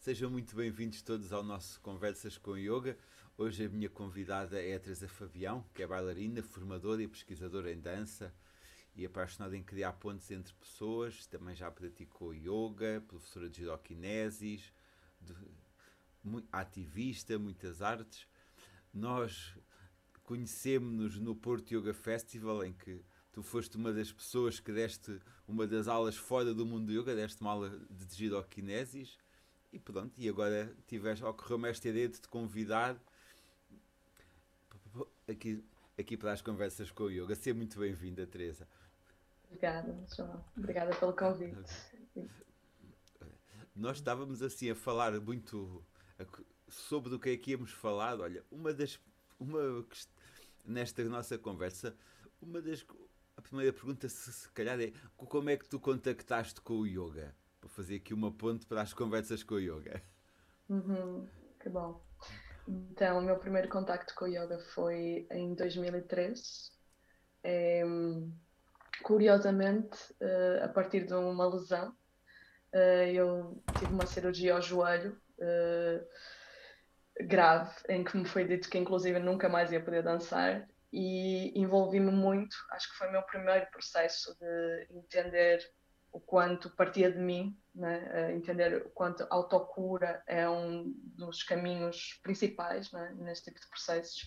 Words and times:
Sejam 0.00 0.30
muito 0.30 0.56
bem-vindos 0.56 1.02
todos 1.02 1.30
ao 1.30 1.42
nosso 1.42 1.78
Conversas 1.82 2.38
com 2.38 2.56
Yoga. 2.56 2.96
Hoje 3.36 3.66
a 3.66 3.68
minha 3.68 3.90
convidada 3.90 4.58
é 4.58 4.74
a 4.74 4.80
Teresa 4.80 5.06
Fabião, 5.06 5.62
que 5.74 5.82
é 5.82 5.86
bailarina, 5.86 6.42
formadora 6.42 7.02
e 7.02 7.06
pesquisadora 7.06 7.70
em 7.70 7.78
dança 7.78 8.34
e 8.96 9.04
apaixonada 9.04 9.54
em 9.54 9.62
criar 9.62 9.92
pontes 9.92 10.30
entre 10.30 10.54
pessoas. 10.54 11.26
Também 11.26 11.54
já 11.54 11.70
praticou 11.70 12.32
yoga, 12.32 13.04
professora 13.06 13.50
de 13.50 13.58
giroquinesis, 13.58 14.72
ativista, 16.50 17.38
muitas 17.38 17.82
artes. 17.82 18.26
Nós 18.94 19.54
conhecemos-nos 20.22 21.18
no 21.18 21.36
Porto 21.36 21.72
Yoga 21.74 21.92
Festival, 21.92 22.64
em 22.64 22.72
que 22.72 23.04
tu 23.30 23.42
foste 23.42 23.76
uma 23.76 23.92
das 23.92 24.10
pessoas 24.10 24.60
que 24.60 24.72
deste 24.72 25.20
uma 25.46 25.66
das 25.66 25.88
aulas 25.88 26.16
fora 26.16 26.54
do 26.54 26.64
mundo 26.64 26.86
do 26.86 26.92
yoga, 26.98 27.14
deste 27.14 27.42
uma 27.42 27.50
aula 27.50 27.78
de 27.90 28.16
giroquinesis. 28.16 29.18
E 29.72 29.78
pronto, 29.78 30.12
e 30.18 30.28
agora 30.28 30.74
tiveste, 30.86 31.24
ocorreu-me 31.24 31.68
esta 31.68 31.88
ideia 31.88 32.08
de 32.08 32.20
te 32.20 32.28
convidar 32.28 33.00
aqui, 35.28 35.64
aqui 35.98 36.16
para 36.16 36.32
as 36.32 36.42
conversas 36.42 36.90
com 36.90 37.04
o 37.04 37.10
yoga. 37.10 37.34
Seja 37.36 37.54
muito 37.54 37.78
bem-vinda, 37.78 38.26
Teresa. 38.26 38.66
Obrigada, 39.44 39.96
João. 40.14 40.44
Obrigada 40.56 40.94
pelo 40.96 41.12
convite. 41.12 41.56
Nós 43.74 43.98
estávamos 43.98 44.42
assim 44.42 44.70
a 44.70 44.74
falar 44.74 45.18
muito 45.20 45.84
sobre 46.68 47.14
o 47.14 47.18
que 47.18 47.30
é 47.30 47.36
que 47.36 47.52
íamos 47.52 47.70
falar. 47.70 48.20
Olha, 48.20 48.44
uma 48.50 48.72
das. 48.72 48.98
Uma, 49.38 49.86
nesta 50.64 51.02
nossa 51.04 51.38
conversa, 51.38 51.96
uma 52.42 52.60
das. 52.60 52.84
A 53.36 53.42
primeira 53.42 53.72
pergunta, 53.72 54.08
se, 54.08 54.32
se 54.32 54.48
calhar, 54.50 54.78
é 54.80 54.92
como 55.16 55.48
é 55.48 55.56
que 55.56 55.68
tu 55.68 55.80
contactaste 55.80 56.60
com 56.60 56.74
o 56.74 56.86
yoga? 56.86 57.34
Para 57.60 57.68
fazer 57.70 57.96
aqui 57.96 58.14
uma 58.14 58.32
ponte 58.32 58.66
para 58.66 58.82
as 58.82 58.92
conversas 58.94 59.42
com 59.42 59.54
o 59.54 59.60
yoga. 59.60 60.02
Uhum, 60.68 61.28
que 61.60 61.68
bom. 61.68 62.02
Então, 62.66 63.18
o 63.18 63.22
meu 63.22 63.36
primeiro 63.38 63.68
contacto 63.68 64.14
com 64.14 64.24
o 64.24 64.28
yoga 64.28 64.58
foi 64.74 65.26
em 65.30 65.54
2003. 65.54 66.70
É, 67.42 67.82
curiosamente, 69.02 69.98
uh, 70.20 70.64
a 70.64 70.68
partir 70.68 71.06
de 71.06 71.14
uma 71.14 71.46
lesão, 71.48 71.90
uh, 72.74 73.06
eu 73.12 73.62
tive 73.78 73.92
uma 73.92 74.06
cirurgia 74.06 74.54
ao 74.54 74.62
joelho 74.62 75.20
uh, 75.38 76.06
grave, 77.26 77.74
em 77.88 78.04
que 78.04 78.16
me 78.16 78.24
foi 78.24 78.44
dito 78.46 78.70
que 78.70 78.78
inclusive 78.78 79.18
nunca 79.18 79.48
mais 79.48 79.72
ia 79.72 79.82
poder 79.82 80.02
dançar 80.02 80.68
e 80.92 81.52
envolvi-me 81.58 82.10
muito. 82.10 82.56
Acho 82.70 82.90
que 82.90 82.96
foi 82.96 83.08
o 83.08 83.12
meu 83.12 83.22
primeiro 83.22 83.66
processo 83.70 84.36
de 84.38 84.86
entender 84.90 85.60
o 86.12 86.20
quanto 86.20 86.70
partia 86.70 87.10
de 87.10 87.18
mim, 87.18 87.56
né? 87.74 88.34
entender 88.34 88.86
o 88.86 88.90
quanto 88.90 89.26
autocura 89.30 90.22
é 90.26 90.48
um 90.48 90.92
dos 90.96 91.42
caminhos 91.42 92.18
principais 92.22 92.90
né? 92.92 93.14
neste 93.18 93.46
tipo 93.46 93.60
de 93.60 93.68
processos. 93.68 94.26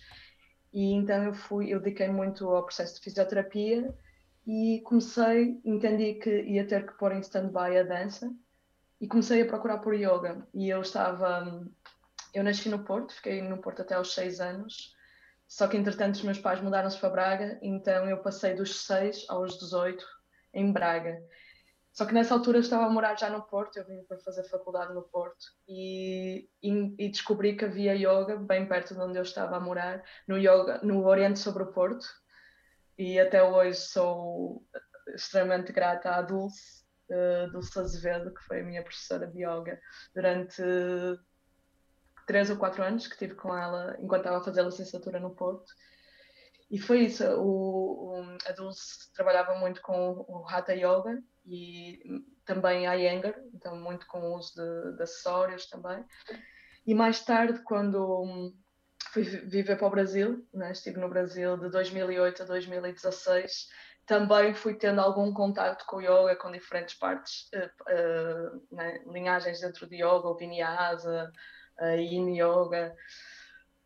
E 0.71 0.93
então 0.93 1.23
eu 1.23 1.33
fui, 1.33 1.69
eu 1.69 1.79
dediquei 1.79 2.07
muito 2.07 2.49
ao 2.49 2.63
processo 2.63 2.95
de 2.95 3.01
fisioterapia 3.01 3.93
e 4.45 4.81
comecei, 4.85 5.61
entendi 5.63 6.15
que 6.15 6.41
ia 6.43 6.65
ter 6.65 6.85
que 6.85 6.97
pôr 6.97 7.11
em 7.11 7.19
stand-by 7.19 7.77
a 7.77 7.83
dança 7.83 8.33
e 8.99 9.07
comecei 9.07 9.41
a 9.41 9.45
procurar 9.45 9.79
por 9.79 9.93
yoga. 9.93 10.47
E 10.53 10.69
eu 10.69 10.81
estava, 10.81 11.65
eu 12.33 12.43
nasci 12.43 12.69
no 12.69 12.83
Porto, 12.83 13.13
fiquei 13.13 13.41
no 13.41 13.59
Porto 13.59 13.81
até 13.81 13.95
aos 13.95 14.13
seis 14.13 14.39
anos, 14.39 14.95
só 15.47 15.67
que 15.67 15.77
entretanto 15.77 16.15
os 16.15 16.23
meus 16.23 16.39
pais 16.39 16.61
mudaram-se 16.61 16.99
para 16.99 17.09
Braga, 17.09 17.59
então 17.61 18.09
eu 18.09 18.17
passei 18.23 18.55
dos 18.55 18.85
seis 18.85 19.25
aos 19.29 19.59
18 19.59 20.03
em 20.53 20.71
Braga. 20.71 21.21
Só 21.93 22.07
que 22.07 22.13
nessa 22.13 22.33
altura 22.33 22.57
eu 22.57 22.61
estava 22.61 22.85
a 22.85 22.89
morar 22.89 23.15
já 23.15 23.29
no 23.29 23.43
Porto, 23.43 23.77
eu 23.77 23.85
vim 23.85 24.03
para 24.05 24.17
fazer 24.17 24.43
faculdade 24.45 24.95
no 24.95 25.03
Porto 25.03 25.45
e, 25.67 26.49
e, 26.61 26.95
e, 26.97 27.09
descobri 27.09 27.55
que 27.55 27.65
havia 27.65 27.93
yoga 27.93 28.35
bem 28.35 28.67
perto 28.67 28.95
de 28.95 28.99
onde 28.99 29.19
eu 29.19 29.21
estava 29.21 29.57
a 29.57 29.59
morar, 29.59 30.03
no, 30.27 30.35
yoga, 30.35 30.79
no 30.81 31.05
Oriente 31.05 31.37
sobre 31.37 31.61
o 31.61 31.71
Porto. 31.71 32.03
E 32.97 33.19
até 33.19 33.43
hoje 33.43 33.79
sou 33.79 34.65
extremamente 35.13 35.71
grata 35.71 36.15
à 36.15 36.21
Dulce, 36.23 36.83
uh, 37.11 37.51
Dulce 37.51 37.77
Azevedo, 37.79 38.33
que 38.33 38.41
foi 38.41 38.61
a 38.61 38.63
minha 38.63 38.83
professora 38.83 39.27
de 39.27 39.43
yoga 39.45 39.79
durante 40.15 40.63
três 42.25 42.49
ou 42.49 42.57
quatro 42.57 42.81
anos 42.81 43.05
que 43.05 43.17
tive 43.19 43.35
com 43.35 43.55
ela 43.55 43.95
enquanto 43.99 44.21
estava 44.21 44.37
a 44.39 44.43
fazer 44.43 44.61
a 44.61 44.65
licenciatura 44.65 45.19
no 45.19 45.35
Porto. 45.35 45.71
E 46.71 46.79
foi 46.79 47.01
isso, 47.01 47.23
o, 47.35 48.19
o, 48.19 48.37
a 48.47 48.51
Dulce 48.53 49.13
trabalhava 49.13 49.59
muito 49.59 49.79
com 49.79 50.25
o 50.27 50.43
Hatha 50.49 50.73
Yoga, 50.73 51.21
e 51.45 51.99
também 52.45 52.87
a 52.87 52.93
Iyengar, 52.93 53.35
então 53.53 53.75
muito 53.75 54.05
com 54.07 54.19
o 54.19 54.37
uso 54.37 54.53
de, 54.55 54.97
de, 54.97 55.03
acessórios 55.03 55.67
também. 55.67 56.03
E 56.85 56.93
mais 56.93 57.23
tarde, 57.23 57.61
quando 57.63 58.53
fui 59.11 59.23
viver 59.23 59.77
para 59.77 59.87
o 59.87 59.91
Brasil, 59.91 60.45
né, 60.53 60.71
estive 60.71 60.99
no 60.99 61.09
Brasil 61.09 61.57
de 61.57 61.69
2008 61.69 62.43
a 62.43 62.45
2016, 62.45 63.67
também 64.05 64.53
fui 64.53 64.73
tendo 64.73 64.99
algum 64.99 65.31
contato 65.31 65.85
com 65.85 65.97
o 65.97 66.01
yoga, 66.01 66.35
com 66.35 66.51
diferentes 66.51 66.95
partes, 66.95 67.49
uh, 67.53 68.55
uh, 68.55 68.75
né, 68.75 69.01
linhagens 69.07 69.61
dentro 69.61 69.87
de 69.87 69.97
yoga, 69.97 70.27
o 70.27 70.35
Vinyasa, 70.35 71.31
uh, 71.79 71.95
Yin 71.95 72.37
Yoga, 72.37 72.93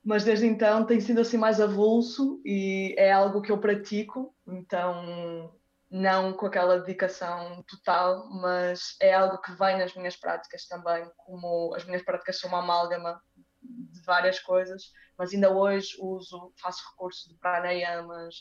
mas 0.03 0.23
desde 0.23 0.47
então 0.47 0.85
tem 0.85 0.99
sido 0.99 1.21
assim 1.21 1.37
mais 1.37 1.59
avulso 1.59 2.41
e 2.45 2.95
é 2.97 3.11
algo 3.11 3.41
que 3.41 3.51
eu 3.51 3.59
pratico, 3.59 4.33
então 4.47 5.53
não 5.89 6.33
com 6.33 6.45
aquela 6.45 6.79
dedicação 6.79 7.63
total, 7.63 8.29
mas 8.29 8.95
é 9.01 9.13
algo 9.13 9.41
que 9.41 9.53
vem 9.53 9.77
nas 9.77 9.95
minhas 9.95 10.17
práticas 10.17 10.67
também, 10.67 11.09
como 11.15 11.73
as 11.75 11.85
minhas 11.85 12.03
práticas 12.03 12.39
são 12.39 12.49
uma 12.49 12.59
amálgama 12.59 13.21
de 13.61 14.01
várias 14.01 14.39
coisas, 14.39 14.91
mas 15.17 15.33
ainda 15.33 15.51
hoje 15.51 15.95
uso, 15.99 16.53
faço 16.61 16.83
recurso 16.91 17.29
de 17.29 17.35
pranayamas, 17.39 18.35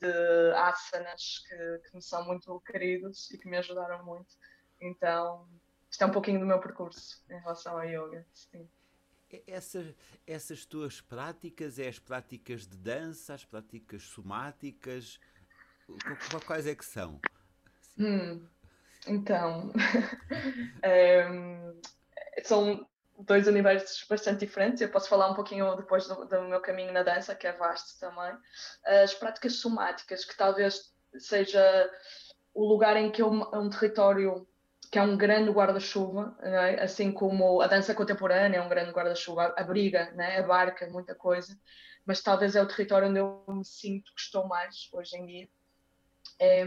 de 0.00 0.52
asanas 0.54 1.42
que, 1.46 1.88
que 1.88 1.94
me 1.96 2.02
são 2.02 2.24
muito 2.26 2.60
queridos 2.60 3.30
e 3.30 3.38
que 3.38 3.48
me 3.48 3.56
ajudaram 3.58 4.04
muito. 4.04 4.34
Então, 4.80 5.48
isto 5.90 6.02
é 6.02 6.06
um 6.06 6.12
pouquinho 6.12 6.40
do 6.40 6.46
meu 6.46 6.58
percurso 6.58 7.22
em 7.30 7.38
relação 7.38 7.78
ao 7.78 7.84
yoga. 7.84 8.26
Sim. 8.32 8.68
Essas, 9.46 9.94
essas 10.26 10.66
tuas 10.66 11.00
práticas, 11.00 11.78
é 11.78 11.86
as 11.86 12.00
práticas 12.00 12.66
de 12.66 12.76
dança, 12.76 13.34
as 13.34 13.44
práticas 13.44 14.02
somáticas, 14.02 15.20
Quais 16.46 16.66
é 16.66 16.74
que 16.74 16.84
são? 16.84 17.20
Hum, 17.98 18.46
então, 19.06 19.72
é, 20.82 21.26
são 22.44 22.86
dois 23.18 23.46
universos 23.46 24.04
bastante 24.08 24.40
diferentes. 24.40 24.80
Eu 24.80 24.90
posso 24.90 25.08
falar 25.08 25.30
um 25.30 25.34
pouquinho 25.34 25.74
depois 25.76 26.06
do, 26.06 26.24
do, 26.26 26.42
meu 26.42 26.60
caminho 26.60 26.92
na 26.92 27.02
dança, 27.02 27.34
que 27.34 27.46
é 27.46 27.52
vasto 27.52 27.98
também. 27.98 28.34
As 28.84 29.14
práticas 29.14 29.56
somáticas, 29.56 30.24
que 30.24 30.36
talvez 30.36 30.94
seja 31.18 31.90
o 32.54 32.66
lugar 32.66 32.96
em 32.96 33.10
que 33.10 33.22
é 33.22 33.26
um 33.26 33.70
território 33.70 34.46
que 34.90 34.98
é 34.98 35.02
um 35.02 35.16
grande 35.16 35.50
guarda-chuva, 35.52 36.36
é? 36.40 36.82
assim 36.82 37.12
como 37.12 37.60
a 37.60 37.68
dança 37.68 37.94
contemporânea 37.94 38.58
é 38.58 38.60
um 38.60 38.68
grande 38.68 38.90
guarda-chuva, 38.90 39.54
abriga, 39.56 40.10
né? 40.12 40.38
abarca 40.40 40.88
muita 40.88 41.14
coisa, 41.14 41.56
mas 42.04 42.20
talvez 42.20 42.56
é 42.56 42.62
o 42.62 42.66
território 42.66 43.08
onde 43.08 43.20
eu 43.20 43.44
me 43.46 43.64
sinto 43.64 44.12
que 44.12 44.20
estou 44.20 44.48
mais 44.48 44.88
hoje 44.92 45.16
em 45.16 45.26
dia. 45.26 45.48
É, 46.40 46.64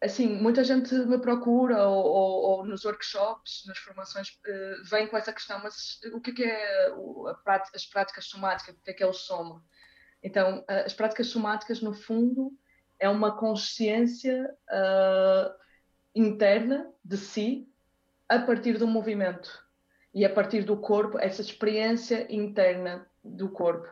assim, 0.00 0.26
muita 0.26 0.64
gente 0.64 0.94
me 0.94 1.18
procura 1.18 1.86
ou, 1.86 2.04
ou, 2.04 2.42
ou 2.42 2.64
nos 2.64 2.84
workshops, 2.84 3.64
nas 3.66 3.78
formações, 3.78 4.28
uh, 4.28 4.84
vem 4.88 5.06
com 5.06 5.16
essa 5.16 5.32
questão, 5.32 5.60
mas 5.62 6.00
o 6.12 6.20
que 6.20 6.42
é, 6.42 6.88
é 6.88 7.34
prática, 7.44 7.76
as 7.76 7.86
práticas 7.86 8.26
somáticas, 8.26 8.74
o 8.74 8.80
que 8.82 8.90
é 8.90 8.94
que 8.94 9.04
eles 9.04 9.18
somam? 9.18 9.62
Então, 10.22 10.64
as 10.68 10.94
práticas 10.94 11.26
somáticas, 11.26 11.80
no 11.80 11.92
fundo, 11.92 12.56
é 12.98 13.08
uma 13.08 13.36
consciência 13.36 14.48
uh, 14.70 15.52
interna 16.14 16.88
de 17.04 17.16
si 17.16 17.68
a 18.28 18.38
partir 18.38 18.78
do 18.78 18.86
movimento 18.86 19.50
e 20.14 20.24
a 20.24 20.32
partir 20.32 20.62
do 20.62 20.76
corpo, 20.76 21.18
essa 21.18 21.40
experiência 21.40 22.26
interna 22.32 23.06
do 23.24 23.48
corpo. 23.48 23.88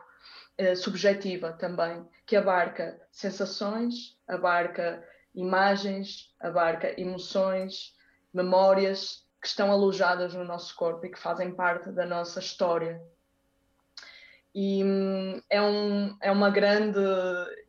Eh, 0.61 0.75
subjetiva 0.75 1.53
também, 1.53 2.07
que 2.23 2.35
abarca 2.35 3.01
sensações, 3.11 4.15
abarca 4.27 5.03
imagens, 5.33 6.35
abarca 6.39 7.01
emoções, 7.01 7.95
memórias 8.31 9.25
que 9.41 9.47
estão 9.47 9.71
alojadas 9.71 10.35
no 10.35 10.43
nosso 10.43 10.75
corpo 10.75 11.03
e 11.03 11.09
que 11.09 11.17
fazem 11.17 11.51
parte 11.51 11.91
da 11.91 12.05
nossa 12.05 12.39
história. 12.39 13.01
E 14.53 14.83
hum, 14.83 15.41
é, 15.49 15.59
um, 15.59 16.15
é 16.21 16.31
uma 16.31 16.51
grande. 16.51 16.99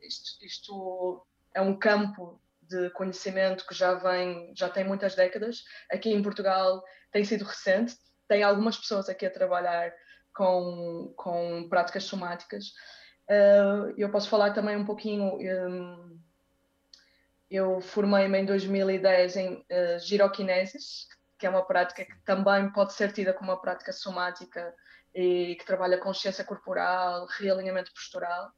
Isto, 0.03 0.45
isto 0.45 1.25
é 1.51 1.61
um 1.61 1.75
campo 1.75 2.39
de 2.61 2.91
conhecimento 2.91 3.65
que 3.65 3.73
já 3.73 3.95
vem, 3.95 4.53
já 4.55 4.69
tem 4.69 4.83
muitas 4.83 5.15
décadas. 5.15 5.63
Aqui 5.91 6.11
em 6.11 6.21
Portugal 6.21 6.83
tem 7.11 7.25
sido 7.25 7.43
recente, 7.43 7.97
tem 8.27 8.43
algumas 8.43 8.77
pessoas 8.77 9.09
aqui 9.09 9.25
a 9.25 9.31
trabalhar 9.31 9.91
com, 10.33 11.13
com 11.15 11.67
práticas 11.69 12.03
somáticas. 12.03 12.73
Uh, 13.29 13.93
eu 13.97 14.09
posso 14.09 14.29
falar 14.29 14.53
também 14.53 14.75
um 14.75 14.85
pouquinho. 14.85 15.37
Um, 15.37 16.19
eu 17.49 17.79
formei-me 17.81 18.39
em 18.39 18.45
2010 18.45 19.35
em 19.37 19.53
uh, 19.53 19.99
giroquinesis, 19.99 21.07
que 21.37 21.45
é 21.45 21.49
uma 21.49 21.65
prática 21.65 22.03
que 22.03 22.15
também 22.25 22.71
pode 22.71 22.93
ser 22.93 23.11
tida 23.11 23.33
como 23.33 23.51
uma 23.51 23.61
prática 23.61 23.91
somática 23.91 24.73
e 25.13 25.55
que 25.59 25.65
trabalha 25.65 25.99
consciência 25.99 26.43
corporal, 26.43 27.27
realinhamento 27.39 27.93
postural 27.93 28.51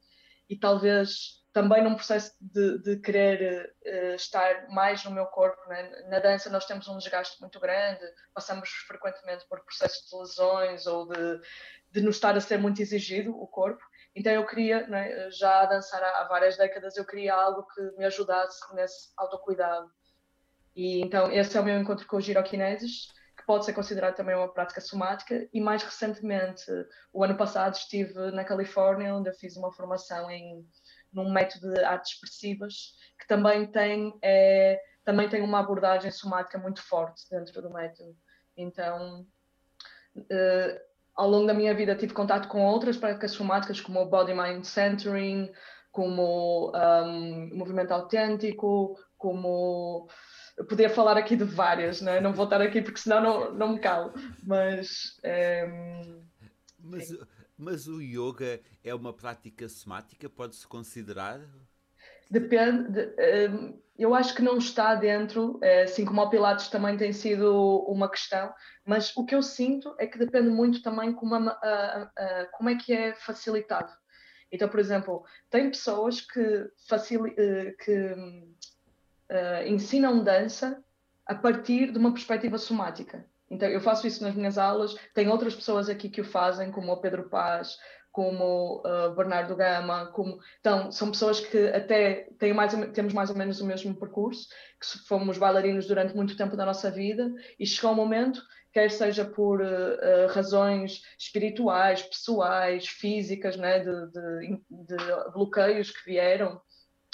e 0.49 0.57
talvez 0.57 1.43
também 1.55 1.81
num 1.81 1.95
processo 1.95 2.35
de, 2.41 2.79
de 2.79 2.97
querer 2.97 3.73
uh, 3.85 4.15
estar 4.15 4.67
mais 4.67 5.05
no 5.05 5.11
meu 5.11 5.25
corpo. 5.27 5.57
Né? 5.69 5.89
Na 6.09 6.19
dança 6.19 6.49
nós 6.49 6.65
temos 6.65 6.85
um 6.89 6.97
desgaste 6.97 7.39
muito 7.39 7.61
grande, 7.61 8.01
passamos 8.33 8.69
frequentemente 8.85 9.47
por 9.47 9.63
processos 9.63 10.09
de 10.09 10.17
lesões 10.17 10.85
ou 10.85 11.07
de, 11.07 11.39
de 11.91 12.01
nos 12.01 12.15
estar 12.15 12.35
a 12.35 12.41
ser 12.41 12.57
muito 12.57 12.81
exigido 12.81 13.31
o 13.31 13.47
corpo. 13.47 13.81
Então 14.13 14.33
eu 14.33 14.45
queria, 14.45 14.85
né, 14.87 15.31
já 15.31 15.61
a 15.61 15.65
dançar 15.65 16.03
há, 16.03 16.25
várias 16.25 16.57
décadas, 16.57 16.97
eu 16.97 17.05
queria 17.05 17.33
algo 17.33 17.65
que 17.73 17.81
me 17.97 18.03
ajudasse 18.03 18.59
nesse 18.75 19.13
autocuidado. 19.15 19.89
E 20.75 20.99
então 21.03 21.31
esse 21.31 21.57
é 21.57 21.61
o 21.61 21.63
meu 21.63 21.79
encontro 21.79 22.05
com 22.05 22.17
o 22.17 22.21
giroquineses, 22.21 23.07
que 23.37 23.45
pode 23.45 23.63
ser 23.63 23.71
considerado 23.71 24.15
também 24.15 24.35
uma 24.35 24.51
prática 24.51 24.81
somática. 24.81 25.47
E 25.53 25.61
mais 25.61 25.81
recentemente, 25.83 26.65
o 27.13 27.23
ano 27.23 27.37
passado, 27.37 27.75
estive 27.75 28.13
na 28.31 28.43
Califórnia, 28.43 29.15
onde 29.15 29.29
eu 29.29 29.33
fiz 29.33 29.55
uma 29.55 29.71
formação 29.71 30.29
em 30.29 30.67
num 31.15 31.31
método 31.31 31.73
de 31.73 31.83
artes 31.83 32.11
expressivas, 32.11 32.93
que 33.17 33.25
também 33.25 33.65
tem, 33.65 34.13
é, 34.21 34.79
também 35.03 35.29
tem 35.29 35.41
uma 35.41 35.59
abordagem 35.59 36.11
somática 36.11 36.57
muito 36.57 36.83
forte 36.83 37.23
dentro 37.31 37.61
do 37.61 37.71
método. 37.71 38.15
Então, 38.57 39.25
uh, 40.15 40.79
ao 41.15 41.29
longo 41.29 41.47
da 41.47 41.53
minha 41.53 41.73
vida 41.73 41.95
tive 41.95 42.13
contato 42.13 42.49
com 42.49 42.65
outras 42.65 42.97
práticas 42.97 43.31
somáticas, 43.31 43.79
como 43.79 44.01
o 44.01 44.05
Body 44.05 44.33
Mind 44.33 44.65
Centering, 44.65 45.51
como 45.91 46.73
um, 46.75 47.55
movimento 47.55 47.93
autêntico, 47.93 48.99
como 49.17 50.09
eu 50.57 50.65
podia 50.65 50.89
falar 50.89 51.17
aqui 51.17 51.37
de 51.37 51.45
várias, 51.45 52.01
né? 52.01 52.19
não 52.19 52.33
vou 52.33 52.45
estar 52.45 52.61
aqui 52.61 52.81
porque 52.81 52.99
senão 52.99 53.21
não, 53.21 53.53
não 53.53 53.73
me 53.73 53.79
calo, 53.79 54.13
mas, 54.43 55.17
um, 55.23 56.21
mas 56.79 57.09
mas 57.57 57.87
o 57.87 58.01
yoga 58.01 58.61
é 58.83 58.93
uma 58.93 59.13
prática 59.13 59.67
somática? 59.69 60.29
Pode-se 60.29 60.67
considerar? 60.67 61.39
Depende. 62.29 62.91
De, 62.91 63.49
um, 63.49 63.79
eu 63.97 64.13
acho 64.13 64.35
que 64.35 64.41
não 64.41 64.57
está 64.57 64.93
dentro, 64.95 65.57
eh, 65.61 65.83
assim 65.83 66.03
como 66.03 66.21
o 66.21 66.29
Pilates 66.29 66.67
também 66.67 66.97
tem 66.97 67.13
sido 67.13 67.79
uma 67.87 68.09
questão, 68.09 68.53
mas 68.85 69.15
o 69.15 69.25
que 69.25 69.33
eu 69.33 69.41
sinto 69.41 69.95
é 69.97 70.05
que 70.05 70.17
depende 70.17 70.49
muito 70.49 70.81
também 70.81 71.13
como, 71.13 71.35
a, 71.35 71.39
a, 71.39 72.11
a, 72.17 72.45
como 72.47 72.69
é 72.69 72.75
que 72.75 72.91
é 72.91 73.15
facilitado. 73.15 73.91
Então, 74.51 74.67
por 74.67 74.79
exemplo, 74.79 75.23
tem 75.49 75.69
pessoas 75.69 76.21
que, 76.21 76.39
eh, 76.39 77.75
que 77.83 78.13
uh, 79.31 79.67
ensinam 79.67 80.23
dança 80.23 80.83
a 81.25 81.35
partir 81.35 81.91
de 81.91 81.97
uma 81.97 82.11
perspectiva 82.11 82.57
somática. 82.57 83.25
Então, 83.55 83.69
eu 83.69 83.79
faço 83.79 84.05
isso 84.05 84.21
nas 84.21 84.35
minhas 84.35 84.57
aulas, 84.57 84.95
tem 85.13 85.29
outras 85.29 85.55
pessoas 85.55 85.89
aqui 85.89 86.09
que 86.09 86.21
o 86.21 86.25
fazem, 86.25 86.71
como 86.71 86.91
o 86.91 86.97
Pedro 86.97 87.29
Paz, 87.29 87.77
como 88.11 88.81
uh, 88.85 89.15
Bernardo 89.15 89.55
Gama, 89.55 90.07
como... 90.07 90.39
Então, 90.59 90.91
são 90.91 91.11
pessoas 91.11 91.39
que 91.39 91.67
até 91.69 92.29
têm 92.37 92.53
mais, 92.53 92.73
temos 92.93 93.13
mais 93.13 93.29
ou 93.29 93.35
menos 93.35 93.59
o 93.59 93.65
mesmo 93.65 93.93
percurso, 93.95 94.47
que 94.79 95.07
fomos 95.07 95.37
bailarinos 95.37 95.87
durante 95.87 96.15
muito 96.15 96.37
tempo 96.37 96.55
da 96.55 96.65
nossa 96.65 96.91
vida, 96.91 97.29
e 97.59 97.65
chegou 97.65 97.91
um 97.91 97.95
momento, 97.95 98.41
quer 98.71 98.91
seja 98.91 99.25
por 99.25 99.61
uh, 99.61 99.65
uh, 99.65 100.27
razões 100.33 101.01
espirituais, 101.17 102.03
pessoais, 102.03 102.87
físicas, 102.87 103.55
né, 103.57 103.79
de, 103.79 104.11
de, 104.11 104.57
de 104.69 105.31
bloqueios 105.33 105.91
que 105.91 106.05
vieram, 106.05 106.61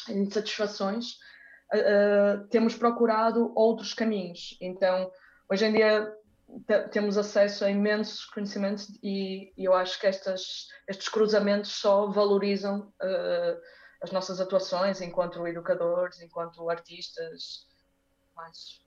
insatisfações, 0.10 1.18
temos 2.50 2.76
procurado 2.76 3.54
outros 3.56 3.94
caminhos. 3.94 4.58
Então, 4.60 5.10
hoje 5.50 5.66
em 5.66 5.74
dia 5.74 6.12
temos 6.92 7.18
acesso 7.18 7.64
a 7.64 7.70
imensos 7.70 8.26
conhecimentos 8.26 8.90
e, 9.02 9.54
e 9.58 9.66
eu 9.66 9.74
acho 9.74 10.00
que 10.00 10.08
estas, 10.08 10.68
estes 10.88 11.08
cruzamentos 11.10 11.72
só 11.72 12.08
valorizam 12.08 12.94
uh, 13.02 13.62
as 14.02 14.12
nossas 14.12 14.40
atuações 14.40 15.02
enquanto 15.02 15.46
educadores, 15.48 16.20
enquanto 16.22 16.70
artistas, 16.70 17.68
mais. 18.36 18.82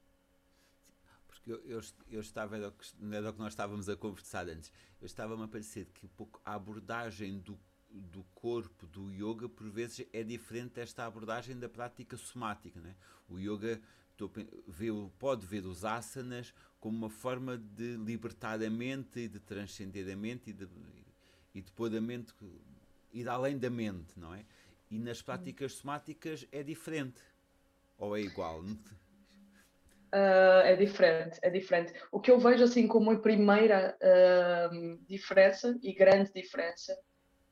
Porque 1.26 1.52
eu, 1.52 1.62
eu, 1.64 1.80
eu 2.10 2.20
estava, 2.20 2.56
era 2.56 2.68
o, 2.68 2.72
que, 2.72 2.86
era 3.12 3.30
o 3.30 3.32
que 3.32 3.38
nós 3.38 3.52
estávamos 3.52 3.88
a 3.88 3.96
conversar 3.96 4.48
antes, 4.48 4.72
eu 5.00 5.06
estava-me 5.06 5.44
a 5.44 5.48
parecer 5.48 5.86
que 5.86 6.06
pouco 6.08 6.40
a 6.44 6.54
abordagem 6.54 7.38
do, 7.38 7.58
do 7.88 8.24
corpo 8.34 8.86
do 8.86 9.10
yoga, 9.10 9.48
por 9.48 9.68
vezes, 9.70 10.06
é 10.12 10.22
diferente 10.22 10.74
desta 10.74 11.04
abordagem 11.04 11.58
da 11.58 11.68
prática 11.68 12.16
somática. 12.16 12.80
Né? 12.80 12.94
O 13.28 13.38
yoga 13.38 13.80
vê, 14.66 14.88
pode 15.18 15.46
ver 15.46 15.64
os 15.66 15.84
asanas 15.84 16.54
como 16.84 16.98
uma 16.98 17.08
forma 17.08 17.56
de 17.56 17.96
libertar 17.96 18.62
a 18.62 18.68
mente 18.68 19.20
e 19.20 19.26
de 19.26 19.40
transcender 19.40 20.06
a 20.12 20.14
mente 20.14 20.50
e 20.50 20.52
de, 20.52 20.68
e 21.54 21.62
de 21.62 21.72
pôr 21.72 21.90
a 21.96 21.98
mente 21.98 22.34
ir 23.10 23.26
além 23.26 23.56
da 23.56 23.70
mente, 23.70 24.20
não 24.20 24.34
é? 24.34 24.44
E 24.90 24.98
nas 24.98 25.22
práticas 25.22 25.72
somáticas 25.72 26.46
é 26.52 26.62
diferente 26.62 27.22
ou 27.96 28.14
é 28.14 28.20
igual? 28.20 28.60
Uh, 28.60 30.60
é 30.62 30.76
diferente, 30.76 31.38
é 31.40 31.48
diferente. 31.48 31.94
O 32.12 32.20
que 32.20 32.30
eu 32.30 32.38
vejo 32.38 32.64
assim 32.64 32.86
como 32.86 33.12
a 33.12 33.18
primeira 33.18 33.96
uh, 34.02 34.98
diferença 35.08 35.78
e 35.82 35.90
grande 35.90 36.34
diferença 36.34 36.94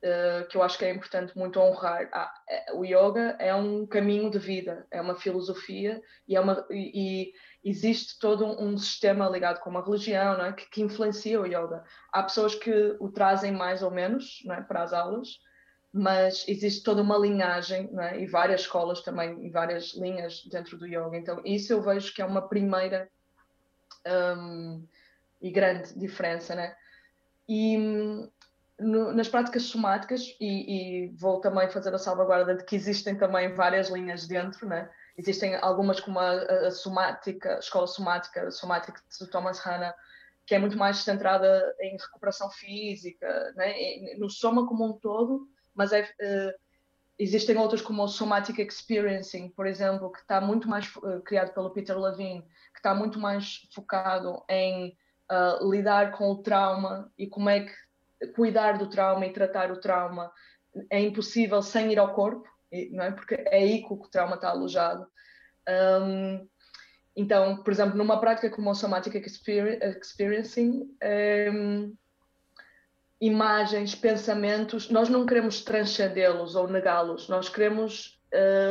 uh, 0.03 0.47
que 0.49 0.57
eu 0.57 0.63
acho 0.63 0.79
que 0.79 0.85
é 0.85 0.91
importante 0.91 1.37
muito 1.37 1.61
honrar, 1.61 2.09
ah, 2.13 2.33
o 2.75 2.85
yoga 2.85 3.37
é 3.39 3.55
um 3.55 3.87
caminho 3.87 4.31
de 4.31 4.39
vida, 4.39 4.87
é 4.91 5.01
uma 5.01 5.15
filosofia 5.15 6.03
e 6.27 6.37
é 6.37 6.41
uma 6.41 6.67
e, 6.71 7.33
e 7.65 7.71
existe 7.71 8.19
todo 8.19 8.45
um, 8.45 8.73
um, 8.73 8.79
sistema 8.79 9.29
ligado 9.29 9.61
com 9.61 9.71
uma 9.71 9.85
religião 9.85 10.45
é? 10.45 10.53
que, 10.53 10.69
que, 10.69 10.83
influencia 10.83 11.41
o 11.41 11.47
yoga. 11.47 11.85
Há 12.13 12.23
pessoas 12.23 12.55
que 12.55 12.97
o 12.99 13.11
trazem 13.11 13.53
mais 13.53 13.83
ou 13.83 13.91
menos 13.91 14.43
é? 14.51 14.61
para 14.61 14.83
as 14.83 14.93
aulas, 14.93 15.39
mas 15.93 16.45
existe 16.49 16.83
toda 16.83 17.03
uma 17.03 17.19
linhagem 17.19 17.91
é? 18.01 18.21
e 18.21 18.27
várias 18.27 18.63
escolas 18.63 19.03
também 19.03 19.47
e 19.47 19.51
várias 19.51 19.95
linhas 19.95 20.45
dentro 20.47 20.77
do 20.77 20.87
yoga. 20.87 21.17
Então, 21.17 21.41
isso 21.45 21.73
eu 21.73 21.83
vejo 21.83 22.13
que 22.15 22.23
é 22.23 22.25
uma 22.25 22.49
primeira 22.49 23.09
um, 24.37 24.85
e 25.41 25.51
grande 25.51 25.97
diferença. 25.99 26.55
Né? 26.55 26.75
E 27.49 27.77
no, 28.83 29.13
nas 29.13 29.29
práticas 29.29 29.65
somáticas, 29.65 30.37
e, 30.41 31.07
e, 31.07 31.17
vou 31.17 31.41
também 31.41 31.71
fazer 31.71 31.95
a 31.95 31.99
salvaguarda 31.99 32.55
de 32.55 32.65
que 32.65 32.77
existem 32.77 33.17
também 33.17 33.55
várias 33.55 33.89
linhas 33.89 34.27
dentro, 34.27 34.69
né? 34.69 34.91
Existem 35.17 35.57
algumas 35.57 36.01
como 36.01 36.19
a, 36.19 36.31
a, 36.33 36.71
somática, 36.71 37.57
a 37.57 37.59
escola 37.59 37.87
somática, 37.87 38.51
somática 38.51 39.01
de 39.19 39.27
Thomas 39.31 39.59
Hanna, 39.61 39.95
que 40.47 40.55
é 40.55 40.59
muito 40.59 40.77
mais 40.77 40.99
centrada 40.99 41.75
em 41.81 41.97
recuperação 41.97 42.51
física, 42.51 43.53
né? 43.55 43.75
no 44.19 44.29
soma 44.29 44.67
como 44.67 44.85
um 44.85 44.93
todo, 44.93 45.49
mas 45.75 45.93
é, 45.93 46.03
uh, 46.03 46.61
existem 47.19 47.57
outras 47.57 47.81
como 47.81 48.03
o 48.03 48.09
Somatic 48.09 48.59
Experiencing, 48.59 49.51
por 49.51 49.67
exemplo, 49.67 50.11
que 50.11 50.19
está 50.19 50.41
muito 50.41 50.69
mais 50.69 50.95
uh, 50.97 51.21
criado 51.23 51.53
pelo 51.53 51.71
Peter 51.71 51.99
Levine, 51.99 52.43
que 52.73 52.79
está 52.79 52.95
muito 52.95 53.21
mais 53.21 53.69
focado 53.73 54.43
em 54.49 54.97
uh, 55.31 55.71
lidar 55.71 56.13
com 56.13 56.31
o 56.31 56.43
trauma 56.43 57.11
e 57.17 57.27
como 57.27 57.49
é 57.49 57.61
que 57.61 57.73
cuidar 58.35 58.79
do 58.79 58.89
trauma 58.89 59.27
e 59.27 59.33
tratar 59.33 59.71
o 59.71 59.81
trauma 59.81 60.33
é 60.91 61.01
impossível 61.01 61.63
sem 61.63 61.93
ir 61.93 61.99
ao 61.99 62.15
corpo, 62.15 62.49
não 62.91 63.05
é? 63.05 63.13
Porque 63.13 63.35
é 63.35 63.57
aí 63.57 63.83
que 63.83 63.93
o 63.93 64.09
trauma 64.09 64.37
está 64.37 64.51
alojado. 64.51 65.07
Um, 65.69 66.49
então, 67.15 67.63
por 67.63 67.73
exemplo, 67.73 67.97
numa 67.97 68.19
prática 68.19 68.51
como 68.51 68.71
o 68.71 68.75
Somatic 68.75 69.15
Experiencing, 69.15 70.97
um, 71.53 71.95
imagens, 73.21 73.95
pensamentos, 73.95 74.89
nós 74.89 75.09
não 75.09 75.27
queremos 75.27 75.63
transcendê-los 75.63 76.57
ou 76.57 76.67
negá-los, 76.67 77.29
nós 77.29 77.49
queremos 77.49 78.19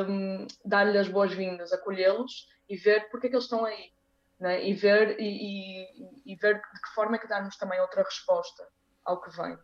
um, 0.10 0.48
dar-lhe 0.66 0.98
as 0.98 1.08
boas-vindas, 1.08 1.72
acolhê-los 1.72 2.48
e 2.68 2.76
ver 2.76 3.10
porque 3.10 3.28
é 3.28 3.30
que 3.30 3.36
eles 3.36 3.46
estão 3.46 3.64
aí. 3.64 3.92
Né? 4.40 4.68
E, 4.68 4.74
ver, 4.74 5.20
e, 5.20 5.86
e, 5.86 6.34
e, 6.34 6.36
ver 6.36 6.56
de 6.56 6.82
que 6.82 6.96
forma 6.96 7.16
é 7.16 7.20
que 7.20 7.28
darmos 7.28 7.56
também 7.58 7.80
outra 7.80 8.02
resposta 8.02 8.64
ao 9.06 9.22
que 9.22 9.30
vem. 9.36 9.58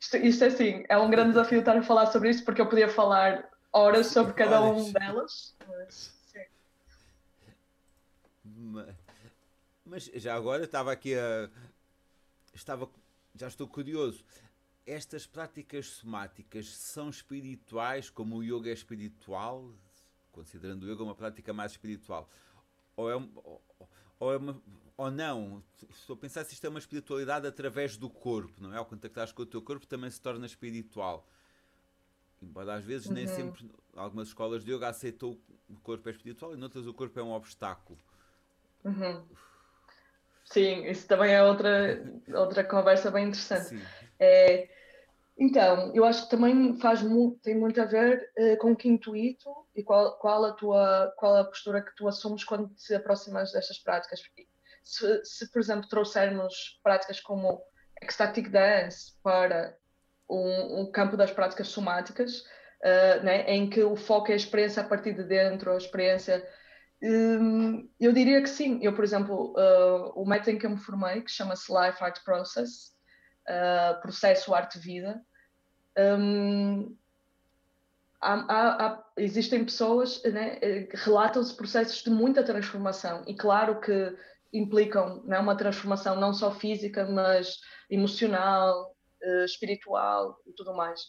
Isto, 0.00 0.16
isto 0.16 0.44
é 0.44 0.46
assim, 0.46 0.84
é 0.88 0.98
um 0.98 1.10
grande 1.10 1.30
desafio 1.30 1.60
estar 1.60 1.76
a 1.76 1.82
falar 1.82 2.06
sobre 2.06 2.30
isto, 2.30 2.44
porque 2.44 2.60
eu 2.60 2.68
podia 2.68 2.88
falar 2.88 3.48
horas 3.72 4.06
sobre 4.08 4.32
cada 4.32 4.60
horas. 4.60 4.82
um 4.82 4.92
delas. 4.92 5.56
Mas, 8.44 8.94
mas 9.84 10.04
já 10.14 10.34
agora 10.34 10.64
estava 10.64 10.92
aqui 10.92 11.14
a. 11.14 11.50
Estava. 12.54 12.88
Já 13.34 13.48
estou 13.48 13.68
curioso. 13.68 14.24
Estas 14.86 15.26
práticas 15.26 15.86
somáticas 15.86 16.68
são 16.68 17.10
espirituais, 17.10 18.10
como 18.10 18.36
o 18.36 18.42
yoga 18.42 18.70
é 18.70 18.72
espiritual, 18.72 19.70
considerando 20.32 20.84
o 20.84 20.90
yoga 20.90 21.02
uma 21.02 21.14
prática 21.14 21.52
mais 21.52 21.72
espiritual? 21.72 22.28
Ou 22.96 23.10
é, 23.10 23.14
ou 23.14 23.62
é 24.20 24.36
uma, 24.36 24.60
ou 24.96 25.10
não, 25.10 25.62
estou 25.90 26.14
a 26.14 26.16
pensar 26.18 26.44
se 26.44 26.52
isto 26.52 26.66
é 26.66 26.68
uma 26.68 26.78
espiritualidade 26.78 27.46
através 27.46 27.96
do 27.96 28.10
corpo, 28.10 28.52
não 28.60 28.74
é? 28.74 28.76
Ao 28.76 28.84
contactar 28.84 29.32
com 29.32 29.42
o 29.42 29.46
teu 29.46 29.62
corpo 29.62 29.86
também 29.86 30.10
se 30.10 30.20
torna 30.20 30.44
espiritual. 30.44 31.26
Embora 32.42 32.74
às 32.74 32.84
vezes 32.84 33.06
uhum. 33.06 33.14
nem 33.14 33.26
sempre, 33.26 33.70
algumas 33.94 34.28
escolas 34.28 34.64
de 34.64 34.72
yoga 34.72 34.88
aceitam 34.88 35.38
o 35.68 35.76
corpo 35.82 36.08
é 36.08 36.12
espiritual 36.12 36.52
e 36.52 36.56
noutras 36.56 36.86
o 36.86 36.92
corpo 36.92 37.18
é 37.18 37.22
um 37.22 37.32
obstáculo. 37.32 37.98
Uhum. 38.84 39.24
Sim, 40.44 40.84
isso 40.86 41.06
também 41.06 41.32
é 41.32 41.42
outra, 41.42 42.02
outra 42.34 42.64
conversa 42.64 43.10
bem 43.10 43.28
interessante. 43.28 43.80
É, 44.18 44.68
então, 45.40 45.90
eu 45.94 46.04
acho 46.04 46.24
que 46.24 46.30
também 46.30 46.78
faz 46.78 47.00
muito, 47.00 47.40
tem 47.40 47.58
muito 47.58 47.80
a 47.80 47.86
ver 47.86 48.30
uh, 48.38 48.58
com 48.58 48.76
que 48.76 48.90
intuito 48.90 49.48
e 49.74 49.82
qual, 49.82 50.18
qual, 50.18 50.44
a 50.44 50.52
tua, 50.52 51.10
qual 51.16 51.34
a 51.34 51.44
postura 51.44 51.80
que 51.80 51.96
tu 51.96 52.06
assumes 52.06 52.44
quando 52.44 52.68
te 52.74 52.94
aproximas 52.94 53.50
destas 53.50 53.78
práticas. 53.78 54.20
Se, 54.84 55.24
se 55.24 55.50
por 55.50 55.58
exemplo, 55.58 55.88
trouxermos 55.88 56.78
práticas 56.82 57.20
como 57.20 57.58
ecstatic 58.02 58.50
dance 58.50 59.14
para 59.22 59.74
um, 60.28 60.82
um 60.82 60.92
campo 60.92 61.16
das 61.16 61.30
práticas 61.30 61.68
somáticas, 61.68 62.40
uh, 62.84 63.24
né, 63.24 63.50
em 63.50 63.70
que 63.70 63.82
o 63.82 63.96
foco 63.96 64.30
é 64.30 64.34
a 64.34 64.36
experiência 64.36 64.82
a 64.82 64.86
partir 64.86 65.14
de 65.14 65.24
dentro, 65.24 65.72
a 65.72 65.78
experiência. 65.78 66.46
Um, 67.02 67.88
eu 67.98 68.12
diria 68.12 68.42
que 68.42 68.48
sim. 68.50 68.78
Eu, 68.82 68.94
por 68.94 69.04
exemplo, 69.04 69.54
uh, 69.56 70.12
o 70.20 70.26
método 70.28 70.50
em 70.50 70.58
que 70.58 70.66
eu 70.66 70.70
me 70.70 70.78
formei, 70.78 71.22
que 71.22 71.30
chama-se 71.30 71.72
Life 71.72 72.04
Art 72.04 72.22
Process, 72.26 72.90
uh, 73.48 73.98
processo 74.02 74.54
arte-vida, 74.54 75.18
um, 75.98 76.96
há, 78.20 78.34
há, 78.34 78.86
há, 78.86 79.04
existem 79.16 79.64
pessoas 79.64 80.22
né, 80.24 80.56
que 80.86 80.96
relatam-se 80.96 81.54
processos 81.54 82.02
de 82.02 82.10
muita 82.10 82.42
transformação 82.42 83.24
e 83.26 83.34
claro 83.34 83.80
que 83.80 84.16
implicam 84.52 85.22
né, 85.24 85.38
uma 85.38 85.56
transformação 85.56 86.16
não 86.16 86.32
só 86.32 86.52
física, 86.52 87.06
mas 87.06 87.58
emocional, 87.88 88.94
uh, 89.22 89.44
espiritual 89.44 90.38
e 90.46 90.52
tudo 90.52 90.74
mais. 90.74 91.00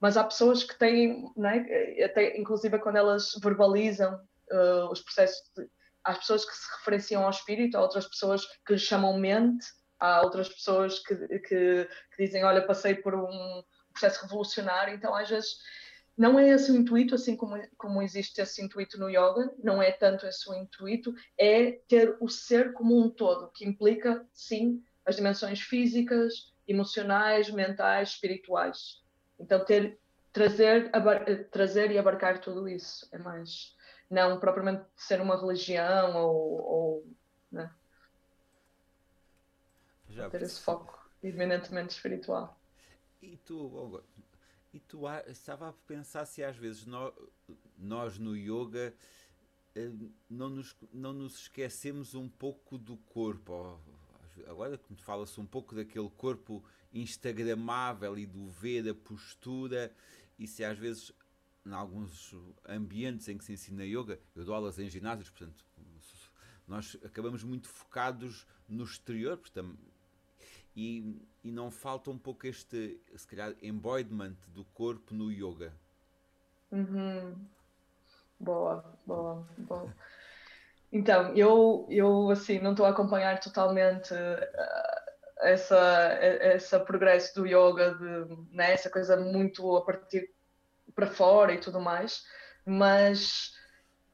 Mas 0.00 0.16
há 0.16 0.24
pessoas 0.24 0.64
que 0.64 0.78
têm, 0.78 1.30
né, 1.36 1.64
até, 2.04 2.36
inclusive 2.38 2.78
quando 2.78 2.96
elas 2.96 3.32
verbalizam 3.42 4.14
uh, 4.14 4.90
os 4.90 5.00
processos, 5.00 5.40
de, 5.56 5.68
há 6.04 6.14
pessoas 6.14 6.44
que 6.44 6.54
se 6.54 6.78
referenciam 6.78 7.24
ao 7.24 7.30
espírito, 7.30 7.76
há 7.76 7.82
outras 7.82 8.06
pessoas 8.06 8.46
que 8.66 8.76
chamam 8.76 9.18
mente, 9.18 9.64
há 9.98 10.22
outras 10.22 10.48
pessoas 10.48 10.98
que, 10.98 11.14
que, 11.16 11.88
que 11.88 12.24
dizem, 12.24 12.44
olha, 12.44 12.66
passei 12.66 12.94
por 12.94 13.14
um 13.14 13.62
processo 13.92 14.22
revolucionário, 14.22 14.94
então 14.94 15.14
às 15.14 15.28
vezes 15.28 15.58
não 16.16 16.38
é 16.38 16.50
esse 16.50 16.70
o 16.70 16.76
intuito, 16.76 17.14
assim 17.14 17.36
como, 17.36 17.60
como 17.76 18.02
existe 18.02 18.40
esse 18.40 18.62
intuito 18.62 18.98
no 18.98 19.08
yoga, 19.08 19.52
não 19.62 19.82
é 19.82 19.90
tanto 19.90 20.26
esse 20.26 20.48
o 20.48 20.54
intuito, 20.54 21.14
é 21.38 21.72
ter 21.88 22.16
o 22.20 22.28
ser 22.28 22.72
como 22.72 22.98
um 22.98 23.08
todo, 23.08 23.50
que 23.50 23.66
implica, 23.66 24.26
sim, 24.32 24.82
as 25.04 25.16
dimensões 25.16 25.60
físicas, 25.60 26.52
emocionais, 26.66 27.50
mentais, 27.50 28.10
espirituais. 28.10 29.02
Então, 29.38 29.64
ter, 29.64 29.98
trazer, 30.32 30.90
abar, 30.92 31.24
trazer 31.50 31.90
e 31.90 31.98
abarcar 31.98 32.40
tudo 32.40 32.68
isso 32.68 33.08
é 33.12 33.18
mais. 33.18 33.76
Não 34.08 34.38
propriamente 34.38 34.84
ser 34.94 35.20
uma 35.20 35.40
religião 35.40 36.16
ou. 36.16 36.62
ou 36.62 37.06
né? 37.50 37.72
Ter 40.30 40.42
esse 40.42 40.60
foco 40.60 41.10
eminentemente 41.22 41.94
espiritual. 41.94 42.61
E 43.22 43.36
tu, 43.36 44.02
e 44.74 44.80
tu 44.80 45.02
estava 45.28 45.68
a 45.68 45.72
pensar 45.72 46.26
se 46.26 46.42
às 46.42 46.56
vezes 46.56 46.84
nós, 46.84 47.14
nós 47.78 48.18
no 48.18 48.36
yoga 48.36 48.92
eh, 49.76 49.92
não 50.28 50.50
nos, 50.50 50.76
não 50.92 51.12
nos 51.12 51.38
esquecemos 51.38 52.16
um 52.16 52.28
pouco 52.28 52.76
do 52.76 52.96
corpo. 52.96 53.80
Agora 54.48 54.76
que 54.76 54.94
fala-se 54.96 55.40
um 55.40 55.46
pouco 55.46 55.72
daquele 55.72 56.10
corpo 56.10 56.64
instagramável 56.92 58.18
e 58.18 58.26
do 58.26 58.48
ver 58.48 58.88
a 58.88 58.94
postura, 58.94 59.94
e 60.36 60.48
se 60.48 60.64
às 60.64 60.76
vezes 60.76 61.12
em 61.64 61.72
alguns 61.72 62.34
ambientes 62.66 63.28
em 63.28 63.38
que 63.38 63.44
se 63.44 63.52
ensina 63.52 63.84
yoga, 63.84 64.18
eu 64.34 64.44
dou 64.44 64.54
aulas 64.54 64.80
em 64.80 64.90
ginásios, 64.90 65.30
portanto, 65.30 65.64
nós 66.66 66.96
acabamos 67.04 67.44
muito 67.44 67.68
focados 67.68 68.46
no 68.68 68.82
exterior, 68.82 69.36
portanto, 69.36 69.78
e, 70.76 71.20
e 71.44 71.50
não 71.50 71.70
falta 71.70 72.10
um 72.10 72.18
pouco 72.18 72.46
este, 72.46 73.00
se 73.16 73.26
calhar, 73.26 73.54
embodiment 73.62 74.36
do 74.48 74.64
corpo 74.64 75.14
no 75.14 75.30
yoga. 75.30 75.72
Uhum. 76.70 77.34
Boa, 78.38 78.84
boa, 79.06 79.46
boa. 79.58 79.94
Então, 80.90 81.34
eu, 81.34 81.86
eu 81.88 82.30
assim, 82.30 82.58
não 82.58 82.72
estou 82.72 82.84
a 82.86 82.90
acompanhar 82.90 83.40
totalmente 83.40 84.12
uh, 84.12 85.12
essa, 85.40 85.78
essa 86.20 86.80
progresso 86.80 87.34
do 87.34 87.46
yoga, 87.46 87.94
de, 87.94 88.54
né, 88.54 88.72
essa 88.72 88.90
coisa 88.90 89.16
muito 89.16 89.76
a 89.76 89.84
partir 89.84 90.30
para 90.94 91.06
fora 91.06 91.54
e 91.54 91.58
tudo 91.58 91.80
mais, 91.80 92.24
mas 92.66 93.54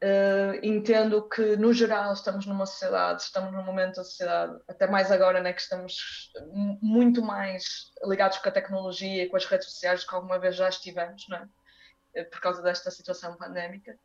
Uh, 0.01 0.55
entendo 0.63 1.29
que, 1.29 1.57
no 1.57 1.73
geral, 1.73 2.13
estamos 2.13 2.47
numa 2.47 2.67
sociedade, 2.67 3.23
estamos 3.23 3.53
num 3.53 3.65
momento 3.65 3.97
da 3.97 4.05
sociedade, 4.05 4.57
até 4.69 4.87
mais 4.87 5.11
agora, 5.11 5.41
né, 5.41 5.53
que 5.53 5.61
estamos 5.61 6.31
muito 6.81 7.21
mais 7.21 7.91
ligados 8.05 8.39
com 8.39 8.49
a 8.49 8.53
tecnologia 8.53 9.25
e 9.25 9.29
com 9.29 9.37
as 9.37 9.45
redes 9.45 9.67
sociais 9.67 10.03
do 10.03 10.09
que 10.09 10.15
alguma 10.15 10.39
vez 10.39 10.55
já 10.55 10.69
estivemos, 10.69 11.27
né, 11.29 11.49
por 12.31 12.41
causa 12.41 12.63
desta 12.63 12.93
situação 12.93 13.37
pandémica. 13.37 13.99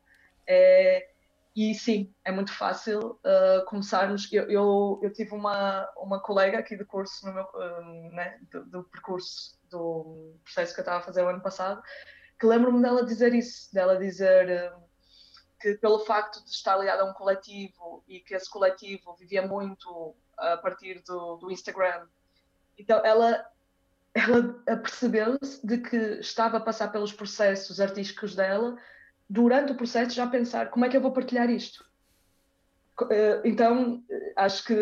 É, 0.48 1.10
e 1.54 1.72
sim, 1.76 2.12
é 2.24 2.32
muito 2.32 2.52
fácil 2.52 3.20
uh, 3.24 3.64
começarmos. 3.66 4.28
Eu, 4.32 4.50
eu, 4.50 5.00
eu, 5.00 5.12
tive 5.12 5.32
uma, 5.32 5.88
uma 5.96 6.20
colega 6.20 6.58
aqui 6.58 6.76
do 6.76 6.84
curso, 6.84 7.24
meu, 7.32 7.46
né, 8.10 8.40
do, 8.50 8.64
do, 8.64 8.84
percurso, 8.84 9.56
do 9.70 10.34
processo 10.42 10.74
que 10.74 10.80
eu 10.80 10.82
estava 10.82 10.98
a 10.98 11.06
fazer 11.06 11.22
o 11.22 11.28
ano 11.28 11.40
passado, 11.40 11.80
que 12.36 12.46
lembro-me 12.46 12.82
dela 12.82 13.04
dizer 13.04 13.32
isso, 13.32 13.72
dela 13.72 13.96
dizer. 13.96 14.72
Que 15.64 15.76
pelo 15.76 16.00
facto 16.00 16.44
de 16.44 16.50
estar 16.50 16.76
ligado 16.76 17.00
a 17.00 17.04
um 17.06 17.14
coletivo 17.14 18.04
e 18.06 18.20
que 18.20 18.34
esse 18.34 18.50
coletivo 18.50 19.14
vivia 19.14 19.46
muito 19.46 20.14
a 20.36 20.58
partir 20.58 21.02
do, 21.06 21.36
do 21.36 21.50
Instagram, 21.50 22.06
então 22.76 23.02
ela 23.02 23.50
ela 24.12 24.42
percebeu-se 24.76 25.66
de 25.66 25.78
que 25.78 25.96
estava 26.20 26.58
a 26.58 26.60
passar 26.60 26.92
pelos 26.92 27.14
processos 27.14 27.80
artísticos 27.80 28.34
dela. 28.34 28.76
Durante 29.26 29.72
o 29.72 29.74
processo 29.74 30.14
já 30.14 30.26
pensar 30.26 30.68
como 30.68 30.84
é 30.84 30.90
que 30.90 30.98
eu 30.98 31.00
vou 31.00 31.12
partilhar 31.12 31.48
isto? 31.48 31.82
Eh, 33.10 33.40
então 33.46 34.04
acho 34.36 34.66
que 34.66 34.76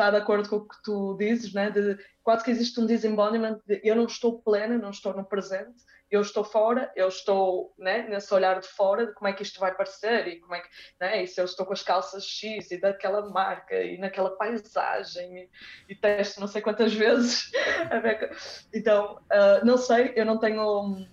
está 0.00 0.10
de 0.10 0.16
acordo 0.16 0.48
com 0.48 0.56
o 0.56 0.68
que 0.68 0.82
tu 0.82 1.16
dizes 1.18 1.52
né 1.52 1.70
de 1.70 1.98
quase 2.22 2.44
que 2.44 2.50
existe 2.50 2.80
um 2.80 2.86
disembodiment 2.86 3.58
de 3.66 3.80
eu 3.84 3.94
não 3.94 4.06
estou 4.06 4.40
plena 4.40 4.78
não 4.78 4.90
estou 4.90 5.14
no 5.14 5.24
presente 5.24 5.82
eu 6.10 6.20
estou 6.20 6.42
fora, 6.42 6.90
eu 6.96 7.06
estou 7.06 7.72
né, 7.78 8.02
nesse 8.08 8.34
olhar 8.34 8.58
de 8.60 8.66
fora 8.66 9.06
de 9.06 9.14
como 9.14 9.28
é 9.28 9.32
que 9.32 9.44
isto 9.44 9.60
vai 9.60 9.72
parecer 9.72 10.26
e 10.26 10.40
como 10.40 10.56
é 10.56 10.60
que, 10.60 10.68
né, 11.00 11.22
e 11.22 11.26
se 11.26 11.40
eu 11.40 11.44
estou 11.44 11.64
com 11.64 11.72
as 11.72 11.82
calças 11.82 12.24
X 12.24 12.72
e 12.72 12.80
daquela 12.80 13.28
marca 13.30 13.80
e 13.80 13.96
naquela 13.96 14.30
paisagem 14.36 15.48
e, 15.88 15.92
e 15.92 15.98
não 16.40 16.48
sei 16.48 16.60
quantas 16.60 16.92
vezes. 16.94 17.52
então, 18.74 19.20
uh, 19.32 19.64
não 19.64 19.78
sei, 19.78 20.12
eu 20.16 20.26
não 20.26 20.38
tenho. 20.38 21.06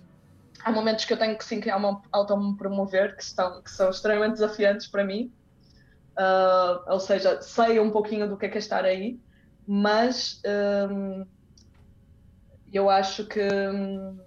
Há 0.64 0.72
momentos 0.72 1.04
que 1.04 1.12
eu 1.12 1.18
tenho 1.18 1.38
que 1.38 1.44
sim 1.44 1.60
que 1.60 1.70
auto-me 1.70 2.56
promover 2.56 3.14
que, 3.14 3.22
estão, 3.22 3.62
que 3.62 3.70
são 3.70 3.90
extremamente 3.90 4.32
desafiantes 4.32 4.88
para 4.88 5.04
mim. 5.04 5.32
Uh, 6.18 6.92
ou 6.92 6.98
seja, 6.98 7.40
sei 7.40 7.78
um 7.78 7.92
pouquinho 7.92 8.28
do 8.28 8.36
que 8.36 8.46
é, 8.46 8.48
que 8.48 8.56
é 8.56 8.58
estar 8.58 8.84
aí, 8.84 9.20
mas 9.66 10.40
um, 10.90 11.24
eu 12.72 12.90
acho 12.90 13.26
que. 13.26 13.40
Um, 13.40 14.18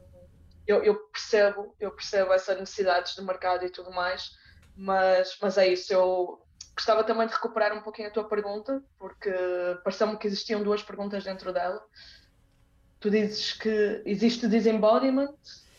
eu, 0.65 0.83
eu, 0.83 0.95
percebo, 0.95 1.75
eu 1.79 1.91
percebo 1.91 2.31
essas 2.31 2.57
necessidades 2.57 3.13
de 3.13 3.21
mercado 3.21 3.65
e 3.65 3.69
tudo 3.69 3.91
mais, 3.91 4.31
mas, 4.75 5.37
mas 5.41 5.57
é 5.57 5.67
isso. 5.67 5.91
Eu 5.91 6.39
gostava 6.73 7.03
também 7.03 7.27
de 7.27 7.33
recuperar 7.33 7.77
um 7.77 7.81
pouquinho 7.81 8.07
a 8.07 8.11
tua 8.11 8.23
pergunta, 8.23 8.81
porque 8.97 9.33
pareceu-me 9.83 10.17
que 10.17 10.27
existiam 10.27 10.63
duas 10.63 10.81
perguntas 10.81 11.25
dentro 11.25 11.51
dela. 11.51 11.81
Tu 12.99 13.09
dizes 13.09 13.53
que 13.53 14.01
existe 14.05 14.47
disembodiment. 14.47 15.33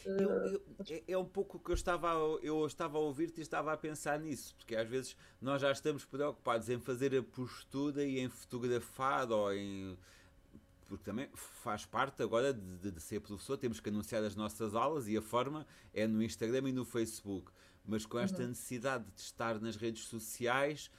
Eu, 0.05 0.31
eu, 0.31 0.63
é, 0.89 1.03
é 1.09 1.19
um 1.19 1.25
pouco 1.25 1.57
o 1.57 1.61
que 1.61 1.71
eu 1.71 1.75
estava, 1.75 2.13
a, 2.13 2.17
eu 2.43 2.67
estava 2.67 2.99
a 2.99 3.01
ouvir-te 3.01 3.39
e 3.39 3.43
estava 3.43 3.73
a 3.73 3.77
pensar 3.77 4.19
nisso, 4.19 4.55
porque 4.57 4.75
às 4.77 4.89
vezes 4.89 5.17
nós 5.41 5.61
já 5.63 5.71
estamos 5.71 6.05
preocupados 6.05 6.69
em 6.69 6.81
fazer 6.81 7.15
a 7.17 7.23
postura 7.23 8.05
e 8.05 8.19
em 8.19 8.29
fotografar 8.29 9.31
ou 9.31 9.53
em 9.53 9.97
porque 10.93 11.05
também 11.05 11.27
faz 11.33 11.87
parte 11.87 12.23
agora 12.23 12.53
de, 12.53 12.91
de, 12.91 13.01
ser 13.01 13.19
professor, 13.21 13.57
temos 13.57 13.81
que 13.81 13.89
anunciar 13.89 14.23
as 14.25 14.37
nossas 14.37 14.75
aulas 14.75 15.09
e 15.09 15.17
a 15.17 15.23
forma 15.23 15.67
é 15.95 16.07
no 16.07 16.23
Instagram 16.23 16.69
e 16.69 16.73
no 16.73 16.85
Facebook. 16.85 17.51
Mas 17.83 18.05
com 18.05 18.19
esta 18.19 18.43
uhum. 18.43 18.49
necessidade 18.49 19.07
de 19.17 19.21
estar 19.23 19.59
nas 19.59 19.75
redes 19.75 20.05
sociais, 20.05 20.91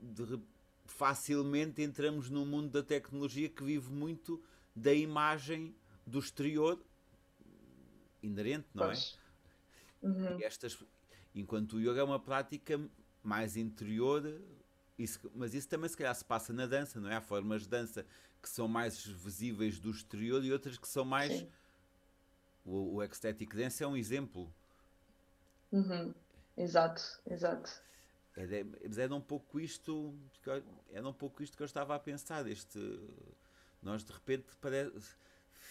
de, 0.00 0.40
facilmente 0.84 1.82
entramos 1.82 2.30
num 2.30 2.46
mundo 2.46 2.70
da 2.70 2.82
tecnologia 2.82 3.48
que 3.48 3.64
vive 3.64 3.90
muito 3.90 4.40
da 4.74 4.94
imagem 4.94 5.74
do 6.06 6.20
exterior 6.20 6.80
inerente, 8.22 8.66
não 8.74 8.86
pois. 8.86 9.18
é? 10.02 10.06
Uhum. 10.06 10.40
Estas, 10.40 10.78
enquanto 11.34 11.74
o 11.74 11.80
yoga 11.80 12.00
é 12.00 12.04
uma 12.04 12.20
prática 12.20 12.80
mais 13.22 13.56
interior, 13.56 14.40
isso, 14.98 15.30
mas 15.34 15.54
isso 15.54 15.68
também 15.68 15.88
se 15.88 15.96
calhar 15.96 16.14
se 16.14 16.24
passa 16.24 16.52
na 16.52 16.66
dança, 16.66 17.00
não 17.00 17.10
é? 17.10 17.16
Há 17.16 17.20
formas 17.20 17.62
de 17.62 17.68
dança 17.68 18.06
que 18.42 18.48
são 18.48 18.68
mais 18.68 19.04
visíveis 19.04 19.78
do 19.78 19.90
exterior 19.90 20.44
e 20.44 20.52
outras 20.52 20.78
que 20.78 20.88
são 20.88 21.04
mais. 21.04 21.46
O, 22.64 22.96
o 22.96 23.02
Ecstatic 23.02 23.54
Dance 23.54 23.82
é 23.82 23.86
um 23.86 23.96
exemplo. 23.96 24.52
Uhum. 25.72 26.14
Exato, 26.56 27.02
exato. 27.26 27.70
era, 28.36 28.66
era 28.96 29.14
um 29.14 29.20
pouco 29.20 29.60
isto 29.60 30.14
era 30.90 31.06
um 31.06 31.12
pouco 31.12 31.42
isto 31.42 31.56
que 31.56 31.62
eu 31.62 31.66
estava 31.66 31.94
a 31.94 31.98
pensar 31.98 32.46
este 32.46 32.78
nós 33.82 34.02
de 34.04 34.12
repente 34.12 34.46
parece, 34.60 35.16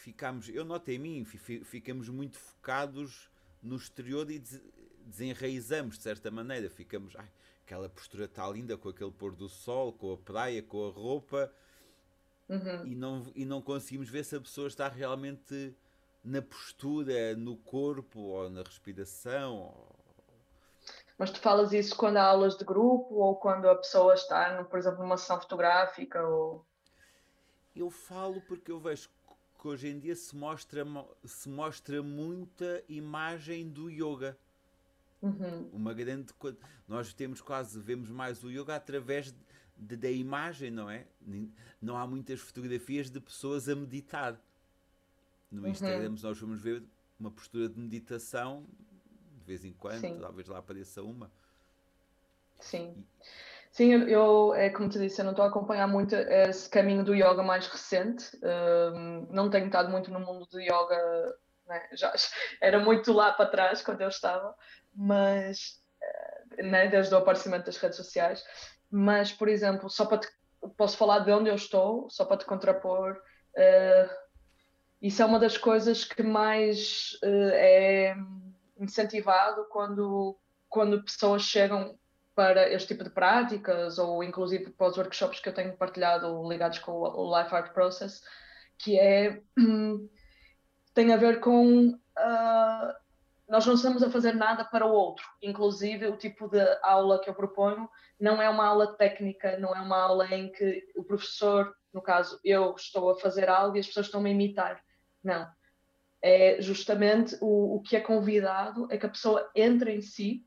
ficamos 0.05 0.47
eu 0.49 0.63
noto 0.63 0.91
em 0.91 0.99
mim 0.99 1.25
ficamos 1.25 2.09
muito 2.09 2.37
focados 2.37 3.27
no 3.61 3.75
exterior 3.75 4.29
e 4.29 4.39
desenraizamos 5.03 5.97
de 5.97 6.03
certa 6.03 6.29
maneira 6.29 6.69
ficamos 6.69 7.15
ai, 7.15 7.27
aquela 7.63 7.89
postura 7.89 8.25
está 8.25 8.47
linda 8.47 8.77
com 8.77 8.89
aquele 8.89 9.09
pôr 9.09 9.35
do 9.35 9.49
sol 9.49 9.91
com 9.91 10.13
a 10.13 10.17
praia 10.17 10.61
com 10.61 10.87
a 10.87 10.91
roupa 10.91 11.51
uhum. 12.47 12.85
e 12.85 12.93
não 12.93 13.25
e 13.33 13.45
não 13.45 13.63
conseguimos 13.63 14.07
ver 14.07 14.23
se 14.23 14.35
a 14.35 14.41
pessoa 14.41 14.67
está 14.67 14.87
realmente 14.87 15.75
na 16.23 16.39
postura 16.39 17.35
no 17.35 17.57
corpo 17.57 18.19
ou 18.19 18.47
na 18.47 18.61
respiração 18.61 19.57
ou 19.57 19.95
mas 21.17 21.31
tu 21.31 21.39
falas 21.39 21.73
isso 21.73 21.95
quando 21.95 22.17
há 22.17 22.23
aulas 22.25 22.57
de 22.57 22.63
grupo 22.65 23.15
ou 23.15 23.37
quando 23.37 23.67
a 23.69 23.75
pessoa 23.75 24.13
está, 24.13 24.61
por 24.65 24.77
exemplo, 24.77 24.99
numa 24.99 25.15
sessão 25.15 25.39
fotográfica? 25.39 26.21
Ou... 26.27 26.65
Eu 27.73 27.89
falo 27.89 28.41
porque 28.41 28.69
eu 28.69 28.81
vejo 28.81 29.09
hoje 29.67 29.87
em 29.87 29.99
dia 29.99 30.15
se 30.15 30.35
mostra, 30.35 30.85
se 31.23 31.49
mostra 31.49 32.01
muita 32.01 32.83
imagem 32.87 33.69
do 33.69 33.89
yoga. 33.89 34.37
Uhum. 35.21 35.69
Uma 35.73 35.93
grande. 35.93 36.33
Nós 36.87 37.13
temos 37.13 37.41
quase, 37.41 37.79
vemos 37.79 38.09
mais 38.09 38.43
o 38.43 38.49
yoga 38.49 38.75
através 38.75 39.31
de, 39.31 39.37
de, 39.77 39.95
da 39.95 40.11
imagem, 40.11 40.69
não 40.69 40.89
é? 40.89 41.07
Não 41.81 41.97
há 41.97 42.05
muitas 42.05 42.39
fotografias 42.39 43.09
de 43.09 43.19
pessoas 43.19 43.67
a 43.67 43.75
meditar. 43.75 44.39
No 45.51 45.63
uhum. 45.63 45.69
Instagram 45.69 46.15
nós 46.21 46.39
vamos 46.39 46.61
ver 46.61 46.83
uma 47.19 47.31
postura 47.31 47.69
de 47.69 47.79
meditação 47.79 48.65
de 49.39 49.45
vez 49.45 49.63
em 49.63 49.73
quando, 49.73 50.01
Sim. 50.01 50.19
talvez 50.19 50.47
lá 50.47 50.57
apareça 50.57 51.01
uma. 51.03 51.31
Sim. 52.59 53.05
Sim, 53.75 53.91
eu, 54.07 54.55
é 54.55 54.69
como 54.69 54.87
te 54.87 54.97
disse, 54.97 55.19
eu 55.19 55.25
não 55.25 55.33
estou 55.33 55.43
a 55.43 55.49
acompanhar 55.49 55.85
muito 55.85 56.15
esse 56.15 56.69
caminho 56.69 57.03
do 57.03 57.13
yoga 57.13 57.43
mais 57.43 57.67
recente. 57.67 58.25
Um, 58.41 59.27
não 59.29 59.49
tenho 59.49 59.65
estado 59.65 59.91
muito 59.91 60.09
no 60.09 60.19
mundo 60.21 60.45
do 60.45 60.61
yoga, 60.61 61.35
né? 61.67 61.85
já 61.91 62.13
era 62.61 62.79
muito 62.79 63.11
lá 63.11 63.33
para 63.33 63.49
trás 63.49 63.81
quando 63.81 63.99
eu 63.99 64.07
estava, 64.07 64.55
mas 64.95 65.83
eh, 66.01 66.63
né? 66.63 66.87
desde 66.87 67.13
o 67.13 67.17
aparecimento 67.17 67.65
das 67.65 67.75
redes 67.75 67.97
sociais. 67.97 68.45
Mas, 68.89 69.33
por 69.33 69.49
exemplo, 69.49 69.89
só 69.89 70.05
para 70.05 70.19
te, 70.19 70.29
posso 70.77 70.95
falar 70.95 71.19
de 71.19 71.33
onde 71.33 71.49
eu 71.49 71.55
estou, 71.55 72.09
só 72.09 72.23
para 72.23 72.37
te 72.37 72.45
contrapor. 72.45 73.21
Uh, 73.57 74.09
isso 75.01 75.21
é 75.21 75.25
uma 75.25 75.37
das 75.37 75.57
coisas 75.57 76.05
que 76.05 76.23
mais 76.23 77.19
uh, 77.21 77.51
é 77.51 78.15
incentivado 78.79 79.65
quando, 79.65 80.39
quando 80.69 81.03
pessoas 81.03 81.41
chegam 81.41 81.99
para 82.35 82.69
este 82.69 82.89
tipo 82.89 83.03
de 83.03 83.09
práticas 83.09 83.97
ou 83.97 84.23
inclusive 84.23 84.69
para 84.71 84.87
os 84.87 84.97
workshops 84.97 85.39
que 85.39 85.49
eu 85.49 85.53
tenho 85.53 85.75
partilhado 85.77 86.47
ligados 86.47 86.79
com 86.79 86.91
o 86.91 87.37
Life 87.37 87.55
Art 87.55 87.73
Process, 87.73 88.21
que 88.77 88.99
é 88.99 89.41
tem 90.93 91.13
a 91.13 91.17
ver 91.17 91.39
com 91.39 91.89
uh, 91.89 92.93
nós 93.47 93.65
não 93.65 93.75
estamos 93.75 94.03
a 94.03 94.09
fazer 94.09 94.33
nada 94.33 94.65
para 94.65 94.85
o 94.85 94.91
outro, 94.91 95.25
inclusive 95.41 96.07
o 96.07 96.17
tipo 96.17 96.49
de 96.49 96.61
aula 96.83 97.21
que 97.21 97.29
eu 97.29 97.33
proponho 97.33 97.89
não 98.19 98.41
é 98.41 98.49
uma 98.49 98.65
aula 98.65 98.95
técnica, 98.95 99.57
não 99.57 99.75
é 99.75 99.81
uma 99.81 99.97
aula 99.97 100.27
em 100.33 100.51
que 100.51 100.83
o 100.95 101.03
professor, 101.03 101.73
no 101.93 102.01
caso 102.01 102.39
eu, 102.43 102.75
estou 102.75 103.11
a 103.11 103.19
fazer 103.19 103.49
algo 103.49 103.77
e 103.77 103.79
as 103.79 103.87
pessoas 103.87 104.07
estão 104.07 104.23
a 104.23 104.29
imitar. 104.29 104.81
Não 105.23 105.47
é 106.25 106.59
justamente 106.59 107.37
o, 107.39 107.75
o 107.75 107.81
que 107.83 107.95
é 107.95 108.01
convidado 108.01 108.87
é 108.89 108.97
que 108.97 109.05
a 109.05 109.09
pessoa 109.09 109.47
entre 109.55 109.93
em 109.93 110.01
si 110.01 110.43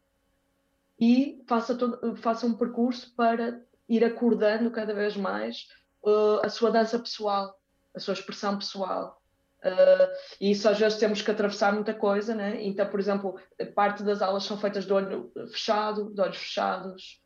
e 0.99 1.43
faça, 1.47 1.75
todo, 1.75 2.17
faça 2.17 2.47
um 2.47 2.55
percurso 2.55 3.15
para 3.15 3.61
ir 3.89 4.05
acordando 4.05 4.71
cada 4.71 4.93
vez 4.93 5.17
mais 5.17 5.69
uh, 6.03 6.41
a 6.45 6.49
sua 6.49 6.71
dança 6.71 6.99
pessoal, 6.99 7.59
a 7.95 8.01
sua 8.01 8.15
expressão 8.15 8.59
pessoal. 8.59 9.21
Uh, 9.65 10.09
e 10.41 10.51
isso 10.53 10.69
às 10.69 10.79
vezes 10.79 10.99
temos 10.99 11.23
que 11.23 11.31
atravessar 11.31 11.73
muita 11.73 11.95
coisa, 11.95 12.35
né? 12.35 12.63
Então, 12.63 12.87
por 12.89 13.01
exemplo, 13.01 13.41
parte 13.75 14.03
das 14.03 14.23
aulas 14.23 14.45
são 14.45 14.59
feitas 14.59 14.85
de 14.85 14.93
olho 14.93 15.33
fechado, 15.51 16.13
de 16.13 16.21
olhos 16.21 16.37
fechados. 16.37 17.23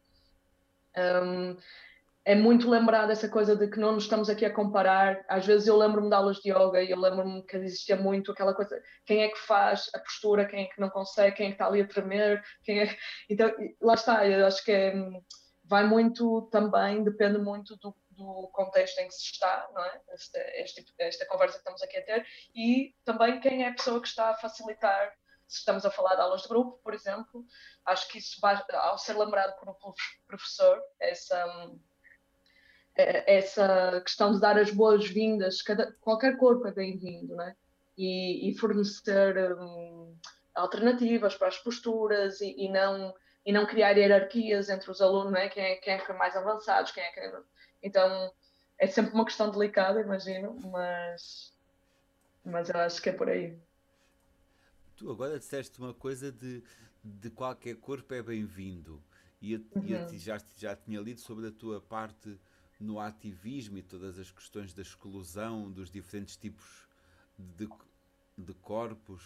Um, 0.97 1.57
é 2.25 2.35
muito 2.35 2.71
lembrado 2.71 3.11
essa 3.11 3.29
coisa 3.29 3.57
de 3.57 3.69
que 3.69 3.81
não 3.81 3.93
nos 3.93 4.05
estamos 4.05 4.31
aqui 4.31 4.45
a 4.45 4.53
comparar. 4.53 5.25
Às 5.29 5.45
vezes 5.45 5.67
eu 5.67 5.77
lembro-me 5.77 6.09
de 6.09 6.15
aulas 6.15 6.37
de 6.37 6.51
yoga 6.51 6.81
e 6.81 6.91
eu 6.91 6.99
lembro-me 6.99 7.43
que 7.45 7.57
existia 7.57 7.97
muito 7.97 8.31
aquela 8.31 8.55
coisa, 8.55 8.81
quem 9.05 9.23
é 9.23 9.29
que 9.29 9.39
faz 9.39 9.91
a 9.95 9.99
postura, 9.99 10.47
quem 10.47 10.65
é 10.65 10.69
que 10.69 10.81
não 10.81 10.89
consegue, 10.89 11.37
quem 11.37 11.47
é 11.47 11.49
que 11.51 11.55
está 11.55 11.67
ali 11.67 11.81
a 11.81 11.89
tremer, 11.89 12.43
quem 12.63 12.83
é... 12.83 12.97
Então, 13.29 13.51
lá 13.81 13.95
está, 13.95 14.27
eu 14.27 14.47
acho 14.47 14.65
que 14.65 14.71
é, 14.71 14.95
vai 15.65 15.85
muito 15.85 16.43
também, 16.53 17.03
depende 17.03 17.39
muito 17.39 17.77
do, 17.79 17.95
do, 18.11 18.49
contexto 18.53 18.99
em 18.99 19.09
que 19.09 19.15
se 19.15 19.33
está, 19.33 19.69
não 19.75 19.85
é? 19.85 20.01
Esta, 20.11 20.39
este, 20.61 20.85
esta 20.99 21.27
conversa 21.27 21.55
que 21.55 21.61
estamos 21.61 21.83
aqui 21.83 21.97
a 21.99 22.05
ter, 22.05 22.27
e 22.55 22.95
também 23.05 23.41
quem 23.41 23.65
é 23.65 23.69
a 23.69 23.75
pessoa 23.75 24.01
que 24.01 24.09
está 24.09 24.31
a 24.31 24.35
facilitar 24.37 25.13
se 25.49 25.59
estamos 25.59 25.85
a 25.85 25.91
falar 25.91 26.15
de 26.15 26.23
aulas 26.23 26.43
de 26.43 26.49
grupo, 26.49 26.81
por 26.83 26.95
exemplo, 26.95 27.45
acho 27.85 28.09
que 28.09 28.17
isso 28.17 28.41
vai, 28.41 28.59
ao 28.73 28.97
ser 28.97 29.19
lembrado 29.19 29.55
por 29.59 29.69
um 29.69 29.75
professor, 30.27 30.81
essa 30.99 31.45
essa 32.95 34.01
questão 34.05 34.33
de 34.33 34.41
dar 34.41 34.59
as 34.59 34.71
boas-vindas, 34.71 35.63
qualquer 36.01 36.37
corpo 36.37 36.67
é 36.67 36.73
bem-vindo, 36.73 37.35
né? 37.35 37.57
E, 37.97 38.51
e 38.51 38.59
fornecer 38.59 39.55
um, 39.59 40.15
alternativas 40.55 41.35
para 41.35 41.49
as 41.49 41.59
posturas 41.59 42.41
e, 42.41 42.55
e, 42.57 42.71
não 42.71 43.15
e 43.45 43.53
não 43.53 43.67
criar 43.67 43.97
hierarquias 43.97 44.69
entre 44.69 44.91
os 44.91 45.01
alunos, 45.01 45.33
né? 45.33 45.49
Quem 45.49 45.63
é, 45.63 45.77
quem 45.77 45.95
é 45.95 45.99
que 45.99 46.11
é 46.11 46.15
mais 46.15 46.37
avançados, 46.37 46.93
quem 46.93 47.03
é 47.03 47.11
que 47.13 47.21
é... 47.21 47.41
então 47.83 48.33
é 48.79 48.87
sempre 48.87 49.15
uma 49.15 49.25
questão 49.25 49.51
delicada, 49.51 50.01
imagino, 50.01 50.59
mas 50.71 51.53
mas 52.45 52.69
eu 52.69 52.81
acho 52.81 53.01
que 53.01 53.09
é 53.09 53.13
por 53.13 53.29
aí. 53.29 53.57
Tu 54.97 55.11
agora 55.11 55.39
disseste 55.39 55.79
uma 55.79 55.95
coisa 55.95 56.31
de, 56.31 56.63
de 57.03 57.31
qualquer 57.31 57.77
corpo 57.77 58.13
é 58.13 58.23
bem-vindo. 58.23 59.03
E 59.41 59.55
eu, 59.55 59.61
uhum. 59.75 59.87
eu 59.87 60.19
já, 60.19 60.39
já 60.57 60.77
tinha 60.77 61.01
lido 61.01 61.21
sobre 61.21 61.49
a 61.49 61.53
tua 61.53 61.81
parte 61.81 62.39
no 62.83 62.99
ativismo 62.99 63.79
e 63.79 63.83
todas 63.83 64.19
as 64.19 64.31
questões 64.31 64.75
da 64.75 64.83
exclusão 64.83 65.71
dos 65.71 65.91
diferentes 65.91 66.37
tipos 66.37 66.87
de, 67.39 67.69
de 68.37 68.53
corpos. 68.55 69.23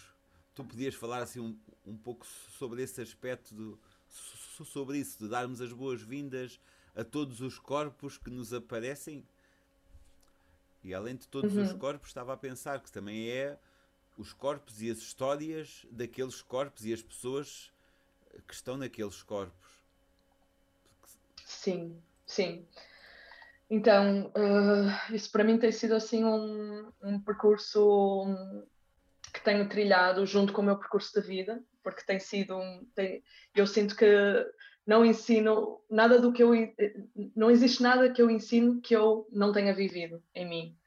Tu 0.53 0.63
podias 0.63 0.93
falar 0.93 1.23
assim 1.23 1.39
um, 1.39 1.57
um 1.85 1.97
pouco 1.97 2.25
sobre 2.25 2.83
esse 2.83 3.01
aspecto, 3.01 3.55
do, 3.55 3.79
sobre 4.09 4.99
isso, 4.99 5.17
de 5.19 5.27
darmos 5.27 5.59
as 5.59 5.73
boas-vindas 5.73 6.59
a 6.95 7.03
todos 7.03 7.41
os 7.41 7.57
corpos 7.57 8.17
que 8.17 8.29
nos 8.29 8.53
aparecem? 8.53 9.25
E 10.83 10.93
além 10.93 11.15
de 11.15 11.27
todos 11.27 11.55
uhum. 11.55 11.63
os 11.63 11.73
corpos, 11.73 12.09
estava 12.09 12.33
a 12.33 12.37
pensar 12.37 12.79
que 12.79 12.91
também 12.91 13.29
é 13.29 13.57
os 14.17 14.33
corpos 14.33 14.81
e 14.81 14.89
as 14.89 14.99
histórias 14.99 15.85
daqueles 15.91 16.41
corpos 16.41 16.85
e 16.85 16.93
as 16.93 17.01
pessoas 17.01 17.71
que 18.47 18.53
estão 18.53 18.77
naqueles 18.77 19.21
corpos. 19.23 19.67
Sim, 21.45 21.99
sim. 22.25 22.65
Então, 23.69 24.27
uh, 24.27 25.13
isso 25.13 25.31
para 25.31 25.43
mim 25.43 25.57
tem 25.57 25.71
sido 25.71 25.93
assim 25.93 26.23
um, 26.23 26.89
um 27.03 27.19
percurso 27.19 28.25
que 29.33 29.43
tenho 29.43 29.67
trilhado 29.67 30.25
junto 30.25 30.53
com 30.53 30.61
o 30.61 30.65
meu 30.65 30.77
percurso 30.77 31.19
de 31.19 31.27
vida, 31.27 31.61
porque 31.83 32.05
tem 32.05 32.19
sido 32.19 32.55
um. 32.55 32.87
Tem, 32.95 33.23
eu 33.53 33.67
sinto 33.67 33.95
que 33.95 34.05
não 34.85 35.05
ensino 35.05 35.81
nada 35.89 36.19
do 36.19 36.31
que 36.31 36.41
eu. 36.41 36.51
Não 37.35 37.51
existe 37.51 37.83
nada 37.83 38.09
que 38.09 38.21
eu 38.21 38.29
ensino 38.29 38.79
que 38.79 38.95
eu 38.95 39.27
não 39.31 39.51
tenha 39.51 39.73
vivido 39.73 40.23
em 40.33 40.47
mim. 40.47 40.77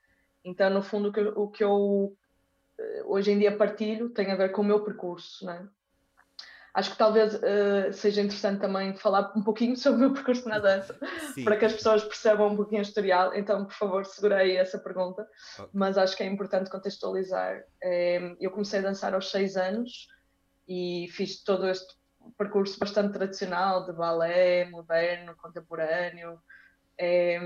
Então, 0.43 0.71
no 0.71 0.83
fundo, 0.83 1.11
o 1.11 1.13
que, 1.13 1.21
o 1.21 1.49
que 1.49 1.63
eu 1.63 2.17
eh, 2.79 3.03
hoje 3.05 3.31
em 3.31 3.39
dia 3.39 3.57
partilho 3.57 4.09
tem 4.09 4.31
a 4.31 4.37
ver 4.37 4.53
com 4.53 4.63
o 4.63 4.65
meu 4.65 4.83
percurso, 4.83 5.45
né? 5.45 5.69
Acho 6.75 6.93
que 6.93 6.99
talvez 6.99 7.35
uh, 7.35 7.93
seja 7.93 8.23
interessante 8.23 8.61
também 8.61 8.95
falar 8.95 9.33
um 9.37 9.43
pouquinho 9.43 9.77
sobre 9.79 9.99
o 9.99 10.01
meu 10.01 10.13
percurso 10.13 10.49
na 10.49 10.59
dança, 10.59 10.99
Sim. 11.35 11.45
para 11.45 11.57
que 11.57 11.65
as 11.65 11.73
pessoas 11.73 12.05
percebam 12.05 12.49
um 12.49 12.57
pouquinho 12.57 12.81
o 12.81 12.83
historial. 12.83 13.35
Então, 13.35 13.65
por 13.65 13.75
favor, 13.75 14.07
segurei 14.07 14.57
essa 14.57 14.79
pergunta, 14.79 15.27
okay. 15.59 15.71
mas 15.73 15.99
acho 15.99 16.17
que 16.17 16.23
é 16.23 16.27
importante 16.27 16.71
contextualizar. 16.71 17.63
É, 17.83 18.37
eu 18.41 18.51
comecei 18.51 18.81
a 18.81 18.83
dançar 18.83 19.15
aos 19.15 19.31
seis 19.31 19.57
anos 19.57 20.09
e 20.69 21.09
fiz 21.13 21.43
todo 21.43 21.69
este 21.69 21.99
percurso 22.37 22.79
bastante 22.79 23.13
tradicional 23.13 23.87
de 23.87 23.93
balé, 23.93 24.67
moderno, 24.67 25.35
contemporâneo. 25.37 26.39
É, 26.99 27.39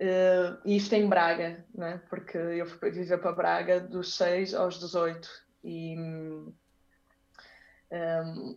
uh, 0.00 0.58
isto 0.64 0.94
em 0.94 1.08
Braga, 1.08 1.64
né? 1.74 2.00
porque 2.08 2.38
eu 2.38 2.66
fui 2.66 2.90
viver 2.90 3.18
para 3.18 3.32
Braga 3.32 3.80
dos 3.80 4.14
6 4.14 4.54
aos 4.54 4.78
18 4.78 5.28
e 5.64 5.96
um, 7.92 8.56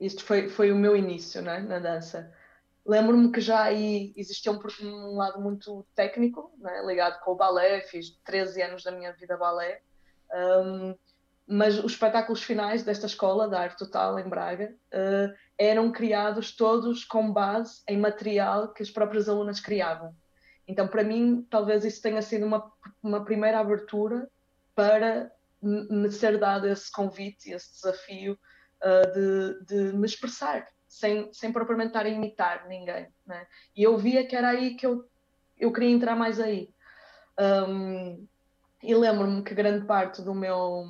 isto 0.00 0.24
foi, 0.24 0.48
foi 0.48 0.72
o 0.72 0.76
meu 0.76 0.96
início 0.96 1.40
né, 1.42 1.60
na 1.60 1.78
dança. 1.78 2.32
Lembro-me 2.84 3.30
que 3.30 3.40
já 3.40 3.62
aí 3.62 4.12
existia 4.16 4.50
um, 4.50 4.58
um 4.82 5.16
lado 5.16 5.40
muito 5.40 5.86
técnico, 5.94 6.52
né, 6.58 6.82
ligado 6.84 7.20
com 7.20 7.32
o 7.32 7.36
balé, 7.36 7.82
fiz 7.82 8.10
13 8.24 8.62
anos 8.62 8.82
da 8.82 8.90
minha 8.90 9.12
vida 9.12 9.36
balé, 9.36 9.80
um, 10.34 10.96
mas 11.46 11.78
os 11.78 11.92
espetáculos 11.92 12.42
finais 12.42 12.82
desta 12.82 13.06
escola, 13.06 13.48
da 13.48 13.60
Arte 13.60 13.78
Total, 13.78 14.18
em 14.18 14.28
Braga, 14.28 14.74
uh, 14.92 15.34
eram 15.58 15.92
criados 15.92 16.56
todos 16.56 17.04
com 17.04 17.32
base 17.32 17.82
em 17.88 17.98
material 17.98 18.72
que 18.72 18.82
as 18.82 18.90
próprias 18.90 19.28
alunas 19.28 19.60
criavam. 19.60 20.14
Então, 20.66 20.88
para 20.88 21.04
mim, 21.04 21.46
talvez 21.50 21.84
isso 21.84 22.00
tenha 22.00 22.22
sido 22.22 22.46
uma, 22.46 22.72
uma 23.02 23.24
primeira 23.24 23.60
abertura 23.60 24.28
para 24.74 25.30
me 25.60 26.10
ser 26.10 26.38
dado 26.38 26.66
esse 26.66 26.90
convite, 26.90 27.50
esse 27.50 27.72
desafio 27.72 28.38
uh, 28.82 29.12
de, 29.12 29.64
de, 29.64 29.96
me 29.96 30.06
expressar, 30.06 30.68
sem, 30.88 31.32
sem 31.32 31.52
propriamente 31.52 31.88
estar 31.88 32.06
a 32.06 32.08
imitar 32.08 32.66
ninguém. 32.68 33.08
Né? 33.26 33.46
E 33.76 33.82
eu 33.82 33.96
via 33.96 34.26
que 34.26 34.36
era 34.36 34.50
aí 34.50 34.74
que 34.74 34.86
eu, 34.86 35.04
eu 35.58 35.72
queria 35.72 35.90
entrar 35.90 36.16
mais 36.16 36.40
aí. 36.40 36.70
Um, 37.38 38.26
e 38.82 38.94
lembro-me 38.94 39.42
que 39.42 39.54
grande 39.54 39.86
parte 39.86 40.20
do 40.22 40.34
meu 40.34 40.84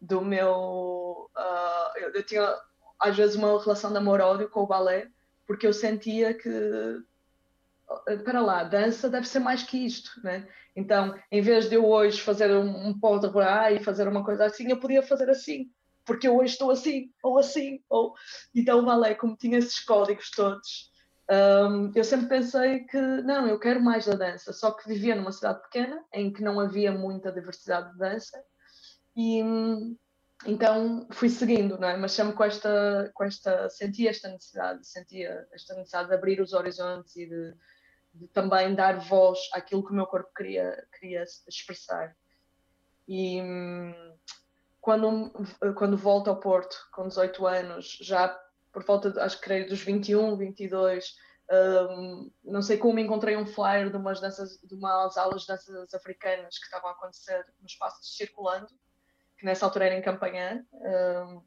do 0.00 0.20
meu 0.20 1.30
uh, 1.34 1.98
eu, 1.98 2.12
eu, 2.12 2.22
tinha 2.22 2.54
às 2.98 3.16
vezes 3.16 3.36
uma 3.36 3.58
relação 3.60 3.90
de 3.90 3.98
amor-ódio 3.98 4.48
com 4.50 4.60
o 4.60 4.66
balé 4.66 5.08
porque 5.46 5.66
eu 5.66 5.72
sentia 5.72 6.34
que 6.34 6.50
para 8.24 8.40
lá, 8.40 8.64
dança 8.64 9.08
deve 9.08 9.28
ser 9.28 9.40
mais 9.40 9.62
que 9.62 9.84
isto, 9.84 10.20
né? 10.22 10.46
Então, 10.74 11.14
em 11.30 11.40
vez 11.40 11.68
de 11.68 11.76
eu 11.76 11.86
hoje 11.86 12.20
fazer 12.20 12.50
um, 12.50 12.88
um 12.88 12.98
pó 12.98 13.18
de 13.18 13.28
e 13.74 13.84
fazer 13.84 14.08
uma 14.08 14.24
coisa 14.24 14.46
assim, 14.46 14.70
eu 14.70 14.80
podia 14.80 15.02
fazer 15.02 15.30
assim, 15.30 15.70
porque 16.04 16.28
eu 16.28 16.36
hoje 16.36 16.52
estou 16.52 16.70
assim, 16.70 17.10
ou 17.22 17.38
assim, 17.38 17.80
ou... 17.88 18.14
Então 18.54 18.80
o 18.80 18.84
balé, 18.84 19.14
como 19.14 19.36
tinha 19.36 19.58
esses 19.58 19.80
códigos 19.84 20.30
todos, 20.30 20.90
um, 21.30 21.92
eu 21.94 22.04
sempre 22.04 22.28
pensei 22.28 22.80
que, 22.80 22.98
não, 22.98 23.48
eu 23.48 23.58
quero 23.58 23.80
mais 23.80 24.06
da 24.06 24.14
dança, 24.14 24.52
só 24.52 24.70
que 24.72 24.88
vivia 24.88 25.14
numa 25.14 25.32
cidade 25.32 25.62
pequena, 25.62 26.02
em 26.12 26.32
que 26.32 26.42
não 26.42 26.60
havia 26.60 26.92
muita 26.92 27.32
diversidade 27.32 27.92
de 27.92 27.98
dança, 27.98 28.42
e 29.16 29.40
então 30.46 31.06
fui 31.12 31.28
seguindo, 31.28 31.78
não 31.78 31.88
é? 31.88 31.96
Mas 31.96 32.12
sempre 32.12 32.34
com 32.34 32.44
esta, 32.44 33.10
com 33.14 33.24
esta, 33.24 33.70
sentia 33.70 34.10
esta 34.10 34.28
necessidade, 34.28 34.86
sentia 34.86 35.46
esta 35.52 35.74
necessidade 35.74 36.08
de 36.08 36.14
abrir 36.14 36.40
os 36.40 36.52
horizontes 36.52 37.16
e 37.16 37.26
de 37.26 37.54
de 38.14 38.28
também 38.28 38.74
dar 38.74 39.00
voz 39.00 39.38
àquilo 39.52 39.84
que 39.84 39.90
o 39.90 39.94
meu 39.94 40.06
corpo 40.06 40.30
queria, 40.34 40.86
queria 40.98 41.24
expressar. 41.48 42.16
E 43.08 43.40
quando, 44.84 45.32
quando 45.76 45.96
volto 45.96 46.28
ao 46.28 46.36
Porto, 46.36 46.76
com 46.92 47.08
18 47.08 47.46
anos, 47.46 47.96
já 48.02 48.28
por 48.70 48.84
volta, 48.84 49.10
de, 49.10 49.18
acho 49.18 49.38
que 49.38 49.44
creio, 49.44 49.66
dos 49.66 49.80
21, 49.80 50.36
22, 50.36 51.16
um, 51.90 52.30
não 52.44 52.60
sei 52.60 52.76
como 52.76 52.98
encontrei 52.98 53.34
um 53.34 53.46
flyer 53.46 53.88
de 53.88 53.96
umas, 53.96 54.20
danças, 54.20 54.60
de 54.62 54.74
umas 54.74 55.16
aulas 55.16 55.40
de 55.42 55.48
danças 55.48 55.94
africanas 55.94 56.58
que 56.58 56.66
estavam 56.66 56.90
a 56.90 56.92
acontecer 56.92 57.46
no 57.60 57.66
espaço 57.66 58.04
circulando, 58.04 58.68
que 59.38 59.46
nessa 59.46 59.64
altura 59.64 59.86
era 59.86 59.94
em 59.94 60.02
Campanhã, 60.02 60.62
um, 60.70 61.42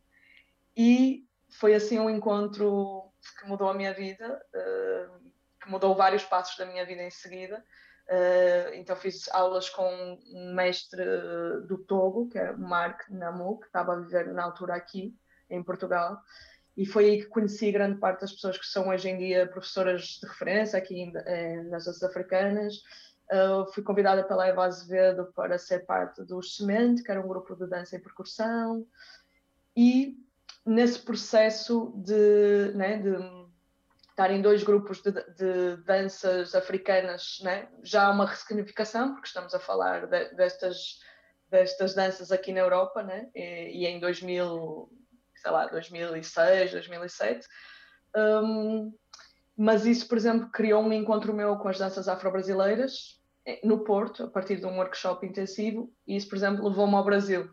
e 0.75 1.23
foi 1.47 1.75
assim 1.75 1.99
um 1.99 2.09
encontro 2.09 3.11
que 3.39 3.47
mudou 3.47 3.69
a 3.69 3.73
minha 3.75 3.93
vida. 3.93 4.43
Um, 4.55 5.31
que 5.61 5.69
mudou 5.69 5.93
vários 5.93 6.23
passos 6.23 6.57
da 6.57 6.65
minha 6.65 6.85
vida 6.85 7.03
em 7.03 7.11
seguida. 7.11 7.63
Uh, 8.09 8.73
então 8.75 8.95
fiz 8.95 9.27
aulas 9.33 9.69
com 9.69 10.17
um 10.33 10.53
mestre 10.53 11.03
do 11.67 11.77
Togo, 11.77 12.29
que 12.29 12.37
é 12.37 12.51
o 12.51 12.57
Mark 12.57 13.09
Namu, 13.09 13.59
que 13.59 13.65
estava 13.65 13.93
a 13.93 13.99
viver 13.99 14.31
na 14.33 14.43
altura 14.43 14.75
aqui, 14.75 15.13
em 15.49 15.61
Portugal. 15.61 16.21
E 16.77 16.85
foi 16.85 17.05
aí 17.05 17.17
que 17.19 17.25
conheci 17.25 17.71
grande 17.71 17.99
parte 17.99 18.21
das 18.21 18.31
pessoas 18.31 18.57
que 18.57 18.65
são 18.65 18.89
hoje 18.89 19.09
em 19.09 19.17
dia 19.17 19.47
professoras 19.47 20.19
de 20.21 20.27
referência 20.27 20.77
aqui 20.77 20.95
em, 20.95 21.13
em, 21.25 21.63
nas 21.69 21.87
Açores 21.87 22.03
Africanas. 22.03 22.75
Uh, 23.29 23.69
fui 23.73 23.83
convidada 23.83 24.23
pela 24.23 24.47
Eva 24.47 24.63
Azevedo 24.63 25.25
para 25.35 25.57
ser 25.57 25.85
parte 25.85 26.23
do 26.23 26.41
Semente, 26.41 27.03
que 27.03 27.11
era 27.11 27.19
um 27.19 27.27
grupo 27.27 27.55
de 27.55 27.67
dança 27.67 27.97
e 27.97 27.99
percussão. 27.99 28.87
E 29.75 30.17
nesse 30.65 30.99
processo 30.99 31.93
de, 31.97 32.71
né, 32.73 32.97
de 32.99 33.09
estar 34.17 34.31
em 34.31 34.41
dois 34.41 34.63
grupos 34.63 34.99
de, 35.03 35.11
de 35.11 35.77
danças 35.85 36.55
africanas, 36.55 37.37
né? 37.43 37.69
já 37.83 38.07
há 38.07 38.09
uma 38.09 38.25
ressignificação, 38.25 39.13
porque 39.13 39.27
estamos 39.27 39.53
a 39.53 39.59
falar 39.59 40.07
de, 40.07 40.33
destas, 40.33 40.99
destas 41.51 41.93
danças 41.93 42.31
aqui 42.31 42.51
na 42.51 42.61
Europa, 42.61 43.03
né? 43.03 43.29
e, 43.35 43.83
e 43.83 43.85
em 43.85 43.99
2000, 43.99 44.89
sei 45.35 45.51
lá, 45.51 45.67
2006, 45.67 46.71
2007. 46.71 47.47
Um, 48.15 48.91
mas 49.55 49.85
isso, 49.85 50.07
por 50.07 50.17
exemplo, 50.17 50.49
criou 50.49 50.81
um 50.81 50.91
encontro 50.91 51.31
meu 51.31 51.55
com 51.57 51.69
as 51.69 51.77
danças 51.77 52.07
afro-brasileiras 52.07 53.21
eh, 53.45 53.59
no 53.63 53.83
Porto, 53.83 54.23
a 54.23 54.27
partir 54.27 54.55
de 54.55 54.65
um 54.65 54.77
workshop 54.77 55.27
intensivo, 55.27 55.93
e 56.07 56.15
isso, 56.15 56.27
por 56.27 56.37
exemplo, 56.37 56.67
levou-me 56.67 56.95
ao 56.95 57.05
Brasil. 57.05 57.51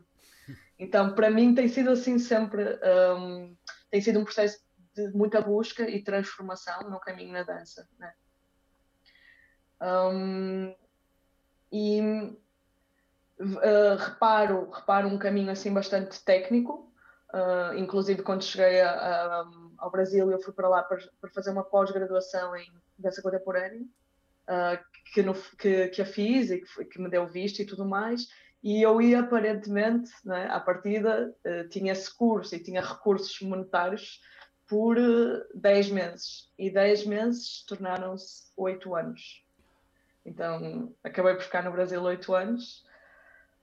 Então, 0.79 1.13
para 1.13 1.29
mim, 1.29 1.53
tem 1.53 1.67
sido 1.67 1.91
assim 1.91 2.17
sempre, 2.17 2.79
um, 3.17 3.55
tem 3.91 4.01
sido 4.01 4.19
um 4.19 4.23
processo 4.23 4.64
de 4.95 5.11
muita 5.11 5.41
busca 5.41 5.89
e 5.89 6.01
transformação 6.01 6.89
no 6.89 6.99
caminho 6.99 7.33
na 7.33 7.43
dança. 7.43 7.87
Né? 7.99 8.13
Um, 9.81 10.73
e 11.71 12.01
uh, 13.39 13.95
reparo, 13.97 14.69
reparo 14.71 15.09
um 15.09 15.17
caminho 15.17 15.51
assim 15.51 15.73
bastante 15.73 16.23
técnico, 16.23 16.89
uh, 17.33 17.77
inclusive 17.77 18.23
quando 18.23 18.43
cheguei 18.43 18.79
a, 18.79 18.91
a, 18.91 19.45
ao 19.79 19.91
Brasil 19.91 20.31
eu 20.31 20.39
fui 20.39 20.53
para 20.53 20.69
lá 20.69 20.81
para, 20.83 20.97
fazer 21.33 21.51
uma 21.51 21.63
pós-graduação 21.63 22.55
em 22.55 22.71
dança 22.97 23.21
contemporânea, 23.21 23.81
uh, 23.81 24.79
que, 25.13 25.21
no, 25.21 25.33
que, 25.59 25.89
que, 25.89 26.01
a 26.01 26.05
fiz 26.05 26.49
e 26.51 26.61
que, 26.61 26.85
que, 26.85 27.01
me 27.01 27.09
deu 27.09 27.27
visto 27.27 27.59
e 27.61 27.65
tudo 27.65 27.85
mais, 27.85 28.27
e 28.63 28.81
eu 28.81 29.01
ia 29.01 29.19
aparentemente, 29.19 30.09
né, 30.23 30.47
à 30.49 30.59
partida, 30.59 31.35
tinha 31.69 31.91
esse 31.91 32.11
curso 32.11 32.55
e 32.55 32.63
tinha 32.63 32.81
recursos 32.81 33.39
monetários 33.41 34.19
por 34.67 34.97
10 35.53 35.89
eh, 35.89 35.93
meses. 35.93 36.51
E 36.57 36.69
10 36.69 37.05
meses 37.05 37.63
tornaram-se 37.67 38.51
8 38.57 38.95
anos. 38.95 39.43
Então, 40.25 40.93
acabei 41.03 41.35
por 41.35 41.43
ficar 41.43 41.63
no 41.63 41.71
Brasil 41.71 42.01
8 42.01 42.33
anos. 42.33 42.83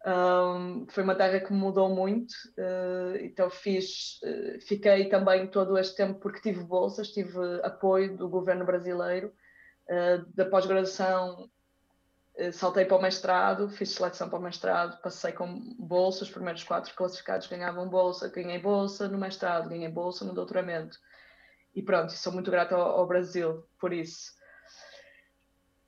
Um, 0.04 0.86
foi 0.88 1.04
uma 1.04 1.14
terra 1.14 1.38
que 1.38 1.52
me 1.52 1.58
mudou 1.60 1.88
muito, 1.88 2.32
uh, 2.58 3.16
então 3.20 3.48
fiz, 3.48 4.18
uh, 4.24 4.60
fiquei 4.66 5.08
também 5.08 5.46
todo 5.46 5.78
este 5.78 5.94
tempo 5.94 6.18
porque 6.18 6.40
tive 6.40 6.64
bolsas, 6.64 7.12
tive 7.12 7.38
apoio 7.62 8.16
do 8.16 8.28
governo 8.28 8.64
brasileiro, 8.64 9.32
uh, 9.88 10.26
da 10.34 10.44
pós-graduação 10.44 11.48
saltei 12.52 12.84
para 12.84 12.96
o 12.96 13.02
mestrado, 13.02 13.68
fiz 13.68 13.90
seleção 13.90 14.28
para 14.28 14.38
o 14.38 14.42
mestrado, 14.42 15.00
passei 15.02 15.32
com 15.32 15.74
bolsa, 15.78 16.24
os 16.24 16.30
primeiros 16.30 16.64
quatro 16.64 16.94
classificados 16.94 17.46
ganhavam 17.46 17.88
bolsa, 17.88 18.28
ganhei 18.28 18.58
bolsa 18.58 19.08
no 19.08 19.18
mestrado, 19.18 19.68
ganhei 19.68 19.88
bolsa 19.88 20.24
no 20.24 20.32
doutoramento. 20.32 20.98
E 21.74 21.82
pronto, 21.82 22.12
sou 22.12 22.32
muito 22.32 22.50
grata 22.50 22.74
ao, 22.74 23.00
ao 23.00 23.06
Brasil 23.06 23.64
por 23.78 23.92
isso. 23.92 24.32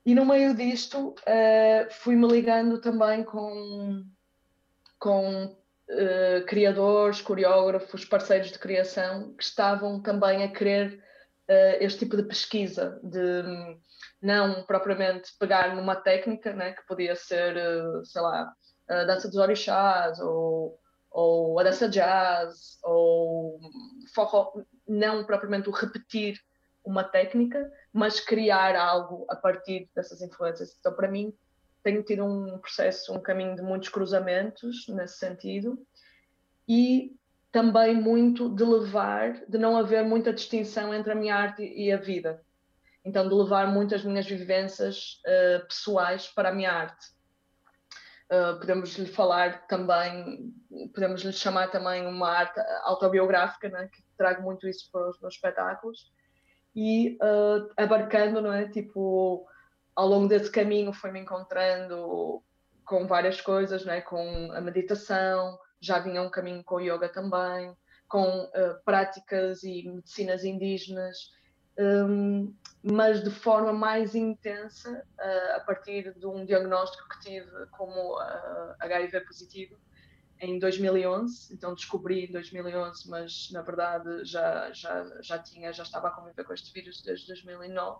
E 0.05 0.13
no 0.13 0.25
meio 0.25 0.55
disto, 0.55 1.09
uh, 1.09 1.91
fui-me 1.91 2.27
ligando 2.27 2.79
também 2.79 3.23
com, 3.23 4.05
com 4.99 5.45
uh, 5.45 6.45
criadores, 6.45 7.21
coreógrafos, 7.21 8.05
parceiros 8.05 8.51
de 8.51 8.59
criação 8.59 9.33
que 9.33 9.43
estavam 9.43 9.99
também 9.99 10.43
a 10.43 10.51
querer 10.51 11.03
uh, 11.49 11.77
este 11.79 11.99
tipo 11.99 12.17
de 12.17 12.23
pesquisa, 12.23 12.99
de 13.03 13.43
não 14.21 14.63
propriamente 14.63 15.31
pegar 15.39 15.75
numa 15.75 15.95
técnica, 15.95 16.53
né, 16.53 16.73
que 16.73 16.85
podia 16.87 17.15
ser, 17.15 17.55
uh, 17.55 18.05
sei 18.05 18.21
lá, 18.21 18.53
a 18.87 19.03
dança 19.03 19.27
dos 19.27 19.37
orixás, 19.37 20.19
ou, 20.19 20.79
ou 21.11 21.59
a 21.59 21.63
dança 21.63 21.89
jazz, 21.89 22.77
ou 22.83 23.59
forró, 24.13 24.53
não 24.87 25.25
propriamente 25.25 25.69
o 25.69 25.71
repetir 25.71 26.39
uma 26.83 27.03
técnica, 27.03 27.71
mas 27.91 28.19
criar 28.19 28.75
algo 28.75 29.25
a 29.29 29.35
partir 29.35 29.89
dessas 29.95 30.21
influências. 30.21 30.75
Então, 30.79 30.93
para 30.93 31.07
mim, 31.07 31.33
tenho 31.83 32.03
tido 32.03 32.23
um 32.23 32.59
processo, 32.59 33.13
um 33.13 33.21
caminho 33.21 33.55
de 33.55 33.61
muitos 33.61 33.89
cruzamentos 33.89 34.87
nesse 34.89 35.17
sentido 35.17 35.77
e 36.67 37.15
também 37.55 37.95
muito 37.95 38.53
de 38.53 38.65
levar, 38.65 39.45
de 39.47 39.57
não 39.57 39.77
haver 39.77 40.03
muita 40.03 40.33
distinção 40.33 40.93
entre 40.93 41.13
a 41.13 41.15
minha 41.15 41.33
arte 41.33 41.63
e 41.63 41.89
a 41.89 41.95
vida. 41.95 42.43
Então, 43.05 43.29
de 43.29 43.33
levar 43.33 43.65
muitas 43.67 44.03
minhas 44.03 44.25
vivências 44.25 45.21
uh, 45.25 45.65
pessoais 45.65 46.27
para 46.27 46.49
a 46.49 46.51
minha 46.51 46.69
arte. 46.69 47.15
Uh, 48.29 48.59
podemos 48.59 48.97
lhe 48.97 49.05
falar 49.05 49.67
também, 49.67 50.53
podemos 50.93 51.21
lhe 51.21 51.31
chamar 51.31 51.71
também 51.71 52.05
uma 52.05 52.29
arte 52.29 52.59
autobiográfica, 52.83 53.69
né, 53.69 53.87
que 53.87 54.03
trago 54.17 54.41
muito 54.41 54.67
isso 54.67 54.89
para 54.91 55.07
os 55.07 55.21
meus 55.21 55.35
espetáculos, 55.35 56.11
e 56.75 57.17
uh, 57.21 57.71
abarcando, 57.77 58.41
não 58.41 58.51
é? 58.51 58.67
Tipo, 58.67 59.47
ao 59.95 60.09
longo 60.09 60.27
desse 60.27 60.51
caminho 60.51 60.91
foi-me 60.91 61.21
encontrando 61.21 62.43
com 62.85 63.07
várias 63.07 63.39
coisas, 63.39 63.85
né, 63.85 64.01
com 64.01 64.51
a 64.51 64.59
meditação, 64.59 65.57
já 65.79 65.99
vinha 65.99 66.21
um 66.21 66.29
caminho 66.29 66.63
com 66.63 66.79
yoga 66.79 67.09
também, 67.09 67.75
com 68.07 68.43
uh, 68.43 68.83
práticas 68.83 69.63
e 69.63 69.83
medicinas 69.87 70.43
indígenas, 70.43 71.31
um, 71.77 72.53
mas 72.83 73.23
de 73.23 73.31
forma 73.31 73.73
mais 73.73 74.15
intensa 74.15 75.05
uh, 75.19 75.55
a 75.55 75.59
partir 75.61 76.13
de 76.17 76.25
um 76.25 76.45
diagnóstico 76.45 77.09
que 77.09 77.19
tive 77.21 77.65
como 77.71 78.17
uh, 78.17 78.75
HIV 78.79 79.21
positivo 79.21 79.77
em 80.39 80.59
2011, 80.59 81.53
então 81.53 81.73
descobri 81.73 82.25
em 82.25 82.31
2011, 82.31 83.09
mas 83.09 83.49
na 83.51 83.61
verdade 83.61 84.25
já, 84.25 84.71
já, 84.71 85.05
já 85.21 85.39
tinha, 85.39 85.73
já 85.73 85.83
estava 85.83 86.09
a 86.09 86.11
conviver 86.11 86.43
com 86.43 86.53
este 86.53 86.73
vírus 86.73 87.01
desde 87.01 87.27
2009 87.27 87.99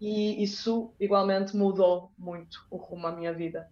e 0.00 0.42
isso 0.42 0.94
igualmente 1.00 1.56
mudou 1.56 2.12
muito 2.18 2.66
o 2.70 2.76
rumo 2.76 3.06
à 3.06 3.12
minha 3.12 3.32
vida. 3.32 3.70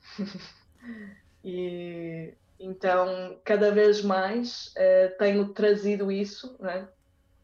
e 1.44 2.34
então 2.60 3.38
cada 3.44 3.70
vez 3.70 4.02
mais 4.02 4.72
eh, 4.76 5.08
tenho 5.18 5.48
trazido 5.52 6.10
isso, 6.10 6.56
né? 6.60 6.88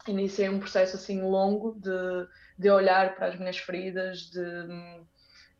iniciei 0.07 0.48
um 0.48 0.59
processo 0.59 0.96
assim 0.96 1.22
longo 1.22 1.72
de, 1.80 2.28
de 2.59 2.70
olhar 2.70 3.14
para 3.14 3.28
as 3.28 3.38
minhas 3.38 3.57
feridas, 3.57 4.30
de 4.30 4.40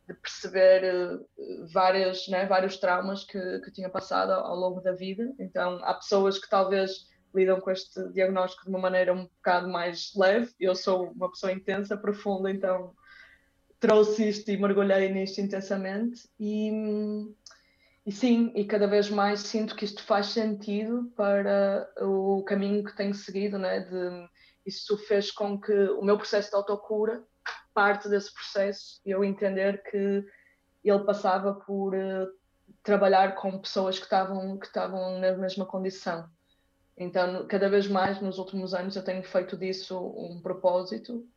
de 0.07 0.13
perceber 0.13 0.83
uh, 0.83 1.67
várias, 1.67 2.27
né, 2.27 2.45
vários 2.45 2.77
traumas 2.77 3.23
que, 3.23 3.59
que 3.59 3.71
tinha 3.71 3.89
passado 3.89 4.31
ao 4.31 4.55
longo 4.55 4.79
da 4.79 4.91
vida. 4.91 5.33
Então, 5.39 5.79
há 5.83 5.93
pessoas 5.95 6.37
que 6.37 6.49
talvez 6.49 7.07
lidam 7.33 7.59
com 7.59 7.71
este 7.71 8.07
diagnóstico 8.13 8.63
de 8.63 8.69
uma 8.69 8.79
maneira 8.79 9.13
um 9.13 9.25
bocado 9.25 9.67
mais 9.67 10.11
leve. 10.15 10.53
Eu 10.59 10.75
sou 10.75 11.09
uma 11.11 11.29
pessoa 11.29 11.51
intensa, 11.51 11.97
profunda, 11.97 12.51
então 12.51 12.93
trouxe 13.79 14.29
isto 14.29 14.49
e 14.49 14.57
mergulhei 14.57 15.11
nisto 15.11 15.41
intensamente. 15.41 16.29
E, 16.39 16.71
e 18.05 18.11
sim, 18.11 18.51
e 18.55 18.65
cada 18.65 18.87
vez 18.87 19.09
mais 19.09 19.39
sinto 19.39 19.75
que 19.75 19.85
isto 19.85 20.03
faz 20.03 20.27
sentido 20.27 21.11
para 21.15 21.89
o 22.01 22.43
caminho 22.43 22.83
que 22.83 22.95
tenho 22.95 23.13
seguido, 23.13 23.57
né? 23.57 23.79
De, 23.79 24.29
isso 24.65 24.97
fez 24.97 25.31
com 25.31 25.59
que 25.59 25.73
o 25.89 26.03
meu 26.03 26.17
processo 26.17 26.49
de 26.49 26.55
autocura 26.55 27.23
parte 27.73 28.07
desse 28.07 28.33
processo 28.33 29.01
eu 29.05 29.23
entender 29.23 29.83
que 29.83 30.23
ele 30.83 31.03
passava 31.03 31.53
por 31.53 31.93
uh, 31.93 32.27
trabalhar 32.81 33.35
com 33.35 33.59
pessoas 33.59 33.97
que 33.97 34.05
estavam 34.05 34.57
que 34.57 34.67
estavam 34.67 35.19
na 35.19 35.33
mesma 35.33 35.65
condição. 35.65 36.29
Então, 36.97 37.45
cada 37.47 37.69
vez 37.69 37.87
mais 37.87 38.21
nos 38.21 38.37
últimos 38.37 38.73
anos 38.73 38.95
eu 38.95 39.03
tenho 39.03 39.23
feito 39.23 39.57
disso 39.57 39.99
um 40.15 40.39
propósito. 40.41 41.27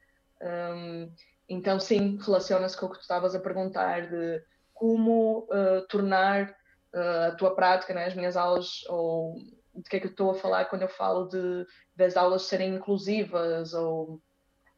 Um, 0.40 1.11
então, 1.48 1.81
sim, 1.81 2.18
relaciona-se 2.24 2.76
com 2.76 2.87
o 2.87 2.90
que 2.90 2.98
tu 2.98 3.02
estavas 3.02 3.35
a 3.35 3.40
perguntar 3.40 4.09
de 4.09 4.42
como 4.72 5.48
uh, 5.50 5.85
tornar 5.88 6.57
uh, 6.98 7.28
a 7.28 7.30
tua 7.32 7.54
prática, 7.54 7.94
né, 7.94 8.06
as 8.06 8.14
minhas 8.14 8.37
aulas, 8.37 8.84
ou 8.88 9.37
de 9.74 9.88
que 9.88 9.96
é 9.96 10.00
que 10.00 10.06
eu 10.06 10.11
estou 10.11 10.30
a 10.30 10.34
falar 10.34 10.64
quando 10.66 10.82
eu 10.82 10.88
falo 10.88 11.26
de 11.26 11.66
das 11.94 12.16
aulas 12.16 12.42
serem 12.42 12.74
inclusivas 12.74 13.74
ou 13.74 14.20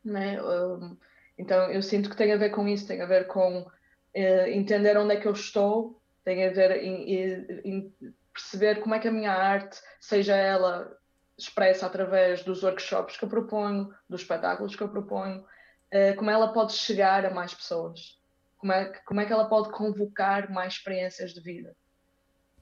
né, 0.05 0.43
um, 0.43 0.97
então 1.39 1.71
eu 1.71 1.83
sinto 1.83 2.11
que 2.11 2.17
tem 2.17 2.33
a 2.33 2.37
ver 2.37 2.51
com 2.51 2.67
isso, 2.69 2.87
tem 2.87 3.01
a 3.01 3.07
ver 3.07 3.27
com 3.27 3.63
uh, 3.63 4.47
entender 4.49 4.97
onde 4.97 5.15
é 5.15 5.21
que 5.21 5.27
eu 5.27 5.33
estou, 5.33 6.01
tem 6.25 6.47
a 6.47 6.51
ver 6.51 6.83
em, 6.83 7.41
em, 7.65 7.95
perceber 8.33 8.81
como 8.81 8.95
é 8.95 8.99
que 8.99 9.09
a 9.09 9.13
minha 9.13 9.33
arte, 9.33 9.81
seja 10.01 10.37
ela 10.37 10.97
expressa 11.37 11.87
através 11.87 12.45
dos 12.45 12.63
workshops 12.63 13.17
que 13.17 13.25
eu 13.25 13.29
proponho, 13.29 13.95
dos 14.09 14.21
espetáculos 14.21 14.77
que 14.77 14.83
eu 14.83 14.89
proponho, 14.89 15.41
uh, 15.41 16.17
como 16.17 16.31
ela 16.31 16.53
pode 16.53 16.73
chegar 16.75 17.25
a 17.25 17.31
mais 17.31 17.55
pessoas, 17.55 18.19
como 18.59 18.73
é, 18.73 18.93
como 19.07 19.21
é 19.21 19.27
que 19.27 19.33
ela 19.33 19.49
pode 19.49 19.71
convocar 19.71 20.51
mais 20.51 20.75
experiências 20.75 21.33
de 21.33 21.41
vida. 21.41 21.75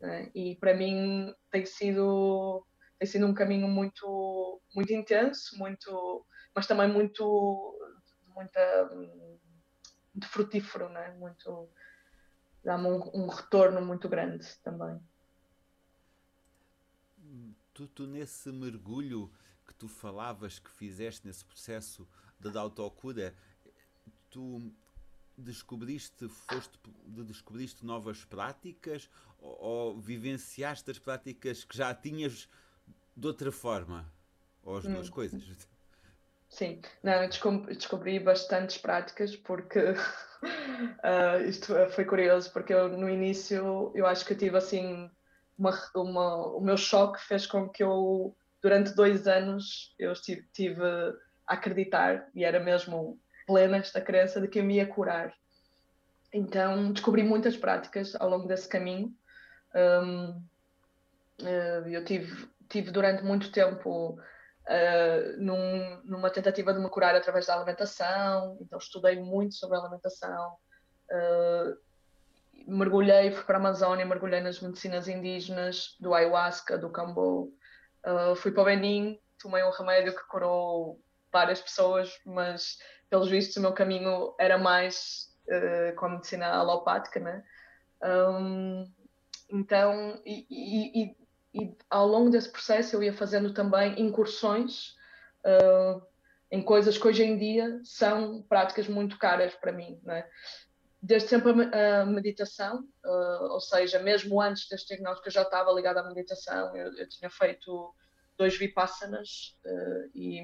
Né? 0.01 0.31
E 0.35 0.57
para 0.57 0.75
mim 0.75 1.35
tem 1.51 1.67
sido 1.67 2.65
tem 2.99 3.07
sido 3.07 3.27
um 3.27 3.35
caminho 3.35 3.69
muito 3.69 4.61
muito 4.75 4.93
intenso, 4.93 5.57
muito, 5.59 6.27
mas 6.55 6.67
também 6.67 6.89
muito 6.89 7.79
muita, 8.39 8.91
muito 10.15 10.29
frutífero, 10.29 10.89
né? 10.89 11.13
muito, 11.19 11.69
dá-me 12.65 12.87
um, 12.87 13.25
um, 13.25 13.27
retorno 13.27 13.85
muito 13.85 14.09
grande 14.09 14.47
também. 14.63 15.01
Tu, 17.75 17.87
tu, 17.89 18.07
nesse 18.07 18.51
mergulho 18.51 19.33
que 19.67 19.75
tu 19.75 19.89
falavas, 19.89 20.59
que 20.59 20.71
fizeste 20.71 21.27
nesse 21.27 21.45
processo 21.45 22.09
de 22.41 22.57
autocura, 22.57 23.35
tu 24.31 24.73
descobriste, 25.39 26.29
foste, 26.29 26.79
descobriste 27.07 27.87
novas 27.87 28.25
práticas 28.25 29.09
ou, 29.39 29.61
ou, 29.61 29.99
vivenciaste 29.99 30.91
as 30.91 30.99
práticas 30.99 31.65
que 31.65 31.77
já 31.77 31.95
tinhas 31.95 32.49
de 33.17 33.27
outra 33.27 33.53
forma? 33.53 34.11
Ou 34.63 34.77
as 34.77 34.85
hum. 34.85 34.95
duas 34.95 35.09
coisas? 35.09 35.69
Sim, 36.49 36.81
não, 37.03 37.13
eu 37.23 37.29
descobri 37.69 38.19
bastantes 38.19 38.79
práticas 38.79 39.37
porque 39.37 39.79
uh, 39.81 41.43
isto 41.47 41.75
foi 41.91 42.05
curioso, 42.05 42.53
porque 42.53 42.73
eu 42.73 42.89
no 42.89 43.09
início 43.09 43.93
eu 43.95 44.07
acho 44.07 44.25
que 44.25 44.33
eu 44.33 44.39
tive 44.39 44.57
assim 44.57 45.11
uma, 45.59 45.79
uma, 45.95 46.47
o 46.57 46.61
meu 46.61 46.77
choque 46.77 47.23
fez 47.23 47.47
com 47.47 47.69
que 47.69 47.83
eu 47.83 48.35
durante 48.63 48.95
dois 48.95 49.27
anos 49.27 49.95
eu 49.99 50.13
estive, 50.13 50.43
tive 50.53 50.83
a 50.83 51.55
acreditar 51.55 52.29
e 52.35 52.45
era 52.45 52.59
mesmo 52.61 53.21
plena 53.49 53.79
esta 53.79 54.01
crença 54.01 54.41
de 54.43 54.47
que 54.47 54.59
eu 54.59 54.65
me 54.65 54.77
ia 54.77 54.87
curar. 54.87 55.33
Então 56.31 56.93
descobri 56.93 57.23
muitas 57.23 57.57
práticas 57.57 58.15
ao 58.21 58.29
longo 58.29 58.47
desse 58.47 58.69
caminho. 58.69 59.11
Um, 59.75 60.43
uh, 61.41 61.89
eu 61.89 62.05
tive, 62.05 62.47
tive 62.69 62.91
durante 62.91 63.25
muito 63.25 63.51
tempo 63.51 64.11
uh, 64.11 65.43
num, 65.43 66.03
numa 66.05 66.29
tentativa 66.31 66.75
de 66.75 66.81
me 66.81 66.91
curar 66.91 67.15
através 67.15 67.47
da 67.47 67.57
alimentação, 67.57 68.59
então 68.61 68.79
estudei 68.79 69.17
muito 69.17 69.55
sobre 69.55 69.79
a 69.79 69.81
alimentação, 69.81 70.57
uh, 71.11 71.77
mergulhei, 72.67 73.31
fui 73.31 73.45
para 73.45 73.57
a 73.57 73.61
Amazónia, 73.61 74.05
mergulhei 74.05 74.43
nas 74.43 74.61
medicinas 74.61 75.09
indígenas, 75.09 75.97
do 75.99 76.13
ayahuasca, 76.13 76.77
do 76.77 76.91
cambô, 76.91 77.51
uh, 78.07 78.37
fui 78.37 78.53
para 78.53 78.63
o 78.63 78.67
Benin, 78.67 79.19
tomei 79.41 79.65
um 79.65 79.71
remédio 79.71 80.15
que 80.15 80.27
curou 80.29 81.01
várias 81.33 81.61
pessoas, 81.61 82.19
mas 82.25 82.79
pelos 83.11 83.29
vistos 83.29 83.57
o 83.57 83.61
meu 83.61 83.73
caminho 83.73 84.35
era 84.39 84.59
mais 84.59 85.35
uh, 85.49 85.95
com 85.97 86.07
a 86.07 86.09
medicina 86.11 86.49
alopática, 86.49 87.21
né? 87.21 87.45
Um, 88.03 88.91
então, 89.51 90.21
e, 90.25 90.47
e, 90.51 91.17
e 91.55 91.77
ao 91.89 92.07
longo 92.07 92.31
desse 92.31 92.51
processo 92.51 92.95
eu 92.95 93.03
ia 93.03 93.13
fazendo 93.13 93.53
também 93.53 94.01
incursões 94.01 94.95
uh, 95.45 96.03
em 96.51 96.63
coisas 96.63 96.97
que 96.97 97.07
hoje 97.07 97.25
em 97.25 97.37
dia 97.37 97.81
são 97.85 98.43
práticas 98.43 98.89
muito 98.89 99.19
caras 99.19 99.55
para 99.55 99.73
mim, 99.73 100.01
né? 100.03 100.29
Desde 101.01 101.29
sempre 101.29 101.53
a, 101.53 102.05
meditação, 102.05 102.85
uh, 103.05 103.53
ou 103.53 103.61
seja, 103.61 104.01
mesmo 104.01 104.41
antes 104.41 104.69
deste 104.69 104.89
diagnóstico 104.89 105.29
eu 105.29 105.33
já 105.33 105.43
estava 105.43 105.73
ligada 105.73 106.01
à 106.01 106.05
meditação, 106.05 106.77
eu, 106.77 106.93
eu 106.97 107.09
tinha 107.09 107.31
feito 107.31 107.95
dois 108.37 108.57
vipassanas 108.57 109.57
uh, 109.65 110.11
e 110.15 110.43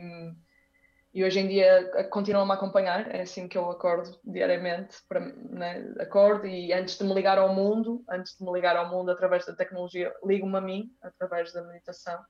e 1.15 1.23
hoje 1.23 1.39
em 1.39 1.47
dia 1.47 2.09
continuam-me 2.11 2.51
a 2.51 2.55
acompanhar, 2.57 3.15
é 3.15 3.23
assim 3.23 3.47
que 3.47 3.57
eu 3.57 3.71
acordo 3.71 4.19
diariamente, 4.25 4.97
para, 5.09 5.21
né? 5.21 5.95
acordo 6.01 6.45
e 6.45 6.73
antes 6.73 6.99
de 6.99 7.05
me 7.05 7.15
ligar 7.15 7.39
ao 7.39 7.55
mundo, 7.55 8.05
antes 8.11 8.37
de 8.37 8.45
me 8.45 8.53
ligar 8.53 8.77
ao 8.77 8.91
mundo 8.91 9.13
através 9.13 9.47
da 9.47 9.55
tecnologia, 9.55 10.13
ligo-me 10.25 10.57
a 10.57 10.61
mim 10.61 10.93
através 11.01 11.53
da 11.53 11.63
meditação. 11.63 12.21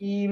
E, 0.00 0.26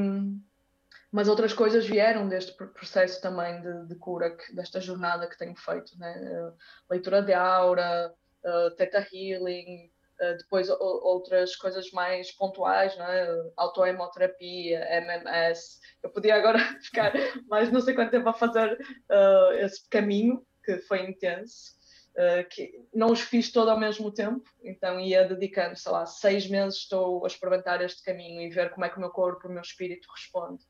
mas 1.12 1.28
outras 1.28 1.52
coisas 1.52 1.86
vieram 1.86 2.26
deste 2.26 2.52
processo 2.54 3.20
também 3.20 3.60
de, 3.60 3.88
de 3.88 3.94
cura, 3.96 4.30
que, 4.30 4.54
desta 4.54 4.80
jornada 4.80 5.28
que 5.28 5.36
tenho 5.36 5.54
feito, 5.54 5.98
né? 5.98 6.52
leitura 6.90 7.20
de 7.20 7.34
aura, 7.34 8.10
uh, 8.42 8.70
theta 8.74 9.06
healing, 9.12 9.84
uh, 9.86 9.90
depois 10.38 10.68
outras 10.68 11.56
coisas 11.56 11.90
mais 11.92 12.30
pontuais, 12.32 12.96
né? 12.96 13.26
autoemoterapia, 13.56 14.86
MMS, 15.00 15.80
eu 16.02 16.10
podia 16.10 16.36
agora 16.36 16.58
ficar 16.82 17.12
mais 17.48 17.72
não 17.72 17.80
sei 17.80 17.94
quanto 17.94 18.10
tempo 18.10 18.28
a 18.28 18.34
fazer 18.34 18.78
uh, 19.10 19.52
esse 19.54 19.88
caminho, 19.88 20.44
que 20.64 20.78
foi 20.80 21.08
intenso, 21.08 21.74
uh, 22.16 22.46
que 22.50 22.84
não 22.94 23.08
os 23.08 23.20
fiz 23.20 23.50
todo 23.50 23.70
ao 23.70 23.80
mesmo 23.80 24.12
tempo, 24.12 24.44
então 24.62 25.00
ia 25.00 25.26
dedicando, 25.26 25.76
sei 25.76 25.92
lá, 25.92 26.04
seis 26.04 26.46
meses 26.46 26.80
estou 26.80 27.24
a 27.24 27.26
experimentar 27.26 27.80
este 27.82 28.02
caminho 28.02 28.42
e 28.42 28.50
ver 28.50 28.70
como 28.70 28.84
é 28.84 28.90
que 28.90 28.98
o 28.98 29.00
meu 29.00 29.10
corpo, 29.10 29.48
o 29.48 29.50
meu 29.50 29.62
espírito 29.62 30.08
responde. 30.14 30.62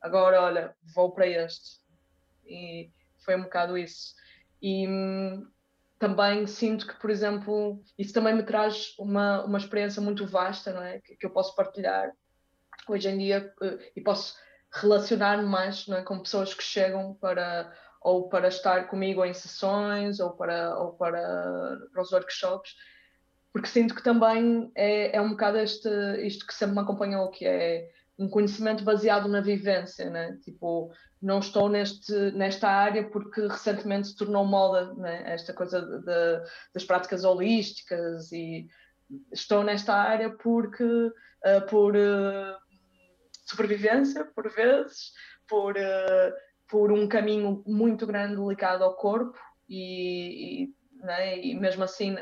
Agora, 0.00 0.42
olha, 0.42 0.76
vou 0.94 1.12
para 1.12 1.26
este. 1.26 1.80
E 2.46 2.90
foi 3.24 3.36
um 3.36 3.42
bocado 3.42 3.76
isso. 3.76 4.14
E 4.62 4.86
hum, 4.86 5.46
também 5.98 6.46
sinto 6.46 6.86
que, 6.86 6.98
por 7.00 7.10
exemplo, 7.10 7.82
isso 7.98 8.12
também 8.12 8.34
me 8.34 8.42
traz 8.42 8.94
uma, 8.98 9.44
uma 9.44 9.58
experiência 9.58 10.00
muito 10.00 10.26
vasta, 10.26 10.72
não 10.72 10.82
é? 10.82 11.00
Que, 11.00 11.16
que 11.16 11.26
eu 11.26 11.30
posso 11.30 11.54
partilhar 11.54 12.12
hoje 12.88 13.08
em 13.08 13.18
dia 13.18 13.52
uh, 13.60 13.78
e 13.94 14.00
posso 14.00 14.34
relacionar-me 14.72 15.44
mais 15.44 15.88
é, 15.88 16.02
com 16.02 16.20
pessoas 16.20 16.54
que 16.54 16.62
chegam 16.62 17.14
para 17.14 17.72
ou 18.00 18.28
para 18.28 18.48
estar 18.48 18.86
comigo 18.88 19.24
em 19.24 19.34
sessões 19.34 20.20
ou 20.20 20.36
para 20.36 20.78
ou 20.78 20.92
para, 20.92 21.78
para 21.92 22.02
os 22.02 22.12
workshops 22.12 22.74
porque 23.52 23.68
sinto 23.68 23.94
que 23.94 24.02
também 24.02 24.70
é, 24.76 25.16
é 25.16 25.20
um 25.20 25.30
bocado 25.30 25.58
este, 25.58 25.88
isto 26.24 26.46
que 26.46 26.54
sempre 26.54 26.76
me 26.76 26.82
acompanhou 26.82 27.30
que 27.30 27.46
é 27.46 27.88
um 28.18 28.28
conhecimento 28.28 28.82
baseado 28.82 29.28
na 29.28 29.40
vivência, 29.40 30.10
né? 30.10 30.36
Tipo, 30.42 30.90
não 31.22 31.38
estou 31.38 31.68
neste, 31.68 32.12
nesta 32.32 32.68
área 32.68 33.08
porque 33.08 33.42
recentemente 33.42 34.08
se 34.08 34.16
tornou 34.16 34.44
moda, 34.44 34.92
né? 34.94 35.22
Esta 35.32 35.52
coisa 35.52 35.80
de, 35.80 36.50
das 36.74 36.84
práticas 36.84 37.24
holísticas 37.24 38.32
e 38.32 38.66
estou 39.32 39.62
nesta 39.62 39.94
área 39.94 40.30
porque 40.30 40.84
uh, 40.84 41.66
por 41.70 41.94
uh, 41.94 42.56
sobrevivência, 43.46 44.24
por 44.24 44.50
vezes, 44.52 45.12
por, 45.48 45.76
uh, 45.76 46.32
por 46.68 46.90
um 46.90 47.08
caminho 47.08 47.62
muito 47.66 48.06
grande 48.06 48.36
ligado 48.36 48.82
ao 48.82 48.96
corpo 48.96 49.38
e, 49.68 50.64
e, 50.64 50.74
né, 50.98 51.38
e 51.38 51.54
mesmo 51.54 51.84
assim 51.84 52.14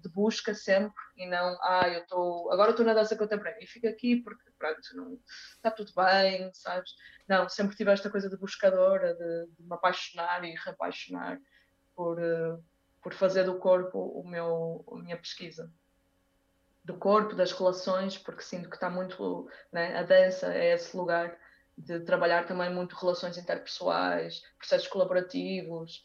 de 0.00 0.08
busca 0.08 0.54
sempre 0.54 0.94
e 1.16 1.26
não, 1.26 1.58
ah, 1.62 1.88
eu 1.88 2.02
estou, 2.02 2.52
agora 2.52 2.70
estou 2.70 2.86
na 2.86 2.94
dança 2.94 3.16
contemporânea 3.16 3.62
e 3.62 3.66
fico 3.66 3.86
aqui 3.86 4.16
porque 4.16 4.50
pronto, 4.58 4.80
não, 4.94 5.18
está 5.56 5.70
tudo 5.70 5.92
bem, 5.94 6.50
sabes? 6.54 6.90
Não, 7.28 7.48
sempre 7.48 7.76
tive 7.76 7.90
esta 7.90 8.10
coisa 8.10 8.30
de 8.30 8.36
buscadora, 8.36 9.14
de, 9.14 9.46
de 9.56 9.62
me 9.62 9.74
apaixonar 9.74 10.44
e 10.44 10.54
reapaixonar 10.54 11.40
por, 11.94 12.18
por 13.02 13.12
fazer 13.12 13.44
do 13.44 13.58
corpo 13.58 13.98
o 13.98 14.26
meu, 14.26 14.84
a 14.92 14.96
minha 14.96 15.16
pesquisa 15.16 15.70
do 16.84 16.96
corpo, 16.96 17.34
das 17.34 17.52
relações, 17.52 18.18
porque 18.18 18.42
sinto 18.42 18.68
que 18.68 18.76
está 18.76 18.90
muito. 18.90 19.48
Né, 19.72 19.96
a 19.96 20.02
dança 20.02 20.52
é 20.52 20.74
esse 20.74 20.96
lugar 20.96 21.36
de 21.76 22.00
trabalhar 22.00 22.46
também 22.46 22.72
muito 22.72 22.96
relações 22.96 23.38
interpessoais, 23.38 24.42
processos 24.58 24.88
colaborativos, 24.88 26.02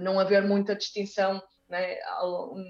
não 0.00 0.18
haver 0.18 0.42
muita 0.42 0.74
distinção 0.74 1.42
né, 1.68 1.98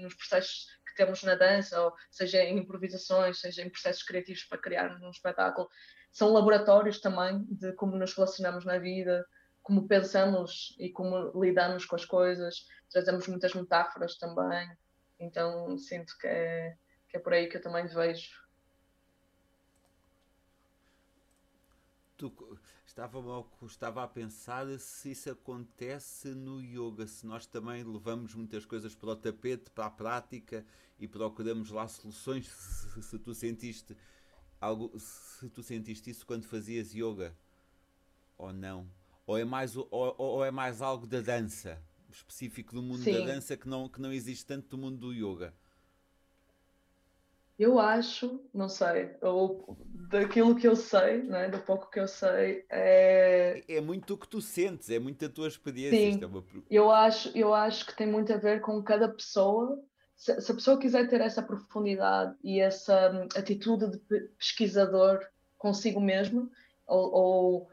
nos 0.01 0.13
processos 0.15 0.67
que 0.87 0.95
temos 0.95 1.23
na 1.23 1.35
dança, 1.35 1.81
ou 1.81 1.93
seja 2.09 2.43
em 2.43 2.57
improvisações, 2.59 3.39
seja 3.39 3.61
em 3.61 3.69
processos 3.69 4.03
criativos 4.03 4.43
para 4.43 4.57
criar 4.57 4.91
um 5.01 5.09
espetáculo. 5.09 5.69
São 6.11 6.31
laboratórios 6.31 7.01
também 7.01 7.43
de 7.49 7.73
como 7.73 7.97
nos 7.97 8.13
relacionamos 8.13 8.63
na 8.65 8.77
vida, 8.77 9.25
como 9.61 9.87
pensamos 9.87 10.75
e 10.79 10.91
como 10.91 11.31
lidamos 11.41 11.85
com 11.85 11.95
as 11.95 12.05
coisas, 12.05 12.67
trazemos 12.91 13.27
muitas 13.27 13.53
metáforas 13.53 14.15
também. 14.17 14.69
Então 15.19 15.77
sinto 15.77 16.15
que 16.19 16.27
é, 16.27 16.77
que 17.09 17.17
é 17.17 17.19
por 17.19 17.33
aí 17.33 17.47
que 17.47 17.57
eu 17.57 17.61
também 17.61 17.87
vejo. 17.87 18.45
Tu, 22.15 22.31
estava, 22.95 23.45
estava 23.63 24.03
a 24.03 24.07
pensar 24.07 24.67
se 24.79 25.11
isso 25.11 25.29
acontece 25.29 26.29
no 26.29 26.61
yoga, 26.61 27.05
se 27.05 27.27
nós 27.27 27.45
também 27.45 27.83
levamos 27.83 28.33
muitas 28.33 28.65
coisas 28.65 28.95
para 28.95 29.09
o 29.09 29.15
tapete, 29.17 29.69
para 29.69 29.87
a 29.87 29.91
prática 29.91 30.65
e 30.97 31.05
procuramos 31.05 31.69
lá 31.71 31.89
soluções, 31.89 32.47
se, 32.47 33.03
se 33.03 33.19
tu 33.19 33.35
sentiste 33.35 33.97
algo, 34.61 34.97
se 34.97 35.49
tu 35.49 35.61
sentiste 35.61 36.09
isso 36.09 36.25
quando 36.25 36.45
fazias 36.45 36.93
yoga 36.93 37.35
ou 38.37 38.53
não, 38.53 38.89
ou 39.27 39.37
é 39.37 39.43
mais, 39.43 39.75
ou, 39.75 39.87
ou 39.91 40.45
é 40.45 40.51
mais 40.51 40.81
algo 40.81 41.05
da 41.05 41.19
dança? 41.19 41.81
específico 42.09 42.73
do 42.73 42.81
mundo 42.81 43.03
Sim. 43.03 43.11
da 43.11 43.25
dança 43.25 43.57
que 43.57 43.67
não, 43.67 43.89
que 43.89 43.99
não 43.99 44.13
existe 44.13 44.45
tanto 44.45 44.69
do 44.69 44.77
mundo 44.77 44.97
do 44.97 45.13
yoga? 45.13 45.53
Eu 47.57 47.79
acho, 47.79 48.41
não 48.53 48.67
sei, 48.67 49.15
ou 49.21 49.77
daquilo 50.09 50.55
que 50.55 50.67
eu 50.67 50.75
sei, 50.75 51.23
né, 51.23 51.47
do 51.47 51.59
pouco 51.59 51.89
que 51.89 51.99
eu 51.99 52.07
sei, 52.07 52.65
é... 52.69 53.63
é 53.67 53.79
muito 53.79 54.13
o 54.13 54.17
que 54.17 54.27
tu 54.27 54.41
sentes, 54.41 54.89
é 54.89 54.99
muito 54.99 55.25
a 55.25 55.29
tua 55.29 55.47
experiência. 55.47 55.97
Sim, 55.97 56.23
é 56.23 56.27
uma... 56.27 56.43
eu, 56.69 56.91
acho, 56.91 57.31
eu 57.35 57.53
acho 57.53 57.85
que 57.85 57.95
tem 57.95 58.07
muito 58.07 58.33
a 58.33 58.37
ver 58.37 58.59
com 58.59 58.83
cada 58.83 59.07
pessoa. 59.07 59.81
Se, 60.17 60.39
se 60.41 60.51
a 60.51 60.55
pessoa 60.55 60.79
quiser 60.79 61.07
ter 61.07 61.21
essa 61.21 61.41
profundidade 61.41 62.35
e 62.43 62.59
essa 62.59 63.11
hum, 63.11 63.27
atitude 63.37 63.89
de 63.89 63.99
pesquisador 64.37 65.25
consigo 65.57 66.01
mesmo, 66.01 66.51
ou, 66.85 67.13
ou 67.13 67.69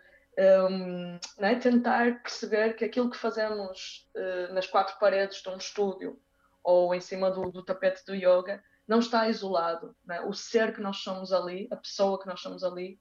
um, 0.71 1.18
né? 1.38 1.57
tentar 1.57 2.23
perceber 2.23 2.75
que 2.75 2.85
aquilo 2.85 3.11
que 3.11 3.18
fazemos 3.18 4.09
uh, 4.16 4.55
nas 4.55 4.66
quatro 4.66 4.99
paredes 4.99 5.42
de 5.42 5.49
um 5.49 5.57
estúdio 5.57 6.18
ou 6.64 6.95
em 6.95 7.01
cima 7.01 7.31
do, 7.31 7.51
do 7.51 7.64
tapete 7.64 8.05
do 8.07 8.14
yoga 8.14 8.62
não 8.87 8.99
está 8.99 9.29
isolado. 9.29 9.95
Né? 10.05 10.21
O 10.23 10.33
ser 10.33 10.75
que 10.75 10.81
nós 10.81 10.99
somos 10.99 11.33
ali, 11.33 11.68
a 11.71 11.77
pessoa 11.77 12.21
que 12.21 12.27
nós 12.27 12.40
somos 12.40 12.64
ali, 12.64 12.99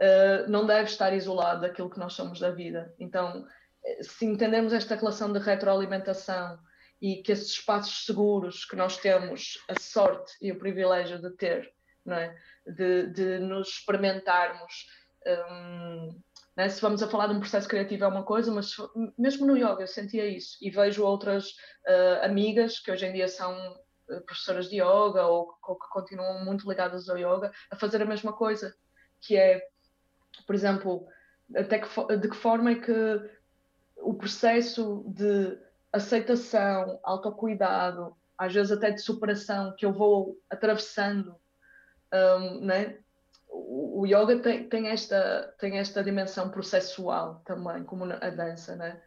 uh, 0.00 0.50
não 0.50 0.66
deve 0.66 0.90
estar 0.90 1.12
isolado 1.12 1.62
daquilo 1.62 1.90
que 1.90 1.98
nós 1.98 2.12
somos 2.12 2.40
da 2.40 2.50
vida. 2.50 2.94
Então, 2.98 3.46
eh, 3.84 4.02
se 4.02 4.24
entendermos 4.24 4.72
esta 4.72 4.94
relação 4.94 5.32
de 5.32 5.38
retroalimentação 5.38 6.58
e 7.00 7.22
que 7.22 7.32
esses 7.32 7.48
espaços 7.48 8.04
seguros 8.04 8.64
que 8.64 8.76
nós 8.76 8.96
temos 8.98 9.58
a 9.68 9.80
sorte 9.80 10.36
e 10.40 10.52
o 10.52 10.58
privilégio 10.58 11.20
de 11.20 11.30
ter, 11.30 11.72
não 12.04 12.16
é? 12.16 12.36
de, 12.66 13.06
de 13.08 13.38
nos 13.38 13.68
experimentarmos. 13.68 14.86
Um, 15.26 16.20
né? 16.56 16.68
Se 16.68 16.80
vamos 16.80 17.02
a 17.02 17.08
falar 17.08 17.28
de 17.28 17.34
um 17.34 17.40
processo 17.40 17.68
criativo 17.68 18.04
é 18.04 18.08
uma 18.08 18.22
coisa, 18.22 18.52
mas 18.52 18.74
mesmo 19.18 19.46
no 19.46 19.56
yoga 19.56 19.82
eu 19.82 19.86
sentia 19.86 20.26
isso 20.26 20.58
e 20.60 20.70
vejo 20.70 21.04
outras 21.04 21.50
uh, 21.86 22.24
amigas 22.24 22.78
que 22.78 22.90
hoje 22.90 23.06
em 23.06 23.12
dia 23.12 23.28
são 23.28 23.56
professoras 24.26 24.68
de 24.68 24.76
yoga 24.76 25.26
ou, 25.26 25.54
ou, 25.62 25.78
que 25.78 25.88
continuam 25.90 26.44
muito 26.44 26.68
ligadas 26.68 27.08
ao 27.08 27.18
yoga 27.18 27.52
a 27.70 27.76
fazer 27.76 28.02
a 28.02 28.06
mesma 28.06 28.32
coisa, 28.32 28.74
que 29.20 29.36
é, 29.36 29.60
por 30.46 30.54
exemplo, 30.54 31.06
até 31.54 31.78
que, 31.78 32.16
de 32.16 32.28
que 32.28 32.36
forma 32.36 32.70
é 32.70 32.74
que 32.76 33.30
o 33.96 34.14
processo 34.14 35.04
de 35.08 35.58
aceitação, 35.92 36.98
autocuidado, 37.02 38.16
às 38.38 38.54
vezes 38.54 38.72
até 38.72 38.90
de 38.90 39.00
superação 39.00 39.74
que 39.76 39.84
eu 39.84 39.92
vou 39.92 40.40
atravessando, 40.48 41.34
um, 42.12 42.64
né? 42.64 42.98
o, 43.50 44.06
yoga 44.06 44.38
tem, 44.40 44.68
tem, 44.68 44.88
esta, 44.88 45.54
tem 45.58 45.78
esta 45.78 46.02
dimensão 46.02 46.48
processual 46.48 47.42
também, 47.44 47.84
como 47.84 48.04
a 48.04 48.30
dança, 48.30 48.76
né? 48.76 49.00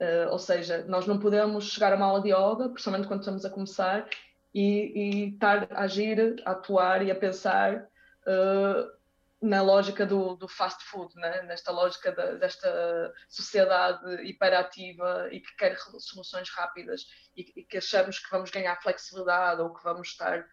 Uh, 0.00 0.30
ou 0.30 0.38
seja, 0.38 0.84
nós 0.88 1.06
não 1.06 1.20
podemos 1.20 1.70
chegar 1.70 1.92
a 1.92 1.96
uma 1.96 2.06
aula 2.06 2.22
de 2.22 2.30
yoga, 2.30 2.68
principalmente 2.70 3.06
quando 3.06 3.20
estamos 3.20 3.44
a 3.44 3.50
começar, 3.50 4.08
e, 4.54 4.92
e 4.94 5.28
estar 5.30 5.68
a 5.72 5.82
agir, 5.82 6.42
atuar 6.44 7.04
e 7.04 7.10
a 7.10 7.14
pensar 7.14 7.88
uh, 8.26 9.02
na 9.40 9.60
lógica 9.60 10.06
do, 10.06 10.36
do, 10.36 10.46
fast 10.46 10.84
food, 10.84 11.14
né? 11.16 11.42
nesta 11.42 11.72
lógica 11.72 12.12
de, 12.12 12.38
desta 12.38 13.12
sociedade 13.28 14.22
hiperativa 14.24 15.28
e 15.32 15.40
que 15.40 15.56
quer 15.56 15.76
soluções 15.98 16.48
rápidas 16.50 17.06
e, 17.36 17.52
e 17.56 17.64
que 17.64 17.78
achamos 17.78 18.18
que 18.18 18.30
vamos 18.30 18.50
ganhar 18.50 18.80
flexibilidade 18.80 19.60
ou 19.60 19.74
que 19.74 19.82
vamos 19.82 20.08
estar 20.08 20.46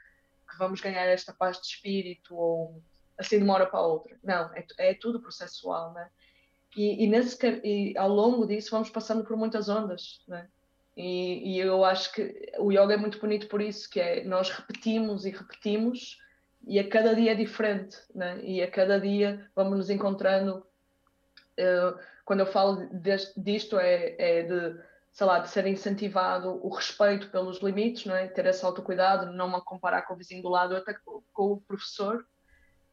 que 0.49 0.57
vamos 0.57 0.81
ganhar 0.81 1.05
esta 1.05 1.31
paz 1.31 1.61
de 1.61 1.67
espírito 1.67 2.35
ou 2.35 2.81
assim 3.17 3.37
de 3.37 3.43
uma 3.43 3.53
hora 3.53 3.67
para 3.67 3.81
outra. 3.81 4.17
Não, 4.23 4.51
é, 4.55 4.65
é 4.79 4.93
tudo 4.95 5.21
processual, 5.21 5.93
né? 5.93 6.09
E, 6.75 7.03
e, 7.03 7.07
nesse, 7.07 7.37
e 7.63 7.97
ao 7.97 8.09
longo 8.09 8.47
disso 8.47 8.71
vamos 8.71 8.89
passando 8.89 9.23
por 9.23 9.37
muitas 9.37 9.69
ondas, 9.69 10.23
né? 10.27 10.49
E, 11.01 11.55
e, 11.55 11.59
eu 11.59 11.85
acho 11.85 12.11
que 12.11 12.51
o 12.57 12.73
yoga 12.73 12.95
é 12.95 12.97
muito 12.97 13.21
bonito 13.21 13.47
por 13.47 13.61
isso, 13.61 13.89
que 13.89 14.01
é 14.01 14.21
nós 14.25 14.49
repetimos 14.49 15.25
e 15.25 15.29
repetimos 15.29 16.17
e 16.67 16.77
a 16.77 16.89
cada 16.89 17.15
dia 17.15 17.31
é 17.31 17.35
diferente, 17.35 17.95
né? 18.13 18.37
E 18.43 18.61
a 18.61 18.69
cada 18.69 18.99
dia 18.99 19.49
vamos 19.55 19.77
nos 19.77 19.89
encontrando. 19.89 20.57
Uh, 21.57 21.97
quando 22.25 22.41
eu 22.41 22.45
falo 22.45 22.85
deste, 22.91 23.39
disto 23.39 23.79
é, 23.79 24.13
é 24.19 24.43
de, 24.43 24.77
sei 25.13 25.25
lá, 25.25 25.39
de 25.39 25.47
ser 25.47 25.65
incentivado 25.67 26.59
o 26.61 26.67
respeito 26.67 27.29
pelos 27.29 27.61
limites, 27.61 28.05
não 28.05 28.15
é? 28.15 28.27
Ter 28.27 28.45
esse 28.47 28.65
autocuidado, 28.65 29.31
não 29.31 29.49
me 29.49 29.61
comparar 29.61 30.01
com 30.01 30.15
o 30.15 30.17
vizinho 30.17 30.41
do 30.41 30.49
lado, 30.49 30.75
até 30.75 30.93
com, 30.93 31.23
com 31.31 31.53
o 31.53 31.61
professor, 31.61 32.25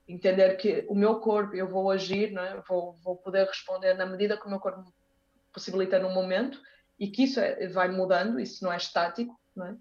entender 0.07 0.57
que 0.59 0.87
o 0.89 0.95
meu 0.95 1.19
corpo, 1.19 1.57
eu 1.57 1.67
vou 1.67 1.91
agir, 1.91 2.31
não 2.31 2.43
é? 2.43 2.63
vou, 2.69 2.93
vou 3.03 3.17
poder 3.17 3.49
responder 3.49 3.95
na 3.95 4.07
medida 4.07 4.37
que 4.37 4.47
o 4.47 4.51
meu 4.51 4.61
corpo 4.61 4.95
possibilita 5.53 5.99
no 5.99 6.11
momento 6.11 6.63
e 6.99 7.09
que 7.09 7.25
isso 7.25 7.41
é, 7.41 7.69
vai 7.69 7.89
mudando, 7.89 8.41
isso 8.41 8.65
não 8.65 8.73
é 8.73 8.77
estático, 8.77 9.39
não 9.55 9.67
é? 9.67 9.77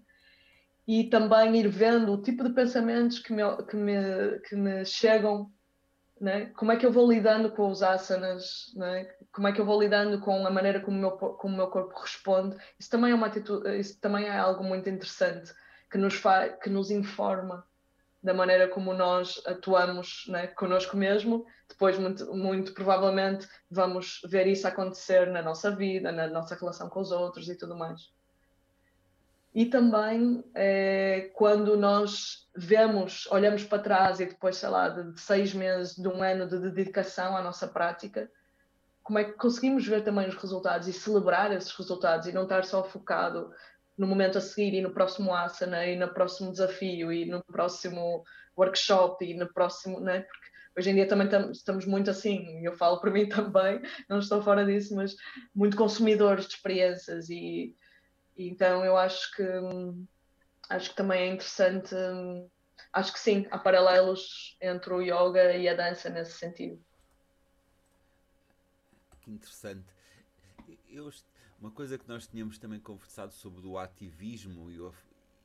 E 0.86 1.04
também 1.04 1.56
ir 1.56 1.68
vendo 1.68 2.12
o 2.12 2.22
tipo 2.22 2.44
de 2.44 2.50
pensamentos 2.50 3.18
que 3.18 3.32
me, 3.32 3.42
que 3.64 3.76
me, 3.76 4.38
que 4.40 4.54
me 4.54 4.84
chegam, 4.84 5.50
né? 6.20 6.46
como 6.56 6.70
é 6.70 6.76
que 6.76 6.86
eu 6.86 6.92
vou 6.92 7.10
lidando 7.10 7.50
com 7.50 7.68
os 7.68 7.82
asanas, 7.82 8.72
né? 8.76 9.04
como 9.32 9.48
é 9.48 9.52
que 9.52 9.60
eu 9.60 9.66
vou 9.66 9.80
lidando 9.80 10.20
com 10.20 10.46
a 10.46 10.50
maneira 10.50 10.80
como 10.80 10.96
o 10.96 11.00
meu, 11.00 11.10
como 11.10 11.54
o 11.54 11.56
meu 11.56 11.66
corpo 11.68 11.98
responde. 11.98 12.56
Isso 12.78 12.88
também 12.88 13.10
é 13.10 13.14
uma 13.14 13.26
atitude, 13.26 13.76
isso 13.78 14.00
também 14.00 14.26
é 14.26 14.38
algo 14.38 14.62
muito 14.62 14.88
interessante 14.88 15.52
que 15.90 15.98
nos, 15.98 16.14
faz, 16.14 16.54
que 16.62 16.70
nos 16.70 16.90
informa 16.90 17.66
da 18.22 18.32
maneira 18.32 18.68
como 18.68 18.94
nós 18.94 19.42
atuamos 19.44 20.24
né, 20.28 20.46
connosco 20.48 20.96
mesmo, 20.96 21.46
depois, 21.76 21.98
muito, 21.98 22.34
muito 22.34 22.72
provavelmente, 22.72 23.46
vamos 23.70 24.22
ver 24.24 24.46
isso 24.46 24.66
acontecer 24.66 25.26
na 25.26 25.42
nossa 25.42 25.70
vida, 25.70 26.10
na 26.10 26.26
nossa 26.26 26.54
relação 26.54 26.88
com 26.88 27.00
os 27.00 27.12
outros 27.12 27.50
e 27.50 27.54
tudo 27.54 27.76
mais. 27.76 28.10
E 29.54 29.66
também 29.66 30.42
é, 30.54 31.30
quando 31.34 31.76
nós 31.76 32.48
vemos, 32.56 33.28
olhamos 33.30 33.62
para 33.62 33.82
trás 33.82 34.20
e 34.20 34.26
depois, 34.26 34.56
sei 34.56 34.70
lá, 34.70 34.88
de 34.88 35.20
seis 35.20 35.52
meses, 35.52 35.94
de 35.94 36.08
um 36.08 36.22
ano 36.22 36.48
de 36.48 36.58
dedicação 36.70 37.36
à 37.36 37.42
nossa 37.42 37.68
prática, 37.68 38.30
como 39.02 39.18
é 39.18 39.24
que 39.24 39.32
conseguimos 39.32 39.86
ver 39.86 40.02
também 40.02 40.28
os 40.28 40.34
resultados 40.34 40.88
e 40.88 40.94
celebrar 40.94 41.52
esses 41.52 41.72
resultados 41.72 42.26
e 42.26 42.32
não 42.32 42.44
estar 42.44 42.64
só 42.64 42.82
focado 42.84 43.52
no 43.98 44.06
momento 44.06 44.38
a 44.38 44.40
seguir 44.40 44.78
e 44.78 44.80
no 44.82 44.92
próximo 44.92 45.34
asana 45.34 45.86
e 45.86 45.94
no 45.94 46.08
próximo 46.08 46.50
desafio 46.50 47.12
e 47.12 47.26
no 47.26 47.44
próximo 47.44 48.24
workshop 48.56 49.22
e 49.24 49.34
no 49.34 49.46
próximo, 49.52 50.00
né? 50.00 50.20
Porque 50.20 50.55
hoje 50.76 50.90
em 50.90 50.94
dia 50.94 51.08
também 51.08 51.28
estamos 51.50 51.86
muito 51.86 52.10
assim, 52.10 52.64
eu 52.64 52.72
falo 52.72 53.00
para 53.00 53.10
mim 53.12 53.28
também, 53.28 53.80
não 54.08 54.18
estou 54.18 54.42
fora 54.42 54.64
disso, 54.64 54.94
mas 54.94 55.16
muito 55.54 55.76
consumidores 55.76 56.46
de 56.46 56.54
experiências 56.54 57.30
e, 57.30 57.74
e 58.36 58.48
então 58.48 58.84
eu 58.84 58.96
acho 58.96 59.34
que 59.34 59.42
acho 60.68 60.90
que 60.90 60.96
também 60.96 61.20
é 61.20 61.26
interessante. 61.32 61.94
Acho 62.92 63.12
que 63.12 63.20
sim, 63.20 63.46
há 63.50 63.58
paralelos 63.58 64.56
entre 64.60 64.92
o 64.92 65.00
yoga 65.00 65.54
e 65.54 65.68
a 65.68 65.74
dança 65.74 66.08
nesse 66.08 66.32
sentido. 66.32 66.82
Que 69.20 69.30
interessante. 69.30 69.84
Eu, 70.88 71.10
uma 71.60 71.70
coisa 71.70 71.98
que 71.98 72.08
nós 72.08 72.26
tínhamos 72.26 72.58
também 72.58 72.80
conversado 72.80 73.32
sobre 73.32 73.66
o 73.66 73.78
ativismo 73.78 74.70
e, 74.70 74.80
o, 74.80 74.94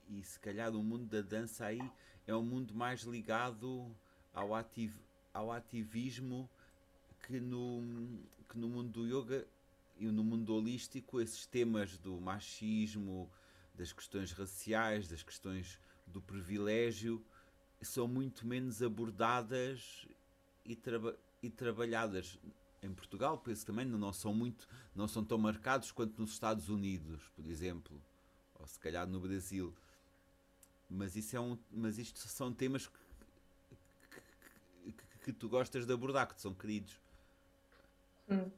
e 0.09 0.23
se 0.23 0.39
calhar 0.39 0.71
o 0.71 0.83
mundo 0.83 1.05
da 1.05 1.21
dança 1.21 1.65
aí 1.65 1.81
é 2.27 2.35
um 2.35 2.43
mundo 2.43 2.73
mais 2.73 3.01
ligado 3.01 3.93
ao, 4.33 4.53
ativ, 4.53 4.95
ao 5.33 5.51
ativismo 5.51 6.49
que 7.25 7.39
no, 7.39 7.81
que 8.49 8.57
no 8.57 8.67
mundo 8.67 8.89
do 8.89 9.05
yoga 9.05 9.47
e 9.97 10.05
no 10.07 10.23
mundo 10.23 10.53
holístico 10.53 11.21
esses 11.21 11.45
temas 11.45 11.97
do 11.97 12.19
machismo, 12.19 13.29
das 13.73 13.93
questões 13.93 14.31
raciais, 14.31 15.07
das 15.07 15.23
questões 15.23 15.79
do 16.07 16.21
privilégio 16.21 17.23
são 17.81 18.07
muito 18.07 18.45
menos 18.45 18.81
abordadas 18.81 20.07
e, 20.65 20.75
traba 20.75 21.17
e 21.41 21.49
trabalhadas 21.49 22.37
em 22.81 22.93
Portugal, 22.93 23.37
penso 23.37 23.65
também 23.65 23.85
não 23.85 24.11
são 24.11 24.33
muito, 24.33 24.67
não 24.95 25.07
são 25.07 25.23
tão 25.23 25.37
marcados 25.37 25.91
quanto 25.91 26.19
nos 26.19 26.31
Estados 26.31 26.69
Unidos, 26.69 27.21
por 27.35 27.45
exemplo, 27.45 28.01
ou 28.55 28.67
se 28.67 28.79
calhar 28.79 29.07
no 29.07 29.19
Brasil. 29.19 29.73
Mas 30.89 31.15
isso 31.15 31.35
é 31.35 31.39
um, 31.39 31.57
mas 31.71 31.97
isto 31.97 32.19
são 32.19 32.51
temas 32.51 32.87
que, 32.87 32.97
que, 35.23 35.31
tu 35.31 35.49
gostas 35.49 35.85
de 35.85 35.93
abordar, 35.93 36.27
que 36.27 36.35
te 36.35 36.41
são 36.41 36.53
queridos. 36.53 36.99
Hum. 38.29 38.49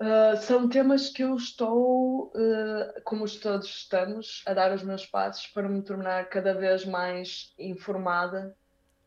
Uh, 0.00 0.36
são 0.42 0.68
temas 0.68 1.08
que 1.08 1.24
eu 1.24 1.34
estou, 1.34 2.28
uh, 2.28 3.02
como 3.02 3.28
todos 3.40 3.66
estamos, 3.66 4.44
a 4.46 4.54
dar 4.54 4.72
os 4.72 4.82
meus 4.82 5.04
passos 5.04 5.48
para 5.48 5.68
me 5.68 5.82
tornar 5.82 6.28
cada 6.28 6.54
vez 6.54 6.84
mais 6.84 7.52
informada 7.58 8.56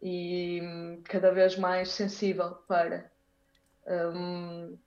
e 0.02 0.60
um, 0.62 1.02
cada 1.04 1.32
vez 1.32 1.58
mais 1.58 1.90
sensível 1.90 2.56
para. 2.68 3.10
Um, 3.88 4.78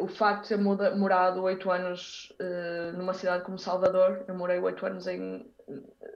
o 0.00 0.06
facto 0.06 0.42
de 0.42 0.48
ter 0.48 0.58
morado 0.58 1.42
oito 1.42 1.70
anos 1.70 2.32
uh, 2.40 2.96
numa 2.96 3.14
cidade 3.14 3.44
como 3.44 3.58
Salvador, 3.58 4.24
eu 4.28 4.34
morei 4.34 4.58
oito 4.60 4.86
anos 4.86 5.08
em, 5.08 5.52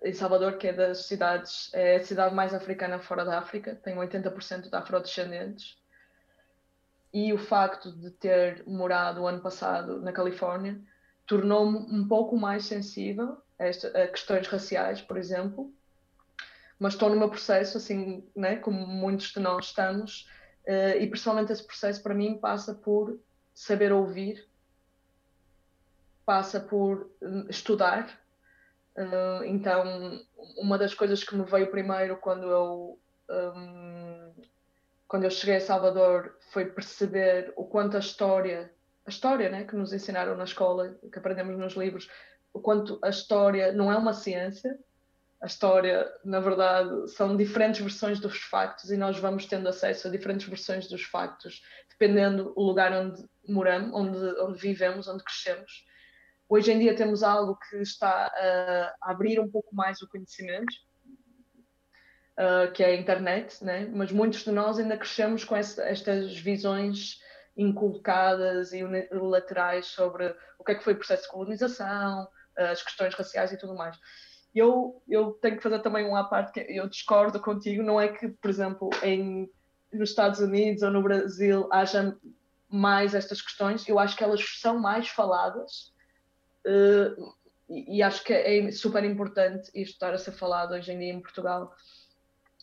em 0.04 0.12
Salvador, 0.12 0.56
que 0.56 0.68
é 0.68 0.72
das 0.72 1.06
cidades, 1.06 1.70
é 1.74 1.96
a 1.96 2.04
cidade 2.04 2.34
mais 2.34 2.54
africana 2.54 3.00
fora 3.00 3.24
da 3.24 3.38
África, 3.38 3.74
tem 3.74 3.96
80% 3.96 4.70
de 4.70 4.76
afrodescendentes. 4.76 5.78
E 7.12 7.32
o 7.32 7.38
facto 7.38 7.90
de 7.90 8.10
ter 8.10 8.62
morado 8.66 9.22
o 9.22 9.26
ano 9.26 9.40
passado 9.40 10.00
na 10.00 10.12
Califórnia 10.12 10.80
tornou-me 11.26 11.78
um 11.78 12.06
pouco 12.06 12.36
mais 12.36 12.66
sensível 12.66 13.36
a, 13.58 13.64
esta, 13.64 13.88
a, 13.88 14.06
questões 14.06 14.46
raciais, 14.46 15.02
por 15.02 15.16
exemplo, 15.16 15.72
mas 16.78 16.92
estou 16.92 17.10
meu 17.10 17.28
processo, 17.28 17.78
assim, 17.78 18.28
né, 18.36 18.56
como 18.56 18.86
muitos 18.86 19.32
de 19.32 19.40
nós 19.40 19.66
estamos, 19.66 20.28
uh, 20.68 21.00
e 21.00 21.06
principalmente 21.08 21.50
esse 21.50 21.66
processo 21.66 22.00
para 22.00 22.14
mim 22.14 22.38
passa 22.38 22.74
por 22.74 23.18
saber 23.56 23.90
ouvir, 23.90 24.46
passa 26.26 26.60
por 26.60 27.10
um, 27.22 27.48
estudar. 27.48 28.20
Uh, 28.94 29.44
então, 29.44 30.22
uma 30.58 30.76
das 30.76 30.92
coisas 30.92 31.24
que 31.24 31.34
me 31.34 31.44
veio 31.44 31.70
primeiro 31.70 32.18
quando 32.18 32.50
eu 32.50 32.98
um, 33.30 34.34
quando 35.08 35.24
eu 35.24 35.30
cheguei 35.30 35.56
a 35.56 35.60
Salvador 35.60 36.36
foi 36.52 36.66
perceber 36.66 37.52
o 37.56 37.64
quanto 37.64 37.96
a 37.96 38.00
história, 38.00 38.70
a 39.06 39.10
história 39.10 39.48
né, 39.48 39.64
que 39.64 39.74
nos 39.74 39.92
ensinaram 39.92 40.36
na 40.36 40.44
escola, 40.44 40.96
que 41.10 41.18
aprendemos 41.18 41.56
nos 41.56 41.74
livros, 41.74 42.10
o 42.52 42.60
quanto 42.60 42.98
a 43.02 43.08
história 43.08 43.72
não 43.72 43.90
é 43.90 43.96
uma 43.96 44.12
ciência, 44.12 44.78
a 45.40 45.46
história, 45.46 46.10
na 46.24 46.40
verdade, 46.40 47.10
são 47.10 47.36
diferentes 47.36 47.80
versões 47.80 48.18
dos 48.18 48.38
factos 48.38 48.90
e 48.90 48.96
nós 48.96 49.18
vamos 49.18 49.46
tendo 49.46 49.68
acesso 49.68 50.08
a 50.08 50.10
diferentes 50.10 50.48
versões 50.48 50.88
dos 50.88 51.02
factos, 51.02 51.62
dependendo 51.98 52.54
do 52.54 52.60
lugar 52.60 52.92
onde 52.92 53.24
moramos, 53.48 53.94
onde, 53.94 54.40
onde 54.40 54.58
vivemos, 54.58 55.08
onde 55.08 55.24
crescemos. 55.24 55.84
Hoje 56.48 56.72
em 56.72 56.78
dia 56.78 56.94
temos 56.94 57.22
algo 57.22 57.58
que 57.68 57.76
está 57.78 58.30
a 59.02 59.10
abrir 59.10 59.40
um 59.40 59.50
pouco 59.50 59.74
mais 59.74 60.00
o 60.02 60.08
conhecimento, 60.08 60.72
uh, 62.38 62.70
que 62.72 62.84
é 62.84 62.86
a 62.86 62.96
internet, 62.96 63.64
né? 63.64 63.90
mas 63.92 64.12
muitos 64.12 64.44
de 64.44 64.52
nós 64.52 64.78
ainda 64.78 64.96
crescemos 64.96 65.42
com 65.42 65.56
estas 65.56 66.38
visões 66.38 67.20
inculcadas 67.56 68.72
e 68.72 68.84
unilaterais 68.84 69.86
sobre 69.86 70.34
o 70.58 70.64
que 70.64 70.72
é 70.72 70.74
que 70.74 70.84
foi 70.84 70.92
o 70.92 70.98
processo 70.98 71.22
de 71.22 71.30
colonização, 71.30 72.28
as 72.56 72.82
questões 72.82 73.14
raciais 73.14 73.52
e 73.52 73.58
tudo 73.58 73.74
mais. 73.74 73.96
Eu, 74.54 75.02
eu 75.08 75.32
tenho 75.32 75.56
que 75.56 75.62
fazer 75.62 75.80
também 75.80 76.06
uma 76.06 76.28
parte 76.28 76.52
que 76.52 76.60
eu 76.60 76.88
discordo 76.88 77.40
contigo, 77.40 77.82
não 77.82 78.00
é 78.00 78.08
que, 78.08 78.28
por 78.28 78.48
exemplo, 78.48 78.90
em, 79.02 79.50
nos 79.92 80.10
Estados 80.10 80.40
Unidos 80.40 80.82
ou 80.82 80.90
no 80.90 81.02
Brasil 81.02 81.68
haja 81.72 82.16
mais 82.68 83.14
estas 83.14 83.40
questões, 83.40 83.88
eu 83.88 83.98
acho 83.98 84.16
que 84.16 84.24
elas 84.24 84.44
são 84.60 84.78
mais 84.78 85.08
faladas 85.08 85.92
uh, 86.66 87.34
e, 87.68 87.98
e, 87.98 88.02
acho 88.02 88.22
que 88.24 88.32
é 88.32 88.70
super 88.70 89.04
importante 89.04 89.70
isto 89.74 89.94
estar 89.94 90.12
a 90.12 90.18
ser 90.18 90.32
falado 90.32 90.72
hoje 90.72 90.92
em 90.92 90.98
dia 90.98 91.12
em 91.12 91.20
Portugal 91.20 91.74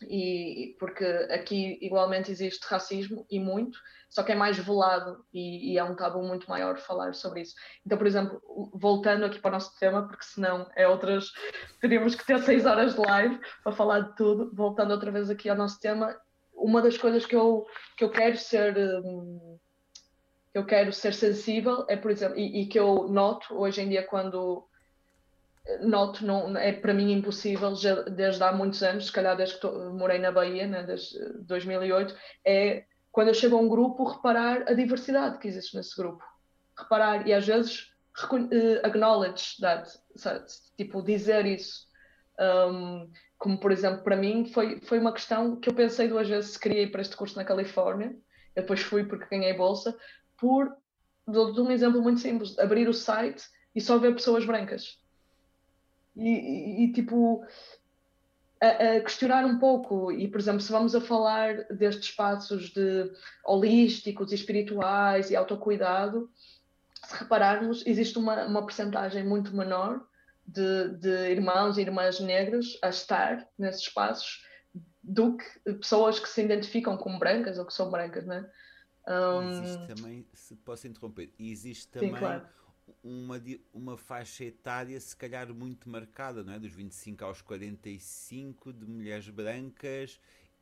e 0.02 0.76
porque 0.78 1.04
aqui 1.30 1.78
igualmente 1.80 2.30
existe 2.30 2.66
racismo 2.66 3.26
e 3.30 3.38
muito, 3.38 3.78
só 4.10 4.22
que 4.22 4.32
é 4.32 4.34
mais 4.34 4.58
velado 4.58 5.24
e, 5.32 5.72
e, 5.72 5.78
é 5.78 5.84
um 5.84 5.94
tabu 5.94 6.22
muito 6.22 6.48
maior 6.48 6.78
falar 6.78 7.14
sobre 7.14 7.42
isso. 7.42 7.54
Então, 7.84 7.96
por 7.96 8.06
exemplo, 8.06 8.40
voltando 8.74 9.24
aqui 9.24 9.38
para 9.38 9.50
o 9.50 9.52
nosso 9.52 9.78
tema, 9.78 10.06
porque 10.06 10.24
senão 10.24 10.68
é 10.74 10.86
outras, 10.88 11.32
teríamos 11.80 12.14
que 12.14 12.26
ter 12.26 12.38
seis 12.40 12.66
horas 12.66 12.94
de 12.94 13.00
live 13.00 13.40
para 13.62 13.72
falar 13.72 14.00
de 14.00 14.16
tudo, 14.16 14.50
voltando 14.54 14.90
outra 14.90 15.10
vez 15.10 15.30
aqui 15.30 15.48
ao 15.48 15.56
nosso 15.56 15.80
tema, 15.80 16.16
uma 16.54 16.80
das 16.82 16.96
coisas 16.96 17.26
que 17.26 17.36
eu, 17.36 17.66
que 17.96 18.04
eu 18.04 18.10
quero 18.10 18.36
ser 18.36 18.76
um, 19.04 19.58
eu 20.52 20.64
quero 20.64 20.92
ser 20.92 21.12
sensível 21.12 21.84
é, 21.88 21.96
por 21.96 22.10
exemplo, 22.10 22.38
e, 22.38 22.62
e 22.62 22.66
que 22.66 22.78
eu 22.78 23.08
noto 23.08 23.54
hoje 23.54 23.82
em 23.82 23.88
dia 23.88 24.06
quando 24.06 24.66
noto, 25.80 26.24
não, 26.24 26.56
é 26.56 26.72
para 26.72 26.92
mim 26.92 27.12
impossível, 27.12 27.74
já, 27.74 28.02
desde 28.02 28.42
há 28.42 28.52
muitos 28.52 28.82
anos, 28.82 29.06
se 29.06 29.12
calhar 29.12 29.36
desde 29.36 29.54
que 29.54 29.60
tô, 29.62 29.92
morei 29.92 30.18
na 30.18 30.30
Bahia, 30.30 30.66
né, 30.66 30.82
desde 30.82 31.18
2008, 31.44 32.14
é 32.44 32.84
quando 33.10 33.28
eu 33.28 33.34
chego 33.34 33.56
a 33.56 33.60
um 33.60 33.68
grupo, 33.68 34.04
reparar 34.04 34.68
a 34.68 34.74
diversidade 34.74 35.38
que 35.38 35.48
existe 35.48 35.76
nesse 35.76 35.96
grupo. 35.96 36.22
Reparar, 36.76 37.26
e 37.26 37.32
às 37.32 37.46
vezes 37.46 37.92
uh, 38.32 38.86
acknowledge 38.86 39.56
that, 39.60 39.88
sabe? 40.16 40.44
tipo, 40.76 41.02
dizer 41.02 41.46
isso. 41.46 41.86
Um, 42.38 43.08
como, 43.38 43.58
por 43.58 43.72
exemplo, 43.72 44.02
para 44.02 44.16
mim, 44.16 44.46
foi, 44.46 44.80
foi 44.80 44.98
uma 44.98 45.12
questão 45.12 45.56
que 45.56 45.68
eu 45.68 45.74
pensei 45.74 46.08
duas 46.08 46.28
vezes 46.28 46.52
se 46.52 46.58
queria 46.58 46.82
ir 46.82 46.90
para 46.90 47.02
este 47.02 47.16
curso 47.16 47.36
na 47.36 47.44
Califórnia, 47.44 48.16
eu 48.54 48.62
depois 48.62 48.80
fui 48.80 49.04
porque 49.04 49.26
ganhei 49.30 49.52
bolsa, 49.52 49.96
por, 50.38 50.74
um 51.26 51.70
exemplo 51.70 52.02
muito 52.02 52.20
simples, 52.20 52.58
abrir 52.58 52.88
o 52.88 52.94
site 52.94 53.44
e 53.74 53.80
só 53.80 53.98
ver 53.98 54.14
pessoas 54.14 54.44
brancas. 54.44 54.98
E, 56.16 56.84
e, 56.84 56.92
tipo 56.92 57.44
a, 58.60 58.66
a, 58.68 59.00
questionar 59.00 59.44
um 59.44 59.58
pouco. 59.58 60.12
E 60.12 60.28
por 60.28 60.38
exemplo 60.38 60.60
se 60.60 60.70
vamos 60.70 60.94
a 60.94 61.00
falar 61.00 61.64
destes 61.64 62.10
espaços 62.10 62.70
de 62.70 63.10
holísticos 63.44 64.30
e 64.30 64.36
espirituais 64.36 65.30
e 65.30 65.36
autocuidado 65.36 66.30
se 67.04 67.16
repararmos 67.16 67.86
existe 67.86 68.18
uma, 68.18 68.44
uma 68.46 68.64
percentagem 68.64 69.24
muito 69.24 69.54
menor 69.54 70.06
de, 70.46 70.96
de 70.98 71.30
irmãos 71.30 71.78
e 71.78 71.82
irmãs 71.82 72.20
negras 72.20 72.78
a 72.82 72.88
estar 72.88 73.48
nesses 73.58 73.82
espaços 73.82 74.44
do 75.02 75.36
que 75.36 75.72
pessoas 75.74 76.18
que 76.18 76.28
se 76.28 76.42
identificam 76.42 76.96
como 76.96 77.18
brancas 77.18 77.58
ou 77.58 77.66
que 77.66 77.74
são 77.74 77.90
brancas, 77.90 78.26
né? 78.26 78.48
Um... 79.06 79.50
Existe 79.50 79.94
também, 79.94 80.26
se 80.32 80.56
posso 80.56 80.86
interromper, 80.86 81.30
existe 81.38 81.88
também 81.88 82.10
Sim, 82.10 82.16
claro 82.16 82.48
uma, 83.02 83.40
uma 83.72 83.96
faixa 83.96 84.44
etária 84.44 84.98
se 85.00 85.16
calhar 85.16 85.52
muito 85.52 85.88
marcada, 85.88 86.42
não 86.42 86.52
é? 86.52 86.58
Dos 86.58 86.72
25 86.72 87.24
aos 87.24 87.42
45, 87.42 88.72
de 88.72 88.86
mulheres 88.86 89.28
brancas 89.28 90.20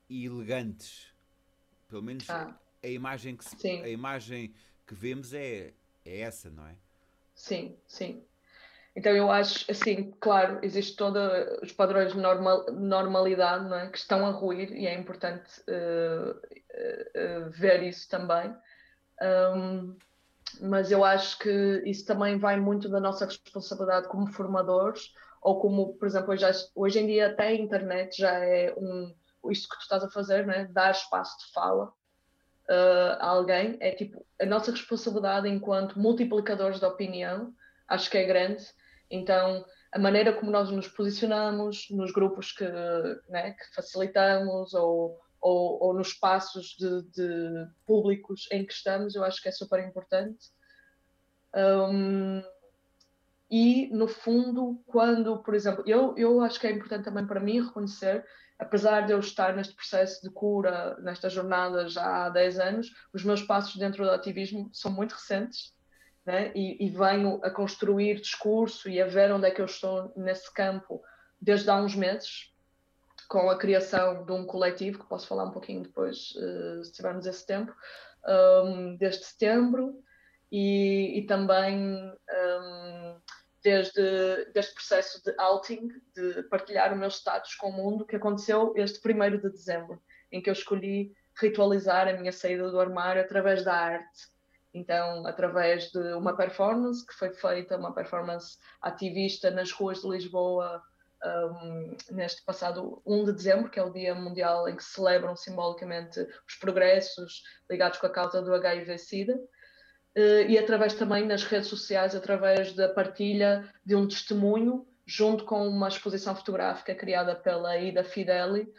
e 0.09 0.25
elegantes. 0.27 1.13
Pelo 1.89 2.03
menos 2.03 2.29
ah. 2.31 2.57
a, 2.83 2.89
imagem 2.89 3.37
que 3.37 3.45
se, 3.45 3.69
a 3.69 3.89
imagem 3.89 4.55
que 4.87 4.95
vemos 4.95 5.33
é, 5.33 5.73
é 6.05 6.21
essa, 6.21 6.51
não 6.51 6.67
é? 6.67 6.77
Sim, 7.35 7.77
sim. 7.87 8.23
Então 8.95 9.13
eu 9.13 9.31
acho, 9.31 9.71
assim, 9.71 10.13
claro, 10.21 10.59
existe 10.63 10.97
todos 10.97 11.23
os 11.63 11.73
padrões 11.73 12.13
de 12.13 12.19
normal, 12.19 12.67
normalidade 12.73 13.73
é? 13.73 13.87
que 13.89 13.97
estão 13.97 14.27
a 14.27 14.31
ruir 14.31 14.71
e 14.73 14.87
é 14.87 14.95
importante 14.95 15.51
uh, 15.69 16.31
uh, 16.33 17.51
ver 17.51 17.83
isso 17.83 18.09
também. 18.09 18.55
Um, 19.23 19.97
mas 20.61 20.93
eu 20.93 21.03
acho 21.03 21.39
que 21.39 21.83
isso 21.87 22.05
também 22.05 22.39
vai 22.39 22.61
muito 22.61 22.89
da 22.89 23.01
nossa 23.01 23.25
responsabilidade 23.25 24.09
como 24.09 24.27
formadores, 24.27 25.15
ou 25.41 25.59
como, 25.59 25.95
por 25.95 26.07
exemplo, 26.07 26.31
hoje, 26.33 26.45
hoje 26.75 27.01
em 27.01 27.07
dia 27.07 27.29
até 27.29 27.49
a 27.49 27.55
internet 27.55 28.19
já 28.19 28.33
é 28.33 28.75
um, 28.77 29.15
isto 29.51 29.69
que 29.71 29.77
tu 29.77 29.83
estás 29.83 30.05
a 30.05 30.11
fazer, 30.11 30.47
né? 30.47 30.69
dar 30.71 30.91
espaço 30.91 31.39
de 31.39 31.53
fala 31.53 31.93
a 33.19 33.27
alguém, 33.27 33.77
é 33.81 33.91
tipo, 33.91 34.25
a 34.41 34.47
nossa 34.47 34.71
responsabilidade 34.71 35.49
enquanto 35.49 35.99
multiplicadores 35.99 36.79
de 36.79 36.87
opinião, 36.87 37.53
acho 37.89 38.09
que 38.09 38.17
é 38.17 38.25
grande, 38.25 38.65
Então, 39.13 39.63
a 39.93 39.99
maneira 39.99 40.33
como 40.33 40.51
nós 40.51 40.71
nos 40.71 40.89
posicionamos 40.89 41.87
nos 41.91 42.11
grupos 42.11 42.51
que, 42.51 42.65
né, 43.29 43.53
que 43.53 43.75
facilitamos 43.75 44.73
ou, 44.73 45.21
ou, 45.39 45.85
ou, 45.85 45.95
nos 45.95 46.09
espaços 46.09 46.75
de, 46.79 47.03
de, 47.11 47.67
públicos 47.87 48.49
em 48.51 48.65
que 48.65 48.73
estamos, 48.73 49.15
eu 49.15 49.23
acho 49.23 49.43
que 49.43 49.51
é 49.51 49.53
super 49.53 49.87
importante. 49.87 50.47
Um, 51.55 52.43
e, 53.51 53.95
no 53.95 54.09
fundo, 54.09 54.83
quando, 54.87 55.43
por 55.43 55.55
exemplo, 55.55 55.85
eu, 55.87 56.15
eu 56.17 56.41
acho 56.41 56.59
que 56.59 56.67
é 56.67 56.71
importante 56.71 57.05
também 57.05 57.27
para 57.27 57.39
mim 57.39 57.61
reconhecer, 57.61 58.25
apesar 58.59 59.03
de 59.03 59.13
eu 59.13 59.19
estar 59.19 59.55
neste 59.55 59.75
processo 59.75 60.23
de 60.23 60.31
cura, 60.31 60.97
nesta 61.03 61.29
jornada 61.29 61.87
já 61.87 62.25
há 62.25 62.31
10 62.31 62.59
anos, 62.59 62.87
os 63.13 63.23
meus 63.23 63.43
passos 63.43 63.77
dentro 63.77 64.05
do 64.05 64.11
ativismo 64.11 64.71
são 64.73 64.91
muito 64.91 65.13
recentes 65.13 65.75
né? 66.25 66.53
e, 66.55 66.85
e, 66.85 66.89
venho 66.91 67.41
a 67.43 67.51
construir 67.51 68.21
discurso 68.21 68.89
e 68.89 69.01
a 69.01 69.07
ver 69.07 69.33
onde 69.33 69.47
é 69.47 69.51
que 69.51 69.61
eu 69.61 69.67
estou 69.67 70.13
nesse 70.17 70.53
campo 70.53 71.03
desde 71.41 71.69
há 71.71 71.77
uns 71.77 71.95
meses, 71.97 72.53
com 73.29 73.51
a 73.51 73.59
criação 73.59 74.25
de 74.25 74.33
um 74.33 74.47
coletivo, 74.47 75.01
que 75.01 75.09
posso 75.09 75.27
falar 75.27 75.45
um 75.45 75.51
pouquinho 75.51 75.83
depois, 75.83 76.33
uh, 76.37 76.85
se 76.85 76.93
tivermos 76.93 77.27
esse 77.27 77.45
tempo, 77.47 77.75
um, 78.65 78.97
desde 78.97 79.25
setembro, 79.25 80.01
e, 80.51 81.19
e 81.19 81.27
também 81.27 81.79
um, 81.81 83.21
desde, 83.65 84.45
desde 84.53 84.75
processo 84.75 85.23
de 85.25 85.35
outing, 85.39 85.89
de 86.15 86.43
partilhar 86.45 86.93
o 86.93 86.97
meu 86.97 87.09
status 87.09 87.55
com 87.55 87.71
o 87.71 87.73
mundo, 87.73 88.07
que 88.07 88.17
aconteceu 88.17 88.73
este 88.77 89.01
primeiro 89.01 89.41
de 89.41 89.51
dezembro, 89.51 90.01
em 90.31 90.41
que 90.41 90.51
eu 90.51 90.53
escolhi 90.53 91.13
ritualizar 91.41 92.07
a 92.07 92.13
minha 92.13 92.33
saída 92.33 92.71
do 92.71 92.79
armário 92.79 93.23
através 93.23 93.65
da 93.65 93.75
arte 93.75 94.32
então, 94.75 95.27
através 95.27 95.91
de 95.91 96.15
uma 96.15 96.37
performance 96.37 97.07
que 97.07 97.15
foi 97.15 97.31
feita, 97.31 97.77
uma 97.77 97.95
performance 97.95 98.57
ativista 98.81 99.51
nas 99.51 99.71
ruas 99.71 100.01
de 100.01 100.09
Lisboa 100.09 100.83
um, 101.25 101.97
neste 102.11 102.45
passado 102.45 103.01
1 103.07 103.25
de 103.27 103.33
dezembro, 103.33 103.71
que 103.71 103.79
é 103.79 103.83
o 103.83 103.93
Dia 103.93 104.15
Mundial 104.15 104.69
em 104.69 104.77
que 104.77 104.83
se 104.83 104.95
celebram 104.95 105.37
simbolicamente 105.37 106.21
os 106.21 106.55
progressos 106.57 107.43
ligados 107.71 107.99
com 107.99 108.07
a 108.07 108.11
causa 108.11 108.43
do 108.43 108.55
HIV-Sida, 108.55 109.35
uh, 109.35 110.49
e 110.49 110.59
através 110.59 110.95
também 110.95 111.27
nas 111.27 111.45
redes 111.45 111.69
sociais, 111.69 112.15
através 112.15 112.73
da 112.73 112.89
partilha 112.89 113.69
de 113.85 113.95
um 113.95 114.09
testemunho, 114.09 114.87
junto 115.07 115.45
com 115.45 115.67
uma 115.67 115.89
exposição 115.89 116.35
fotográfica 116.35 116.95
criada 116.95 117.35
pela 117.35 117.77
Ida 117.77 118.03
Fideli, 118.03 118.73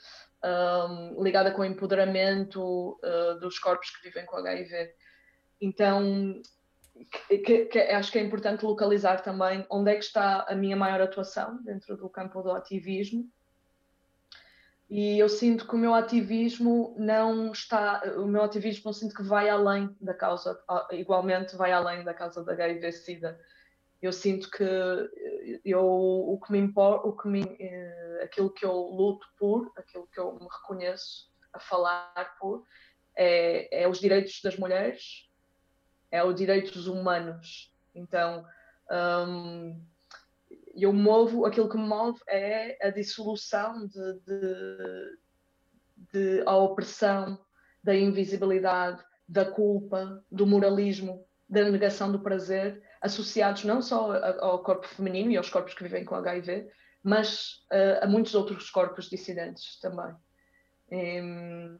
um, 0.43 1.23
ligada 1.23 1.51
com 1.51 1.61
o 1.61 1.65
empoderamento 1.65 2.99
uh, 3.03 3.39
dos 3.39 3.57
corpos 3.59 3.89
que 3.89 4.09
vivem 4.09 4.25
com 4.25 4.37
HIV. 4.37 4.91
Então, 5.63 6.41
que, 7.29 7.65
que, 7.67 7.79
acho 7.79 8.11
que 8.11 8.19
é 8.19 8.21
importante 8.21 8.65
localizar 8.65 9.21
também 9.23 9.65
onde 9.69 9.91
é 9.91 9.95
que 9.95 10.03
está 10.03 10.41
a 10.41 10.53
minha 10.53 10.75
maior 10.75 10.99
atuação 10.99 11.63
dentro 11.63 11.95
do 11.95 12.09
campo 12.09 12.41
do 12.41 12.51
ativismo. 12.51 13.31
E 14.89 15.17
eu 15.17 15.29
sinto 15.29 15.65
que 15.65 15.73
o 15.73 15.77
meu 15.77 15.93
ativismo 15.93 16.93
não 16.99 17.53
está, 17.53 18.03
o 18.17 18.27
meu 18.27 18.43
ativismo 18.43 18.89
eu 18.89 18.93
sinto 18.93 19.15
que 19.15 19.23
vai 19.23 19.49
além 19.49 19.95
da 20.01 20.13
causa, 20.13 20.61
igualmente 20.91 21.55
vai 21.55 21.71
além 21.71 22.03
da 22.03 22.13
causa 22.13 22.43
da 22.43 22.51
HIV/SIDA. 22.51 23.39
Eu 24.01 24.11
sinto 24.11 24.51
que 24.51 24.67
eu, 25.63 25.81
o 25.81 26.37
que 26.45 26.51
me 26.51 26.59
importa, 26.59 27.07
o 27.07 27.15
que 27.15 27.29
me, 27.29 27.41
eh, 27.57 28.19
aquilo 28.21 28.53
que 28.53 28.65
eu 28.65 28.73
luto 28.73 29.25
por, 29.39 29.71
aquilo 29.77 30.09
que 30.11 30.19
eu 30.19 30.33
me 30.33 30.45
reconheço 30.45 31.31
a 31.53 31.59
falar 31.59 32.35
por, 32.37 32.65
é, 33.15 33.83
é 33.83 33.87
os 33.87 33.99
direitos 34.01 34.41
das 34.43 34.57
mulheres, 34.57 35.31
é 36.13 36.23
os 36.23 36.35
direitos 36.35 36.85
humanos. 36.85 37.73
Então, 37.95 38.45
um, 39.27 39.83
eu 40.75 40.93
movo, 40.93 41.43
aquilo 41.43 41.67
que 41.67 41.75
me 41.75 41.87
move 41.87 42.19
é 42.29 42.77
a 42.87 42.91
dissolução 42.91 43.87
de, 43.87 44.13
de, 44.19 45.17
de 46.13 46.43
a 46.45 46.55
opressão, 46.55 47.43
da 47.83 47.95
invisibilidade, 47.95 49.03
da 49.27 49.43
culpa, 49.43 50.23
do 50.31 50.45
moralismo, 50.45 51.25
da 51.49 51.67
negação 51.67 52.11
do 52.11 52.19
prazer, 52.19 52.83
associados 53.01 53.63
não 53.63 53.81
só 53.81 54.13
ao 54.39 54.63
corpo 54.63 54.87
feminino 54.87 55.31
e 55.31 55.37
aos 55.37 55.49
corpos 55.49 55.73
que 55.73 55.83
vivem 55.83 56.05
com 56.05 56.13
HIV, 56.13 56.69
mas 57.01 57.55
uh, 57.71 58.03
a 58.03 58.07
muitos 58.07 58.35
outros 58.35 58.69
corpos 58.69 59.09
dissidentes 59.09 59.79
também. 59.79 60.13
Um, 60.91 61.79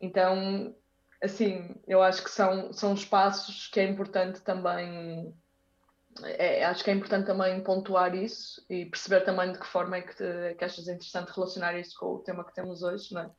então, 0.00 0.74
assim, 1.22 1.74
eu 1.86 2.02
acho 2.02 2.22
que 2.22 2.30
são, 2.30 2.72
são 2.72 2.94
espaços 2.94 3.68
que 3.68 3.80
é 3.80 3.84
importante 3.84 4.40
também. 4.40 5.34
É, 6.22 6.64
acho 6.66 6.84
que 6.84 6.90
é 6.90 6.94
importante 6.94 7.26
também 7.26 7.62
pontuar 7.62 8.14
isso 8.14 8.62
e 8.68 8.84
perceber 8.84 9.24
também 9.24 9.50
de 9.50 9.58
que 9.58 9.66
forma 9.66 9.96
é 9.96 10.02
que, 10.02 10.14
te, 10.14 10.54
que 10.58 10.64
achas 10.64 10.86
interessante 10.86 11.30
relacionar 11.30 11.78
isso 11.78 11.98
com 11.98 12.16
o 12.16 12.18
tema 12.18 12.44
que 12.44 12.54
temos 12.54 12.82
hoje, 12.82 13.14
não 13.14 13.22
é? 13.22 13.30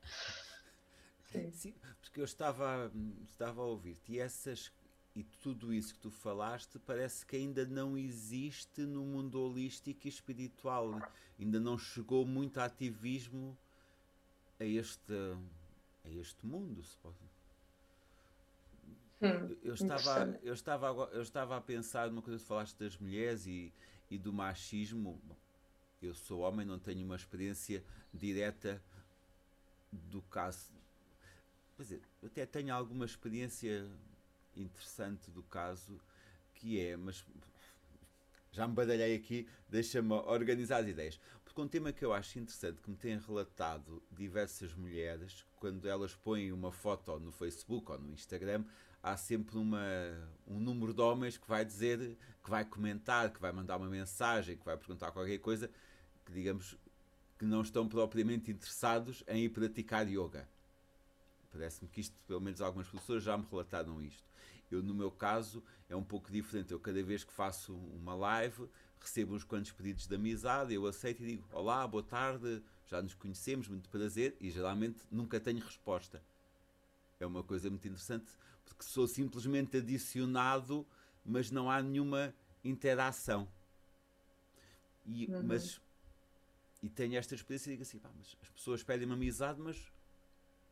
Sim, 1.32 1.52
Sim 1.52 1.76
porque 2.14 2.22
eu 2.22 2.26
estava, 2.26 2.92
estava 3.28 3.62
a 3.64 3.66
ouvir-te 3.66 4.14
e 4.14 4.20
essas 4.20 4.72
e 5.16 5.24
tudo 5.42 5.74
isso 5.74 5.96
que 5.96 6.00
tu 6.00 6.12
falaste 6.12 6.78
parece 6.78 7.26
que 7.26 7.36
ainda 7.36 7.66
não 7.66 7.98
existe 7.98 8.82
no 8.82 9.04
mundo 9.04 9.42
holístico 9.42 10.06
e 10.06 10.10
espiritual. 10.10 10.92
Ainda 11.40 11.60
não 11.60 11.76
chegou 11.76 12.24
muito 12.24 12.60
ativismo 12.60 13.58
a 14.60 14.64
este, 14.64 15.14
a 16.06 16.10
este 16.10 16.46
mundo, 16.46 16.84
se 16.84 16.96
pode 16.98 17.16
Hum, 19.24 19.56
eu, 19.64 19.74
estava, 19.74 20.40
eu, 20.44 20.54
estava, 20.54 20.88
eu 21.14 21.22
estava 21.22 21.56
a 21.56 21.62
pensar 21.62 22.10
numa 22.10 22.22
coisa 22.22 22.38
que 22.38 22.46
falaste 22.46 22.78
das 22.78 22.98
mulheres 22.98 23.48
e, 23.48 23.74
e 24.12 24.18
do 24.18 24.34
machismo. 24.34 25.18
Bom, 25.24 25.38
eu 26.02 26.14
sou 26.14 26.42
homem, 26.42 26.66
não 26.66 26.78
tenho 26.78 27.06
uma 27.06 27.16
experiência 27.16 27.82
direta 28.14 28.84
do 29.90 30.22
caso. 30.24 30.74
Quer 31.78 31.84
dizer, 31.84 32.02
eu 32.22 32.28
até 32.28 32.46
tenho 32.46 32.74
alguma 32.74 33.06
experiência 33.06 33.90
interessante 34.58 35.32
do 35.32 35.42
caso, 35.44 35.98
que 36.54 36.80
é, 36.80 36.98
mas 36.98 37.26
já 38.52 38.68
me 38.68 38.74
badalhei 38.74 39.16
aqui, 39.16 39.48
deixa-me 39.70 40.14
organizar 40.14 40.82
as 40.82 40.88
ideias. 40.88 41.20
Porque 41.46 41.62
um 41.62 41.68
tema 41.68 41.94
que 41.94 42.04
eu 42.04 42.12
acho 42.12 42.40
interessante, 42.40 42.82
que 42.82 42.90
me 42.90 42.98
têm 42.98 43.18
relatado 43.18 44.04
diversas 44.12 44.74
mulheres, 44.74 45.46
quando 45.60 45.88
elas 45.88 46.14
põem 46.14 46.52
uma 46.52 46.74
foto 46.74 47.18
no 47.20 47.32
Facebook 47.32 47.90
ou 47.90 47.98
no 47.98 48.14
Instagram, 48.14 48.66
há 49.04 49.18
sempre 49.18 49.58
uma, 49.58 49.84
um 50.48 50.58
número 50.58 50.94
de 50.94 51.02
homens 51.02 51.38
que 51.38 51.48
vai 51.48 51.66
dizer, 51.66 52.18
que 52.42 52.50
vai 52.50 52.64
comentar, 52.64 53.30
que 53.32 53.42
vai 53.42 53.52
mandar 53.52 53.76
uma 53.76 53.90
mensagem, 53.90 54.56
que 54.56 54.64
vai 54.64 54.78
perguntar 54.78 55.12
qualquer 55.12 55.38
coisa, 55.40 55.70
que 56.26 56.32
digamos 56.32 56.78
que 57.38 57.44
não 57.44 57.62
estão 57.62 57.88
propriamente 57.88 58.50
interessados 58.50 59.22
em 59.28 59.44
ir 59.44 59.50
praticar 59.50 60.08
yoga. 60.08 60.48
Parece-me 61.52 61.90
que 61.90 62.00
isto, 62.00 62.16
pelo 62.26 62.40
menos 62.40 62.62
algumas 62.62 62.88
pessoas 62.88 63.22
já 63.22 63.38
me 63.38 63.46
relataram 63.52 64.02
isto. 64.02 64.24
Eu, 64.72 64.82
no 64.82 64.94
meu 64.94 65.12
caso, 65.12 65.62
é 65.90 65.96
um 65.96 66.04
pouco 66.04 66.32
diferente. 66.32 66.72
Eu, 66.72 66.80
cada 66.80 67.04
vez 67.04 67.24
que 67.24 67.32
faço 67.32 67.76
uma 67.76 68.16
live, 68.16 68.68
recebo 69.00 69.36
uns 69.36 69.44
quantos 69.44 69.72
pedidos 69.72 70.08
de 70.08 70.16
amizade, 70.16 70.74
eu 70.74 70.88
aceito 70.88 71.22
e 71.22 71.28
digo: 71.28 71.48
Olá, 71.52 71.86
boa 71.86 72.02
tarde, 72.02 72.64
já 72.88 73.02
nos 73.02 73.14
conhecemos, 73.14 73.68
muito 73.68 73.90
prazer, 73.90 74.36
e 74.40 74.50
geralmente 74.50 75.00
nunca 75.12 75.40
tenho 75.40 75.60
resposta. 75.60 76.24
É 77.20 77.26
uma 77.26 77.44
coisa 77.44 77.70
muito 77.70 77.88
interessante 77.88 78.32
porque 78.66 78.84
sou 78.84 79.08
simplesmente 79.08 79.78
adicionado, 79.78 80.86
mas 81.26 81.52
não 81.52 81.70
há 81.70 81.82
nenhuma 81.82 82.34
interação. 82.64 83.48
E, 85.06 85.26
uhum. 85.26 85.44
mas, 85.44 85.82
e 86.82 86.90
tenho 86.90 87.18
esta 87.18 87.36
experiência 87.36 87.70
e 87.70 87.74
digo 87.74 87.84
assim: 87.84 88.00
pá, 88.00 88.10
mas 88.18 88.38
as 88.42 88.50
pessoas 88.50 88.84
pedem-me 88.84 89.14
amizade, 89.14 89.60
mas 89.60 89.92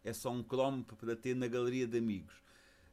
é 0.04 0.14
só 0.14 0.32
um 0.32 0.44
cromo 0.44 0.84
para 0.84 1.16
ter 1.16 1.36
na 1.36 1.48
galeria 1.48 1.88
de 1.88 1.98
amigos. 1.98 2.42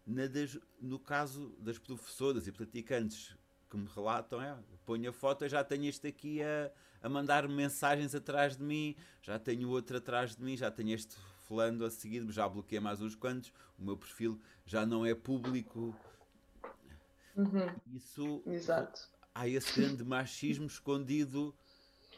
Das, 0.07 0.59
no 0.81 0.99
caso 0.99 1.55
das 1.59 1.79
professoras 1.79 2.47
e 2.47 2.53
praticantes 2.53 3.37
que 3.69 3.77
me 3.77 3.87
relatam, 3.95 4.41
é, 4.41 4.57
ponho 4.87 5.11
a 5.11 5.13
foto, 5.13 5.45
eu 5.45 5.49
já 5.49 5.63
tenho 5.63 5.85
este 5.85 6.09
aqui 6.09 6.43
a, 6.43 6.71
a 7.03 7.09
mandar 7.09 7.47
mensagens 7.47 8.15
atrás 8.15 8.57
de 8.57 8.63
mim, 8.63 8.97
já 9.21 9.39
tenho 9.39 9.69
outro 9.69 9.99
atrás 9.99 10.35
de 10.35 10.43
mim, 10.43 10.57
já 10.57 10.71
tenho 10.71 10.95
este 10.95 11.15
fulano 11.49 11.85
a 11.87 11.91
seguir, 11.91 12.31
já 12.31 12.47
bloqueei 12.47 12.79
mais 12.79 13.01
uns 13.01 13.15
quantos, 13.15 13.53
o 13.79 13.83
meu 13.83 13.97
perfil 13.97 14.39
já 14.67 14.85
não 14.85 15.05
é 15.05 15.15
público. 15.15 15.97
Uhum. 17.35 17.75
Isso 17.95 18.43
Exato. 18.47 19.09
há 19.35 19.49
esse 19.49 19.81
grande 19.81 20.05
machismo 20.05 20.67
escondido 20.67 21.55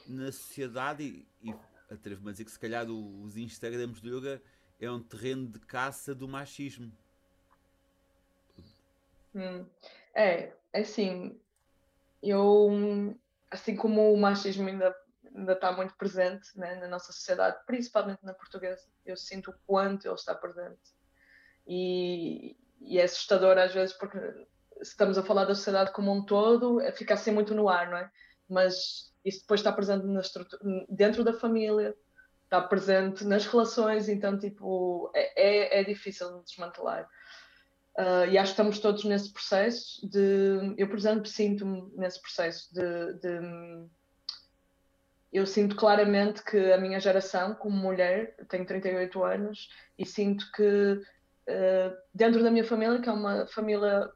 na 0.06 0.32
sociedade 0.32 1.04
e, 1.42 1.50
e 1.50 1.54
atrevo-me 1.88 2.30
a 2.30 2.32
dizer 2.32 2.44
que 2.44 2.50
se 2.50 2.58
calhar 2.58 2.90
os 2.90 3.36
Instagrams 3.36 4.00
do 4.00 4.08
yoga 4.08 4.42
é 4.80 4.90
um 4.90 5.00
terreno 5.00 5.46
de 5.46 5.60
caça 5.60 6.12
do 6.14 6.26
machismo. 6.26 6.90
Hum. 9.34 9.64
É, 10.12 10.52
é 10.72 10.80
assim, 10.80 11.38
eu 12.20 13.16
assim 13.48 13.76
como 13.76 14.12
o 14.12 14.16
machismo 14.16 14.68
ainda 14.68 14.96
ainda 15.34 15.52
está 15.52 15.72
muito 15.72 15.94
presente 15.96 16.48
né, 16.56 16.76
na 16.76 16.88
nossa 16.88 17.12
sociedade, 17.12 17.58
principalmente 17.66 18.24
na 18.24 18.34
portuguesa. 18.34 18.84
Eu 19.04 19.16
sinto 19.16 19.50
o 19.50 19.54
quanto 19.66 20.06
ele 20.06 20.14
está 20.14 20.34
presente. 20.34 20.80
E, 21.66 22.56
e 22.80 22.98
é 22.98 23.04
assustador 23.04 23.58
às 23.58 23.72
vezes 23.72 23.96
porque 23.96 24.18
estamos 24.80 25.18
a 25.18 25.22
falar 25.22 25.44
da 25.44 25.54
sociedade 25.54 25.92
como 25.92 26.12
um 26.12 26.24
todo, 26.24 26.80
fica 26.96 27.14
assim 27.14 27.30
muito 27.30 27.54
no 27.54 27.68
ar, 27.68 27.90
não 27.90 27.98
é? 27.98 28.10
mas 28.50 29.12
isso 29.24 29.40
depois 29.42 29.60
está 29.60 29.72
presente 29.72 30.04
dentro 30.88 31.22
da 31.22 31.32
família, 31.32 31.94
está 32.44 32.60
presente 32.60 33.24
nas 33.24 33.46
relações, 33.46 34.08
então 34.08 34.36
tipo, 34.36 35.10
é, 35.14 35.78
é, 35.78 35.80
é 35.80 35.84
difícil 35.84 36.38
de 36.38 36.44
desmantelar. 36.44 37.08
Uh, 37.96 38.26
e 38.30 38.38
acho 38.38 38.52
que 38.52 38.60
estamos 38.60 38.78
todos 38.78 39.04
nesse 39.04 39.32
processo 39.32 40.08
de. 40.08 40.74
Eu, 40.76 40.88
por 40.88 40.96
exemplo, 40.96 41.26
sinto-me 41.26 41.90
nesse 41.96 42.20
processo 42.20 42.72
de, 42.72 43.14
de, 43.14 43.40
Eu 45.32 45.46
sinto 45.46 45.76
claramente 45.76 46.42
que 46.42 46.72
a 46.72 46.78
minha 46.78 46.98
geração, 46.98 47.54
como 47.54 47.76
mulher, 47.76 48.34
tenho 48.48 48.66
38 48.66 49.22
anos, 49.22 49.68
e 49.96 50.04
sinto 50.04 50.50
que 50.52 50.62
uh, 50.62 51.96
dentro 52.12 52.42
da 52.42 52.50
minha 52.50 52.64
família, 52.64 53.00
que 53.00 53.08
é 53.08 53.12
uma 53.12 53.46
família 53.46 54.10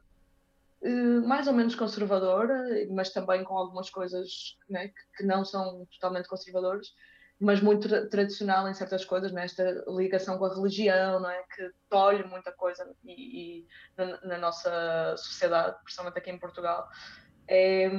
uh, 0.81 1.27
mais 1.27 1.47
ou 1.47 1.53
menos 1.53 1.73
conservadora, 1.75 2.63
mas 2.91 3.11
também 3.11 3.43
com 3.45 3.57
algumas 3.57 3.89
coisas 3.89 4.57
né, 4.69 4.91
que, 5.15 5.23
não 5.23 5.45
são 5.45 5.87
totalmente 5.93 6.27
conservadoras, 6.27 6.93
mas 7.39 7.61
muito 7.61 7.87
tra 7.87 8.07
tradicional 8.07 8.67
em 8.67 8.73
certas 8.73 9.05
coisas, 9.05 9.31
nesta 9.31 9.63
né? 9.63 9.83
ligação 9.87 10.37
com 10.37 10.45
a 10.45 10.53
religião, 10.53 11.19
não 11.19 11.29
é? 11.29 11.43
que 11.55 11.69
tolhe 11.89 12.23
muita 12.25 12.51
coisa 12.51 12.89
e, 13.05 13.59
e 13.59 13.67
na, 13.97 14.21
na, 14.21 14.37
nossa 14.37 15.15
sociedade, 15.17 15.77
principalmente 15.83 16.17
aqui 16.17 16.31
em 16.31 16.39
Portugal. 16.39 16.87
É, 17.47 17.89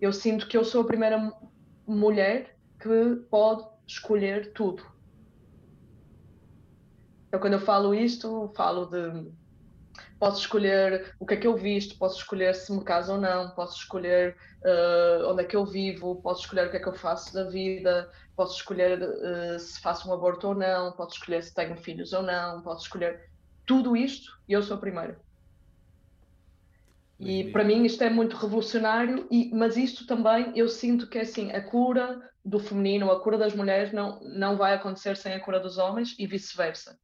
eu 0.00 0.12
sinto 0.12 0.46
que 0.48 0.56
eu 0.56 0.64
sou 0.64 0.82
a 0.82 0.86
primeira 0.86 1.32
mulher 1.88 2.56
que 2.78 3.16
pode 3.30 3.66
escolher 3.86 4.52
tudo. 4.52 4.84
Então, 7.26 7.40
quando 7.40 7.54
eu 7.54 7.60
falo 7.60 7.94
isto, 7.94 8.50
falo 8.54 8.86
de 8.86 9.30
posso 10.18 10.40
escolher 10.40 11.14
o 11.18 11.26
que 11.26 11.34
é 11.34 11.36
que 11.36 11.46
eu 11.46 11.56
visto, 11.56 11.96
posso 11.98 12.18
escolher 12.18 12.54
se 12.54 12.72
me 12.72 12.82
caso 12.82 13.12
ou 13.12 13.20
não, 13.20 13.50
posso 13.50 13.78
escolher 13.78 14.36
uh, 14.64 15.30
onde 15.30 15.42
é 15.42 15.46
que 15.46 15.56
eu 15.56 15.64
vivo, 15.64 16.16
posso 16.22 16.42
escolher 16.42 16.66
o 16.66 16.70
que 16.70 16.76
é 16.76 16.80
que 16.80 16.88
eu 16.88 16.94
faço 16.94 17.32
da 17.32 17.44
vida, 17.44 18.10
posso 18.34 18.56
escolher 18.56 19.00
uh, 19.02 19.58
se 19.58 19.80
faço 19.80 20.08
um 20.08 20.12
aborto 20.12 20.48
ou 20.48 20.54
não, 20.54 20.92
posso 20.92 21.16
escolher 21.16 21.42
se 21.42 21.54
tenho 21.54 21.76
filhos 21.76 22.12
ou 22.12 22.22
não, 22.22 22.62
posso 22.62 22.84
escolher 22.84 23.30
tudo 23.64 23.96
isto 23.96 24.32
e 24.48 24.52
eu 24.52 24.62
sou 24.62 24.76
a 24.76 24.80
primeira. 24.80 25.27
E 27.20 27.50
para 27.50 27.64
mim 27.64 27.84
isto 27.84 28.02
é 28.04 28.10
muito 28.10 28.36
revolucionário, 28.36 29.26
e, 29.30 29.50
mas 29.52 29.76
isto 29.76 30.06
também 30.06 30.52
eu 30.54 30.68
sinto 30.68 31.08
que 31.08 31.18
é 31.18 31.22
assim, 31.22 31.50
a 31.50 31.60
cura 31.60 32.20
do 32.44 32.60
feminino, 32.60 33.10
a 33.10 33.20
cura 33.20 33.36
das 33.36 33.54
mulheres 33.54 33.92
não, 33.92 34.20
não 34.20 34.56
vai 34.56 34.74
acontecer 34.74 35.16
sem 35.16 35.34
a 35.34 35.40
cura 35.40 35.58
dos 35.58 35.78
homens 35.78 36.14
e 36.18 36.26
vice-versa. 36.26 36.98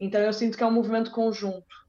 Então 0.00 0.20
eu 0.20 0.32
sinto 0.32 0.56
que 0.56 0.62
é 0.62 0.66
um 0.66 0.72
movimento 0.72 1.10
conjunto. 1.10 1.80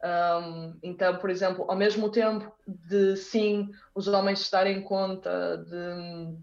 Um, 0.00 0.78
então, 0.82 1.16
por 1.16 1.28
exemplo, 1.28 1.64
ao 1.66 1.76
mesmo 1.76 2.10
tempo 2.10 2.54
de 2.66 3.16
sim 3.16 3.70
os 3.94 4.06
homens 4.06 4.40
se 4.40 4.52
darem 4.52 4.82
conta 4.82 5.56
de, 5.56 6.36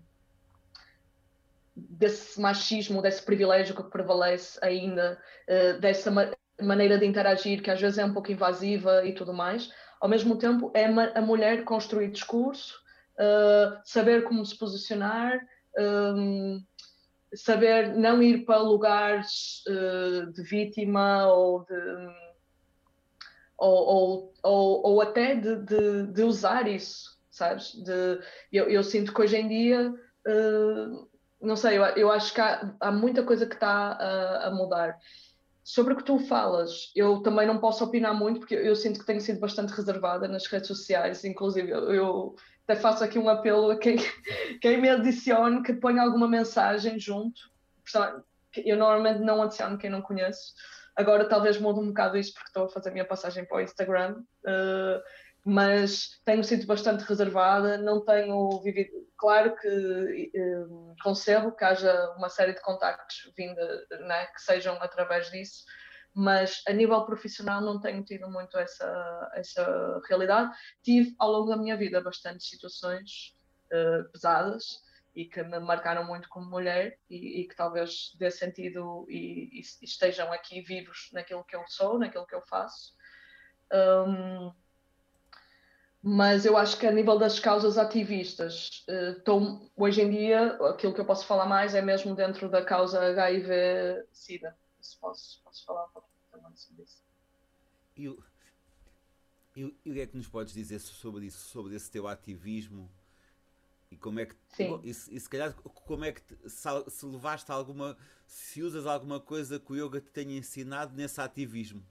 desse 1.76 2.42
machismo, 2.42 3.02
desse 3.02 3.24
privilégio 3.24 3.76
que 3.76 3.84
prevalece 3.84 4.60
ainda, 4.62 5.18
uh, 5.48 5.80
dessa 5.80 6.12
ma 6.12 6.32
maneira 6.62 6.98
de 6.98 7.06
interagir 7.06 7.62
que 7.62 7.70
às 7.70 7.82
vezes 7.82 7.98
é 7.98 8.06
um 8.06 8.14
pouco 8.14 8.32
invasiva 8.32 9.06
e 9.06 9.14
tudo 9.14 9.34
mais, 9.34 9.70
ao 10.00 10.10
mesmo 10.10 10.38
tempo 10.38 10.72
é 10.74 10.86
a 10.86 11.22
mulher 11.22 11.64
construir 11.64 12.12
discurso, 12.12 12.76
uh, 13.20 13.80
saber 13.84 14.24
como 14.24 14.46
se 14.46 14.58
posicionar. 14.58 15.40
Um, 15.78 16.64
saber 17.36 17.96
não 17.96 18.22
ir 18.22 18.46
para 18.46 18.58
lugares 18.58 19.64
uh, 19.68 20.32
de 20.32 20.42
vítima 20.44 21.28
ou 21.28 21.66
de 21.66 21.76
ou, 23.58 24.34
ou, 24.44 24.82
ou, 24.84 25.02
até 25.02 25.34
de, 25.34 25.56
de, 25.56 26.08
de, 26.08 26.24
usar 26.24 26.68
isso, 26.68 27.18
sabes? 27.32 27.74
De, 27.74 28.20
eu, 28.52 28.70
eu, 28.70 28.84
sinto 28.84 29.14
que 29.14 29.22
hoje 29.22 29.38
em 29.38 29.48
dia, 29.48 29.92
uh, 29.92 31.08
não 31.42 31.56
sei, 31.56 31.78
eu, 31.78 31.84
eu 31.84 32.12
acho 32.12 32.34
que 32.34 32.42
há, 32.42 32.76
há 32.82 32.92
muita 32.92 33.24
coisa 33.24 33.46
que 33.46 33.54
está 33.54 33.94
a, 34.44 34.52
mudar. 34.52 34.98
Sobre 35.68 35.94
o 35.94 35.98
que 35.98 36.04
tu 36.04 36.20
falas, 36.20 36.92
eu 36.96 37.24
também 37.24 37.48
não 37.48 37.58
posso 37.58 37.84
opinar 37.84 38.14
muito, 38.14 38.40
porque 38.40 38.54
eu, 38.54 38.76
sinto 38.76 39.00
que 39.00 39.06
tenho 39.06 39.20
sido 39.20 39.40
bastante 39.40 39.74
reservada 39.74 40.28
nas 40.28 40.46
redes 40.46 40.68
sociais, 40.68 41.26
inclusive 41.26 41.72
eu, 41.72 41.92
eu 41.92 42.36
até 42.68 42.80
faço 42.80 43.04
aqui 43.04 43.18
um 43.18 43.28
apelo 43.28 43.72
a 43.72 43.78
quem, 43.78 43.98
quem 44.62 44.80
me 44.80 44.90
adicione, 44.90 45.64
que 45.64 45.74
ponha 45.74 46.04
alguma 46.04 46.28
mensagem 46.28 47.00
junto. 47.00 47.42
Eu 48.56 48.78
normalmente 48.78 49.22
não 49.22 49.42
adiciono 49.42 49.80
quem 49.80 49.90
não 49.90 50.04
conheço, 50.04 50.54
Agora 50.96 51.28
talvez 51.28 51.60
mude 51.60 51.80
um 51.80 51.88
bocado 51.88 52.18
isso 52.18 52.34
porque 52.34 52.48
estou 52.48 52.66
a 52.66 52.70
fazer 52.70 52.90
a 52.90 52.94
minha 52.94 53.06
passagem 53.06 53.44
para 53.44 53.58
o 53.58 53.62
Instagram, 53.62 54.16
uh, 54.46 55.02
mas 55.46 56.20
tenho 56.26 56.44
sido 56.44 56.66
bastante 56.66 57.04
reservada, 57.04 57.78
não 57.78 58.04
tenho 58.04 58.50
vivido. 58.64 59.08
Claro 59.16 59.56
que 59.56 60.32
uh, 60.36 60.96
concebo 61.04 61.52
que 61.56 61.64
haja 61.64 62.16
uma 62.18 62.30
série 62.30 62.54
de 62.54 62.62
contactos 62.62 63.32
vinda, 63.38 63.86
né, 64.08 64.26
que 64.26 64.42
sejam 64.42 64.76
através 64.82 65.30
disso, 65.30 65.64
mas 66.16 66.64
a 66.68 66.74
nível 66.74 67.06
profissional 67.06 67.62
não 67.62 67.80
tenho 67.80 68.04
tido 68.04 68.28
muito 68.28 68.58
essa, 68.58 69.32
essa 69.36 70.02
realidade. 70.10 70.52
Tive 70.82 71.14
ao 71.20 71.32
longo 71.32 71.50
da 71.52 71.58
minha 71.58 71.78
vida 71.78 72.02
bastantes 72.02 72.50
situações 72.50 73.36
uh, 73.72 74.12
pesadas 74.12 74.84
e 75.16 75.26
que 75.26 75.44
me 75.44 75.60
marcaram 75.60 76.04
muito 76.06 76.28
como 76.28 76.50
mulher 76.50 76.98
e, 77.08 77.42
e 77.42 77.48
que 77.48 77.56
talvez 77.56 78.16
dê 78.18 78.32
sentido 78.32 79.06
e, 79.08 79.60
e, 79.60 79.62
estejam 79.84 80.32
aqui 80.34 80.62
vivos 80.62 81.10
naquilo 81.14 81.46
que 81.46 81.56
eu 81.56 81.64
sou, 81.68 82.00
naquilo 82.00 82.26
que 82.26 82.36
eu 82.36 82.42
faço. 82.48 82.94
Um, 83.72 84.52
mas 86.08 86.46
eu 86.46 86.56
acho 86.56 86.78
que 86.78 86.86
a 86.86 86.92
nível 86.92 87.18
das 87.18 87.40
causas 87.40 87.80
ativistas, 87.80 88.86
uh, 88.88 89.72
hoje 89.76 90.04
em 90.04 90.12
dia, 90.12 90.54
aquilo 90.70 90.94
que 90.94 91.02
eu 91.02 91.06
posso 91.06 91.26
falar 91.26 91.48
mais 91.48 91.74
é 91.74 91.82
mesmo 91.82 92.14
dentro 92.14 92.48
da 92.48 92.64
causa 92.64 93.00
HIV-Sida. 93.00 94.56
Se 94.80 94.96
posso, 95.00 95.42
posso 95.44 95.66
falar 95.66 95.86
um 95.86 95.90
pouquinho 95.90 96.22
também 96.32 96.56
sobre 96.56 96.84
isso. 96.84 97.04
E 97.98 98.08
o, 98.08 98.24
e, 99.56 99.62
e 99.84 99.90
o 99.90 99.94
que 99.96 100.00
é 100.00 100.06
que 100.06 100.16
nos 100.16 100.28
podes 100.28 100.54
dizer 100.54 100.78
sobre 100.78 101.26
isso, 101.26 101.40
sobre 101.40 101.76
esse 101.76 101.90
teu 101.90 102.08
ativismo? 102.08 102.88
E 103.90 103.98
como 103.98 104.20
é 104.20 104.28
que. 104.28 104.36
Sim. 104.50 104.80
E, 104.84 104.90
e 104.90 104.94
se 104.94 105.28
calhar, 105.28 105.56
como 105.56 106.06
é 106.06 106.12
que. 106.12 106.22
Se, 106.48 106.70
se 106.88 107.04
levaste 107.08 107.52
alguma. 107.52 107.98
Se 108.28 108.62
usas 108.62 108.86
alguma 108.86 109.20
coisa 109.20 109.60
que 109.60 109.74
o 109.74 109.76
yoga 109.76 110.00
te 110.00 110.12
tenha 110.12 110.38
ensinado 110.38 110.96
nesse 110.96 111.20
ativismo. 111.20 111.84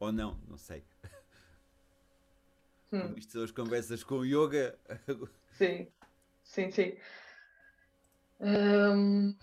Ou 0.00 0.10
não, 0.10 0.36
não 0.48 0.58
sei. 0.58 0.82
Hum. 2.92 3.14
Isto 3.16 3.32
são 3.32 3.44
as 3.44 3.50
conversas 3.50 4.04
com 4.04 4.16
o 4.16 4.24
yoga. 4.24 4.78
Sim, 5.52 5.88
sim, 6.42 6.70
sim. 6.70 6.96
Um, 8.40 9.36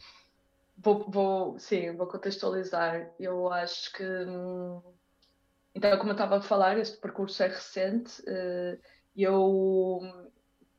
vou, 0.77 1.09
vou, 1.09 1.59
sim, 1.59 1.95
vou 1.95 2.07
contextualizar. 2.07 3.13
Eu 3.19 3.51
acho 3.51 3.93
que. 3.93 4.03
Hum, 4.03 4.81
então, 5.73 5.97
como 5.97 6.09
eu 6.09 6.13
estava 6.13 6.37
a 6.37 6.41
falar, 6.41 6.77
este 6.77 6.97
percurso 6.97 7.41
é 7.43 7.47
recente. 7.47 8.21
Uh, 8.23 8.79
eu 9.15 9.99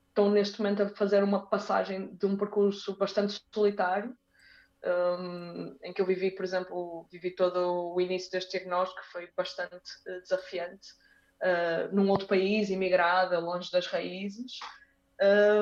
estão 0.09 0.31
neste 0.31 0.61
momento 0.61 0.83
a 0.83 0.89
fazer 0.89 1.23
uma 1.23 1.47
passagem 1.47 2.15
de 2.15 2.27
um 2.27 2.37
percurso 2.37 2.97
bastante 2.97 3.41
solitário, 3.55 4.17
um, 4.85 5.77
em 5.83 5.93
que 5.93 6.01
eu 6.03 6.07
vivi, 6.07 6.31
por 6.33 6.45
exemplo, 6.45 7.07
vivi 7.11 7.31
todo 7.35 7.95
o 7.95 8.01
início 8.01 8.31
deste 8.31 8.59
diagnóstico, 8.59 9.01
que 9.03 9.13
foi 9.13 9.31
bastante 9.37 9.91
uh, 10.07 10.21
desafiante, 10.23 10.89
uh, 11.43 11.95
num 11.95 12.09
outro 12.09 12.27
país, 12.27 12.71
imigrada, 12.71 13.39
longe 13.39 13.71
das 13.71 13.87
raízes. 13.87 14.59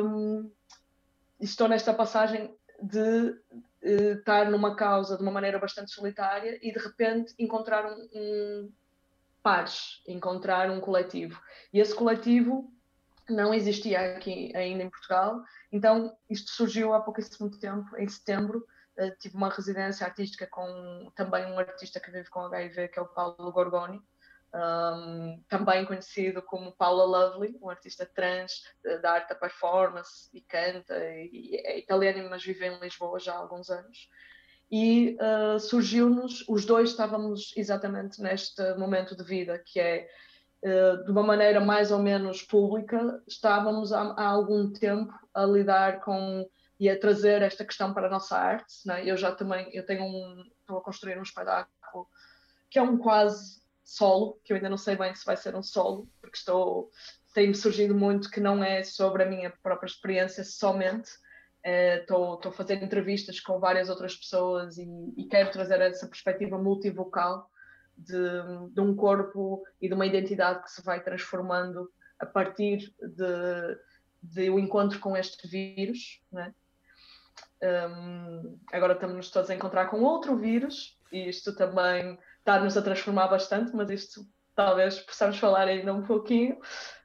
Um, 0.04 0.50
estou 1.40 1.68
nesta 1.68 1.92
passagem 1.94 2.54
de 2.80 3.30
uh, 3.82 4.18
estar 4.18 4.50
numa 4.50 4.76
causa 4.76 5.16
de 5.16 5.22
uma 5.22 5.32
maneira 5.32 5.58
bastante 5.58 5.92
solitária 5.92 6.58
e 6.62 6.72
de 6.72 6.78
repente 6.78 7.34
encontrar 7.38 7.86
um, 7.86 8.08
um 8.14 8.72
pares, 9.42 10.02
encontrar 10.06 10.70
um 10.70 10.80
coletivo. 10.80 11.40
E 11.72 11.80
esse 11.80 11.94
coletivo 11.94 12.72
não 13.28 13.52
existia 13.52 14.16
aqui 14.16 14.54
ainda 14.56 14.82
em 14.82 14.90
Portugal. 14.90 15.42
Então, 15.70 16.16
isto 16.30 16.50
surgiu 16.50 16.94
há 16.94 17.00
pouquíssimo 17.00 17.50
tempo, 17.58 17.96
em 17.96 18.08
setembro. 18.08 18.66
Uh, 18.98 19.12
tive 19.18 19.36
uma 19.36 19.48
residência 19.48 20.06
artística 20.06 20.46
com 20.46 21.10
também 21.14 21.46
um 21.46 21.58
artista 21.58 22.00
que 22.00 22.10
vive 22.10 22.28
com 22.30 22.40
HIV, 22.40 22.88
que 22.88 22.98
é 22.98 23.02
o 23.02 23.06
Paulo 23.06 23.52
Gorgoni, 23.52 24.02
um, 24.54 25.42
também 25.48 25.84
conhecido 25.84 26.42
como 26.42 26.72
Paula 26.72 27.04
Lovely, 27.04 27.58
um 27.60 27.68
artista 27.68 28.06
trans 28.06 28.62
uh, 28.84 29.00
da 29.00 29.12
arte 29.12 29.28
da 29.30 29.34
performance 29.34 30.28
e 30.32 30.40
canta, 30.40 30.96
e, 30.98 31.60
é 31.64 31.78
italiano, 31.78 32.28
mas 32.30 32.44
vive 32.44 32.66
em 32.66 32.78
Lisboa 32.78 33.18
já 33.18 33.34
há 33.34 33.38
alguns 33.38 33.70
anos. 33.70 34.08
E 34.70 35.16
uh, 35.20 35.58
surgiu-nos, 35.58 36.44
os 36.48 36.64
dois 36.64 36.90
estávamos 36.90 37.52
exatamente 37.56 38.20
neste 38.20 38.62
momento 38.74 39.16
de 39.16 39.24
vida, 39.24 39.58
que 39.58 39.80
é 39.80 40.08
eh, 40.62 40.96
de 41.04 41.10
uma 41.10 41.22
maneira 41.22 41.60
mais 41.60 41.92
ou 41.92 42.00
menos 42.00 42.42
pública, 42.42 43.22
estávamos 43.28 43.92
há, 43.92 44.12
há, 44.12 44.26
algum 44.26 44.72
tempo 44.72 45.12
a 45.32 45.44
lidar 45.44 46.00
com 46.00 46.48
e 46.80 46.88
a 46.90 46.98
trazer 46.98 47.42
esta 47.42 47.64
questão 47.64 47.94
para 47.94 48.08
a 48.08 48.10
nossa 48.10 48.36
arte. 48.36 48.74
Né? 48.84 49.04
Eu 49.04 49.16
já 49.16 49.30
também 49.32 49.68
eu 49.72 49.86
tenho 49.86 50.04
um, 50.04 50.44
estou 50.60 50.78
a 50.78 50.82
construir 50.82 51.18
um 51.18 51.22
espetáculo 51.22 52.08
que 52.70 52.78
é 52.78 52.82
um 52.82 52.98
quase 52.98 53.57
solo, 53.88 54.38
que 54.44 54.52
eu 54.52 54.56
ainda 54.56 54.68
não 54.68 54.76
sei 54.76 54.96
bem 54.96 55.14
se 55.14 55.24
vai 55.24 55.36
ser 55.36 55.56
um 55.56 55.62
solo, 55.62 56.06
porque 56.20 56.36
estou 56.36 56.90
tem-me 57.32 57.54
surgido 57.54 57.94
muito 57.94 58.30
que 58.30 58.40
não 58.40 58.62
é 58.62 58.82
sobre 58.82 59.22
a 59.22 59.26
minha 59.26 59.50
própria 59.62 59.86
experiência 59.86 60.44
somente. 60.44 61.10
Estou 61.64 62.34
uh, 62.34 62.48
a 62.48 62.52
fazer 62.52 62.82
entrevistas 62.82 63.40
com 63.40 63.58
várias 63.58 63.88
outras 63.88 64.16
pessoas 64.16 64.76
e, 64.76 64.86
e 65.16 65.24
quero 65.24 65.50
trazer 65.50 65.80
essa 65.80 66.06
perspectiva 66.06 66.58
multivocal 66.58 67.50
de, 67.96 68.72
de, 68.72 68.80
um 68.80 68.94
corpo 68.94 69.62
e 69.80 69.88
de 69.88 69.94
uma 69.94 70.06
identidade 70.06 70.62
que 70.62 70.70
se 70.70 70.82
vai 70.82 71.02
transformando 71.02 71.90
a 72.18 72.26
partir 72.26 72.92
de, 73.00 73.78
de 74.22 74.50
um 74.50 74.58
encontro 74.58 74.98
com 75.00 75.16
este 75.16 75.48
vírus. 75.48 76.20
Né? 76.32 76.54
Um, 77.62 78.58
agora 78.72 78.94
estamos 78.94 79.30
todos 79.30 79.50
a 79.50 79.54
encontrar 79.54 79.86
com 79.86 80.02
outro 80.02 80.36
vírus 80.36 80.98
e 81.12 81.28
isto 81.28 81.54
também 81.54 82.18
está-nos 82.38 82.76
a 82.76 82.82
transformar 82.82 83.28
bastante, 83.28 83.74
mas 83.74 83.90
isto 83.90 84.26
talvez 84.54 84.98
possamos 85.00 85.38
falar 85.38 85.68
ainda 85.68 85.92
um 85.92 86.02
pouquinho. 86.02 86.58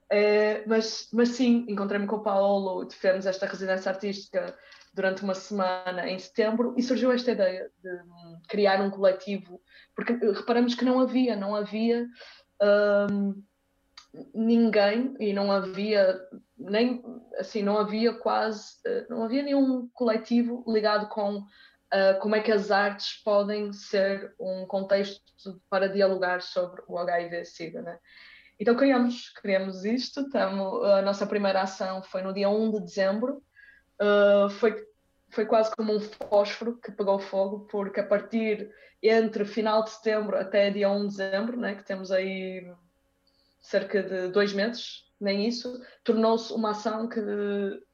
É, 0.10 0.64
mas, 0.68 1.10
mas 1.12 1.30
sim, 1.30 1.66
encontrei-me 1.68 2.06
com 2.06 2.18
o 2.18 2.24
Paulo, 2.24 2.86
tivemos 2.86 3.26
esta 3.26 3.46
residência 3.46 3.92
artística 3.92 4.56
durante 4.94 5.24
uma 5.24 5.34
semana 5.34 6.08
em 6.08 6.20
setembro 6.20 6.76
e 6.78 6.84
surgiu 6.84 7.12
esta 7.12 7.32
ideia 7.32 7.72
de 7.82 8.48
criar 8.48 8.80
um 8.80 8.92
coletivo, 8.92 9.60
porque 9.96 10.14
reparamos 10.14 10.76
que 10.76 10.86
não 10.86 11.00
havia, 11.00 11.36
não 11.36 11.56
havia 11.56 12.06
um, 13.12 13.44
ninguém 14.36 15.16
e 15.20 15.34
não 15.34 15.52
havia 15.52 16.20
nem 16.58 17.04
assim 17.40 17.64
não 17.64 17.80
havia 17.80 18.14
quase 18.14 18.76
não 19.10 19.24
havia 19.24 19.42
nenhum 19.42 19.90
coletivo 19.92 20.64
ligado 20.68 21.10
com 21.10 21.44
uh, 21.94 22.20
como 22.20 22.36
é 22.36 22.42
que 22.42 22.52
as 22.52 22.72
artes 22.72 23.22
podem 23.24 23.72
ser 23.72 24.34
um 24.40 24.66
contexto 24.66 25.22
para 25.70 25.88
dialogar 25.88 26.42
sobre 26.42 26.82
o 26.88 26.98
HIV/SIDA, 26.98 27.82
né? 27.82 28.00
Então 28.60 28.76
criamos, 28.76 29.30
criamos 29.30 29.86
isto, 29.86 30.30
tamo, 30.30 30.84
a 30.84 31.02
nossa 31.02 31.26
primeira 31.26 31.62
ação 31.62 32.02
foi 32.02 32.22
no 32.22 32.34
dia 32.34 32.50
1 32.50 32.72
de 32.72 32.80
dezembro, 32.82 33.44
uh, 34.02 34.50
foi, 34.50 34.86
foi 35.30 35.46
quase 35.46 35.76
como 35.76 35.96
um 35.96 36.00
fósforo 36.00 36.78
que 36.78 36.92
pegou 36.92 37.20
fogo, 37.20 37.68
porque 37.70 38.00
a 38.00 38.08
partir 38.08 38.72
entre 39.02 39.44
final 39.44 39.84
de 39.84 39.90
setembro 39.90 40.38
até 40.38 40.70
dia 40.70 40.90
1 40.90 41.02
de 41.02 41.18
dezembro, 41.18 41.58
né, 41.58 41.76
que 41.76 41.84
temos 41.84 42.12
aí 42.12 42.72
cerca 43.60 44.02
de 44.04 44.30
dois 44.30 44.54
meses, 44.54 45.04
nem 45.20 45.48
isso, 45.48 45.82
tornou-se 46.04 46.54
uma 46.54 46.72
ação 46.72 47.08
que 47.08 47.20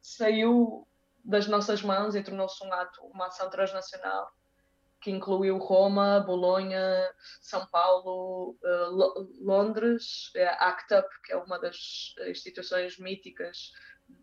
saiu 0.01 0.87
das 1.23 1.47
nossas 1.47 1.81
mãos 1.81 2.15
e 2.15 2.23
tornou-se 2.23 2.63
um 2.65 2.71
ato, 2.73 3.03
uma 3.05 3.27
ação 3.27 3.49
transnacional 3.49 4.31
que 5.01 5.11
incluiu 5.11 5.57
Roma, 5.57 6.19
Bolonha, 6.19 7.09
São 7.41 7.65
Paulo, 7.67 8.57
uh, 8.61 9.29
Londres, 9.39 10.31
a 10.35 10.69
ACT 10.69 10.93
UP, 10.95 11.07
que 11.23 11.31
é 11.31 11.37
uma 11.37 11.57
das 11.57 12.13
instituições 12.27 12.97
míticas 12.99 13.71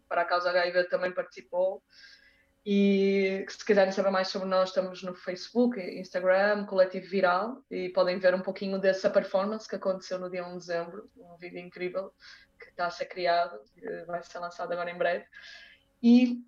para 0.09 0.23
a 0.23 0.25
causa 0.25 0.51
HIV, 0.51 0.85
também 0.85 1.13
participou. 1.13 1.83
E 2.69 3.47
se 3.49 3.65
quiserem 3.65 3.93
saber 3.93 4.11
mais 4.11 4.29
sobre 4.29 4.49
nós, 4.49 4.71
estamos 4.71 5.03
no 5.03 5.15
Facebook, 5.15 5.81
Instagram, 5.81 6.67
Coletivo 6.67 7.09
Viral, 7.09 7.63
e 7.71 7.89
podem 7.91 8.19
ver 8.19 8.35
um 8.35 8.43
pouquinho 8.43 8.79
dessa 8.79 9.09
performance 9.09 9.69
que 9.69 9.77
aconteceu 9.77 10.19
no 10.19 10.29
dia 10.29 10.45
1 10.45 10.51
de 10.51 10.59
dezembro, 10.59 11.11
um 11.17 11.37
vídeo 11.37 11.61
incrível 11.61 12.13
que 12.59 12.71
está 12.71 12.87
a 12.87 12.91
ser 12.91 13.07
criado, 13.07 13.57
vai 14.09 14.21
ser 14.25 14.41
lançado 14.41 14.73
agora 14.73 14.91
em 14.91 14.99
breve. 14.99 15.25
E 16.03 16.45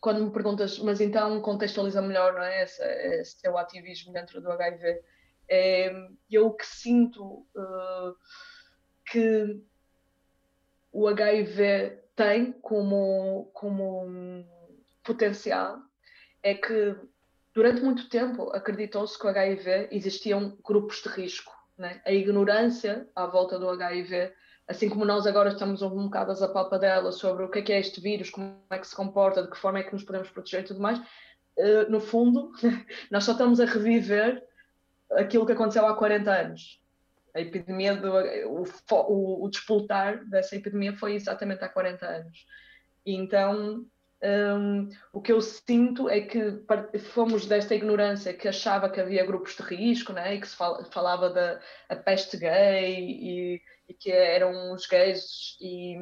quando 0.00 0.24
me 0.24 0.30
perguntas, 0.30 0.78
mas 0.78 1.00
então 1.00 1.40
contextualiza 1.40 2.00
melhor 2.00 2.34
não 2.34 2.42
é? 2.42 2.62
esse, 2.62 2.82
esse 3.20 3.40
teu 3.40 3.58
ativismo 3.58 4.12
dentro 4.12 4.40
do 4.40 4.50
HIV, 4.50 5.00
é, 5.48 6.08
eu 6.30 6.52
que 6.52 6.66
sinto 6.66 7.46
uh, 7.56 8.14
que 9.10 9.62
o 10.92 11.08
HIV 11.08 12.02
tem 12.14 12.52
como, 12.52 13.50
como 13.54 14.04
um 14.04 14.46
potencial 15.02 15.78
é 16.42 16.54
que 16.54 16.96
durante 17.54 17.80
muito 17.80 18.08
tempo 18.08 18.50
acreditou-se 18.50 19.18
que 19.18 19.26
o 19.26 19.30
HIV 19.30 19.88
existiam 19.90 20.56
grupos 20.64 21.02
de 21.02 21.08
risco. 21.08 21.52
Né? 21.76 22.00
A 22.04 22.12
ignorância 22.12 23.08
à 23.14 23.26
volta 23.26 23.58
do 23.58 23.68
HIV 23.68 24.32
assim 24.68 24.88
como 24.88 25.04
nós 25.04 25.26
agora 25.26 25.48
estamos 25.48 25.80
um 25.80 26.04
bocado 26.04 26.32
a 26.32 26.48
palpa 26.48 26.78
dela 26.78 27.10
sobre 27.10 27.42
o 27.44 27.50
que 27.50 27.60
é, 27.60 27.62
que 27.62 27.72
é 27.72 27.80
este 27.80 28.00
vírus, 28.00 28.28
como 28.28 28.54
é 28.70 28.78
que 28.78 28.86
se 28.86 28.94
comporta, 28.94 29.42
de 29.42 29.50
que 29.50 29.56
forma 29.56 29.78
é 29.78 29.82
que 29.82 29.92
nos 29.92 30.04
podemos 30.04 30.28
proteger 30.28 30.60
e 30.60 30.64
tudo 30.64 30.80
mais, 30.80 30.98
uh, 30.98 31.90
no 31.90 32.00
fundo, 32.00 32.52
nós 33.10 33.24
só 33.24 33.32
estamos 33.32 33.60
a 33.60 33.64
reviver 33.64 34.46
aquilo 35.12 35.46
que 35.46 35.52
aconteceu 35.52 35.86
há 35.86 35.96
40 35.96 36.30
anos. 36.30 36.82
A 37.34 37.40
epidemia, 37.40 37.96
do, 37.96 38.12
o, 38.46 38.64
o, 38.90 39.44
o 39.44 39.48
despoltar 39.48 40.24
dessa 40.26 40.54
epidemia 40.54 40.94
foi 40.96 41.14
exatamente 41.14 41.64
há 41.64 41.68
40 41.68 42.06
anos. 42.06 42.46
Então, 43.06 43.86
um, 44.22 44.88
o 45.12 45.22
que 45.22 45.32
eu 45.32 45.40
sinto 45.40 46.10
é 46.10 46.20
que 46.20 46.60
fomos 46.98 47.46
desta 47.46 47.74
ignorância 47.74 48.34
que 48.34 48.48
achava 48.48 48.90
que 48.90 49.00
havia 49.00 49.24
grupos 49.24 49.56
de 49.56 49.62
risco, 49.62 50.12
né? 50.12 50.34
e 50.34 50.40
que 50.40 50.48
se 50.48 50.56
falava 50.90 51.30
da 51.30 51.60
peste 52.04 52.36
gay 52.36 52.96
e 52.98 53.62
e 53.88 53.94
que 53.94 54.10
eram 54.10 54.72
os 54.72 54.86
gays 54.86 55.56
e 55.60 55.96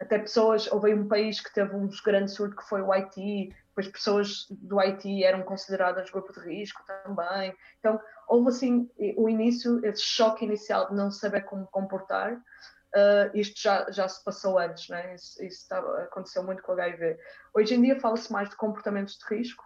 até 0.00 0.18
pessoas, 0.18 0.70
houve 0.70 0.94
um 0.94 1.08
país 1.08 1.40
que 1.40 1.52
teve 1.52 1.74
um 1.74 1.88
grande 2.04 2.30
surto 2.30 2.56
que 2.56 2.68
foi 2.68 2.80
o 2.80 2.92
Haiti, 2.92 3.52
depois 3.68 3.88
pessoas 3.88 4.46
do 4.50 4.78
Haiti 4.78 5.24
eram 5.24 5.42
consideradas 5.42 6.10
grupo 6.10 6.32
de 6.32 6.40
risco 6.40 6.82
também. 6.86 7.54
Então, 7.80 8.00
houve 8.28 8.48
assim 8.48 8.90
o 9.16 9.28
início, 9.28 9.84
esse 9.84 10.02
choque 10.02 10.44
inicial 10.44 10.88
de 10.88 10.94
não 10.94 11.10
saber 11.10 11.42
como 11.42 11.66
comportar, 11.66 12.34
uh, 12.34 13.30
isto 13.34 13.60
já, 13.60 13.90
já 13.90 14.08
se 14.08 14.22
passou 14.24 14.58
antes, 14.58 14.88
né? 14.88 15.14
isso, 15.14 15.42
isso 15.44 15.62
estava, 15.62 16.02
aconteceu 16.02 16.44
muito 16.44 16.62
com 16.62 16.72
o 16.72 16.74
HIV. 16.74 17.18
Hoje 17.54 17.74
em 17.74 17.82
dia 17.82 18.00
fala-se 18.00 18.32
mais 18.32 18.48
de 18.48 18.56
comportamentos 18.56 19.18
de 19.18 19.34
risco, 19.34 19.64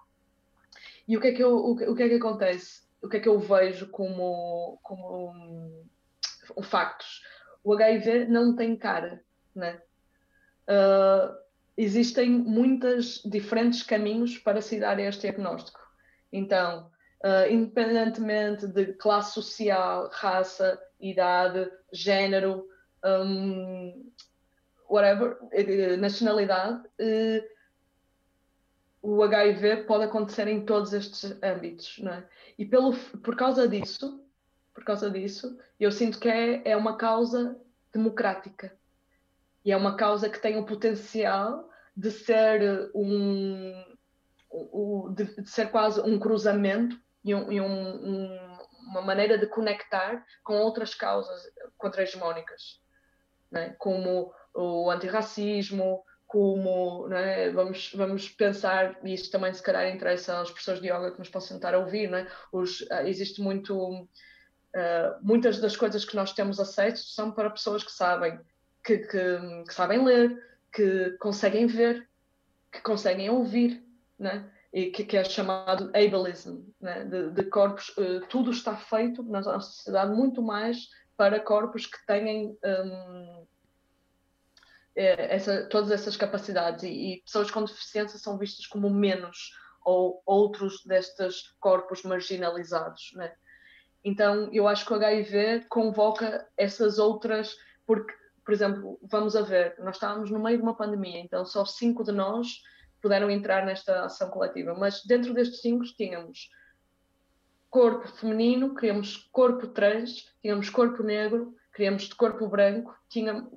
e 1.06 1.16
o 1.16 1.20
que 1.20 1.28
é 1.28 1.32
que, 1.32 1.42
eu, 1.42 1.56
o, 1.56 1.72
o 1.72 1.94
que, 1.94 2.02
é 2.02 2.08
que 2.08 2.14
acontece? 2.14 2.82
O 3.02 3.08
que 3.08 3.16
é 3.16 3.20
que 3.20 3.28
eu 3.28 3.38
vejo 3.38 3.88
como, 3.88 4.78
como 4.82 5.30
um, 5.30 5.88
um 6.56 6.62
factos? 6.62 7.22
O 7.64 7.72
HIV 7.74 8.26
não 8.26 8.54
tem 8.56 8.76
cara, 8.76 9.22
né? 9.54 9.80
Uh, 10.68 11.36
existem 11.76 12.30
muitos 12.30 13.22
diferentes 13.24 13.82
caminhos 13.82 14.38
para 14.38 14.60
se 14.60 14.78
dar 14.78 14.98
este 14.98 15.22
diagnóstico. 15.22 15.80
Então, 16.32 16.90
uh, 17.24 17.50
independentemente 17.50 18.66
de 18.66 18.92
classe 18.94 19.34
social, 19.34 20.08
raça, 20.12 20.80
idade, 21.00 21.70
género, 21.92 22.68
um, 23.04 24.10
whatever, 24.88 25.38
eh, 25.52 25.96
nacionalidade, 25.96 26.86
uh, 26.86 27.52
o 29.02 29.22
HIV 29.22 29.84
pode 29.84 30.04
acontecer 30.04 30.46
em 30.46 30.64
todos 30.64 30.92
estes 30.92 31.36
âmbitos, 31.42 31.98
não 31.98 32.12
é? 32.12 32.28
E 32.56 32.64
pelo, 32.64 32.96
por 33.22 33.34
causa 33.34 33.66
disso, 33.66 34.22
por 34.75 34.85
causa 34.85 35.11
disso. 35.11 35.59
Eu 35.79 35.93
sinto 35.93 36.18
que 36.18 36.29
é, 36.29 36.62
é 36.64 36.77
uma 36.77 36.97
causa 36.97 37.57
democrática 37.93 38.77
e 39.64 39.73
é 39.73 39.77
uma 39.77 39.97
causa 39.97 40.29
que 40.29 40.41
tem 40.41 40.59
o 40.59 40.66
potencial 40.66 41.68
de 41.97 42.11
ser 42.11 42.91
um, 42.95 43.85
de, 45.14 45.47
ser 45.49 45.70
quase 45.70 46.01
um 46.01 46.18
cruzamento 46.18 46.99
e, 47.25 47.35
um, 47.35 47.53
e 47.53 47.61
um, 47.61 48.59
uma 48.89 49.03
maneira 49.03 49.39
de 49.39 49.47
conectar 49.47 50.25
com 50.43 50.59
outras 50.59 50.95
causas 50.95 51.43
contra-hegemónicas, 51.77 52.81
né? 53.51 53.75
como 53.79 54.33
o 54.55 54.91
antirracismo, 54.91 56.03
como 56.27 57.09
né, 57.09 57.51
vamos, 57.51 57.93
vamos 57.95 58.29
pensar, 58.31 58.99
e 59.05 59.12
isso 59.12 59.31
também 59.31 59.53
se 59.53 59.62
calhar 59.62 59.87
interessa 59.95 60.41
às 60.41 60.51
pessoas 60.51 60.81
de 60.81 60.89
yoga 60.89 61.12
que 61.12 61.18
nos 61.18 61.29
possam 61.29 61.59
estar 61.59 61.75
a 61.75 61.79
ouvir, 61.79 62.09
né? 62.09 62.27
Os, 62.51 62.87
ah, 62.91 63.07
existe 63.07 63.43
muito 63.43 64.09
Uh, 64.75 65.18
muitas 65.20 65.61
das 65.61 65.77
coisas 65.77 66.05
que 66.05 66.16
nós 66.16 66.33
temos 66.33 66.59
acesso 66.59 67.12
são 67.12 67.31
para 67.31 67.51
pessoas 67.51 67.85
que 67.85 67.93
sabem, 67.93 68.41
que, 68.83 68.99
que, 68.99 69.64
que 69.68 69.75
sabem 69.75 70.05
ler, 70.05 70.43
que 70.73 71.11
conseguem 71.20 71.66
ver, 71.66 72.09
que 72.70 72.81
conseguem 72.81 73.29
ouvir, 73.29 73.85
né? 74.18 74.51
e 74.73 74.87
que, 74.87 75.05
que, 75.05 75.18
é 75.18 75.25
chamado 75.25 75.91
ableism, 75.95 76.62
né? 76.81 77.05
de, 77.05 77.31
de, 77.31 77.45
corpos. 77.45 77.91
Uh, 77.91 78.27
tudo 78.29 78.51
está 78.51 78.75
feito 78.75 79.23
na 79.23 79.43
nossa 79.43 79.70
sociedade 79.70 80.14
muito 80.14 80.41
mais 80.41 80.89
para 81.16 81.39
corpos 81.39 81.85
que 81.85 82.07
tenham 82.07 82.57
um, 82.64 83.47
é, 84.95 85.35
essa, 85.35 85.66
todas 85.68 85.91
essas 85.91 86.16
capacidades 86.16 86.85
e, 86.85 86.89
e, 86.89 87.23
pessoas 87.23 87.51
com 87.51 87.64
deficiência 87.64 88.18
são 88.18 88.39
vistas 88.39 88.66
como 88.66 88.91
menos 88.91 89.57
ou 89.85 90.23
outros 90.25 90.85
destes 90.85 91.55
corpos 91.59 92.03
marginalizados, 92.03 93.12
né? 93.14 93.35
Então, 94.05 94.48
eu 94.53 94.66
acho 94.66 94.84
que 94.84 94.92
o 94.92 94.96
HIV 94.96 95.66
convoca 95.68 96.46
essas 96.57 96.98
outras, 96.98 97.57
porque, 97.86 98.12
por 98.44 98.53
exemplo, 98.53 98.98
vamos 99.03 99.36
a 99.36 99.42
ver, 99.42 99.76
nós 99.78 99.96
estávamos 99.96 100.30
no 100.30 100.42
meio 100.42 100.57
de 100.57 100.62
uma 100.62 100.76
pandemia, 100.76 101.20
então 101.20 101.44
só 101.44 101.64
cinco 101.64 102.03
de 102.03 102.12
nós 102.12 102.62
puderam 103.00 103.30
entrar 103.30 103.64
nesta 103.64 104.05
ação 104.05 104.30
coletiva, 104.30 104.74
mas 104.74 105.05
dentro 105.05 105.34
destes 105.34 105.61
cinco 105.61 105.84
tínhamos 105.96 106.48
corpo 107.70 108.07
feminino, 108.07 108.74
queríamos 108.74 109.16
corpo 109.32 109.66
trans, 109.68 110.30
tínhamos 110.40 110.68
corpo 110.68 111.03
negro, 111.03 111.55
queríamos 111.74 112.03
de 112.03 112.14
corpo 112.14 112.46
branco, 112.46 112.94
tínhamos, 113.09 113.50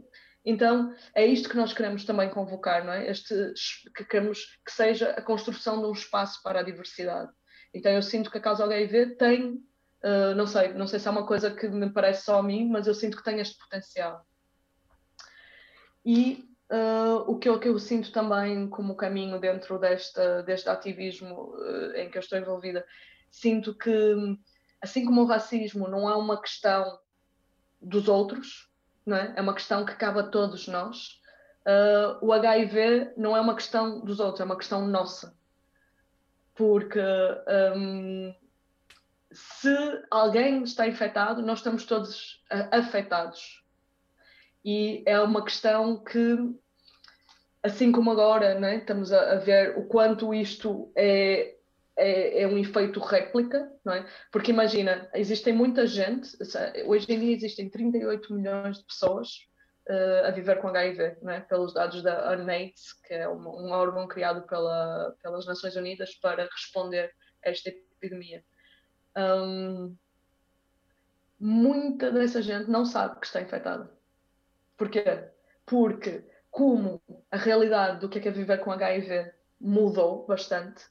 Então, 0.43 0.95
é 1.13 1.25
isto 1.25 1.49
que 1.49 1.57
nós 1.57 1.73
queremos 1.73 2.05
também 2.05 2.29
convocar, 2.29 2.85
não 2.85 2.93
é? 2.93 3.09
Este, 3.09 3.35
que 3.95 4.05
queremos 4.05 4.57
que 4.63 4.71
seja 4.71 5.09
a 5.11 5.21
construção 5.21 5.81
de 5.81 5.87
um 5.87 5.91
espaço 5.91 6.41
para 6.43 6.59
a 6.59 6.63
diversidade. 6.63 7.31
Então, 7.73 7.91
eu 7.91 8.01
sinto 8.01 8.31
que 8.31 8.37
a 8.37 8.41
causa 8.41 8.63
HIV 8.63 9.17
tem, 9.17 9.59
uh, 10.05 10.35
não 10.35 10.45
sei, 10.45 10.73
não 10.73 10.87
sei 10.87 10.99
se 10.99 11.07
é 11.07 11.11
uma 11.11 11.25
coisa 11.25 11.49
que 11.49 11.67
me 11.67 11.89
parece 11.89 12.25
só 12.25 12.39
a 12.39 12.43
mim, 12.43 12.69
mas 12.69 12.85
eu 12.85 12.93
sinto 12.93 13.17
que 13.17 13.23
tem 13.23 13.39
este 13.39 13.57
potencial. 13.57 14.25
E 16.05 16.47
uh, 16.71 17.29
o 17.29 17.39
que 17.39 17.49
eu, 17.49 17.59
que 17.59 17.67
eu 17.67 17.79
sinto 17.79 18.11
também 18.11 18.69
como 18.69 18.95
caminho 18.95 19.39
dentro 19.39 19.79
desta, 19.79 20.43
deste 20.43 20.69
ativismo 20.69 21.55
uh, 21.55 21.95
em 21.95 22.09
que 22.09 22.17
eu 22.17 22.21
estou 22.21 22.37
envolvida, 22.37 22.85
sinto 23.31 23.75
que, 23.75 24.37
assim 24.79 25.03
como 25.03 25.23
o 25.23 25.25
racismo 25.25 25.87
não 25.87 26.07
é 26.07 26.15
uma 26.15 26.39
questão 26.39 26.99
dos 27.81 28.07
outros, 28.07 28.71
não 29.05 29.17
é? 29.17 29.33
é 29.35 29.41
uma 29.41 29.53
questão 29.53 29.83
que 29.85 29.95
cabe 29.95 30.19
a 30.19 30.23
todos 30.23 30.67
nós. 30.67 31.19
O 32.21 32.31
HIV 32.31 33.13
não 33.17 33.35
é 33.35 33.41
uma 33.41 33.55
questão 33.55 33.99
dos 34.05 34.19
outros, 34.19 34.39
é 34.39 34.45
uma 34.45 34.57
questão 34.57 34.87
nossa. 34.87 35.35
Porque 36.55 36.99
um, 37.75 38.33
se 39.35 40.03
alguém 40.09 40.63
está 40.63 40.87
infectado, 40.87 41.41
nós 41.41 41.59
estamos 41.59 41.85
todos 41.85 42.35
uh, 42.51 42.69
afetados. 42.71 43.63
E 44.63 45.03
é 45.05 45.19
uma 45.19 45.43
questão 45.43 46.03
que, 46.03 46.37
assim 47.61 47.91
como 47.91 48.11
agora, 48.11 48.59
né, 48.59 48.77
estamos 48.77 49.11
a, 49.11 49.33
a 49.33 49.35
ver 49.35 49.77
o 49.77 49.85
quanto 49.85 50.33
isto 50.33 50.91
é 50.95 51.55
é, 51.97 52.41
é, 52.41 52.47
um 52.47 52.57
efeito 52.57 52.99
réplica, 52.99 53.71
não 53.83 53.93
é? 53.93 54.05
Porque 54.31 54.51
imagina, 54.51 55.09
existem 55.13 55.53
muita 55.53 55.87
gente, 55.87 56.29
hoje 56.85 57.05
em 57.09 57.19
dia 57.19 57.33
existem 57.33 57.69
38 57.69 58.33
milhões 58.33 58.79
de 58.79 58.85
pessoas 58.85 59.29
uh, 59.89 60.25
a 60.25 60.31
viver 60.31 60.59
com 60.59 60.67
HIV, 60.67 61.17
não 61.21 61.31
é? 61.31 61.39
pelos 61.39 61.73
dados 61.73 62.03
da 62.03 62.33
UNAIDS, 62.33 62.93
que 63.05 63.13
é 63.13 63.29
um, 63.29 63.47
um 63.47 63.71
órgão 63.71 64.07
criado 64.07 64.45
pela, 64.45 65.15
pelas 65.23 65.45
Nações 65.45 65.75
Unidas 65.77 66.13
para 66.15 66.43
responder 66.43 67.11
a 67.45 67.49
esta 67.49 67.69
epidemia. 67.69 68.43
Um, 69.17 69.95
muita 71.39 72.11
dessa 72.11 72.41
gente 72.41 72.69
não 72.69 72.85
sabe 72.85 73.19
que 73.19 73.25
está 73.25 73.41
infectada. 73.41 73.91
Porquê? 74.77 75.29
Porque 75.65 76.23
como 76.51 77.01
a 77.31 77.37
realidade 77.37 77.99
do 77.99 78.09
que 78.09 78.19
é, 78.19 78.21
que 78.21 78.27
é 78.27 78.31
viver 78.31 78.59
com 78.59 78.71
HIV 78.71 79.33
mudou 79.59 80.25
bastante, 80.25 80.85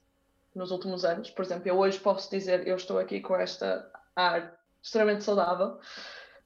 nos 0.55 0.70
últimos 0.70 1.05
anos. 1.05 1.31
Por 1.31 1.45
exemplo, 1.45 1.68
eu 1.68 1.79
hoje 1.79 1.99
posso 1.99 2.31
dizer 2.31 2.66
eu 2.66 2.77
estou 2.77 2.99
aqui 2.99 3.20
com 3.20 3.35
esta 3.35 3.91
ar 4.14 4.59
extremamente 4.81 5.25
saudável 5.25 5.79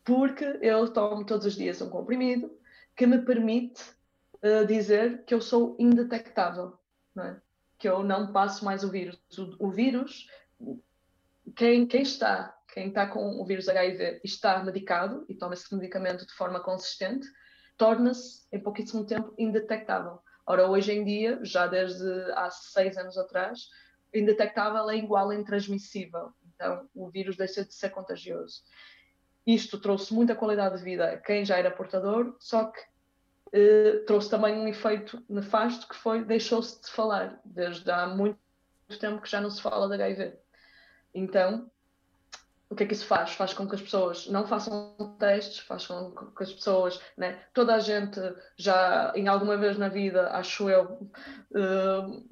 porque 0.04 0.58
eu 0.62 0.90
tomo 0.92 1.26
todos 1.26 1.44
os 1.44 1.54
dias 1.54 1.82
um 1.82 1.90
comprimido 1.90 2.50
que 2.96 3.06
me 3.06 3.18
permite 3.18 3.82
uh, 4.42 4.66
dizer 4.66 5.24
que 5.24 5.34
eu 5.34 5.40
sou 5.40 5.76
indetectável, 5.78 6.78
é? 7.18 7.36
que 7.78 7.88
eu 7.88 8.02
não 8.02 8.32
passo 8.32 8.64
mais 8.64 8.82
o 8.82 8.90
vírus. 8.90 9.20
O, 9.36 9.66
o 9.66 9.70
vírus, 9.70 10.28
quem, 11.56 11.86
quem 11.86 12.02
está 12.02 12.58
quem 12.78 12.88
está 12.88 13.06
com 13.06 13.40
o 13.40 13.44
vírus 13.44 13.68
HIV 13.68 14.20
está 14.22 14.62
medicado 14.62 15.24
e 15.28 15.34
toma 15.34 15.54
esse 15.54 15.74
medicamento 15.74 16.24
de 16.24 16.32
forma 16.32 16.60
consistente, 16.60 17.26
torna-se, 17.76 18.46
em 18.52 18.60
pouquíssimo 18.60 19.04
tempo, 19.04 19.34
indetectável. 19.36 20.20
Ora, 20.46 20.68
hoje 20.68 20.92
em 20.92 21.04
dia, 21.04 21.40
já 21.42 21.66
desde 21.66 22.08
há 22.32 22.48
seis 22.50 22.96
anos 22.96 23.18
atrás, 23.18 23.68
indetectável 24.14 24.88
é 24.90 24.96
igual 24.96 25.30
a 25.30 25.34
intransmissível. 25.34 26.32
Então, 26.54 26.88
o 26.94 27.08
vírus 27.08 27.36
deixa 27.36 27.64
de 27.64 27.74
ser 27.74 27.90
contagioso. 27.90 28.62
Isto 29.46 29.80
trouxe 29.80 30.12
muita 30.14 30.36
qualidade 30.36 30.76
de 30.78 30.84
vida 30.84 31.12
a 31.12 31.16
quem 31.16 31.44
já 31.44 31.56
era 31.58 31.70
portador, 31.70 32.36
só 32.38 32.66
que 32.66 32.80
eh, 33.52 34.04
trouxe 34.06 34.30
também 34.30 34.54
um 34.54 34.68
efeito 34.68 35.22
nefasto 35.28 35.88
que 35.88 35.96
foi 35.96 36.24
deixou-se 36.24 36.80
de 36.82 36.90
falar. 36.90 37.40
Desde 37.44 37.90
há 37.90 38.06
muito 38.06 38.38
tempo 39.00 39.20
que 39.20 39.30
já 39.30 39.40
não 39.40 39.50
se 39.50 39.60
fala 39.60 39.88
de 39.88 39.94
HIV. 39.94 40.38
Então, 41.18 41.70
o 42.70 42.74
que 42.74 42.84
é 42.84 42.86
que 42.86 42.92
isso 42.92 43.06
faz? 43.06 43.32
Faz 43.32 43.54
com 43.54 43.66
que 43.66 43.74
as 43.74 43.80
pessoas 43.80 44.26
não 44.28 44.46
façam 44.46 45.16
testes, 45.18 45.58
faz 45.60 45.86
com 45.86 46.12
que 46.36 46.42
as 46.42 46.52
pessoas, 46.52 47.00
né? 47.16 47.40
toda 47.54 47.74
a 47.74 47.80
gente 47.80 48.20
já 48.56 49.12
em 49.16 49.26
alguma 49.26 49.56
vez 49.56 49.78
na 49.78 49.88
vida, 49.88 50.30
acho 50.30 50.68
eu, 50.68 50.84
uh, 51.52 52.24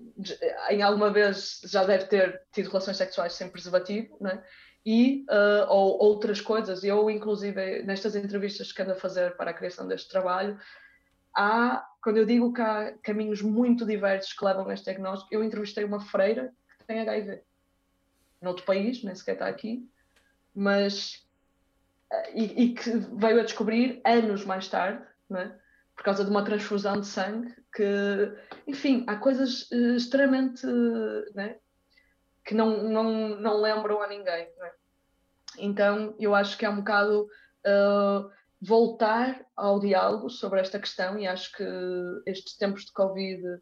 em 0.71 0.83
alguma 0.83 1.11
vez 1.11 1.61
já 1.65 1.85
deve 1.85 2.05
ter 2.05 2.43
tido 2.53 2.69
relações 2.69 2.99
sexuais 2.99 3.33
sem 3.33 3.49
preservativo, 3.49 4.17
né? 4.21 4.43
e 4.85 5.25
uh, 5.31 5.67
ou 5.69 5.99
outras 6.01 6.41
coisas. 6.41 6.85
Eu, 6.85 7.11
inclusive, 7.11 7.83
nestas 7.83 8.15
entrevistas 8.15 8.71
que 8.71 8.83
ando 8.83 8.93
a 8.93 8.97
fazer 8.97 9.37
para 9.37 9.51
a 9.51 9.55
criação 9.55 9.89
deste 9.89 10.09
trabalho, 10.09 10.59
há, 11.35 11.85
quando 12.03 12.19
eu 12.19 12.27
digo 12.27 12.53
que 12.53 12.61
há 12.61 12.93
caminhos 13.03 13.43
muito 13.43 13.85
diversos 13.85 14.33
que 14.33 14.45
levam 14.45 14.69
a 14.69 14.75
este 14.75 14.85
diagnóstico, 14.85 15.35
eu 15.35 15.43
entrevistei 15.43 15.85
uma 15.85 16.01
freira 16.01 16.53
que 16.79 16.87
tem 16.87 17.01
HIV, 17.01 17.43
noutro 18.41 18.65
país, 18.65 19.03
nem 19.03 19.15
sequer 19.15 19.33
está 19.33 19.49
aqui, 19.49 19.89
mas 20.55 21.27
e, 22.35 22.65
e, 22.65 22.75
que 22.75 22.91
veio 22.91 23.41
a 23.41 23.45
descobrir 23.45 24.01
anos 24.05 24.45
mais 24.45 24.69
tarde, 24.69 25.03
é? 25.35 25.53
por 25.95 26.05
causa 26.05 26.25
de 26.25 26.31
uma 26.31 26.45
transfusão 26.45 27.01
de 27.01 27.07
sangue, 27.07 27.55
que, 27.75 28.33
enfim, 28.67 29.05
há 29.07 29.17
coisas 29.17 29.71
uh, 29.71 29.97
extremamente 29.97 30.67
é? 31.37 31.59
que 32.45 32.55
não, 32.55 32.83
não, 32.85 33.41
não 33.41 33.61
lembram 33.61 34.03
a 34.03 34.07
ninguém. 34.07 34.43
É? 34.45 34.73
Então, 35.59 36.15
eu 36.19 36.35
acho 36.35 36.57
que 36.57 36.65
é 36.65 36.71
um 36.71 36.77
bocado 36.77 37.23
uh, 37.23 38.31
voltar 38.61 39.45
ao 39.57 39.81
diálogo 39.81 40.31
sobre 40.31 40.61
esta 40.61 40.79
questão 40.79 41.19
e 41.19 41.27
acho 41.27 41.53
que 41.53 41.65
estes 42.27 42.57
tempos 42.57 42.85
de 42.85 42.93
Covid. 42.93 43.61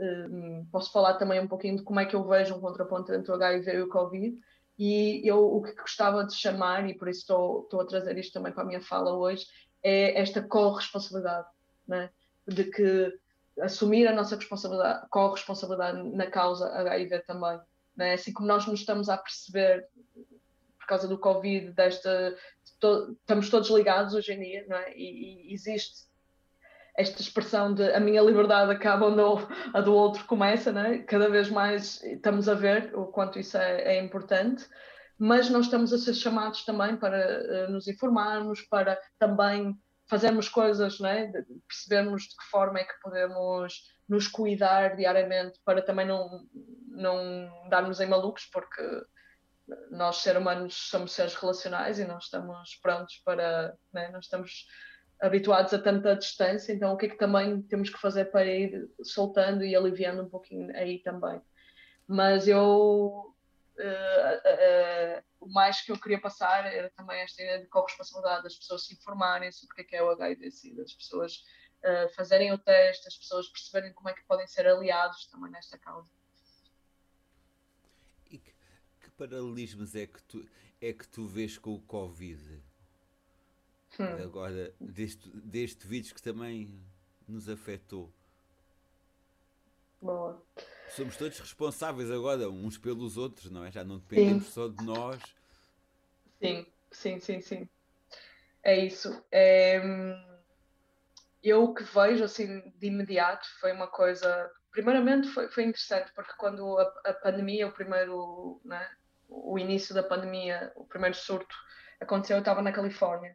Uh, 0.00 0.66
posso 0.72 0.90
falar 0.90 1.14
também 1.14 1.38
um 1.40 1.46
pouquinho 1.46 1.76
de 1.76 1.82
como 1.82 2.00
é 2.00 2.06
que 2.06 2.16
eu 2.16 2.26
vejo 2.26 2.54
um 2.54 2.60
contraponto 2.60 3.12
entre 3.12 3.30
o 3.30 3.34
HIV 3.34 3.70
e 3.70 3.82
o 3.82 3.88
Covid, 3.88 4.34
e 4.78 5.20
eu 5.28 5.44
o 5.44 5.62
que 5.62 5.74
gostava 5.74 6.24
de 6.24 6.34
chamar, 6.34 6.88
e 6.88 6.94
por 6.94 7.06
isso 7.06 7.20
estou, 7.20 7.64
estou 7.64 7.82
a 7.82 7.86
trazer 7.86 8.16
isto 8.16 8.32
também 8.32 8.50
para 8.50 8.62
a 8.62 8.66
minha 8.66 8.80
fala 8.80 9.14
hoje, 9.14 9.46
é 9.82 10.18
esta 10.18 10.40
corresponsabilidade, 10.40 11.46
né? 11.86 12.08
de 12.48 12.64
que 12.64 13.12
assumir 13.60 14.06
a 14.06 14.14
nossa 14.14 14.36
responsabilidade, 14.36 15.06
corresponsabilidade 15.10 16.02
na 16.16 16.26
causa 16.30 16.66
HIV 16.80 17.20
também. 17.20 17.60
Né? 17.94 18.14
Assim 18.14 18.32
como 18.32 18.48
nós 18.48 18.66
nos 18.66 18.80
estamos 18.80 19.10
a 19.10 19.18
perceber, 19.18 19.86
por 20.78 20.86
causa 20.86 21.06
do 21.06 21.18
Covid, 21.18 21.72
desta, 21.72 22.34
to, 22.80 23.16
estamos 23.20 23.50
todos 23.50 23.68
ligados 23.68 24.14
hoje 24.14 24.32
em 24.32 24.40
dia, 24.40 24.66
é? 24.70 24.96
e, 24.96 25.50
e 25.50 25.52
existe 25.52 26.09
esta 27.00 27.20
expressão 27.20 27.72
de 27.74 27.82
a 27.92 28.00
minha 28.00 28.22
liberdade 28.22 28.70
acaba 28.70 29.06
onde 29.06 29.46
a 29.74 29.80
do 29.80 29.94
outro 29.94 30.24
começa, 30.26 30.70
né? 30.70 30.98
cada 30.98 31.28
vez 31.28 31.48
mais 31.48 32.02
estamos 32.04 32.48
a 32.48 32.54
ver 32.54 32.94
o 32.94 33.06
quanto 33.06 33.38
isso 33.38 33.56
é, 33.56 33.96
é 33.96 34.02
importante, 34.02 34.68
mas 35.18 35.50
nós 35.50 35.66
estamos 35.66 35.92
a 35.92 35.98
ser 35.98 36.14
chamados 36.14 36.64
também 36.64 36.96
para 36.96 37.66
uh, 37.68 37.72
nos 37.72 37.88
informarmos, 37.88 38.62
para 38.62 38.98
também 39.18 39.74
fazermos 40.08 40.48
coisas, 40.48 40.98
né? 41.00 41.30
percebermos 41.68 42.22
de 42.22 42.36
que 42.36 42.44
forma 42.50 42.80
é 42.80 42.84
que 42.84 43.00
podemos 43.02 43.82
nos 44.08 44.26
cuidar 44.26 44.96
diariamente 44.96 45.60
para 45.64 45.82
também 45.82 46.06
não, 46.06 46.44
não 46.88 47.68
darmos 47.68 48.00
em 48.00 48.06
malucos, 48.06 48.44
porque 48.52 48.82
nós, 49.90 50.16
seres 50.16 50.40
humanos, 50.40 50.74
somos 50.74 51.12
seres 51.12 51.34
relacionais 51.34 51.98
e 51.98 52.04
não 52.04 52.18
estamos 52.18 52.74
prontos 52.82 53.20
para. 53.24 53.76
Né? 53.92 54.10
Não 54.10 54.20
estamos 54.20 54.66
habituados 55.20 55.74
a 55.74 55.78
tanta 55.78 56.16
distância, 56.16 56.72
então 56.72 56.94
o 56.94 56.96
que 56.96 57.06
é 57.06 57.08
que 57.10 57.18
também 57.18 57.60
temos 57.62 57.90
que 57.90 58.00
fazer 58.00 58.26
para 58.26 58.46
ir 58.46 58.90
soltando 59.02 59.64
e 59.64 59.76
aliviando 59.76 60.22
um 60.22 60.28
pouquinho 60.28 60.74
aí 60.74 60.98
também. 61.00 61.40
Mas 62.08 62.48
eu, 62.48 63.34
uh, 63.78 63.82
uh, 63.82 65.24
o 65.38 65.48
mais 65.52 65.82
que 65.82 65.92
eu 65.92 66.00
queria 66.00 66.20
passar 66.20 66.66
era 66.72 66.90
também 66.90 67.20
esta 67.20 67.42
ideia 67.42 67.60
de 67.60 67.66
corresponsabilidade 67.66 68.44
das 68.44 68.56
pessoas 68.56 68.86
se 68.86 68.94
informarem 68.94 69.52
sobre 69.52 69.74
o 69.74 69.76
que 69.76 69.82
é, 69.82 69.84
que 69.84 69.96
é 69.96 70.02
o 70.02 70.10
HIV-Sida, 70.10 70.82
das 70.82 70.94
pessoas 70.94 71.44
uh, 71.84 72.08
fazerem 72.16 72.52
o 72.52 72.58
teste, 72.58 73.06
as 73.06 73.16
pessoas 73.16 73.48
perceberem 73.48 73.92
como 73.92 74.08
é 74.08 74.14
que 74.14 74.24
podem 74.24 74.46
ser 74.46 74.66
aliados 74.66 75.26
também 75.26 75.50
nesta 75.50 75.78
causa. 75.78 76.10
E 78.30 78.38
que, 78.38 78.54
que 79.02 79.10
paralelismos 79.10 79.94
é 79.94 80.06
que 80.06 80.22
tu, 80.22 80.48
é 80.80 80.94
que 80.94 81.06
tu 81.06 81.26
vês 81.26 81.58
com 81.58 81.74
o 81.74 81.80
Covid? 81.82 82.69
Hum. 83.98 84.22
Agora, 84.22 84.72
deste, 84.80 85.28
deste 85.30 85.86
vírus 85.86 86.12
que 86.12 86.22
também 86.22 86.80
nos 87.26 87.48
afetou. 87.48 88.12
Boa. 90.00 90.40
Somos 90.90 91.16
todos 91.16 91.38
responsáveis 91.38 92.10
agora, 92.10 92.48
uns 92.48 92.78
pelos 92.78 93.16
outros, 93.16 93.50
não 93.50 93.64
é? 93.64 93.70
Já 93.70 93.84
não 93.84 93.98
dependemos 93.98 94.46
sim. 94.46 94.50
só 94.50 94.68
de 94.68 94.84
nós. 94.84 95.22
Sim, 96.40 96.66
sim, 96.90 97.20
sim, 97.20 97.40
sim. 97.40 97.68
É 98.62 98.76
isso. 98.76 99.22
É... 99.30 99.80
Eu 101.42 101.64
o 101.64 101.74
que 101.74 101.82
vejo 101.82 102.24
assim 102.24 102.72
de 102.76 102.86
imediato 102.86 103.46
foi 103.60 103.72
uma 103.72 103.86
coisa. 103.86 104.50
Primeiramente 104.70 105.28
foi, 105.28 105.48
foi 105.48 105.64
interessante, 105.64 106.12
porque 106.14 106.32
quando 106.38 106.78
a, 106.78 106.82
a 107.06 107.14
pandemia, 107.14 107.66
o 107.66 107.72
primeiro, 107.72 108.60
né, 108.64 108.88
o 109.28 109.58
início 109.58 109.94
da 109.94 110.02
pandemia, 110.02 110.72
o 110.76 110.84
primeiro 110.84 111.16
surto 111.16 111.54
aconteceu, 112.00 112.36
eu 112.36 112.40
estava 112.40 112.62
na 112.62 112.72
Califórnia 112.72 113.34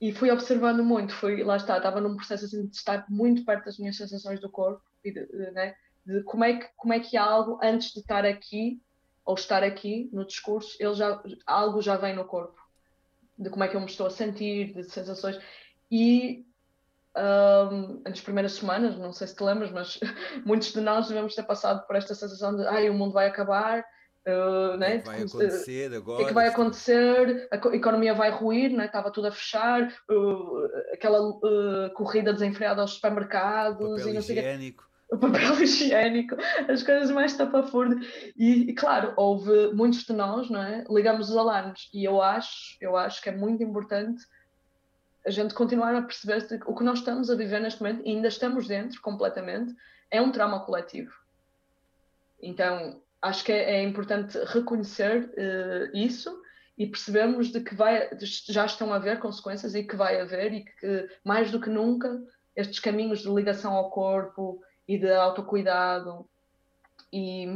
e 0.00 0.12
fui 0.12 0.30
observando 0.30 0.82
muito, 0.82 1.14
fui, 1.14 1.42
lá 1.44 1.56
está, 1.56 1.76
estava 1.76 2.00
num 2.00 2.16
processo 2.16 2.46
assim 2.46 2.66
de 2.66 2.74
estar 2.74 3.04
muito 3.08 3.44
perto 3.44 3.66
das 3.66 3.78
minhas 3.78 3.96
sensações 3.96 4.40
do 4.40 4.48
corpo, 4.48 4.82
e 5.04 5.12
de, 5.12 5.26
de, 5.26 5.50
né, 5.50 5.74
de 6.06 6.22
como, 6.22 6.44
é 6.44 6.58
que, 6.58 6.68
como 6.76 6.92
é 6.94 7.00
que 7.00 7.16
algo, 7.16 7.58
antes 7.62 7.92
de 7.92 8.00
estar 8.00 8.24
aqui, 8.24 8.80
ou 9.24 9.34
estar 9.34 9.62
aqui 9.62 10.08
no 10.12 10.24
discurso, 10.24 10.76
ele 10.80 10.94
já, 10.94 11.22
algo 11.46 11.82
já 11.82 11.96
vem 11.96 12.16
no 12.16 12.24
corpo, 12.24 12.58
de 13.38 13.50
como 13.50 13.62
é 13.62 13.68
que 13.68 13.76
eu 13.76 13.80
me 13.80 13.86
estou 13.86 14.06
a 14.06 14.10
sentir, 14.10 14.72
de 14.72 14.84
sensações, 14.84 15.38
e 15.90 16.46
um, 17.16 18.02
nas 18.02 18.20
primeiras 18.20 18.52
semanas, 18.52 18.96
não 18.96 19.12
sei 19.12 19.26
se 19.26 19.36
te 19.36 19.42
lembras, 19.42 19.70
mas 19.70 20.00
muitos 20.46 20.72
de 20.72 20.80
nós 20.80 21.08
devemos 21.08 21.34
ter 21.34 21.42
passado 21.42 21.86
por 21.86 21.96
esta 21.96 22.14
sensação 22.14 22.56
de 22.56 22.66
ai, 22.66 22.88
o 22.88 22.94
mundo 22.94 23.12
vai 23.12 23.26
acabar, 23.26 23.84
Uh, 24.30 24.76
né? 24.76 24.96
O 24.96 25.00
que 25.00 25.06
vai 25.06 25.22
acontecer 25.22 25.94
agora? 25.94 26.22
O 26.22 26.24
que 26.24 26.30
é 26.30 26.34
vai 26.34 26.48
acontecer? 26.48 27.48
A 27.50 27.56
economia 27.74 28.14
vai 28.14 28.30
ruir, 28.30 28.70
né? 28.70 28.86
estava 28.86 29.10
tudo 29.10 29.28
a 29.28 29.32
fechar, 29.32 29.92
uh, 30.10 30.66
aquela 30.92 31.20
uh, 31.20 31.90
corrida 31.94 32.32
desenfreada 32.32 32.80
aos 32.80 32.94
supermercados 32.94 33.78
papel 33.78 34.08
e 34.08 34.14
não 34.14 34.22
sei 34.22 34.38
higiênico. 34.38 34.88
O 35.10 35.18
papel 35.18 35.54
higiênico, 35.62 36.36
as 36.68 36.82
coisas 36.82 37.10
mais 37.10 37.36
tapafúrdias. 37.36 38.06
E, 38.36 38.70
e, 38.70 38.74
claro, 38.74 39.12
houve 39.16 39.72
muitos 39.72 40.04
de 40.04 40.12
nós, 40.12 40.48
não 40.48 40.62
é? 40.62 40.84
Ligamos 40.88 41.30
os 41.30 41.36
alarmes 41.36 41.88
e 41.92 42.04
eu 42.04 42.22
acho, 42.22 42.76
eu 42.80 42.96
acho 42.96 43.20
que 43.22 43.28
é 43.28 43.36
muito 43.36 43.62
importante 43.62 44.24
a 45.26 45.30
gente 45.30 45.54
continuar 45.54 45.94
a 45.94 46.02
perceber 46.02 46.46
que 46.46 46.70
o 46.70 46.74
que 46.74 46.84
nós 46.84 47.00
estamos 47.00 47.30
a 47.30 47.34
viver 47.34 47.60
neste 47.60 47.82
momento, 47.82 48.02
e 48.06 48.10
ainda 48.10 48.28
estamos 48.28 48.66
dentro 48.66 49.00
completamente, 49.02 49.74
é 50.10 50.20
um 50.20 50.32
trauma 50.32 50.64
coletivo. 50.64 51.12
Então, 52.42 53.00
acho 53.22 53.44
que 53.44 53.52
é, 53.52 53.76
é 53.76 53.82
importante 53.82 54.38
reconhecer 54.46 55.30
uh, 55.30 55.96
isso 55.96 56.40
e 56.76 56.86
percebermos 56.86 57.52
de 57.52 57.60
que 57.60 57.74
vai, 57.74 58.08
já 58.48 58.64
estão 58.64 58.92
a 58.92 58.96
haver 58.96 59.18
consequências 59.18 59.74
e 59.74 59.84
que 59.84 59.96
vai 59.96 60.20
haver 60.20 60.52
e 60.52 60.64
que 60.64 61.08
mais 61.24 61.50
do 61.50 61.60
que 61.60 61.68
nunca 61.68 62.18
estes 62.56 62.80
caminhos 62.80 63.20
de 63.20 63.28
ligação 63.28 63.74
ao 63.74 63.90
corpo 63.90 64.62
e 64.88 64.98
de 64.98 65.12
autocuidado 65.12 66.26
e, 67.12 67.46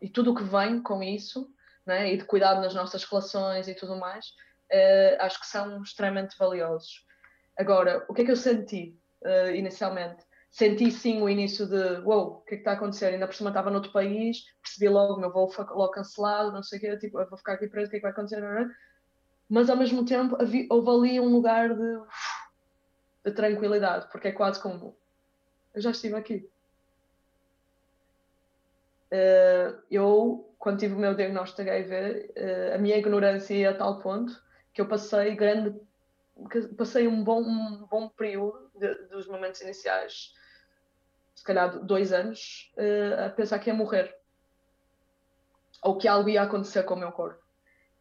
e 0.00 0.08
tudo 0.08 0.32
o 0.32 0.34
que 0.34 0.44
vem 0.44 0.82
com 0.82 1.02
isso 1.02 1.52
né, 1.84 2.12
e 2.12 2.16
de 2.16 2.24
cuidado 2.24 2.60
nas 2.60 2.74
nossas 2.74 3.04
relações 3.04 3.68
e 3.68 3.74
tudo 3.74 3.96
mais 3.96 4.28
uh, 4.72 5.16
acho 5.20 5.40
que 5.40 5.46
são 5.46 5.82
extremamente 5.82 6.36
valiosos 6.38 7.04
agora, 7.60 8.04
o 8.08 8.14
que 8.14 8.22
é 8.22 8.24
que 8.24 8.30
eu 8.30 8.36
senti 8.36 8.96
uh, 9.22 9.54
inicialmente? 9.54 10.24
Senti 10.50 10.90
sim 10.90 11.22
o 11.22 11.28
início 11.28 11.66
de 11.66 12.00
wow, 12.00 12.38
o 12.38 12.40
que 12.40 12.54
é 12.54 12.56
que 12.56 12.62
está 12.62 12.72
a 12.72 12.74
acontecer? 12.74 13.06
Ainda 13.06 13.26
por 13.26 13.34
cima 13.34 13.50
estava 13.50 13.70
noutro 13.70 13.92
país, 13.92 14.44
percebi 14.62 14.88
logo, 14.88 15.20
meu 15.20 15.32
voo 15.32 15.48
foi 15.48 15.64
logo 15.66 15.92
cancelado, 15.92 16.52
não 16.52 16.62
sei 16.62 16.78
o 16.78 16.80
quê, 16.80 16.96
tipo, 16.98 17.24
vou 17.24 17.38
ficar 17.38 17.54
aqui 17.54 17.68
preso, 17.68 17.88
o 17.88 17.90
que 17.90 17.96
é 17.96 18.00
que 18.00 18.02
vai 18.02 18.12
acontecer? 18.12 18.42
Mas 19.48 19.70
ao 19.70 19.76
mesmo 19.76 20.04
tempo 20.04 20.36
havia, 20.40 20.66
houve 20.70 20.90
ali 20.90 21.20
um 21.20 21.28
lugar 21.28 21.74
de, 21.74 22.00
de 23.24 23.32
tranquilidade, 23.32 24.08
porque 24.10 24.28
é 24.28 24.32
quase 24.32 24.60
como 24.60 24.96
eu 25.74 25.80
já 25.80 25.90
estive 25.92 26.16
aqui. 26.16 26.48
Uh, 29.12 29.80
eu, 29.90 30.54
quando 30.58 30.78
tive 30.78 30.94
o 30.94 30.98
meu 30.98 31.14
diagnóstico 31.14 31.62
de 31.62 31.70
HIV, 31.70 32.32
eh, 32.36 32.72
a 32.74 32.78
minha 32.78 32.96
ignorância 32.96 33.54
ia 33.54 33.70
a 33.70 33.74
tal 33.74 33.98
ponto 33.98 34.32
que 34.72 34.80
eu 34.80 34.86
passei 34.86 35.34
grande 35.34 35.74
passei 36.76 37.06
um 37.06 37.22
bom, 37.22 37.42
um 37.42 37.86
bom 37.86 38.08
período 38.08 38.70
de, 38.74 38.94
dos 39.08 39.26
momentos 39.26 39.60
iniciais 39.60 40.32
se 41.40 41.44
calhar 41.44 41.82
dois 41.82 42.12
anos, 42.12 42.70
uh, 42.76 43.24
a 43.24 43.30
pensar 43.30 43.58
que 43.58 43.70
ia 43.70 43.74
morrer. 43.74 44.14
Ou 45.82 45.96
que 45.96 46.06
algo 46.06 46.28
ia 46.28 46.42
acontecer 46.42 46.82
com 46.82 46.92
o 46.92 46.98
meu 46.98 47.10
corpo. 47.10 47.42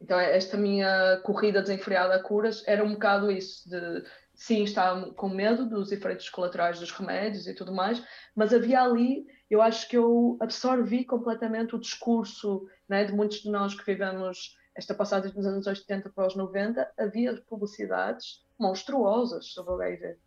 Então, 0.01 0.19
esta 0.19 0.57
minha 0.57 1.21
corrida 1.23 1.61
desenfreada 1.61 2.15
a 2.15 2.21
curas 2.21 2.67
era 2.67 2.83
um 2.83 2.95
bocado 2.95 3.31
isso, 3.31 3.69
de 3.69 4.03
sim, 4.35 4.63
estava 4.63 5.13
com 5.13 5.29
medo 5.29 5.65
dos 5.69 5.89
efeitos 5.89 6.27
colaterais 6.29 6.81
dos 6.81 6.91
remédios 6.91 7.47
e 7.47 7.53
tudo 7.53 7.73
mais, 7.73 8.03
mas 8.35 8.53
havia 8.53 8.81
ali, 8.81 9.25
eu 9.49 9.61
acho 9.61 9.87
que 9.87 9.97
eu 9.97 10.37
absorvi 10.41 11.05
completamente 11.05 11.75
o 11.75 11.79
discurso 11.79 12.67
né, 12.89 13.05
de 13.05 13.13
muitos 13.13 13.37
de 13.37 13.49
nós 13.49 13.73
que 13.73 13.85
vivemos 13.85 14.57
esta 14.75 14.93
passagem 14.93 15.31
dos 15.31 15.45
anos 15.45 15.65
80 15.65 16.09
para 16.09 16.27
os 16.27 16.35
90, 16.35 16.91
havia 16.97 17.41
publicidades 17.47 18.45
monstruosas 18.59 19.45
sobre 19.47 19.71
o 19.71 19.81
HIV. 19.81 20.17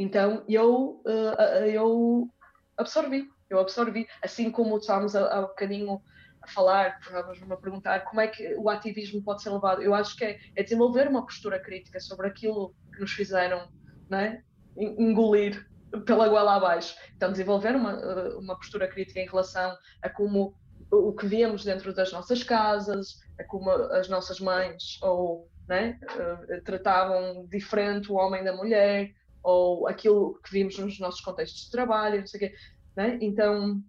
Então 0.00 0.42
eu, 0.48 1.02
uh, 1.04 1.64
eu 1.66 2.26
absorvi, 2.74 3.28
eu 3.50 3.60
absorvi. 3.60 4.08
Assim 4.22 4.50
como 4.50 4.78
estávamos 4.78 5.14
há, 5.14 5.26
há 5.26 5.42
bocadinho 5.42 6.00
a 6.40 6.46
falar, 6.46 6.98
estávamos 7.02 7.52
a 7.52 7.56
perguntar 7.58 8.00
como 8.06 8.22
é 8.22 8.26
que 8.26 8.54
o 8.54 8.70
ativismo 8.70 9.22
pode 9.22 9.42
ser 9.42 9.50
levado. 9.50 9.82
Eu 9.82 9.92
acho 9.92 10.16
que 10.16 10.24
é, 10.24 10.38
é 10.56 10.62
desenvolver 10.62 11.06
uma 11.06 11.26
postura 11.26 11.60
crítica 11.60 12.00
sobre 12.00 12.28
aquilo 12.28 12.74
que 12.94 13.00
nos 13.00 13.12
fizeram 13.12 13.68
né, 14.08 14.42
engolir 14.74 15.68
pela 16.06 16.28
goela 16.28 16.56
abaixo. 16.56 16.96
Então, 17.14 17.30
desenvolver 17.30 17.76
uma, 17.76 17.92
eh, 17.92 18.34
uma 18.36 18.56
postura 18.56 18.88
crítica 18.88 19.20
em 19.20 19.26
relação 19.26 19.76
a 20.00 20.08
como 20.08 20.54
o 20.90 21.12
que 21.12 21.26
víamos 21.26 21.62
dentro 21.62 21.92
das 21.92 22.10
nossas 22.10 22.42
casas, 22.42 23.18
a 23.38 23.44
como 23.44 23.70
as 23.70 24.08
nossas 24.08 24.40
mães 24.40 24.98
ou 25.02 25.50
né, 25.68 25.98
eh, 26.48 26.60
tratavam 26.64 27.46
diferente 27.50 28.10
o 28.10 28.14
homem 28.14 28.42
da 28.42 28.56
mulher, 28.56 29.10
ou 29.42 29.86
aquilo 29.88 30.38
que 30.44 30.50
vimos 30.50 30.78
nos 30.78 30.98
nossos 30.98 31.20
contextos 31.20 31.64
de 31.64 31.70
trabalho, 31.70 32.20
não 32.20 32.26
sei 32.26 32.38
o 32.38 32.48
quê. 32.48 32.56
Né? 32.96 33.18
Então, 33.20 33.82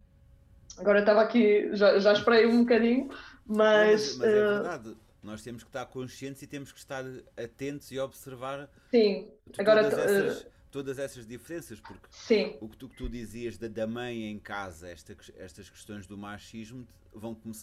agora 0.78 1.00
estava 1.00 1.22
aqui, 1.22 1.70
já, 1.76 2.00
já 2.00 2.14
esperei 2.14 2.46
um 2.46 2.62
bocadinho, 2.62 3.10
mas. 3.46 4.18
Não, 4.18 4.18
mas, 4.18 4.18
mas 4.18 4.30
é 4.30 4.46
uh... 4.46 4.54
verdade. 4.54 4.98
Nós 5.24 5.44
temos 5.44 5.62
que 5.62 5.70
estar 5.70 5.86
conscientes 5.86 6.42
e 6.42 6.48
temos 6.48 6.72
que 6.72 6.80
estar 6.80 7.06
atentos 7.38 7.92
e 7.92 8.00
observar 8.00 8.68
Sim, 8.90 9.30
agora, 9.56 9.88
todas, 9.88 10.00
essas, 10.00 10.42
uh... 10.42 10.46
todas 10.72 11.00
essas 11.00 11.28
diferenças, 11.28 11.80
porque 11.80 12.08
Sim. 12.10 12.58
o 12.60 12.68
que 12.68 12.76
tu, 12.76 12.90
que 12.90 12.96
tu 12.96 13.08
dizias 13.08 13.56
da, 13.56 13.68
da 13.68 13.86
mãe 13.86 14.32
em 14.32 14.40
casa, 14.40 14.90
esta, 14.90 15.16
estas 15.38 15.70
questões 15.70 16.08
do 16.08 16.18
machismo 16.18 16.88
vão, 17.14 17.36
come, 17.36 17.56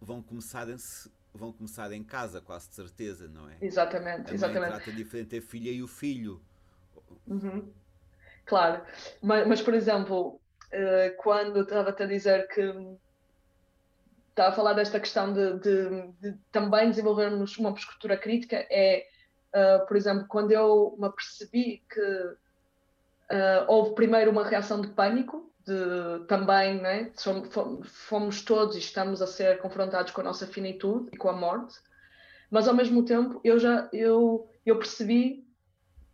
vão 0.00 0.22
começar 0.22 0.70
a 0.70 0.76
vão 1.34 1.52
começar 1.52 1.90
em 1.92 2.04
casa, 2.04 2.40
quase 2.40 2.68
de 2.68 2.76
certeza, 2.76 3.28
não 3.28 3.50
é? 3.50 3.56
Exatamente, 3.60 4.30
a 4.30 4.34
exatamente. 4.34 4.70
trata 4.70 4.92
diferente 4.92 5.36
a 5.36 5.42
filha 5.42 5.70
e 5.70 5.82
o 5.82 5.88
filho. 5.88 6.40
Uhum. 7.26 7.72
Claro, 8.46 8.82
mas, 9.22 9.46
mas, 9.46 9.62
por 9.62 9.74
exemplo, 9.74 10.40
uh, 10.72 11.16
quando 11.16 11.60
estava-te 11.60 12.02
a 12.02 12.06
dizer 12.06 12.46
que 12.48 12.60
estava 14.30 14.48
a 14.48 14.52
falar 14.52 14.72
desta 14.74 15.00
questão 15.00 15.32
de, 15.32 15.58
de, 15.60 16.08
de 16.20 16.38
também 16.50 16.90
desenvolvermos 16.90 17.56
uma 17.56 17.72
postura 17.72 18.16
crítica, 18.16 18.66
é, 18.70 19.06
uh, 19.54 19.86
por 19.86 19.96
exemplo, 19.96 20.26
quando 20.28 20.50
eu 20.50 20.94
me 20.98 21.06
apercebi 21.06 21.82
que 21.88 22.00
uh, 22.00 23.64
houve 23.68 23.94
primeiro 23.94 24.30
uma 24.30 24.44
reação 24.44 24.80
de 24.80 24.88
pânico, 24.88 25.50
de 25.66 26.26
também, 26.26 26.80
né, 26.80 27.10
fomos 27.84 28.42
todos 28.42 28.76
e 28.76 28.80
estamos 28.80 29.22
a 29.22 29.26
ser 29.26 29.58
confrontados 29.58 30.12
com 30.12 30.20
a 30.20 30.24
nossa 30.24 30.46
finitude 30.46 31.08
e 31.12 31.16
com 31.16 31.30
a 31.30 31.32
morte, 31.32 31.76
mas 32.50 32.68
ao 32.68 32.74
mesmo 32.74 33.04
tempo 33.04 33.40
eu 33.42 33.58
já 33.58 33.88
eu, 33.90 34.46
eu 34.66 34.78
percebi 34.78 35.43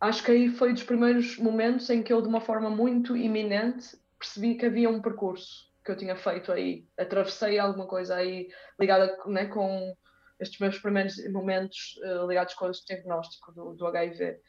acho 0.01 0.23
que 0.23 0.31
aí 0.31 0.49
foi 0.49 0.73
dos 0.73 0.83
primeiros 0.83 1.37
momentos 1.37 1.89
em 1.89 2.01
que 2.01 2.11
eu, 2.11 2.21
de 2.21 2.27
uma 2.27 2.41
forma 2.41 2.69
muito 2.69 3.15
iminente, 3.15 3.95
percebi 4.17 4.55
que 4.55 4.65
havia 4.65 4.89
um 4.89 5.01
percurso 5.01 5.71
que 5.85 5.91
eu 5.91 5.97
tinha 5.97 6.15
feito 6.15 6.51
aí. 6.51 6.85
Atravessei 6.97 7.59
alguma 7.59 7.85
coisa 7.85 8.15
aí 8.15 8.49
ligada 8.79 9.15
né, 9.27 9.45
com 9.45 9.95
estes 10.39 10.59
meus 10.59 10.79
primeiros 10.79 11.15
momentos 11.31 11.99
uh, 12.03 12.27
ligados 12.27 12.55
com 12.55 12.65
o 12.65 12.71
diagnóstico 12.71 13.51
do, 13.51 13.73
do 13.73 13.87
HIV. 13.87 14.39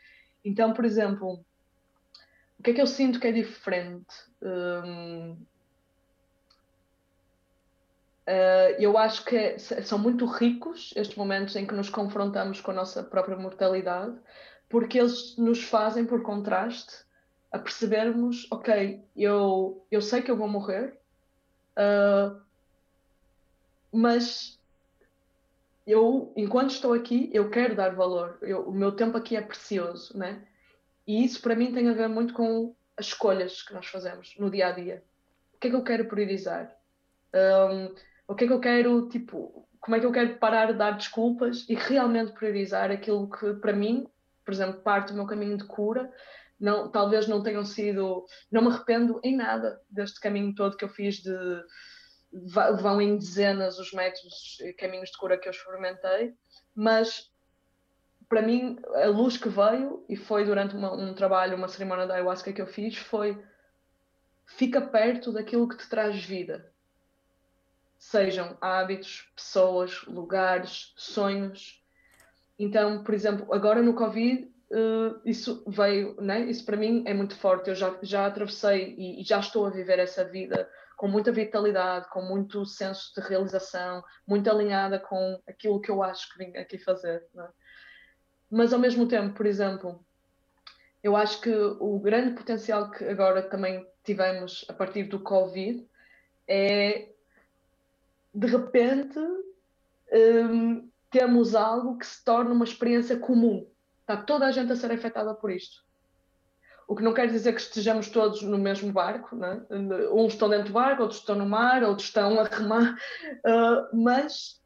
Então, 0.44 0.72
por 0.72 0.84
exemplo, 0.84 1.44
o 2.58 2.62
que 2.62 2.70
é 2.70 2.74
que 2.74 2.80
eu 2.80 2.86
sinto 2.86 3.20
que 3.20 3.26
é 3.26 3.32
diferente? 3.32 4.14
Um, 4.40 5.32
uh, 5.32 5.46
eh, 8.26 8.76
eu 8.78 8.96
acho 8.96 9.24
que 9.24 9.36
é, 9.36 9.58
são 9.58 9.98
muito 9.98 10.24
ricos 10.26 10.92
estes 10.96 11.16
momentos 11.16 11.56
em 11.56 11.66
que 11.66 11.74
nos 11.74 11.90
confrontamos 11.90 12.60
com 12.60 12.70
a 12.70 12.74
nossa 12.74 13.02
própria 13.02 13.36
mortalidade, 13.36 14.16
porque 14.72 14.98
eles 14.98 15.36
nos 15.36 15.62
fazem, 15.62 16.06
por 16.06 16.22
contraste, 16.22 17.04
a 17.52 17.58
percebermos, 17.58 18.50
ok, 18.50 19.04
eu, 19.14 19.86
eu 19.90 20.00
sei 20.00 20.22
que 20.22 20.30
eu 20.30 20.36
vou 20.36 20.48
morrer, 20.48 20.98
uh, 21.76 22.40
mas 23.92 24.58
eu, 25.86 26.32
enquanto 26.34 26.70
estou 26.70 26.94
aqui, 26.94 27.28
eu 27.34 27.50
quero 27.50 27.76
dar 27.76 27.94
valor, 27.94 28.38
eu, 28.40 28.62
o 28.62 28.72
meu 28.72 28.92
tempo 28.92 29.18
aqui 29.18 29.36
é 29.36 29.42
precioso, 29.42 30.16
né? 30.16 30.42
E 31.06 31.22
isso 31.22 31.42
para 31.42 31.54
mim 31.54 31.74
tem 31.74 31.86
a 31.90 31.92
ver 31.92 32.08
muito 32.08 32.32
com 32.32 32.74
as 32.96 33.08
escolhas 33.08 33.60
que 33.60 33.74
nós 33.74 33.84
fazemos 33.84 34.34
no 34.38 34.50
dia 34.50 34.68
a 34.68 34.72
dia. 34.72 35.04
O 35.52 35.58
que 35.58 35.66
é 35.66 35.70
que 35.70 35.76
eu 35.76 35.84
quero 35.84 36.06
priorizar? 36.06 36.74
Um, 37.34 37.94
o 38.26 38.34
que 38.34 38.44
é 38.44 38.46
que 38.46 38.52
eu 38.54 38.60
quero, 38.60 39.06
tipo, 39.10 39.68
como 39.78 39.96
é 39.96 40.00
que 40.00 40.06
eu 40.06 40.12
quero 40.12 40.38
parar 40.38 40.72
de 40.72 40.78
dar 40.78 40.92
desculpas 40.92 41.68
e 41.68 41.74
realmente 41.74 42.32
priorizar 42.32 42.90
aquilo 42.90 43.28
que 43.28 43.52
para 43.54 43.74
mim 43.74 44.06
por 44.44 44.52
exemplo, 44.52 44.80
parte 44.80 45.08
do 45.08 45.14
meu 45.14 45.26
caminho 45.26 45.56
de 45.56 45.64
cura, 45.64 46.12
não, 46.58 46.90
talvez 46.90 47.26
não 47.26 47.42
tenham 47.42 47.64
sido, 47.64 48.24
não 48.50 48.62
me 48.62 48.68
arrependo 48.68 49.20
em 49.24 49.36
nada 49.36 49.80
deste 49.90 50.20
caminho 50.20 50.54
todo 50.54 50.76
que 50.76 50.84
eu 50.84 50.88
fiz 50.88 51.16
de 51.16 51.32
vão 52.80 53.00
em 53.00 53.18
dezenas 53.18 53.78
os 53.78 53.92
métodos 53.92 54.58
e 54.60 54.72
caminhos 54.72 55.10
de 55.10 55.18
cura 55.18 55.36
que 55.36 55.46
eu 55.46 55.52
experimentei, 55.52 56.34
mas 56.74 57.30
para 58.32 58.40
mim, 58.40 58.78
a 58.94 59.08
luz 59.08 59.36
que 59.36 59.50
veio, 59.50 60.06
e 60.08 60.16
foi 60.16 60.46
durante 60.46 60.74
uma, 60.74 60.90
um 60.94 61.12
trabalho, 61.12 61.54
uma 61.54 61.68
cerimónia 61.68 62.06
da 62.06 62.14
ayahuasca 62.14 62.50
que 62.50 62.62
eu 62.62 62.66
fiz, 62.66 62.96
foi 62.96 63.38
fica 64.46 64.80
perto 64.80 65.30
daquilo 65.30 65.68
que 65.68 65.76
te 65.76 65.86
traz 65.86 66.24
vida. 66.24 66.72
Sejam 67.98 68.56
hábitos, 68.58 69.30
pessoas, 69.36 70.02
lugares, 70.06 70.94
sonhos. 70.96 71.81
Então, 72.62 73.02
por 73.02 73.12
exemplo, 73.12 73.52
agora 73.52 73.82
no 73.82 73.92
Covid, 73.92 74.44
uh, 74.70 75.20
isso 75.24 75.64
veio, 75.66 76.14
né? 76.20 76.42
isso 76.42 76.64
para 76.64 76.76
mim 76.76 77.02
é 77.04 77.12
muito 77.12 77.36
forte. 77.36 77.70
Eu 77.70 77.74
já, 77.74 77.98
já 78.02 78.24
atravessei 78.24 78.94
e, 78.96 79.20
e 79.20 79.24
já 79.24 79.40
estou 79.40 79.66
a 79.66 79.70
viver 79.70 79.98
essa 79.98 80.24
vida 80.24 80.70
com 80.96 81.08
muita 81.08 81.32
vitalidade, 81.32 82.08
com 82.10 82.22
muito 82.22 82.64
senso 82.64 83.12
de 83.16 83.20
realização, 83.20 84.04
muito 84.24 84.48
alinhada 84.48 85.00
com 85.00 85.42
aquilo 85.48 85.80
que 85.80 85.90
eu 85.90 86.04
acho 86.04 86.32
que 86.32 86.38
vim 86.38 86.56
aqui 86.56 86.78
fazer. 86.78 87.26
É? 87.36 87.48
Mas 88.48 88.72
ao 88.72 88.78
mesmo 88.78 89.08
tempo, 89.08 89.34
por 89.34 89.44
exemplo, 89.44 90.00
eu 91.02 91.16
acho 91.16 91.40
que 91.40 91.52
o 91.52 91.98
grande 91.98 92.36
potencial 92.36 92.92
que 92.92 93.02
agora 93.02 93.42
também 93.42 93.84
tivemos 94.04 94.64
a 94.68 94.72
partir 94.72 95.02
do 95.02 95.18
Covid 95.18 95.84
é 96.46 97.08
de 98.32 98.46
repente 98.46 99.18
um, 100.12 100.91
temos 101.12 101.54
algo 101.54 101.98
que 101.98 102.06
se 102.06 102.24
torna 102.24 102.52
uma 102.52 102.64
experiência 102.64 103.18
comum. 103.18 103.68
Está 104.00 104.16
toda 104.16 104.46
a 104.46 104.50
gente 104.50 104.72
a 104.72 104.76
ser 104.76 104.90
afetada 104.90 105.34
por 105.34 105.50
isto. 105.50 105.84
O 106.88 106.96
que 106.96 107.02
não 107.02 107.14
quer 107.14 107.28
dizer 107.28 107.54
que 107.54 107.60
estejamos 107.60 108.08
todos 108.08 108.42
no 108.42 108.58
mesmo 108.58 108.92
barco, 108.92 109.36
né? 109.36 109.64
uns 110.12 110.32
estão 110.32 110.48
dentro 110.48 110.68
do 110.68 110.72
barco, 110.72 111.02
outros 111.02 111.20
estão 111.20 111.36
no 111.36 111.46
mar, 111.46 111.84
outros 111.84 112.08
estão 112.08 112.40
a 112.40 112.44
remar, 112.44 112.94
uh, 113.46 113.96
mas 114.02 114.60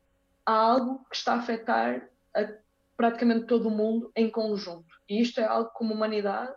há 0.44 0.52
algo 0.52 1.04
que 1.10 1.16
está 1.16 1.34
a 1.34 1.38
afetar 1.38 2.08
a 2.34 2.48
praticamente 2.96 3.46
todo 3.46 3.68
o 3.68 3.70
mundo 3.70 4.10
em 4.16 4.30
conjunto. 4.30 4.86
E 5.08 5.20
isto 5.20 5.40
é 5.40 5.44
algo 5.44 5.70
como 5.74 5.92
humanidade, 5.92 6.54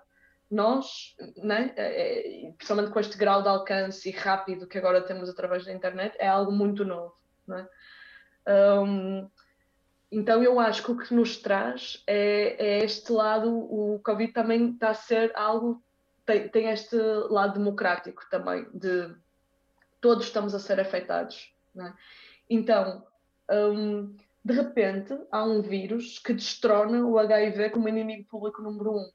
nós, 0.49 1.15
né, 1.37 1.73
é, 1.75 2.51
principalmente 2.57 2.91
com 2.91 2.99
este 2.99 3.17
grau 3.17 3.43
de 3.43 3.49
alcance 3.49 4.09
e 4.09 4.11
rápido 4.11 4.67
que 4.67 4.77
agora 4.77 5.01
temos 5.01 5.29
através 5.29 5.65
da 5.65 5.73
internet, 5.73 6.15
é 6.17 6.27
algo 6.27 6.51
muito 6.51 6.85
novo. 6.85 7.13
Né? 7.47 7.67
Um, 8.47 9.29
então 10.11 10.43
eu 10.43 10.59
acho 10.59 10.83
que 10.83 10.91
o 10.91 10.97
que 10.97 11.13
nos 11.13 11.37
traz 11.37 12.03
é, 12.07 12.55
é, 12.57 12.83
este 12.83 13.11
lado, 13.11 13.49
o 13.49 13.99
Covid 13.99 14.33
também 14.33 14.71
está 14.71 14.89
a 14.89 14.95
ser 14.95 15.31
algo, 15.35 15.81
tem, 16.25 16.49
tem 16.49 16.69
este 16.69 16.95
lado 17.29 17.53
democrático 17.53 18.23
também, 18.29 18.65
de 18.73 19.13
todos 20.01 20.25
estamos 20.25 20.55
a 20.55 20.59
ser 20.59 20.79
afetados. 20.79 21.53
Né? 21.75 21.93
Então, 22.49 23.05
um, 23.51 24.15
de 24.43 24.53
repente, 24.53 25.15
há 25.31 25.43
um 25.43 25.61
vírus 25.61 26.17
que 26.17 26.33
destrona 26.33 27.05
o 27.05 27.19
HIV 27.19 27.69
como 27.69 27.87
inimigo 27.87 28.27
público 28.27 28.63
número 28.63 28.97
um. 28.97 29.11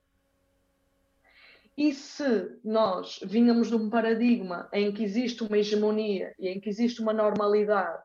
E 1.76 1.92
se 1.92 2.56
nós 2.62 3.18
vínhamos 3.24 3.68
de 3.68 3.74
um 3.74 3.90
paradigma 3.90 4.68
em 4.72 4.92
que 4.92 5.02
existe 5.02 5.42
uma 5.42 5.58
hegemonia 5.58 6.32
e 6.38 6.48
em 6.48 6.60
que 6.60 6.68
existe 6.68 7.00
uma 7.00 7.12
normalidade 7.12 8.00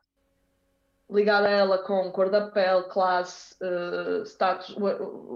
ligada 1.09 1.47
a 1.47 1.51
ela 1.51 1.77
com 1.79 2.11
cor 2.11 2.29
da 2.29 2.49
pele, 2.49 2.83
classe, 2.83 3.55
uh, 3.63 4.23
status, 4.23 4.75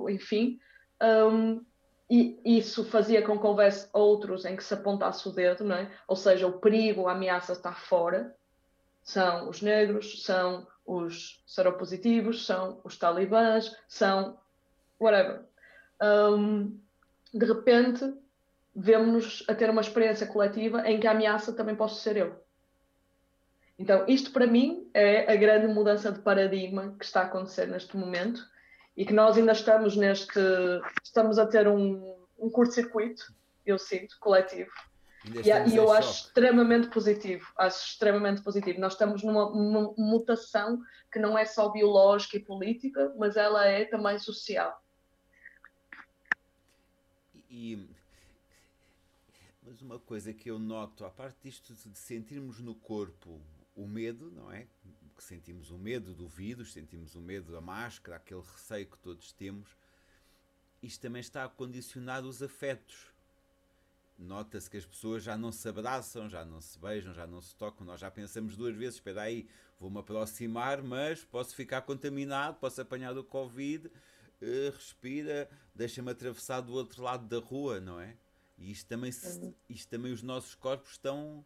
enfim, 0.09 0.59
um, 1.01 1.63
e 2.09 2.39
isso 2.45 2.85
fazia 2.85 3.21
com 3.23 3.39
que 3.39 3.45
houvesse 3.45 3.89
outros 3.91 4.45
em 4.45 4.55
que 4.55 4.63
se 4.63 4.73
apontasse 4.73 5.27
o 5.27 5.31
dedo, 5.31 5.63
não 5.63 5.75
é? 5.75 5.91
ou 6.07 6.15
seja, 6.15 6.45
o 6.45 6.59
perigo, 6.59 7.07
a 7.07 7.13
ameaça 7.13 7.53
está 7.53 7.73
fora, 7.73 8.35
são 9.01 9.49
os 9.49 9.61
negros, 9.61 10.23
são 10.23 10.67
os 10.85 11.43
seropositivos, 11.47 12.45
são 12.45 12.79
os 12.83 12.97
talibãs, 12.97 13.75
são 13.87 14.37
whatever. 14.99 15.41
Um, 16.01 16.79
de 17.33 17.45
repente, 17.45 18.13
vemos-nos 18.75 19.43
a 19.47 19.55
ter 19.55 19.69
uma 19.69 19.81
experiência 19.81 20.27
coletiva 20.27 20.87
em 20.87 20.99
que 20.99 21.07
a 21.07 21.11
ameaça 21.11 21.53
também 21.53 21.75
posso 21.75 22.01
ser 22.01 22.17
eu. 22.17 22.42
Então, 23.83 24.05
isto 24.07 24.31
para 24.31 24.47
mim 24.47 24.89
é 24.93 25.29
a 25.29 25.35
grande 25.35 25.67
mudança 25.67 26.09
de 26.09 26.21
paradigma 26.21 26.95
que 26.97 27.03
está 27.03 27.19
a 27.19 27.25
acontecer 27.25 27.65
neste 27.65 27.97
momento 27.97 28.41
e 28.95 29.05
que 29.05 29.11
nós 29.11 29.35
ainda 29.35 29.51
estamos 29.51 29.97
neste. 29.97 30.39
Estamos 31.03 31.37
a 31.37 31.45
ter 31.45 31.67
um, 31.67 32.15
um 32.39 32.49
curto-circuito, 32.49 33.33
eu 33.65 33.77
sinto, 33.77 34.17
coletivo, 34.21 34.71
e, 35.25 35.49
e, 35.69 35.75
eu 35.75 35.91
acho 35.91 36.27
extremamente 36.27 36.87
positivo, 36.87 37.45
acho 37.57 37.89
extremamente 37.89 38.41
positivo. 38.41 38.79
Nós 38.79 38.93
estamos 38.93 39.21
numa, 39.21 39.49
numa, 39.49 39.93
mutação 39.97 40.81
que 41.11 41.19
não 41.19 41.37
é 41.37 41.43
só 41.43 41.67
biológica 41.67 42.37
e 42.37 42.39
política, 42.39 43.13
mas 43.17 43.35
ela 43.35 43.65
é 43.65 43.83
também 43.83 44.17
social. 44.17 44.81
E, 47.49 47.85
mas 49.61 49.81
uma 49.81 49.99
coisa 49.99 50.31
que 50.31 50.49
eu 50.49 50.57
noto, 50.57 51.03
a 51.03 51.09
parte 51.09 51.35
disto 51.43 51.73
de 51.73 51.99
sentirmos 51.99 52.61
no 52.61 52.75
corpo 52.75 53.41
o 53.75 53.87
medo, 53.87 54.31
não 54.31 54.51
é? 54.51 54.67
Que 55.15 55.23
sentimos 55.23 55.71
o 55.71 55.77
medo 55.77 56.13
do 56.13 56.27
vírus, 56.27 56.73
sentimos 56.73 57.15
o 57.15 57.21
medo 57.21 57.51
da 57.51 57.61
máscara, 57.61 58.17
aquele 58.17 58.41
receio 58.41 58.87
que 58.87 58.97
todos 58.97 59.31
temos, 59.31 59.77
isto 60.81 61.01
também 61.01 61.21
está 61.21 61.45
a 61.45 61.49
condicionar 61.49 62.25
os 62.25 62.41
afetos 62.41 63.13
nota-se 64.17 64.69
que 64.69 64.77
as 64.77 64.85
pessoas 64.85 65.23
já 65.23 65.37
não 65.37 65.51
se 65.51 65.67
abraçam, 65.67 66.29
já 66.29 66.45
não 66.45 66.61
se 66.61 66.77
beijam, 66.79 67.13
já 67.13 67.27
não 67.27 67.41
se 67.41 67.55
tocam. 67.55 67.85
Nós 67.85 67.99
já 67.99 68.09
pensamos 68.09 68.55
duas 68.55 68.75
vezes: 68.75 68.95
espera 68.95 69.23
aí, 69.23 69.47
vou-me 69.79 69.99
aproximar, 69.99 70.81
mas 70.81 71.23
posso 71.23 71.55
ficar 71.55 71.81
contaminado, 71.81 72.57
posso 72.59 72.81
apanhar 72.81 73.17
o 73.17 73.23
Covid, 73.23 73.87
uh, 73.87 74.71
respira, 74.73 75.49
deixa-me 75.73 76.11
atravessar 76.11 76.61
do 76.61 76.73
outro 76.73 77.03
lado 77.03 77.27
da 77.27 77.43
rua, 77.45 77.79
não 77.79 77.99
é? 77.99 78.15
E 78.57 78.71
isto 78.71 78.87
também, 78.87 79.11
se, 79.11 79.53
isto 79.69 79.89
também 79.89 80.13
os 80.13 80.21
nossos 80.21 80.55
corpos 80.55 80.91
estão 80.91 81.43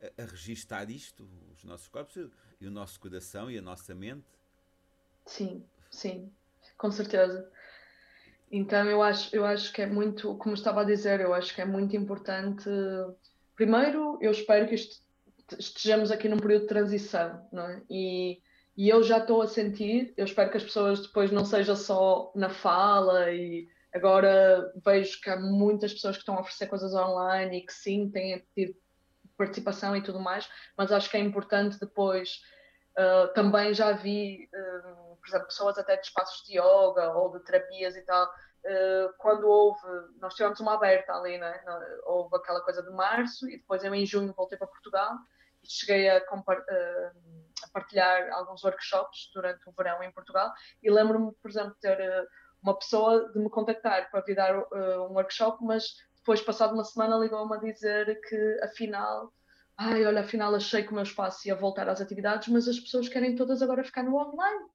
a, 0.00 0.22
registar 0.24 0.90
isto, 0.90 1.28
os 1.54 1.64
nossos 1.64 1.88
corpos 1.88 2.16
e 2.60 2.66
o 2.66 2.70
nosso 2.70 2.98
coração 3.00 3.50
e 3.50 3.58
a 3.58 3.62
nossa 3.62 3.94
mente. 3.94 4.26
Sim, 5.24 5.64
sim, 5.90 6.30
com 6.76 6.90
certeza. 6.90 7.50
Então 8.50 8.88
eu 8.88 9.02
acho, 9.02 9.34
eu 9.34 9.44
acho 9.44 9.72
que 9.72 9.82
é 9.82 9.86
muito, 9.86 10.36
como 10.36 10.54
estava 10.54 10.82
a 10.82 10.84
dizer, 10.84 11.20
eu 11.20 11.34
acho 11.34 11.54
que 11.54 11.60
é 11.60 11.64
muito 11.64 11.96
importante. 11.96 12.68
Primeiro, 13.56 14.18
eu 14.20 14.30
espero 14.30 14.68
que 14.68 14.76
estejamos 15.58 16.10
aqui 16.10 16.28
num 16.28 16.38
período 16.38 16.62
de 16.62 16.68
transição, 16.68 17.46
não 17.52 17.66
é? 17.66 17.82
E, 17.90 18.40
e 18.76 18.88
eu 18.88 19.02
já 19.02 19.18
estou 19.18 19.42
a 19.42 19.48
sentir, 19.48 20.12
eu 20.16 20.24
espero 20.24 20.50
que 20.50 20.58
as 20.58 20.64
pessoas 20.64 21.00
depois 21.00 21.32
não 21.32 21.44
seja 21.44 21.74
só 21.74 22.30
na 22.36 22.50
fala 22.50 23.32
e 23.32 23.66
agora 23.92 24.72
vejo 24.84 25.20
que 25.20 25.30
há 25.30 25.40
muitas 25.40 25.94
pessoas 25.94 26.16
que 26.16 26.22
estão 26.22 26.36
a 26.36 26.40
oferecer 26.40 26.66
coisas 26.66 26.94
online 26.94 27.58
e 27.58 27.66
que 27.66 27.72
sim, 27.72 28.10
têm 28.10 28.46
tido 28.54 28.76
participação 29.36 29.96
e 29.96 30.02
tudo 30.02 30.20
mais, 30.20 30.48
mas 30.76 30.92
acho 30.92 31.10
que 31.10 31.16
é 31.16 31.20
importante 31.20 31.78
depois, 31.78 32.40
uh, 32.98 33.32
também 33.34 33.74
já 33.74 33.92
vi 33.92 34.48
uh, 34.54 35.06
por 35.26 35.28
exemplo, 35.28 35.46
pessoas 35.48 35.76
até 35.76 35.96
de 35.96 36.06
espaços 36.06 36.46
de 36.46 36.52
yoga 36.52 37.12
ou 37.14 37.36
de 37.36 37.44
terapias 37.44 37.96
e 37.96 38.02
tal, 38.02 38.26
uh, 38.26 39.12
quando 39.18 39.48
houve, 39.48 39.80
nós 40.20 40.34
tivemos 40.34 40.60
uma 40.60 40.74
aberta 40.74 41.12
ali, 41.12 41.36
né? 41.36 41.60
houve 42.04 42.36
aquela 42.36 42.60
coisa 42.60 42.82
de 42.82 42.90
março 42.90 43.48
e 43.48 43.58
depois 43.58 43.82
eu 43.82 43.94
em 43.94 44.06
junho 44.06 44.32
voltei 44.32 44.56
para 44.56 44.68
Portugal 44.68 45.14
e 45.62 45.68
cheguei 45.68 46.08
a, 46.08 46.18
a 46.18 47.68
partilhar 47.72 48.30
alguns 48.32 48.62
workshops 48.62 49.30
durante 49.34 49.68
o 49.68 49.72
verão 49.72 50.00
em 50.02 50.12
Portugal 50.12 50.52
e 50.80 50.90
lembro-me, 50.90 51.32
por 51.42 51.50
exemplo, 51.50 51.74
de 51.74 51.80
ter 51.80 52.28
uma 52.62 52.78
pessoa 52.78 53.28
de 53.32 53.38
me 53.40 53.50
contactar 53.50 54.10
para 54.10 54.20
vir 54.20 54.36
dar 54.36 54.56
um 54.56 55.14
workshop, 55.14 55.58
mas 55.64 55.96
depois, 56.26 56.42
passado 56.42 56.74
uma 56.74 56.84
semana, 56.84 57.16
ligou-me 57.16 57.54
a 57.56 57.60
dizer 57.60 58.20
que 58.28 58.60
afinal 58.62 59.32
ai, 59.78 60.04
olha, 60.06 60.20
afinal 60.20 60.54
achei 60.54 60.82
que 60.82 60.90
o 60.90 60.94
meu 60.94 61.02
espaço 61.02 61.46
ia 61.46 61.54
voltar 61.54 61.88
às 61.88 62.00
atividades, 62.00 62.48
mas 62.48 62.66
as 62.66 62.80
pessoas 62.80 63.08
querem 63.08 63.36
todas 63.36 63.60
agora 63.60 63.84
ficar 63.84 64.02
no 64.02 64.16
online 64.16 64.66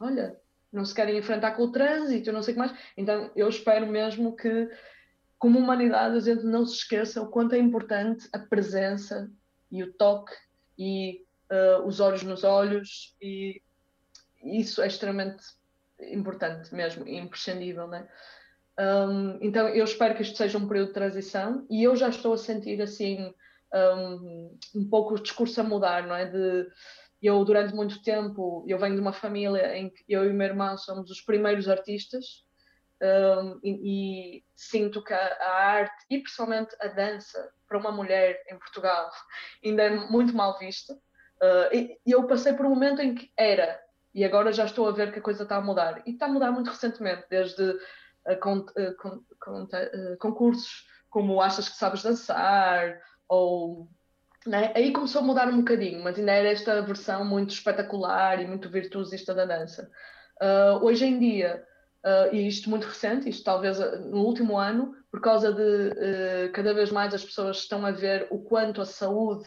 olha, 0.00 0.36
não 0.72 0.84
se 0.84 0.94
querem 0.94 1.18
enfrentar 1.18 1.52
com 1.52 1.64
o 1.64 1.72
trânsito, 1.72 2.32
não 2.32 2.42
sei 2.42 2.52
o 2.52 2.54
que 2.54 2.58
mais. 2.58 2.74
Então, 2.96 3.30
eu 3.36 3.48
espero 3.48 3.86
mesmo 3.86 4.34
que, 4.34 4.68
como 5.38 5.58
humanidade, 5.58 6.16
a 6.16 6.20
gente 6.20 6.44
não 6.44 6.64
se 6.66 6.76
esqueça 6.76 7.22
o 7.22 7.28
quanto 7.28 7.54
é 7.54 7.58
importante 7.58 8.28
a 8.32 8.38
presença 8.38 9.30
e 9.70 9.82
o 9.82 9.92
toque 9.92 10.34
e 10.78 11.24
uh, 11.50 11.86
os 11.86 12.00
olhos 12.00 12.22
nos 12.22 12.42
olhos, 12.42 13.14
e 13.20 13.62
isso 14.42 14.80
é 14.80 14.86
extremamente 14.86 15.44
importante 16.00 16.74
mesmo, 16.74 17.06
imprescindível, 17.06 17.86
né? 17.86 18.08
Um, 18.80 19.38
então, 19.42 19.68
eu 19.68 19.84
espero 19.84 20.14
que 20.14 20.22
isto 20.22 20.38
seja 20.38 20.56
um 20.56 20.66
período 20.66 20.88
de 20.88 20.94
transição 20.94 21.66
e 21.68 21.84
eu 21.84 21.94
já 21.94 22.08
estou 22.08 22.32
a 22.32 22.38
sentir 22.38 22.80
assim 22.80 23.34
um, 23.74 24.58
um 24.74 24.88
pouco 24.88 25.14
o 25.14 25.20
discurso 25.20 25.60
a 25.60 25.64
mudar, 25.64 26.06
não 26.06 26.14
é? 26.14 26.24
De, 26.24 26.66
eu 27.20 27.44
durante 27.44 27.74
muito 27.74 28.02
tempo 28.02 28.64
eu 28.66 28.78
venho 28.78 28.94
de 28.94 29.00
uma 29.00 29.12
família 29.12 29.76
em 29.76 29.90
que 29.90 30.02
eu 30.08 30.24
e 30.24 30.28
o 30.28 30.34
meu 30.34 30.46
irmão 30.46 30.78
somos 30.78 31.10
os 31.10 31.20
primeiros 31.20 31.68
artistas 31.68 32.24
um, 33.02 33.60
e, 33.62 34.38
e, 34.38 34.44
sinto 34.56 35.04
que 35.04 35.12
a, 35.12 35.36
a, 35.40 35.54
arte 35.62 36.06
e 36.08 36.18
principalmente 36.18 36.74
a 36.80 36.88
dança 36.88 37.50
para 37.68 37.78
uma 37.78 37.92
mulher 37.92 38.42
em 38.50 38.58
Portugal 38.58 39.10
ainda 39.62 39.82
é 39.82 39.90
muito 39.90 40.34
mal 40.34 40.58
vista 40.58 40.94
uh, 40.94 41.74
e, 41.74 41.98
e, 42.06 42.12
eu 42.12 42.26
passei 42.26 42.54
por 42.54 42.64
um 42.64 42.70
momento 42.70 43.02
em 43.02 43.14
que 43.14 43.30
era 43.36 43.78
E 44.14 44.24
agora 44.24 44.52
já 44.52 44.64
estou 44.64 44.88
a 44.88 44.92
ver 44.92 45.12
que 45.12 45.18
a 45.18 45.22
coisa 45.22 45.44
está 45.44 45.56
a 45.56 45.60
mudar. 45.60 46.02
E 46.06 46.10
está 46.12 46.26
a 46.26 46.28
mudar 46.28 46.50
muito 46.50 46.70
recentemente, 46.70 47.26
desde 47.30 47.78
con, 48.40 48.66
con, 49.38 49.68
a, 49.72 50.16
concursos 50.18 50.86
como 51.10 51.40
Achas 51.40 51.68
que 51.68 51.76
Sabes 51.76 52.02
Dançar, 52.02 53.00
ou. 53.28 53.88
Né? 54.46 54.72
Aí 54.74 54.92
começou 54.92 55.20
a 55.20 55.24
mudar 55.24 55.48
um 55.48 55.58
bocadinho, 55.58 56.02
mas 56.02 56.18
ainda 56.18 56.32
era 56.32 56.48
esta 56.48 56.80
versão 56.80 57.24
muito 57.24 57.50
espetacular 57.50 58.40
e 58.40 58.46
muito 58.46 58.70
virtuosista 58.70 59.34
da 59.34 59.44
dança. 59.44 59.90
Uh, 60.40 60.82
hoje 60.82 61.04
em 61.04 61.18
dia, 61.18 61.62
uh, 62.06 62.34
e 62.34 62.48
isto 62.48 62.70
muito 62.70 62.86
recente, 62.86 63.28
isto 63.28 63.44
talvez 63.44 63.78
no 63.78 64.24
último 64.24 64.56
ano, 64.56 64.94
por 65.10 65.20
causa 65.20 65.52
de 65.52 65.60
uh, 65.60 66.52
cada 66.54 66.72
vez 66.72 66.90
mais 66.90 67.12
as 67.12 67.22
pessoas 67.22 67.58
estão 67.58 67.84
a 67.84 67.90
ver 67.90 68.28
o 68.30 68.38
quanto 68.38 68.80
a 68.80 68.86
saúde 68.86 69.46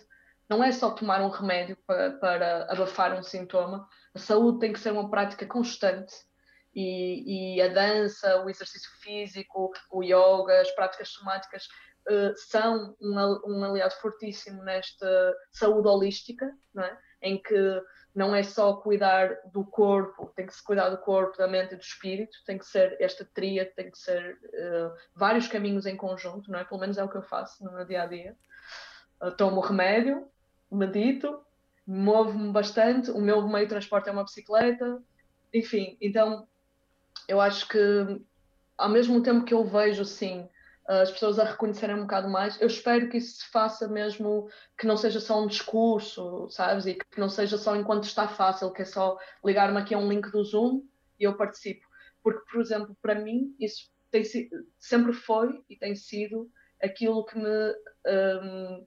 não 0.49 0.63
é 0.63 0.71
só 0.71 0.91
tomar 0.91 1.21
um 1.21 1.29
remédio 1.29 1.77
para, 1.87 2.11
para 2.11 2.71
abafar 2.71 3.17
um 3.17 3.23
sintoma, 3.23 3.87
a 4.13 4.19
saúde 4.19 4.59
tem 4.59 4.73
que 4.73 4.79
ser 4.79 4.91
uma 4.91 5.09
prática 5.09 5.45
constante 5.47 6.13
e, 6.73 7.55
e, 7.55 7.61
a 7.61 7.67
dança, 7.67 8.43
o 8.43 8.49
exercício 8.49 8.89
físico, 8.99 9.71
o 9.91 10.03
yoga, 10.03 10.61
as 10.61 10.71
práticas 10.71 11.09
somáticas 11.09 11.67
uh, 12.07 12.33
são 12.35 12.95
um, 13.01 13.41
um, 13.47 13.63
aliado 13.63 13.93
fortíssimo 13.95 14.63
nesta 14.63 15.35
saúde 15.51 15.87
holística, 15.87 16.51
é? 16.77 16.97
em 17.21 17.41
que 17.41 17.81
não 18.15 18.35
é 18.35 18.43
só 18.43 18.73
cuidar 18.75 19.39
do 19.51 19.65
corpo, 19.65 20.31
tem 20.35 20.45
que 20.45 20.53
se 20.53 20.63
cuidar 20.63 20.89
do 20.89 20.97
corpo, 20.97 21.37
da 21.37 21.47
mente 21.47 21.73
e 21.73 21.77
do 21.77 21.81
espírito, 21.81 22.37
tem 22.45 22.57
que 22.57 22.65
ser 22.65 22.95
esta 22.99 23.25
tria, 23.33 23.65
tem 23.65 23.89
que 23.89 23.97
ser 23.97 24.37
uh, 24.43 24.93
vários 25.15 25.47
caminhos 25.47 25.85
em 25.85 25.97
conjunto, 25.97 26.51
não 26.51 26.59
é? 26.59 26.63
Pelo 26.63 26.79
menos 26.79 26.97
é 26.97 27.03
o 27.03 27.09
que 27.09 27.17
eu 27.17 27.23
faço 27.23 27.63
no 27.63 27.71
meu 27.71 27.85
dia 27.85 28.03
a 28.03 28.05
dia. 28.05 28.35
Uh, 29.21 29.31
tomo 29.31 29.61
remédio, 29.61 30.27
medito, 30.71 31.43
movo-me 31.87 32.51
bastante, 32.51 33.09
o 33.11 33.19
meu 33.19 33.47
meio 33.47 33.65
de 33.65 33.69
transporte 33.69 34.09
é 34.09 34.11
uma 34.11 34.23
bicicleta, 34.23 35.01
enfim, 35.53 35.97
então 36.01 36.47
eu 37.27 37.39
acho 37.41 37.67
que 37.67 37.79
ao 38.77 38.89
mesmo 38.89 39.21
tempo 39.21 39.45
que 39.45 39.53
eu 39.53 39.63
vejo 39.63 40.03
sim 40.05 40.49
as 40.85 41.11
pessoas 41.11 41.39
a 41.39 41.45
reconhecerem 41.45 41.95
um 41.95 42.01
bocado 42.01 42.29
mais, 42.29 42.59
eu 42.59 42.67
espero 42.67 43.09
que 43.09 43.17
isso 43.17 43.37
se 43.37 43.49
faça 43.49 43.87
mesmo, 43.87 44.49
que 44.77 44.85
não 44.85 44.97
seja 44.97 45.19
só 45.19 45.41
um 45.41 45.47
discurso, 45.47 46.49
sabes? 46.49 46.85
E 46.85 46.95
que 46.95 47.19
não 47.19 47.29
seja 47.29 47.57
só 47.57 47.73
enquanto 47.75 48.03
está 48.03 48.27
fácil, 48.27 48.71
que 48.71 48.81
é 48.81 48.85
só 48.85 49.17
ligar-me 49.45 49.77
aqui 49.77 49.95
a 49.95 49.97
um 49.97 50.09
link 50.09 50.29
do 50.29 50.43
Zoom 50.43 50.85
e 51.17 51.23
eu 51.23 51.37
participo. 51.37 51.87
Porque, 52.21 52.43
por 52.51 52.59
exemplo, 52.59 52.97
para 53.01 53.15
mim, 53.15 53.55
isso 53.59 53.89
tem, 54.11 54.23
sempre 54.77 55.13
foi 55.13 55.63
e 55.69 55.77
tem 55.77 55.95
sido 55.95 56.51
aquilo 56.81 57.25
que 57.25 57.37
me 57.37 57.75
um, 58.05 58.85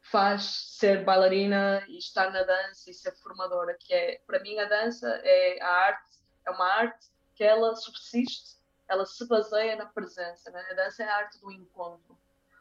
faz 0.00 0.76
ser 0.78 1.04
bailarina 1.04 1.84
e 1.88 1.98
estar 1.98 2.32
na 2.32 2.42
dança 2.42 2.90
e 2.90 2.94
ser 2.94 3.12
formadora, 3.22 3.76
que 3.78 3.94
é, 3.94 4.20
para 4.26 4.40
mim, 4.40 4.58
a 4.58 4.64
dança 4.64 5.08
é 5.22 5.62
a 5.62 5.68
arte, 5.68 6.10
é 6.44 6.50
uma 6.50 6.66
arte 6.66 7.06
que 7.40 7.44
ela 7.44 7.74
subsiste, 7.74 8.58
ela 8.86 9.06
se 9.06 9.26
baseia 9.26 9.74
na 9.74 9.86
presença. 9.86 10.50
Né? 10.50 10.62
A 10.72 10.74
dança 10.74 11.02
é 11.02 11.08
a 11.08 11.16
arte 11.16 11.40
do 11.40 11.50
encontro, 11.50 12.14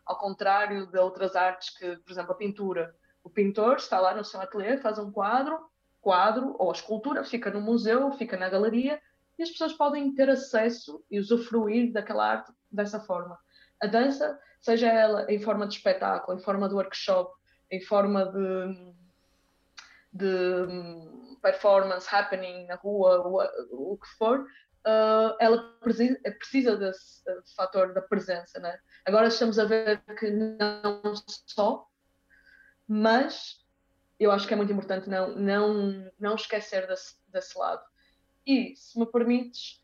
ao 0.06 0.18
contrário 0.18 0.88
de 0.88 0.98
outras 0.98 1.36
artes 1.36 1.78
que, 1.78 1.98
por 1.98 2.10
exemplo, 2.10 2.32
a 2.32 2.36
pintura. 2.36 2.96
O 3.22 3.30
pintor 3.30 3.76
está 3.76 4.00
lá 4.00 4.16
no 4.16 4.24
seu 4.24 4.40
ateliê, 4.40 4.78
faz 4.78 4.98
um 4.98 5.12
quadro, 5.12 5.70
quadro 6.00 6.56
ou 6.58 6.70
a 6.70 6.74
escultura 6.74 7.26
fica 7.26 7.52
no 7.52 7.60
museu, 7.60 8.14
fica 8.14 8.38
na 8.38 8.48
galeria 8.48 9.02
e 9.38 9.44
as 9.44 9.50
pessoas 9.50 9.74
podem 9.74 10.16
ter 10.16 10.30
acesso 10.30 11.04
e 11.12 11.20
usufruir 11.20 11.92
daquela 11.92 12.26
arte 12.26 12.54
dessa 12.72 13.02
forma. 13.02 13.38
A 13.82 13.86
dança, 13.86 14.40
seja 14.62 14.88
ela 14.88 15.30
em 15.30 15.42
forma 15.42 15.68
de 15.68 15.76
espetáculo, 15.76 16.38
em 16.38 16.42
forma 16.42 16.70
de 16.70 16.76
workshop, 16.76 17.34
em 17.70 17.82
forma 17.82 18.28
de, 18.28 18.94
de 20.14 21.36
performance 21.42 22.08
happening 22.10 22.66
na 22.66 22.76
rua, 22.76 23.28
o, 23.28 23.94
o 23.94 23.98
que 23.98 24.08
for, 24.18 24.46
uh, 24.86 25.36
ela 25.40 25.64
precisa, 25.82 26.20
precisa 26.38 26.78
desse 26.78 27.24
fator 27.56 27.94
da 27.94 28.02
presença. 28.02 28.60
Né? 28.60 28.78
Agora 29.06 29.28
estamos 29.28 29.58
a 29.60 29.66
ver 29.66 30.02
que 30.18 30.30
não 30.30 31.02
só, 31.46 31.88
mas 32.88 33.60
eu 34.20 34.32
acho 34.32 34.48
que 34.48 34.54
é 34.54 34.58
muito 34.58 34.74
importante 34.74 35.10
não, 35.10 35.36
não, 35.36 36.12
não 36.20 36.36
esquecer 36.36 36.88
desse, 36.88 37.16
desse 37.30 37.58
lado. 37.58 37.82
E, 38.46 38.76
se 38.76 39.00
me 39.00 39.06
permites, 39.06 39.82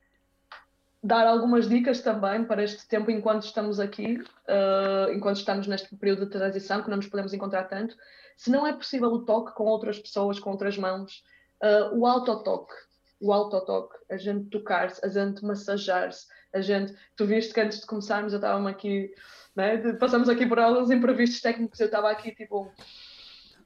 dar 1.05 1.27
algumas 1.27 1.69
dicas 1.69 2.01
também 2.01 2.43
para 2.43 2.63
este 2.63 2.88
tempo 2.88 3.11
enquanto 3.11 3.43
estamos 3.43 3.80
aqui, 3.80 4.17
uh, 4.17 5.11
enquanto 5.13 5.38
estamos 5.38 5.67
neste 5.67 5.95
período 5.95 6.26
de 6.26 6.31
transição, 6.31 6.81
que 6.81 6.89
não 6.89 6.97
nos 6.97 7.07
podemos 7.07 7.31
encontrar 7.31 7.65
tanto. 7.65 7.95
Se 8.35 8.49
não 8.49 8.65
é 8.65 8.73
possível 8.73 9.09
o 9.09 9.23
toque 9.23 9.53
com 9.53 9.65
outras 9.65 9.99
pessoas, 9.99 10.39
com 10.39 10.49
outras 10.49 10.77
mãos, 10.77 11.23
uh, 11.63 11.95
o 11.95 12.07
autotoque, 12.07 12.73
o 13.19 13.31
autotoque, 13.31 13.95
a 14.09 14.17
gente 14.17 14.49
tocar-se, 14.49 15.03
a 15.05 15.09
gente 15.09 15.43
massajar-se, 15.43 16.27
a 16.53 16.61
gente. 16.61 16.93
Tu 17.15 17.25
viste 17.25 17.53
que 17.53 17.61
antes 17.61 17.79
de 17.79 17.85
começarmos 17.85 18.33
eu 18.33 18.39
estava 18.39 18.69
aqui, 18.69 19.11
né? 19.55 19.93
passamos 19.93 20.29
aqui 20.29 20.45
por 20.45 20.59
alguns 20.59 20.91
imprevistos 20.91 21.41
técnicos, 21.41 21.79
eu 21.79 21.87
estava 21.87 22.11
aqui 22.11 22.33
tipo 22.35 22.71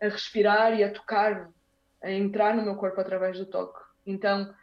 a 0.02 0.06
respirar 0.06 0.78
e 0.80 0.84
a 0.84 0.92
tocar, 0.92 1.50
a 2.02 2.12
entrar 2.12 2.56
no 2.56 2.64
meu 2.64 2.76
corpo 2.76 3.00
através 3.02 3.38
do 3.38 3.46
toque. 3.46 3.80
Então, 4.06 4.54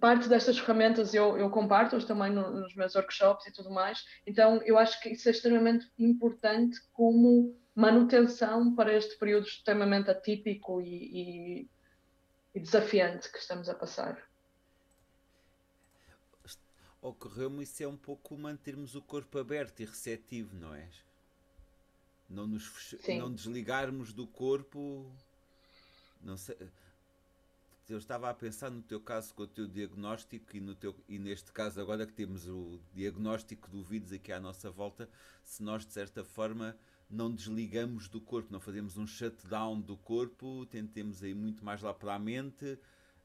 parte 0.00 0.28
destas 0.28 0.58
ferramentas 0.58 1.14
eu, 1.14 1.36
eu 1.38 1.50
comparto-as 1.50 2.04
também 2.04 2.32
no, 2.32 2.50
nos 2.50 2.74
meus 2.74 2.94
workshops 2.94 3.46
e 3.46 3.52
tudo 3.52 3.70
mais. 3.70 4.04
Então, 4.26 4.60
eu 4.64 4.78
acho 4.78 5.00
que 5.00 5.10
isso 5.10 5.28
é 5.28 5.32
extremamente 5.32 5.86
importante 5.98 6.78
como 6.92 7.56
manutenção 7.74 8.74
para 8.74 8.92
este 8.92 9.18
período 9.18 9.46
extremamente 9.46 10.10
atípico 10.10 10.80
e, 10.80 11.62
e 11.62 11.70
e 12.54 12.60
desafiante 12.60 13.30
que 13.30 13.38
estamos 13.38 13.68
a 13.68 13.74
passar. 13.74 14.22
Ocorreu-me 17.00 17.64
isso 17.64 17.82
é 17.82 17.88
um 17.88 17.96
pouco 17.96 18.36
mantermos 18.36 18.94
o 18.94 19.02
corpo 19.02 19.38
aberto 19.38 19.80
e 19.80 19.84
receptivo, 19.84 20.54
não 20.54 20.72
é? 20.72 20.88
Não 22.28 22.46
nos 22.46 22.66
fech... 22.66 23.18
não 23.18 23.32
desligarmos 23.32 24.12
do 24.12 24.26
corpo. 24.26 25.10
Não 26.20 26.36
sei. 26.36 26.56
Eu 27.88 27.98
estava 27.98 28.30
a 28.30 28.34
pensar 28.34 28.70
no 28.70 28.80
teu 28.80 29.00
caso 29.00 29.34
com 29.34 29.42
o 29.42 29.46
teu 29.46 29.66
diagnóstico 29.66 30.56
e, 30.56 30.60
no 30.60 30.74
teu, 30.74 30.94
e 31.08 31.18
neste 31.18 31.50
caso 31.50 31.80
agora 31.80 32.06
que 32.06 32.12
temos 32.12 32.46
o 32.46 32.80
diagnóstico 32.94 33.68
do 33.68 33.82
vírus 33.82 34.12
aqui 34.12 34.32
à 34.32 34.38
nossa 34.38 34.70
volta, 34.70 35.10
se 35.44 35.62
nós 35.62 35.84
de 35.84 35.92
certa 35.92 36.24
forma 36.24 36.76
não 37.12 37.30
desligamos 37.30 38.08
do 38.08 38.20
corpo, 38.20 38.50
não 38.50 38.58
fazemos 38.58 38.96
um 38.96 39.06
shutdown 39.06 39.80
do 39.80 39.96
corpo, 39.96 40.64
tentemos 40.66 41.22
ir 41.22 41.34
muito 41.34 41.62
mais 41.62 41.82
lá 41.82 41.92
para 41.92 42.14
a 42.14 42.18
mente, 42.18 42.78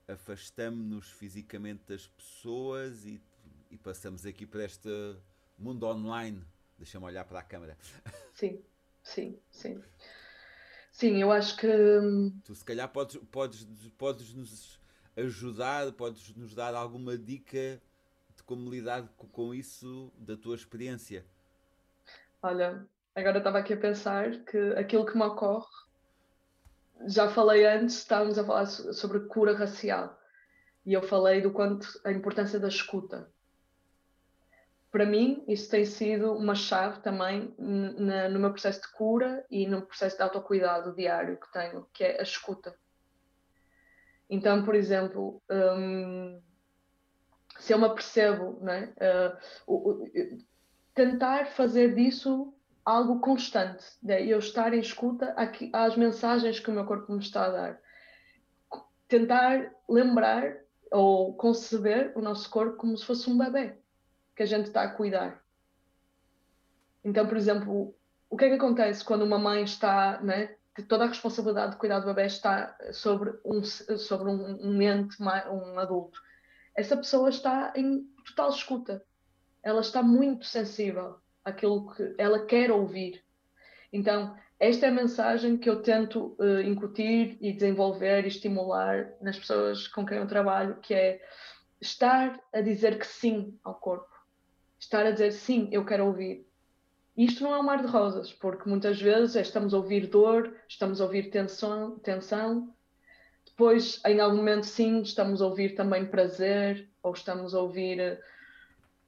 afastamos-nos 0.08 1.10
fisicamente 1.12 1.84
das 1.88 2.06
pessoas 2.08 3.06
e, 3.06 3.22
e, 3.72 3.78
passamos 3.78 4.26
aqui 4.26 4.46
para 4.46 4.66
este 4.66 4.90
mundo 5.58 5.86
online. 5.86 6.44
Deixa-me 6.78 7.06
olhar 7.06 7.24
para 7.24 7.40
a 7.40 7.44
câmara. 7.44 7.78
Sim, 8.36 8.62
sim, 9.02 9.40
sim. 9.50 9.82
Sim, 10.92 11.22
eu 11.22 11.32
acho 11.32 11.56
que. 11.58 11.68
Hum, 11.68 12.40
tu, 12.44 12.54
se 12.54 12.66
calhar, 12.66 12.90
podes, 12.90 13.18
podes, 13.32 13.66
podes 13.98 14.34
nos 14.34 14.80
ajudar, 15.16 15.92
podes 15.94 16.36
nos 16.36 16.54
dar 16.54 16.76
alguma 16.76 17.18
dica 17.18 17.82
de 18.36 18.44
como 18.44 18.70
lidar 18.70 19.08
com 19.32 19.54
isso, 19.54 20.12
da 20.18 20.36
tua 20.36 20.56
experiência. 20.56 21.26
Olha, 22.42 22.88
Agora 23.18 23.40
estava 23.40 23.58
aqui 23.58 23.74
a 23.74 23.78
pensar 23.78 24.30
que 24.44 24.60
aquilo 24.78 25.04
que 25.04 25.18
me 25.18 25.24
ocorre, 25.24 25.66
já 27.08 27.28
falei 27.28 27.66
antes, 27.66 27.96
estávamos 27.96 28.38
a 28.38 28.46
falar 28.46 28.68
sobre 28.68 29.22
cura 29.22 29.58
racial 29.58 30.16
e 30.86 30.94
eu 30.94 31.02
falei 31.02 31.42
do 31.42 31.52
quanto 31.52 31.88
a 32.06 32.12
importância 32.12 32.60
da 32.60 32.68
escuta. 32.68 33.28
Para 34.92 35.04
mim, 35.04 35.44
isso 35.48 35.68
tem 35.68 35.84
sido 35.84 36.32
uma 36.34 36.54
chave 36.54 37.02
também 37.02 37.56
na, 37.58 38.30
no 38.30 38.40
meu 38.40 38.52
processo 38.52 38.82
de 38.82 38.92
cura 38.92 39.44
e 39.50 39.66
no 39.66 39.82
processo 39.82 40.16
de 40.16 40.22
autocuidado 40.22 40.94
diário 40.94 41.40
que 41.40 41.52
tenho, 41.52 41.88
que 41.92 42.04
é 42.04 42.20
a 42.20 42.24
escuta. 42.24 42.78
Então, 44.30 44.64
por 44.64 44.76
exemplo, 44.76 45.42
hum, 45.50 46.40
se 47.58 47.74
eu 47.74 47.80
me 47.80 47.86
apercebo, 47.86 48.60
né, 48.62 48.94
uh, 49.66 50.38
tentar 50.94 51.48
fazer 51.48 51.96
disso 51.96 52.54
algo 52.88 53.20
constante, 53.20 53.84
né? 54.02 54.24
eu 54.24 54.40
estar 54.40 54.74
em 54.74 54.80
escuta 54.80 55.36
às 55.74 55.98
mensagens 55.98 56.58
que 56.58 56.70
o 56.70 56.74
meu 56.74 56.86
corpo 56.86 57.12
me 57.12 57.20
está 57.20 57.46
a 57.46 57.50
dar. 57.50 57.82
Tentar 59.10 59.74
lembrar 59.90 60.56
ou 60.90 61.34
conceber 61.34 62.14
o 62.16 62.22
nosso 62.22 62.50
corpo 62.50 62.78
como 62.78 62.98
se 62.98 63.04
fosse 63.04 63.30
um 63.30 63.38
bebê 63.38 63.76
que 64.34 64.42
a 64.42 64.46
gente 64.46 64.68
está 64.68 64.84
a 64.84 64.90
cuidar. 64.90 65.44
Então, 67.04 67.28
por 67.28 67.36
exemplo, 67.36 67.94
o 68.30 68.38
que 68.38 68.46
é 68.46 68.50
que 68.50 68.56
acontece 68.56 69.04
quando 69.04 69.24
uma 69.24 69.38
mãe 69.38 69.64
está, 69.64 70.22
né, 70.22 70.56
que 70.74 70.82
toda 70.82 71.04
a 71.04 71.08
responsabilidade 71.08 71.72
de 71.72 71.78
cuidar 71.78 72.00
do 72.00 72.06
bebê 72.06 72.26
está 72.26 72.74
sobre 72.94 73.38
um, 73.44 73.62
sobre 73.64 74.30
um 74.30 74.82
ente, 74.82 75.22
um 75.22 75.78
adulto? 75.78 76.22
Essa 76.74 76.96
pessoa 76.96 77.28
está 77.28 77.74
em 77.76 78.04
total 78.26 78.50
escuta. 78.50 79.04
Ela 79.62 79.82
está 79.82 80.02
muito 80.02 80.46
sensível 80.46 81.20
aquilo 81.48 81.90
que 81.96 82.14
ela 82.18 82.46
quer 82.46 82.72
ouvir. 82.72 83.24
Então, 83.92 84.36
esta 84.60 84.86
é 84.86 84.90
a 84.90 84.94
mensagem 84.94 85.58
que 85.58 85.70
eu 85.70 85.82
tento 85.82 86.36
uh, 86.40 86.62
incutir 86.62 87.38
e 87.40 87.54
desenvolver 87.54 88.26
e 88.26 88.28
estimular 88.28 89.14
nas 89.22 89.40
pessoas 89.40 89.88
com 89.88 90.06
quem 90.06 90.18
eu 90.18 90.28
trabalho, 90.28 90.78
que 90.82 90.94
é 90.94 91.22
estar 91.80 92.38
a 92.54 92.60
dizer 92.60 93.00
que 93.00 93.08
sim 93.08 93.58
ao 93.64 93.76
corpo. 93.76 94.14
Estar 94.78 95.06
a 95.06 95.12
dizer 95.12 95.32
sim, 95.32 95.70
eu 95.72 95.86
quero 95.86 96.06
ouvir. 96.06 96.46
Isto 97.16 97.44
não 97.44 97.56
é 97.56 97.60
um 97.60 97.64
mar 97.64 97.82
de 97.82 97.88
rosas, 97.88 98.34
porque 98.34 98.70
muitas 98.70 99.02
vezes 99.02 99.36
estamos 99.36 99.74
a 99.74 99.78
ouvir 99.78 100.08
dor, 100.08 100.54
estamos 100.68 101.00
a 101.00 101.06
ouvir 101.06 101.30
tensão, 101.30 101.98
tensão. 102.00 102.74
Depois, 103.46 104.02
em 104.06 104.20
algum 104.20 104.38
momento, 104.38 104.66
sim, 104.66 105.02
estamos 105.02 105.42
a 105.42 105.48
ouvir 105.48 105.76
também 105.76 106.06
prazer, 106.06 106.90
ou 107.02 107.14
estamos 107.14 107.56
a 107.56 107.62
ouvir 107.62 108.20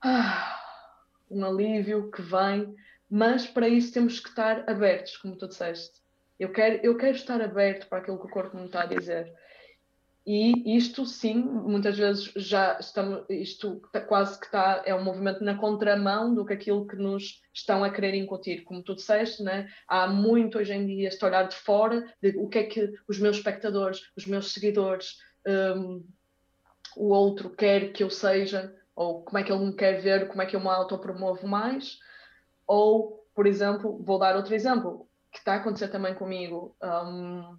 ah, 0.01 0.68
um 1.29 1.45
alívio 1.45 2.09
que 2.11 2.21
vem, 2.21 2.75
mas 3.09 3.47
para 3.47 3.67
isso 3.67 3.93
temos 3.93 4.19
que 4.19 4.29
estar 4.29 4.69
abertos, 4.69 5.17
como 5.17 5.35
tu 5.35 5.47
disseste. 5.47 5.99
Eu 6.39 6.51
quero, 6.51 6.79
eu 6.83 6.95
quero 6.97 7.15
estar 7.15 7.41
aberto 7.41 7.87
para 7.87 7.99
aquilo 7.99 8.19
que 8.19 8.27
o 8.27 8.29
corpo 8.29 8.57
me 8.57 8.65
está 8.65 8.83
a 8.83 8.85
dizer. 8.85 9.33
E 10.25 10.77
isto, 10.77 11.05
sim, 11.05 11.35
muitas 11.35 11.97
vezes 11.97 12.31
já 12.35 12.77
estamos, 12.79 13.25
isto 13.29 13.81
tá, 13.91 13.99
quase 13.99 14.39
que 14.39 14.45
está, 14.45 14.83
é 14.85 14.93
um 14.93 15.03
movimento 15.03 15.43
na 15.43 15.57
contramão 15.57 16.35
do 16.35 16.45
que 16.45 16.53
aquilo 16.53 16.85
que 16.85 16.95
nos 16.95 17.41
estão 17.51 17.83
a 17.83 17.89
querer 17.89 18.13
incutir. 18.13 18.63
Como 18.63 18.83
tu 18.83 18.95
disseste, 18.95 19.41
né? 19.41 19.67
há 19.87 20.07
muito 20.07 20.59
hoje 20.59 20.71
em 20.73 20.85
dia 20.85 21.07
este 21.07 21.25
olhar 21.25 21.47
de 21.47 21.55
fora, 21.55 22.05
de 22.21 22.37
o 22.37 22.47
que 22.47 22.59
é 22.59 22.63
que 22.63 22.93
os 23.07 23.19
meus 23.19 23.37
espectadores, 23.37 24.01
os 24.15 24.27
meus 24.27 24.53
seguidores, 24.53 25.17
um, 25.47 26.05
o 26.95 27.09
outro 27.09 27.49
quer 27.49 27.91
que 27.91 28.03
eu 28.03 28.09
seja, 28.09 28.75
ou 28.99 29.23
como 29.23 29.37
é 29.37 29.43
que 29.43 29.49
ele 29.49 29.65
me 29.65 29.73
quer 29.73 30.01
ver, 30.01 30.27
como 30.27 30.41
é 30.41 30.45
que 30.45 30.57
eu 30.57 30.59
me 30.59 30.67
autopromovo 30.67 31.47
mais. 31.47 31.99
Ou, 32.67 33.25
por 33.33 33.47
exemplo, 33.47 33.97
vou 34.03 34.19
dar 34.19 34.35
outro 34.35 34.53
exemplo, 34.53 35.07
que 35.31 35.37
está 35.37 35.53
a 35.53 35.55
acontecer 35.55 35.87
também 35.87 36.13
comigo. 36.13 36.75
Um, 36.83 37.57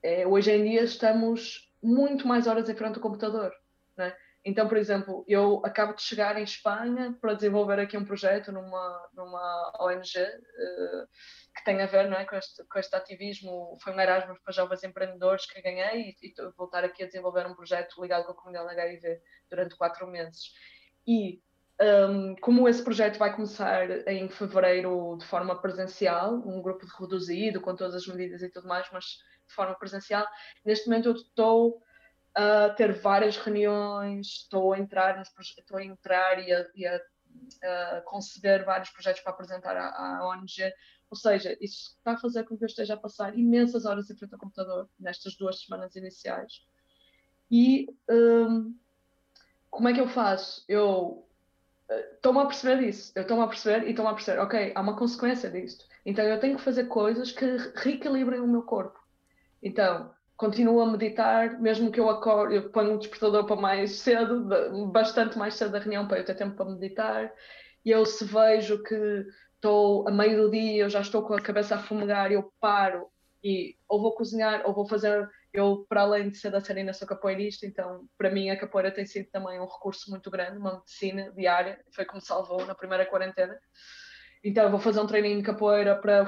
é, 0.00 0.24
hoje 0.24 0.52
em 0.52 0.62
dia 0.62 0.84
estamos 0.84 1.68
muito 1.82 2.28
mais 2.28 2.46
horas 2.46 2.68
em 2.68 2.76
frente 2.76 2.94
ao 2.94 3.02
computador. 3.02 3.52
Então, 4.44 4.66
por 4.66 4.78
exemplo, 4.78 5.22
eu 5.28 5.60
acabo 5.64 5.94
de 5.94 6.02
chegar 6.02 6.38
em 6.38 6.44
Espanha 6.44 7.14
para 7.20 7.34
desenvolver 7.34 7.78
aqui 7.78 7.96
um 7.96 8.04
projeto 8.04 8.50
numa, 8.50 9.08
numa 9.12 9.72
ONG 9.78 10.18
uh, 10.18 10.22
eh, 10.22 11.06
que 11.54 11.64
tem 11.64 11.82
a 11.82 11.86
ver 11.86 12.08
não 12.08 12.16
é, 12.16 12.24
com, 12.24 12.36
este, 12.36 12.64
com 12.64 12.78
este 12.78 12.96
ativismo. 12.96 13.76
Foi 13.82 13.92
um 13.92 14.00
Erasmus 14.00 14.38
para 14.42 14.54
jovens 14.54 14.82
empreendedores 14.82 15.44
que 15.44 15.60
ganhei 15.60 16.16
e, 16.22 16.28
e 16.28 16.34
vou 16.56 16.66
estar 16.66 16.82
aqui 16.84 17.02
a 17.02 17.06
desenvolver 17.06 17.46
um 17.46 17.54
projeto 17.54 18.00
ligado 18.00 18.24
com 18.24 18.32
a 18.32 18.34
comunidade 18.34 18.80
HIV 18.80 19.20
durante 19.50 19.76
quatro 19.76 20.06
meses. 20.06 20.54
E 21.06 21.42
um, 21.80 22.34
como 22.36 22.66
esse 22.66 22.82
projeto 22.82 23.18
vai 23.18 23.34
começar 23.34 23.90
em 24.08 24.28
fevereiro 24.30 25.16
de 25.18 25.26
forma 25.26 25.60
presencial, 25.60 26.34
um 26.34 26.62
grupo 26.62 26.86
reduzido, 26.98 27.60
com 27.60 27.76
todas 27.76 27.94
as 27.94 28.06
medidas 28.06 28.42
e 28.42 28.50
tudo 28.50 28.68
mais, 28.68 28.86
mas 28.90 29.04
de 29.04 29.54
forma 29.54 29.74
presencial. 29.74 30.26
Neste 30.64 30.88
momento 30.88 31.10
eu 31.10 31.14
estou 31.14 31.82
a 32.34 32.70
ter 32.70 32.92
várias 32.92 33.36
reuniões, 33.36 34.26
estou 34.26 34.72
a 34.72 34.78
entrar, 34.78 35.18
nos, 35.18 35.28
estou 35.58 35.78
a 35.78 35.84
entrar 35.84 36.38
e 36.46 36.52
a, 36.52 36.66
e 36.74 36.86
a, 36.86 37.00
a 37.62 38.00
conceber 38.02 38.64
vários 38.64 38.90
projetos 38.90 39.20
para 39.22 39.32
apresentar 39.32 39.76
à, 39.76 40.18
à, 40.18 40.28
ONG. 40.28 40.72
Ou 41.10 41.16
seja, 41.16 41.56
isso 41.60 41.96
está 41.98 42.12
a 42.12 42.18
fazer 42.18 42.44
com 42.44 42.56
que 42.56 42.64
eu 42.64 42.68
esteja 42.68 42.94
a 42.94 42.96
passar 42.96 43.36
imensas 43.36 43.84
horas 43.84 44.08
em 44.08 44.16
frente 44.16 44.32
ao 44.32 44.38
computador 44.38 44.88
nestas 44.98 45.36
duas 45.36 45.60
semanas 45.60 45.96
iniciais. 45.96 46.64
E 47.50 47.88
um, 48.08 48.76
como 49.68 49.88
é 49.88 49.92
que 49.92 50.00
eu 50.00 50.06
faço? 50.06 50.64
Eu 50.68 51.26
eh, 51.88 52.12
estou-me 52.14 52.38
a 52.40 52.46
perceber 52.46 52.84
disso, 52.84 53.12
eu 53.16 53.22
estou-me 53.22 53.42
a 53.42 53.48
perceber 53.48 53.86
e 53.86 53.90
estou-me 53.90 54.10
a 54.10 54.14
perceber, 54.14 54.38
ok, 54.40 54.72
há 54.74 54.80
uma 54.80 54.96
consequência 54.96 55.50
disto. 55.50 55.84
Então 56.06 56.24
eu 56.24 56.38
tenho 56.38 56.56
que 56.56 56.62
fazer 56.62 56.84
coisas 56.84 57.32
que 57.32 57.44
reequilibrem 57.74 58.40
o 58.40 58.46
meu 58.46 58.62
corpo. 58.62 59.00
Então, 59.60 60.14
continuo 60.40 60.80
a 60.80 60.90
meditar, 60.90 61.60
mesmo 61.60 61.92
que 61.92 62.00
eu 62.00 62.08
acorde, 62.08 62.54
eu 62.54 62.70
ponho 62.70 62.94
um 62.94 62.98
despertador 62.98 63.44
para 63.44 63.56
mais 63.56 63.96
cedo, 63.96 64.48
bastante 64.90 65.36
mais 65.36 65.52
cedo 65.52 65.72
da 65.72 65.78
reunião 65.78 66.08
para 66.08 66.18
eu 66.18 66.24
ter 66.24 66.34
tempo 66.34 66.56
para 66.56 66.64
meditar. 66.64 67.30
E 67.84 67.90
eu 67.90 68.06
se 68.06 68.24
vejo 68.24 68.82
que 68.82 69.26
estou 69.56 70.08
a 70.08 70.10
meio 70.10 70.40
do 70.40 70.50
dia, 70.50 70.84
eu 70.84 70.88
já 70.88 71.02
estou 71.02 71.22
com 71.22 71.34
a 71.34 71.42
cabeça 71.42 71.74
a 71.74 71.78
fumegar, 71.78 72.32
eu 72.32 72.50
paro 72.58 73.06
e 73.44 73.76
ou 73.86 74.00
vou 74.00 74.14
cozinhar 74.14 74.62
ou 74.64 74.72
vou 74.72 74.88
fazer. 74.88 75.28
Eu, 75.52 75.84
para 75.86 76.02
além 76.02 76.30
de 76.30 76.38
ser 76.38 76.50
da 76.50 76.60
Serena, 76.60 76.94
sou 76.94 77.06
capoeirista, 77.06 77.66
então 77.66 78.06
para 78.16 78.30
mim 78.30 78.48
a 78.48 78.58
capoeira 78.58 78.90
tem 78.90 79.04
sido 79.04 79.28
também 79.30 79.60
um 79.60 79.66
recurso 79.66 80.10
muito 80.10 80.30
grande, 80.30 80.56
uma 80.56 80.76
medicina 80.76 81.30
diária, 81.32 81.78
foi 81.94 82.06
como 82.06 82.22
salvou 82.22 82.64
na 82.64 82.74
primeira 82.74 83.04
quarentena. 83.04 83.58
Então 84.42 84.64
eu 84.64 84.70
vou 84.70 84.80
fazer 84.80 85.00
um 85.00 85.06
treininho 85.06 85.36
de 85.36 85.42
capoeira 85.42 85.94
para 85.96 86.26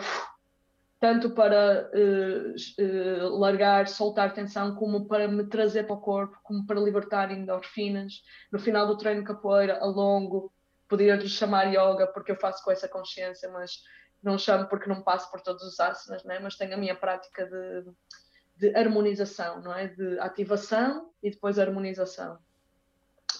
tanto 1.02 1.30
para 1.30 1.90
uh, 1.92 2.54
uh, 2.80 3.36
largar, 3.36 3.88
soltar 3.88 4.32
tensão, 4.32 4.76
como 4.76 5.08
para 5.08 5.26
me 5.26 5.44
trazer 5.48 5.82
para 5.82 5.96
o 5.96 6.00
corpo, 6.00 6.38
como 6.44 6.64
para 6.64 6.78
libertar 6.78 7.32
endorfinas. 7.32 8.22
No 8.52 8.58
final 8.60 8.86
do 8.86 8.96
treino 8.96 9.24
capoeira, 9.24 9.80
a 9.80 9.84
longo, 9.84 10.52
poderia-lhe 10.88 11.28
chamar 11.28 11.64
yoga, 11.64 12.06
porque 12.06 12.30
eu 12.30 12.36
faço 12.36 12.62
com 12.62 12.70
essa 12.70 12.88
consciência, 12.88 13.50
mas 13.50 13.82
não 14.22 14.38
chamo 14.38 14.68
porque 14.68 14.88
não 14.88 15.02
passo 15.02 15.28
por 15.28 15.40
todos 15.40 15.64
os 15.64 15.80
asanas, 15.80 16.22
né? 16.22 16.38
mas 16.38 16.54
tenho 16.54 16.72
a 16.72 16.76
minha 16.76 16.94
prática 16.94 17.46
de, 17.46 17.84
de 18.58 18.76
harmonização, 18.76 19.60
não 19.60 19.74
é? 19.74 19.88
de 19.88 20.20
ativação 20.20 21.10
e 21.20 21.32
depois 21.32 21.58
harmonização 21.58 22.38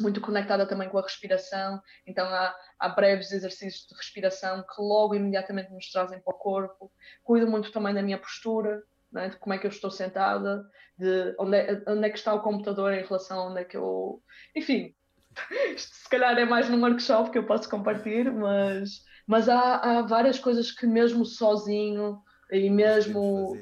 muito 0.01 0.21
conectada 0.21 0.67
também 0.67 0.89
com 0.89 0.99
a 0.99 1.03
respiração, 1.03 1.81
então 2.07 2.27
há, 2.27 2.55
há, 2.79 2.89
breves 2.89 3.33
exercícios 3.33 3.87
de 3.87 3.95
respiração 3.95 4.63
que 4.63 4.81
logo 4.81 5.15
imediatamente 5.15 5.71
nos 5.73 5.91
trazem 5.91 6.21
para 6.21 6.35
o 6.35 6.39
corpo. 6.39 6.93
Cuido 7.23 7.51
muito 7.51 7.73
também 7.73 7.95
da 7.95 8.03
minha 8.03 8.19
postura, 8.19 8.83
é? 9.17 9.29
de 9.29 9.37
como 9.37 9.55
é 9.55 9.59
que 9.59 9.67
eu 9.67 9.71
estou 9.71 9.91
sentada, 9.91 10.65
de 10.97 11.35
onde 11.39 11.57
é, 11.57 11.83
onde 11.87 12.07
é 12.07 12.11
que 12.11 12.19
está 12.19 12.33
o 12.35 12.43
computador 12.43 12.93
em 12.93 13.03
relação 13.03 13.41
a 13.41 13.51
onde 13.51 13.61
é 13.61 13.65
que 13.65 13.77
eu. 13.77 14.23
Enfim, 14.55 14.95
isto 15.75 15.95
se 15.95 16.09
calhar 16.09 16.39
é 16.39 16.45
mais 16.45 16.69
num 16.69 16.81
workshop 16.81 17.31
que 17.31 17.39
eu 17.39 17.47
posso 17.47 17.69
compartilhar, 17.69 18.33
mas, 18.33 19.05
mas 19.27 19.49
há, 19.49 19.77
há 19.77 20.03
várias 20.03 20.39
coisas 20.39 20.71
que 20.71 20.87
mesmo 20.87 21.25
sozinho 21.25 22.23
e 22.51 22.71
mesmo. 22.71 23.57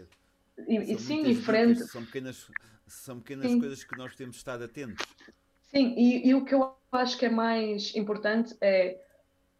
E, 0.68 0.92
e 0.92 0.98
sim, 0.98 1.26
em 1.26 1.34
frente. 1.34 1.84
São 1.86 2.04
pequenas, 2.04 2.46
são 2.86 3.20
pequenas 3.20 3.54
coisas 3.54 3.84
que 3.84 3.96
nós 3.96 4.14
temos 4.14 4.36
estado 4.36 4.64
atentos. 4.64 5.04
Sim, 5.70 5.94
e, 5.96 6.28
e, 6.28 6.34
o 6.34 6.44
que 6.44 6.54
eu 6.54 6.74
acho 6.90 7.16
que 7.16 7.26
é 7.26 7.30
mais 7.30 7.94
importante 7.94 8.56
é 8.60 8.98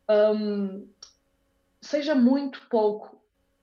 um, 0.09 0.89
seja 1.81 2.17
muito 2.17 2.67
pouco 2.69 3.21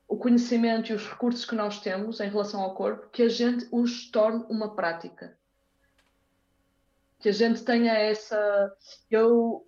o 0.08 0.16
conhecimento 0.16 0.90
e 0.90 0.96
os 0.96 1.06
recursos 1.06 1.44
que 1.44 1.56
nós 1.56 1.82
temos 1.82 2.22
em 2.22 2.30
relação 2.30 2.62
ao 2.62 2.74
corpo, 2.74 3.10
que 3.10 3.24
a 3.24 3.28
gente 3.28 3.68
os 3.70 4.10
torne 4.10 4.46
uma 4.48 4.74
prática. 4.74 5.38
Que 7.20 7.28
a 7.28 7.34
gente 7.34 7.64
tenha 7.66 7.94
essa. 7.94 8.74
Eu, 9.12 9.68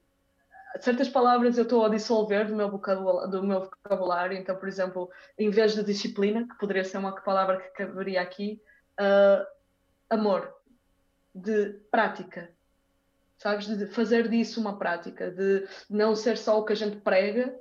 certas 0.80 1.10
palavras 1.10 1.57
eu 1.57 1.64
estou 1.64 1.84
a 1.84 1.89
dissolver 1.89 2.47
do 2.47 2.56
meu, 2.56 2.72
vocabulário, 2.72 3.30
do 3.30 3.43
meu 3.43 3.61
vocabulário, 3.61 4.38
então, 4.38 4.56
por 4.56 4.69
exemplo, 4.69 5.11
em 5.38 5.49
vez 5.49 5.76
de 5.76 5.84
disciplina, 5.84 6.47
que 6.47 6.57
poderia 6.57 6.85
ser 6.85 6.99
uma 6.99 7.11
palavra 7.11 7.60
que 7.60 7.69
caberia 7.69 8.22
aqui, 8.22 8.61
uh, 8.97 9.45
amor, 10.10 10.56
de 11.35 11.73
prática 11.91 12.49
sabes? 13.39 13.65
De 13.65 13.87
fazer 13.87 14.27
disso 14.27 14.61
uma 14.61 14.77
prática, 14.77 15.31
de 15.31 15.67
não 15.89 16.15
ser 16.15 16.37
só 16.37 16.59
o 16.59 16.65
que 16.65 16.73
a 16.73 16.75
gente 16.75 16.97
prega. 16.97 17.57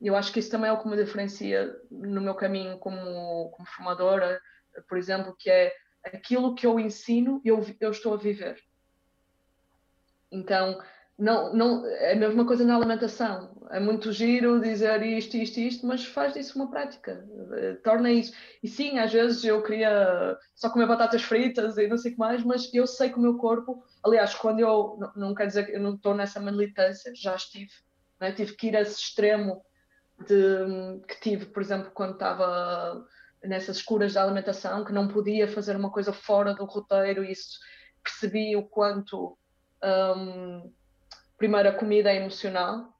Eu 0.00 0.16
acho 0.16 0.32
que 0.32 0.40
isso 0.40 0.50
também 0.50 0.68
é 0.68 0.72
o 0.72 0.82
que 0.82 0.88
me 0.88 0.96
diferencia 0.96 1.72
no 1.90 2.20
meu 2.20 2.34
caminho 2.34 2.78
como, 2.78 3.50
como 3.50 3.68
formadora, 3.68 4.40
por 4.88 4.98
exemplo, 4.98 5.36
que 5.38 5.48
é 5.48 5.72
aquilo 6.04 6.54
que 6.54 6.66
eu 6.66 6.80
ensino, 6.80 7.40
eu, 7.44 7.64
eu 7.78 7.90
estou 7.90 8.14
a 8.14 8.16
viver. 8.16 8.58
Então, 10.30 10.82
não, 11.18 11.54
não, 11.54 11.86
é 11.86 12.12
a 12.12 12.16
mesma 12.16 12.46
coisa 12.46 12.64
na 12.64 12.76
alimentação. 12.76 13.54
É 13.70 13.78
muito 13.78 14.12
giro 14.12 14.60
dizer 14.60 15.02
isto, 15.02 15.36
isto, 15.36 15.60
isto, 15.60 15.86
mas 15.86 16.04
faz 16.04 16.34
disso 16.34 16.56
uma 16.56 16.70
prática. 16.70 17.24
Eh, 17.52 17.74
torna 17.84 18.10
isso. 18.10 18.32
E 18.62 18.68
sim, 18.68 18.98
às 18.98 19.12
vezes 19.12 19.44
eu 19.44 19.62
queria 19.62 20.36
só 20.54 20.68
comer 20.70 20.86
batatas 20.86 21.22
fritas 21.22 21.76
e 21.78 21.86
não 21.86 21.96
sei 21.96 22.10
o 22.10 22.14
que 22.14 22.20
mais, 22.20 22.42
mas 22.42 22.72
eu 22.74 22.86
sei 22.86 23.10
que 23.10 23.18
o 23.18 23.22
meu 23.22 23.36
corpo. 23.36 23.84
Aliás, 24.02 24.34
quando 24.34 24.60
eu. 24.60 24.96
Não, 24.98 25.12
não 25.28 25.34
quer 25.34 25.46
dizer 25.46 25.66
que 25.66 25.72
eu 25.72 25.80
não 25.80 25.94
estou 25.94 26.14
nessa 26.14 26.40
militância, 26.40 27.12
já 27.14 27.36
estive. 27.36 27.72
Né? 28.20 28.32
Tive 28.32 28.56
que 28.56 28.68
ir 28.68 28.76
a 28.76 28.80
esse 28.80 28.98
extremo 28.98 29.62
de, 30.26 31.00
que 31.06 31.20
tive, 31.20 31.46
por 31.46 31.62
exemplo, 31.62 31.90
quando 31.92 32.14
estava 32.14 33.06
nessas 33.44 33.82
curas 33.82 34.14
da 34.14 34.22
alimentação, 34.22 34.84
que 34.84 34.92
não 34.92 35.08
podia 35.08 35.48
fazer 35.48 35.76
uma 35.76 35.90
coisa 35.90 36.12
fora 36.12 36.54
do 36.54 36.64
roteiro, 36.64 37.24
e 37.24 37.32
isso 37.32 37.58
percebi 38.02 38.56
o 38.56 38.62
quanto. 38.64 39.36
Um, 39.84 40.72
primeiro, 41.42 41.70
a 41.70 41.72
comida 41.72 42.08
é 42.08 42.18
emocional, 42.18 42.96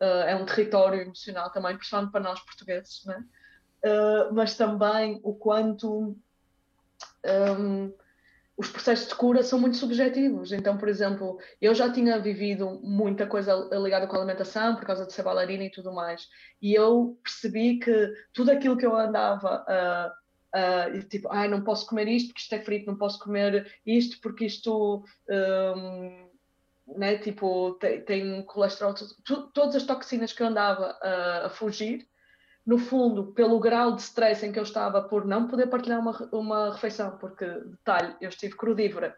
uh, 0.00 0.26
é 0.26 0.34
um 0.34 0.44
território 0.44 1.02
emocional 1.02 1.52
também, 1.52 1.76
principalmente 1.76 2.10
para 2.10 2.20
nós 2.20 2.40
portugueses, 2.40 3.04
né? 3.04 3.24
Uh, 3.84 4.34
mas 4.34 4.56
também 4.56 5.20
o 5.22 5.32
quanto 5.32 6.16
um, 7.24 7.92
os 8.56 8.68
processos 8.68 9.06
de 9.06 9.14
cura 9.14 9.44
são 9.44 9.60
muito 9.60 9.76
subjetivos. 9.76 10.50
Então, 10.50 10.76
por 10.76 10.88
exemplo, 10.88 11.38
eu 11.62 11.72
já 11.76 11.92
tinha 11.92 12.18
vivido 12.18 12.80
muita 12.82 13.24
coisa 13.24 13.54
ligada 13.72 14.08
com 14.08 14.16
a 14.16 14.18
alimentação, 14.18 14.74
por 14.74 14.84
causa 14.84 15.06
de 15.06 15.12
ser 15.12 15.22
bailarina 15.22 15.62
e 15.62 15.70
tudo 15.70 15.92
mais, 15.92 16.28
e 16.60 16.74
eu 16.74 17.16
percebi 17.22 17.78
que 17.78 18.12
tudo 18.32 18.50
aquilo 18.50 18.76
que 18.76 18.84
eu 18.84 18.96
andava 18.96 19.64
a. 19.68 20.12
Uh, 20.56 21.02
tipo, 21.08 21.28
ai, 21.30 21.48
não 21.48 21.62
posso 21.62 21.86
comer 21.86 22.08
isto 22.08 22.28
porque 22.28 22.40
isto 22.40 22.54
é 22.54 22.60
frito, 22.60 22.86
não 22.86 22.96
posso 22.96 23.18
comer 23.18 23.70
isto 23.84 24.18
porque 24.22 24.46
isto 24.46 25.04
um, 25.28 26.25
né, 26.86 27.18
tipo, 27.18 27.72
tem, 27.74 28.00
tem 28.02 28.42
colesterol, 28.42 28.94
tu, 29.24 29.48
todas 29.52 29.76
as 29.76 29.82
toxinas 29.82 30.32
que 30.32 30.42
eu 30.42 30.46
andava 30.46 30.96
a 31.44 31.48
fugir, 31.48 32.06
no 32.64 32.78
fundo, 32.78 33.32
pelo 33.32 33.60
grau 33.60 33.94
de 33.94 34.02
stress 34.02 34.44
em 34.44 34.50
que 34.50 34.58
eu 34.58 34.64
estava 34.64 35.02
por 35.02 35.24
não 35.24 35.46
poder 35.46 35.68
partilhar 35.68 36.00
uma, 36.00 36.28
uma 36.32 36.72
refeição, 36.72 37.16
porque, 37.18 37.46
detalhe, 37.46 38.16
eu 38.20 38.28
estive 38.28 38.56
crudívora, 38.56 39.16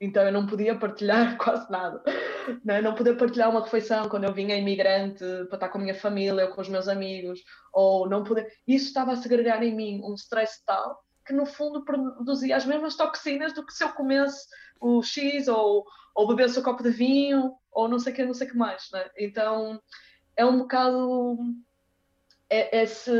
então 0.00 0.22
eu 0.22 0.32
não 0.32 0.46
podia 0.46 0.74
partilhar 0.78 1.36
quase 1.38 1.70
nada. 1.70 2.02
Né? 2.64 2.80
Não 2.80 2.94
poder 2.94 3.16
partilhar 3.16 3.50
uma 3.50 3.62
refeição 3.62 4.08
quando 4.08 4.24
eu 4.24 4.32
vinha 4.32 4.56
imigrante 4.56 5.24
para 5.48 5.56
estar 5.56 5.68
com 5.68 5.78
a 5.78 5.80
minha 5.82 5.94
família 5.94 6.46
ou 6.46 6.54
com 6.54 6.60
os 6.62 6.68
meus 6.68 6.88
amigos, 6.88 7.40
ou 7.72 8.08
não 8.08 8.24
poder. 8.24 8.50
Isso 8.66 8.86
estava 8.86 9.12
a 9.12 9.16
segregar 9.16 9.62
em 9.62 9.74
mim 9.74 10.00
um 10.02 10.14
stress 10.14 10.64
tal 10.64 10.98
que, 11.28 11.34
no 11.34 11.44
fundo, 11.44 11.84
produzia 11.84 12.56
as 12.56 12.64
mesmas 12.64 12.96
toxinas 12.96 13.52
do 13.52 13.64
que 13.64 13.72
se 13.74 13.84
eu 13.84 13.90
comesse 13.90 14.48
o 14.80 15.02
X 15.02 15.46
ou, 15.46 15.84
ou 16.14 16.26
bebesse 16.26 16.58
o 16.58 16.62
copo 16.62 16.82
de 16.82 16.90
vinho 16.90 17.54
ou 17.70 17.86
não 17.86 17.98
sei 17.98 18.14
o 18.14 18.16
que, 18.16 18.24
não 18.24 18.32
sei 18.32 18.46
que 18.46 18.56
mais. 18.56 18.88
Né? 18.90 19.10
Então 19.18 19.78
é 20.34 20.44
um 20.44 20.58
bocado 20.58 21.36
é, 22.48 22.82
esse, 22.82 23.12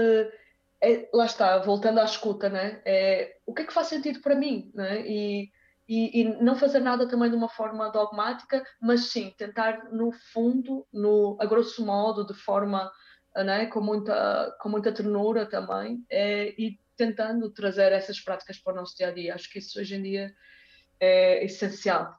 é, 0.80 1.09
lá 1.12 1.26
está, 1.26 1.59
voltando 1.59 2.01
à 2.01 2.05
escuta, 2.05 2.48
né? 2.48 2.80
É, 2.86 3.36
o 3.44 3.52
que 3.52 3.62
é 3.62 3.64
que 3.66 3.72
faz 3.74 3.89
sentido 3.89 4.20
para 4.20 4.35
mim, 4.35 4.70
né? 4.74 5.06
E, 5.06 5.51
e, 5.86 6.22
e, 6.22 6.43
não 6.43 6.56
fazer 6.56 6.80
nada 6.80 7.06
também 7.06 7.28
de 7.28 7.36
uma 7.36 7.48
forma 7.48 7.90
dogmática, 7.90 8.64
mas 8.80 9.10
sim 9.10 9.35
tentar 9.36 9.90
no 9.93 10.12
fundo, 10.32 10.86
no 10.93 11.36
a 11.40 11.44
grosso 11.44 11.85
modo, 11.85 12.26
de 12.26 12.35
forma 12.35 12.90
né, 13.36 13.66
com 13.66 13.80
muita 13.80 14.56
com 14.60 14.68
muita 14.68 14.93
ternura 14.93 15.47
também, 15.47 16.05
é, 16.10 16.55
e 16.59 16.78
tentando 16.99 17.49
trazer 17.51 17.93
essas 17.93 18.20
práticas 18.20 18.59
para 18.59 18.73
o 18.73 18.77
nosso 18.77 18.97
dia 18.97 19.09
a 19.09 19.12
dia. 19.12 19.35
Acho 19.35 19.49
que 19.49 19.61
isso 19.61 19.81
hoje 19.81 19.95
em 19.95 20.03
dia 20.03 20.35
é 21.01 21.45
essencial. 21.45 22.12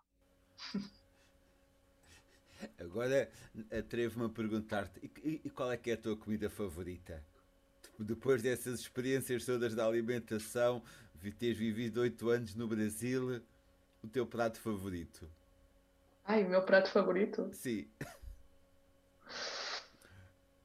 Agora 2.80 3.30
atrevo-me 3.78 4.26
a 4.26 4.30
perguntar-te: 4.30 5.00
e, 5.24 5.42
e, 5.44 5.50
qual 5.50 5.72
é 5.72 5.78
que 5.78 5.92
é 5.92 5.94
a 5.94 5.98
tua 5.98 6.18
comida 6.18 6.50
favorita? 6.50 7.24
Depois 7.98 8.42
dessas 8.42 8.80
experiências 8.80 9.46
todas 9.46 9.76
da 9.76 9.86
alimentação, 9.86 10.82
teres 11.38 11.58
vivido 11.58 12.00
oito 12.00 12.30
anos 12.30 12.56
no 12.56 12.66
Brasil, 12.66 13.42
o 14.02 14.08
teu 14.08 14.26
prato 14.26 14.60
favorito? 14.60 15.30
Ai, 16.24 16.46
o 16.46 16.50
meu 16.50 16.62
prato 16.64 16.90
favorito? 16.90 17.50
Sim. 17.52 17.90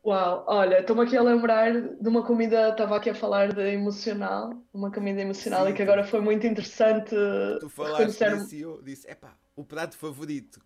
Uau, 0.05 0.45
olha, 0.47 0.81
estou-me 0.81 1.03
aqui 1.03 1.17
a 1.17 1.23
lembrar 1.23 1.73
de 1.73 2.09
uma 2.09 2.23
comida, 2.23 2.69
estava 2.69 2.97
aqui 2.97 3.09
a 3.09 3.15
falar 3.15 3.55
de 3.55 3.63
emocional, 3.63 4.53
uma 4.73 4.93
comida 4.93 5.23
emocional 5.23 5.65
Sim, 5.65 5.73
e 5.73 5.75
que 5.75 5.83
agora 5.83 6.05
foi 6.05 6.21
muito 6.21 6.47
interessante. 6.47 7.15
Tu 7.61 7.71
falaste 7.71 8.19
disso 8.19 8.55
e 8.55 8.61
eu 8.61 8.83
disse: 8.83 9.11
epá, 9.11 9.35
o 9.57 9.65
prato 9.65 9.97
favorito 9.97 10.61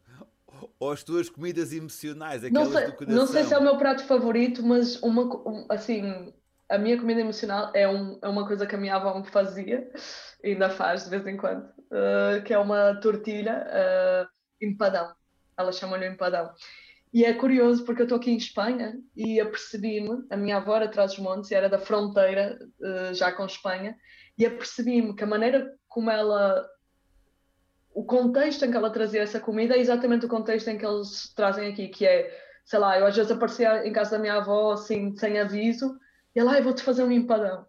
ou 0.81 0.91
as 0.91 1.05
tuas 1.05 1.29
comidas 1.29 1.73
emocionais, 1.73 2.43
aquelas 2.43 2.69
não 2.69 2.75
sei, 2.75 2.87
do 2.87 2.93
coração? 2.97 3.17
Não 3.17 3.27
sei 3.29 3.45
se 3.45 3.55
é 3.55 3.59
o 3.59 3.63
meu 3.63 3.77
prato 3.79 4.05
favorito, 4.05 4.61
mas 4.63 5.01
uma, 5.03 5.29
assim, 5.69 6.33
a 6.69 6.77
minha 6.77 6.99
comida 6.99 7.21
emocional 7.21 7.71
é, 7.75 7.89
um, 7.89 8.19
é 8.21 8.29
uma 8.29 8.47
coisa 8.47 8.67
que 8.67 8.75
a 8.75 8.79
minha 8.79 8.97
avó 8.97 9.19
me 9.19 9.27
fazia, 9.31 9.89
ainda 10.45 10.69
faz 10.69 11.05
de 11.05 11.11
vez 11.11 11.25
em 11.27 11.37
quando, 11.37 11.63
uh, 11.65 12.43
que 12.45 12.53
é 12.53 12.59
uma 12.59 12.99
tortilha 13.01 13.67
uh, 13.67 14.29
empadão. 14.61 15.15
Ela 15.57 15.73
chama-lhe 15.73 16.09
empadão. 16.09 16.53
E 17.13 17.25
é 17.25 17.33
curioso 17.33 17.85
porque 17.85 18.03
eu 18.03 18.05
estou 18.05 18.19
aqui 18.19 18.31
em 18.31 18.37
Espanha 18.37 18.99
e 19.17 19.41
apercebi-me, 19.41 20.27
a 20.31 20.37
minha 20.37 20.59
avó 20.59 20.77
era 20.77 20.85
atrás 20.85 21.13
dos 21.13 21.21
montes 21.21 21.51
e 21.51 21.55
era 21.55 21.69
da 21.69 21.79
fronteira 21.79 22.59
uh, 22.81 23.15
já 23.15 23.33
com 23.33 23.47
Espanha, 23.47 23.97
e 24.37 24.45
apercebi-me 24.45 25.15
que 25.15 25.25
a 25.25 25.27
maneira 25.27 25.75
como 25.89 26.11
ela 26.11 26.69
o 27.95 28.05
contexto 28.05 28.65
em 28.65 28.71
que 28.71 28.77
ela 28.77 28.91
trazia 28.91 29.23
essa 29.23 29.41
comida 29.41 29.75
é 29.75 29.81
exatamente 29.81 30.25
o 30.25 30.29
contexto 30.29 30.69
em 30.69 30.79
que 30.79 30.87
eles 30.87 31.33
trazem 31.35 31.69
aqui, 31.69 31.89
que 31.89 32.07
é, 32.07 32.31
sei 32.65 32.79
lá, 32.79 32.97
eu 32.97 33.07
às 33.07 33.17
vezes 33.17 33.33
aparecia 33.33 33.85
em 33.85 33.93
casa 33.93 34.13
da 34.13 34.19
minha 34.19 34.35
avó 34.35 34.73
assim, 34.73 35.17
sem 35.17 35.41
aviso, 35.41 35.99
e 36.35 36.39
ela, 36.39 36.57
ah, 36.57 36.61
vou-te 36.61 36.83
fazer 36.83 37.03
um 37.03 37.11
empadão. 37.11 37.67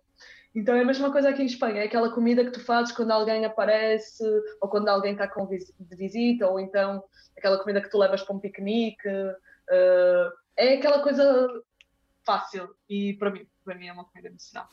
Então 0.54 0.76
é 0.76 0.82
a 0.82 0.86
mesma 0.86 1.12
coisa 1.12 1.30
aqui 1.30 1.44
em 1.44 1.46
Espanha, 1.46 1.82
é 1.82 1.86
aquela 1.86 2.12
comida 2.12 2.44
que 2.44 2.52
tu 2.52 2.60
fazes 2.60 2.92
quando 2.94 3.12
alguém 3.12 3.46
aparece, 3.46 4.24
ou 4.60 4.68
quando 4.68 4.88
alguém 4.88 5.14
está 5.14 5.28
com 5.28 5.48
de 5.48 5.96
visita, 5.96 6.48
ou 6.48 6.60
então 6.60 7.04
aquela 7.38 7.60
comida 7.60 7.82
que 7.82 7.90
tu 7.90 7.98
levas 7.98 8.24
para 8.24 8.36
um 8.36 8.40
piquenique. 8.40 9.08
Uh, 9.08 10.32
é 10.58 10.74
aquela 10.74 11.04
coisa 11.04 11.48
fácil 12.26 12.76
e 12.90 13.14
para 13.14 13.32
mim, 13.32 13.48
para 13.64 13.76
mim 13.76 13.88
é 13.88 13.94
uma 13.94 14.06
comida 14.06 14.30
medicinal. 14.30 14.68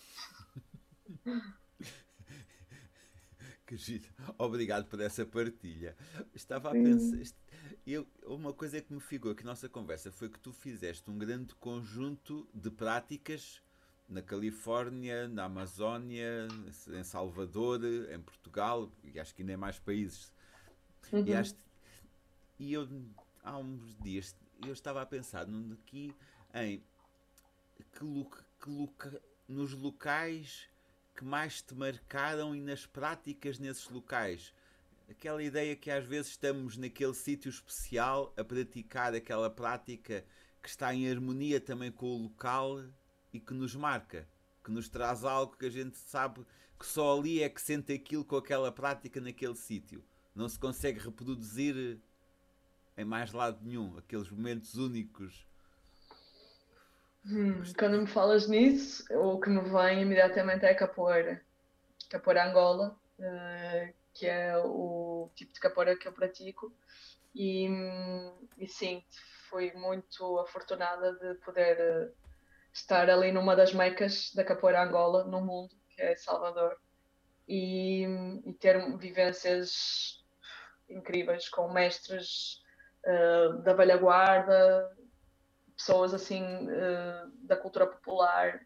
Que 3.66 3.76
giro. 3.76 4.04
Obrigado 4.38 4.86
por 4.86 5.00
essa 5.00 5.26
partilha. 5.26 5.96
Estava 6.32 6.68
a 6.68 6.72
pensar. 6.72 7.34
Eu, 7.84 8.06
uma 8.24 8.52
coisa 8.52 8.80
que 8.80 8.94
me 8.94 9.00
ficou 9.00 9.32
aqui 9.32 9.42
na 9.42 9.50
nossa 9.50 9.68
conversa 9.68 10.12
foi 10.12 10.28
que 10.28 10.38
tu 10.38 10.52
fizeste 10.52 11.10
um 11.10 11.18
grande 11.18 11.52
conjunto 11.56 12.48
de 12.54 12.70
práticas 12.70 13.60
na 14.08 14.22
Califórnia, 14.22 15.28
na 15.28 15.44
Amazónia, 15.44 16.48
em 16.88 17.02
Salvador, 17.02 17.80
em 17.84 18.20
Portugal, 18.20 18.90
e 19.02 19.18
acho 19.18 19.34
que 19.34 19.42
ainda 19.42 19.52
em 19.52 19.56
mais 19.56 19.78
países. 19.78 20.32
Uhum. 21.12 21.24
E, 21.26 21.34
acho, 21.34 21.54
e 22.58 22.72
eu, 22.72 22.88
há 23.42 23.58
uns 23.58 23.96
dias, 23.98 24.36
eu 24.64 24.72
estava 24.72 25.02
a 25.02 25.06
pensar 25.06 25.46
aqui 25.72 26.14
em 26.54 26.82
que, 27.92 28.04
look, 28.04 28.38
que 28.60 28.70
look, 28.70 29.20
nos 29.48 29.72
locais 29.72 30.68
que 31.16 31.24
mais 31.24 31.62
te 31.62 31.74
marcaram 31.74 32.54
e 32.54 32.60
nas 32.60 32.86
práticas 32.86 33.58
nesses 33.58 33.88
locais. 33.88 34.52
Aquela 35.08 35.42
ideia 35.42 35.74
que 35.74 35.90
às 35.90 36.04
vezes 36.04 36.32
estamos 36.32 36.76
naquele 36.76 37.14
sítio 37.14 37.48
especial 37.48 38.34
a 38.36 38.44
praticar 38.44 39.14
aquela 39.14 39.48
prática 39.48 40.24
que 40.62 40.68
está 40.68 40.92
em 40.94 41.08
harmonia 41.08 41.60
também 41.60 41.90
com 41.90 42.06
o 42.06 42.22
local 42.24 42.82
e 43.32 43.40
que 43.40 43.54
nos 43.54 43.74
marca, 43.74 44.28
que 44.64 44.70
nos 44.70 44.88
traz 44.88 45.24
algo 45.24 45.56
que 45.56 45.66
a 45.66 45.70
gente 45.70 45.96
sabe 45.96 46.44
que 46.78 46.86
só 46.86 47.18
ali 47.18 47.42
é 47.42 47.48
que 47.48 47.60
sente 47.60 47.92
aquilo 47.92 48.24
com 48.24 48.36
aquela 48.36 48.70
prática 48.70 49.20
naquele 49.20 49.56
sítio. 49.56 50.04
Não 50.34 50.48
se 50.48 50.58
consegue 50.58 50.98
reproduzir 51.00 51.98
em 52.96 53.04
mais 53.04 53.32
lado 53.32 53.58
nenhum, 53.62 53.96
aqueles 53.96 54.30
momentos 54.30 54.74
únicos 54.74 55.46
Hum, 57.28 57.60
quando 57.76 57.98
me 57.98 58.06
falas 58.06 58.46
nisso, 58.46 59.04
o 59.10 59.40
que 59.40 59.50
me 59.50 59.60
vem 59.62 60.02
imediatamente 60.02 60.64
é 60.64 60.72
capoeira. 60.74 61.42
Capoeira 62.08 62.48
Angola, 62.48 62.96
uh, 63.18 63.94
que 64.14 64.26
é 64.26 64.56
o 64.58 65.28
tipo 65.34 65.52
de 65.52 65.58
capoeira 65.58 65.98
que 65.98 66.06
eu 66.06 66.12
pratico. 66.12 66.72
E, 67.34 67.68
e 68.56 68.68
sim, 68.68 69.04
fui 69.50 69.72
muito 69.72 70.38
afortunada 70.38 71.14
de 71.14 71.34
poder 71.40 71.76
uh, 71.80 72.14
estar 72.76 73.08
ali 73.08 73.32
numa 73.32 73.56
das 73.56 73.72
mecas 73.72 74.30
da 74.34 74.44
capoeira 74.44 74.82
Angola 74.82 75.24
no 75.24 75.40
mundo, 75.40 75.74
que 75.88 76.02
é 76.02 76.14
Salvador, 76.14 76.76
e, 77.48 78.04
e 78.44 78.52
ter 78.54 78.96
vivências 78.98 80.22
incríveis 80.88 81.48
com 81.48 81.72
mestres 81.72 82.60
uh, 83.06 83.62
da 83.62 83.72
velha 83.72 83.96
guarda, 83.96 84.94
pessoas 85.74 86.12
assim 86.12 86.42
uh, 86.44 87.32
da 87.46 87.56
cultura 87.56 87.86
popular. 87.86 88.60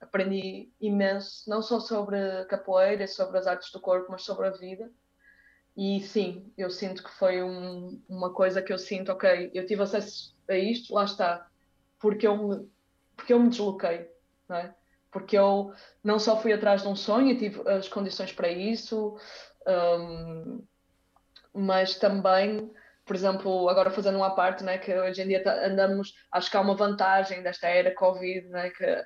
Aprendi 0.00 0.72
imenso, 0.80 1.48
não 1.48 1.62
só 1.62 1.78
sobre 1.78 2.44
capoeira, 2.46 3.06
sobre 3.06 3.38
as 3.38 3.46
artes 3.46 3.70
do 3.70 3.80
corpo, 3.80 4.10
mas 4.10 4.24
sobre 4.24 4.48
a 4.48 4.50
vida. 4.50 4.90
E 5.76 6.00
sim, 6.00 6.52
eu 6.58 6.68
sinto 6.68 7.04
que 7.04 7.10
foi 7.10 7.42
um, 7.42 8.02
uma 8.08 8.34
coisa 8.34 8.60
que 8.60 8.72
eu 8.72 8.78
sinto, 8.78 9.12
ok, 9.12 9.52
eu 9.54 9.64
tive 9.64 9.82
acesso 9.82 10.36
a 10.48 10.56
isto, 10.56 10.92
lá 10.92 11.04
está, 11.04 11.48
porque 12.00 12.26
eu 12.26 12.36
me, 12.36 12.68
porque 13.22 13.32
eu 13.32 13.38
me 13.38 13.50
desloquei, 13.50 14.10
não 14.48 14.56
é? 14.56 14.74
Porque 15.12 15.38
eu 15.38 15.72
não 16.02 16.18
só 16.18 16.40
fui 16.40 16.52
atrás 16.52 16.82
de 16.82 16.88
um 16.88 16.96
sonho, 16.96 17.38
tive 17.38 17.62
as 17.70 17.88
condições 17.88 18.32
para 18.32 18.48
isso, 18.48 19.16
um, 19.64 20.66
mas 21.54 21.94
também 21.94 22.68
por 23.04 23.16
exemplo, 23.16 23.68
agora 23.68 23.90
fazendo 23.90 24.16
uma 24.16 24.34
parte, 24.34 24.62
né, 24.62 24.78
que 24.78 24.92
hoje 24.94 25.22
em 25.22 25.28
dia 25.28 25.42
tá, 25.42 25.66
andamos, 25.66 26.14
acho 26.30 26.50
que 26.50 26.56
há 26.56 26.60
uma 26.60 26.76
vantagem 26.76 27.42
desta 27.42 27.68
era 27.68 27.94
Covid, 27.94 28.48
né, 28.48 28.70
que 28.70 28.84
eh, 28.84 29.04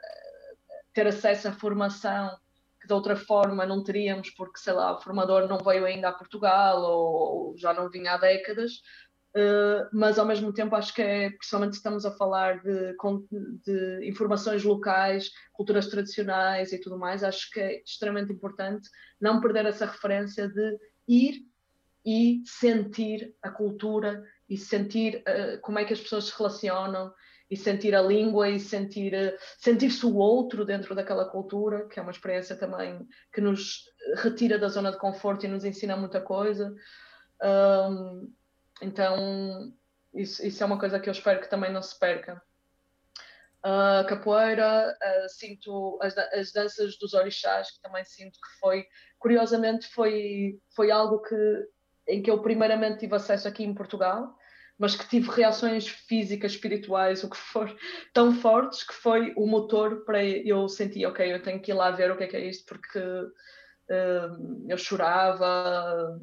ter 0.93 1.07
acesso 1.07 1.49
à 1.49 1.53
formação 1.53 2.37
que 2.79 2.87
de 2.87 2.93
outra 2.93 3.17
forma 3.17 3.65
não 3.65 3.83
teríamos, 3.83 4.31
porque, 4.31 4.59
sei 4.59 4.75
lá, 4.75 4.95
o 4.95 5.01
formador 5.01 5.49
não 5.49 5.59
veio 5.59 5.87
ainda 5.87 6.11
a 6.11 6.13
Portugal 6.13 6.83
ou, 6.83 7.49
ou 7.49 7.59
já 7.59 7.73
não 7.73 7.89
vinha 7.89 8.13
há 8.13 8.17
décadas, 8.19 8.83
uh, 9.37 9.89
mas 9.93 10.19
ao 10.19 10.27
mesmo 10.27 10.53
tempo 10.53 10.75
acho 10.75 10.95
que 10.95 11.03
é, 11.03 11.31
principalmente 11.31 11.75
estamos 11.75 12.07
a 12.07 12.11
falar 12.11 12.63
de, 12.63 12.97
de 13.65 14.09
informações 14.09 14.65
locais, 14.65 15.31
culturas 15.53 15.89
tradicionais 15.89 16.73
e 16.73 16.81
tudo 16.81 16.99
mais, 16.99 17.23
acho 17.23 17.51
que 17.51 17.61
é 17.61 17.83
extremamente 17.83 18.33
importante 18.33 18.89
não 19.21 19.41
perder 19.41 19.67
essa 19.67 19.87
referência 19.87 20.49
de 20.49 20.79
ir 21.07 21.47
e 22.05 22.43
sentir 22.47 23.35
a 23.43 23.51
cultura 23.51 24.25
e 24.49 24.57
sentir 24.57 25.23
uh, 25.23 25.61
como 25.61 25.79
é 25.79 25.85
que 25.85 25.93
as 25.93 26.01
pessoas 26.01 26.27
se 26.27 26.37
relacionam 26.37 27.13
e 27.51 27.57
sentir 27.57 27.95
a 27.95 28.03
língua 28.03 28.49
e 28.49 28.59
sentir 28.59 29.13
uh, 29.13 29.37
sentir-se 29.59 30.07
o 30.07 30.17
outro 30.17 30.65
dentro 30.65 30.95
daquela 30.95 31.25
cultura, 31.25 31.87
que 31.89 31.99
é 31.99 32.03
uma 32.03 32.13
experiência 32.13 32.57
também 32.57 33.07
que 33.33 33.41
nos 33.41 33.85
retira 34.17 34.59
da 34.59 34.69
zona 34.69 34.93
de 34.93 34.99
conforto 34.99 35.45
e 35.45 35.49
nos 35.49 35.65
ensina 35.65 35.97
muita 35.97 36.21
coisa. 36.21 36.75
Um, 37.43 38.33
então, 38.81 39.73
isso, 40.15 40.45
isso 40.45 40.63
é 40.63 40.67
uma 40.67 40.79
coisa 40.79 41.01
que 41.01 41.09
eu 41.09 41.13
espero 41.13 41.41
que 41.41 41.51
também 41.51 41.73
não 41.73 41.83
se 41.83 41.99
perca. 41.99 42.43
Uh, 43.65 44.07
capoeira, 44.07 44.97
uh, 45.03 45.29
sinto 45.29 45.99
as, 46.01 46.17
as, 46.17 46.53
danças 46.53 46.97
dos 46.99 47.15
orixás, 47.15 47.71
que 47.71 47.83
também 47.83 48.05
sinto 48.05 48.39
que 48.41 48.61
foi, 48.61 48.87
curiosamente, 49.19 49.89
foi, 49.89 50.61
foi 50.75 50.91
algo 50.91 51.21
que 51.21 51.67
em 52.09 52.23
que 52.23 52.31
eu 52.31 52.41
primeiramente 52.41 53.01
tive 53.01 53.17
acesso 53.17 53.49
aqui 53.49 53.65
em 53.65 53.75
Portugal, 53.75 54.37
mas 54.79 54.95
que 54.95 55.09
tive 55.09 55.31
reações 55.31 55.89
físicas, 55.89 56.53
espirituais, 56.53 57.25
o 57.25 57.31
que 57.31 57.37
for, 57.37 57.75
tão 58.15 58.33
fortes 58.33 58.85
que 58.85 58.95
foi 58.95 59.33
o 59.37 59.47
motor 59.47 60.05
para 60.05 60.23
eu 60.25 60.69
sentir, 60.69 61.07
ok, 61.07 61.33
eu 61.33 61.43
tenho 61.43 61.61
que 61.61 61.73
ir 61.73 61.75
lá 61.75 61.91
ver 61.91 62.11
o 62.11 62.17
que 62.17 62.25
é 62.25 62.27
que 62.27 62.37
é 62.37 62.45
isto, 62.45 62.65
porque 62.67 62.99
uh, 62.99 64.67
eu 64.69 64.79
chorava, 64.79 66.21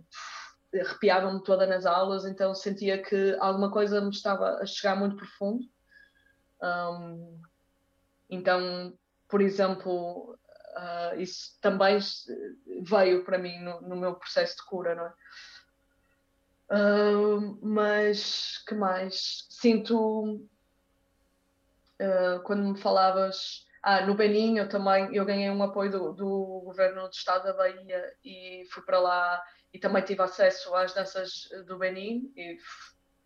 arrepiava-me 0.73 1.43
toda 1.43 1.65
nas 1.65 1.85
aulas, 1.85 2.25
então 2.25 2.53
sentia 2.55 3.01
que 3.01 3.35
alguma 3.39 3.71
coisa 3.71 4.01
me 4.01 4.09
estava 4.09 4.57
a 4.57 4.65
chegar 4.65 4.95
muito 4.95 5.15
profundo. 5.15 5.63
Um, 6.61 7.41
então, 8.29 8.97
por 9.27 9.41
exemplo, 9.41 10.37
uh, 10.75 11.19
isso 11.19 11.57
também 11.61 11.99
veio 12.81 13.23
para 13.23 13.37
mim 13.37 13.59
no, 13.59 13.81
no 13.81 13.95
meu 13.95 14.15
processo 14.15 14.57
de 14.57 14.65
cura, 14.65 14.95
não 14.95 15.05
é? 15.05 15.13
Uh, 16.71 17.59
mas 17.61 18.63
que 18.65 18.73
mais? 18.73 19.45
Sinto 19.49 20.47
uh, 22.01 22.39
quando 22.43 22.63
me 22.63 22.79
falavas 22.79 23.65
ah, 23.83 24.05
no 24.05 24.15
Benin 24.15 24.57
eu 24.57 24.69
também 24.69 25.13
eu 25.13 25.25
ganhei 25.25 25.49
um 25.49 25.61
apoio 25.61 25.91
do, 25.91 26.13
do, 26.13 26.61
governo 26.63 27.03
do 27.03 27.13
estado 27.13 27.43
da 27.43 27.53
Bahia 27.53 28.15
e 28.23 28.63
fui 28.71 28.81
para 28.83 28.97
lá 28.97 29.43
e 29.73 29.79
também 29.79 30.03
tive 30.03 30.21
acesso 30.21 30.73
às 30.75 30.93
danças 30.93 31.49
do 31.65 31.77
Benin 31.77 32.31
e 32.37 32.57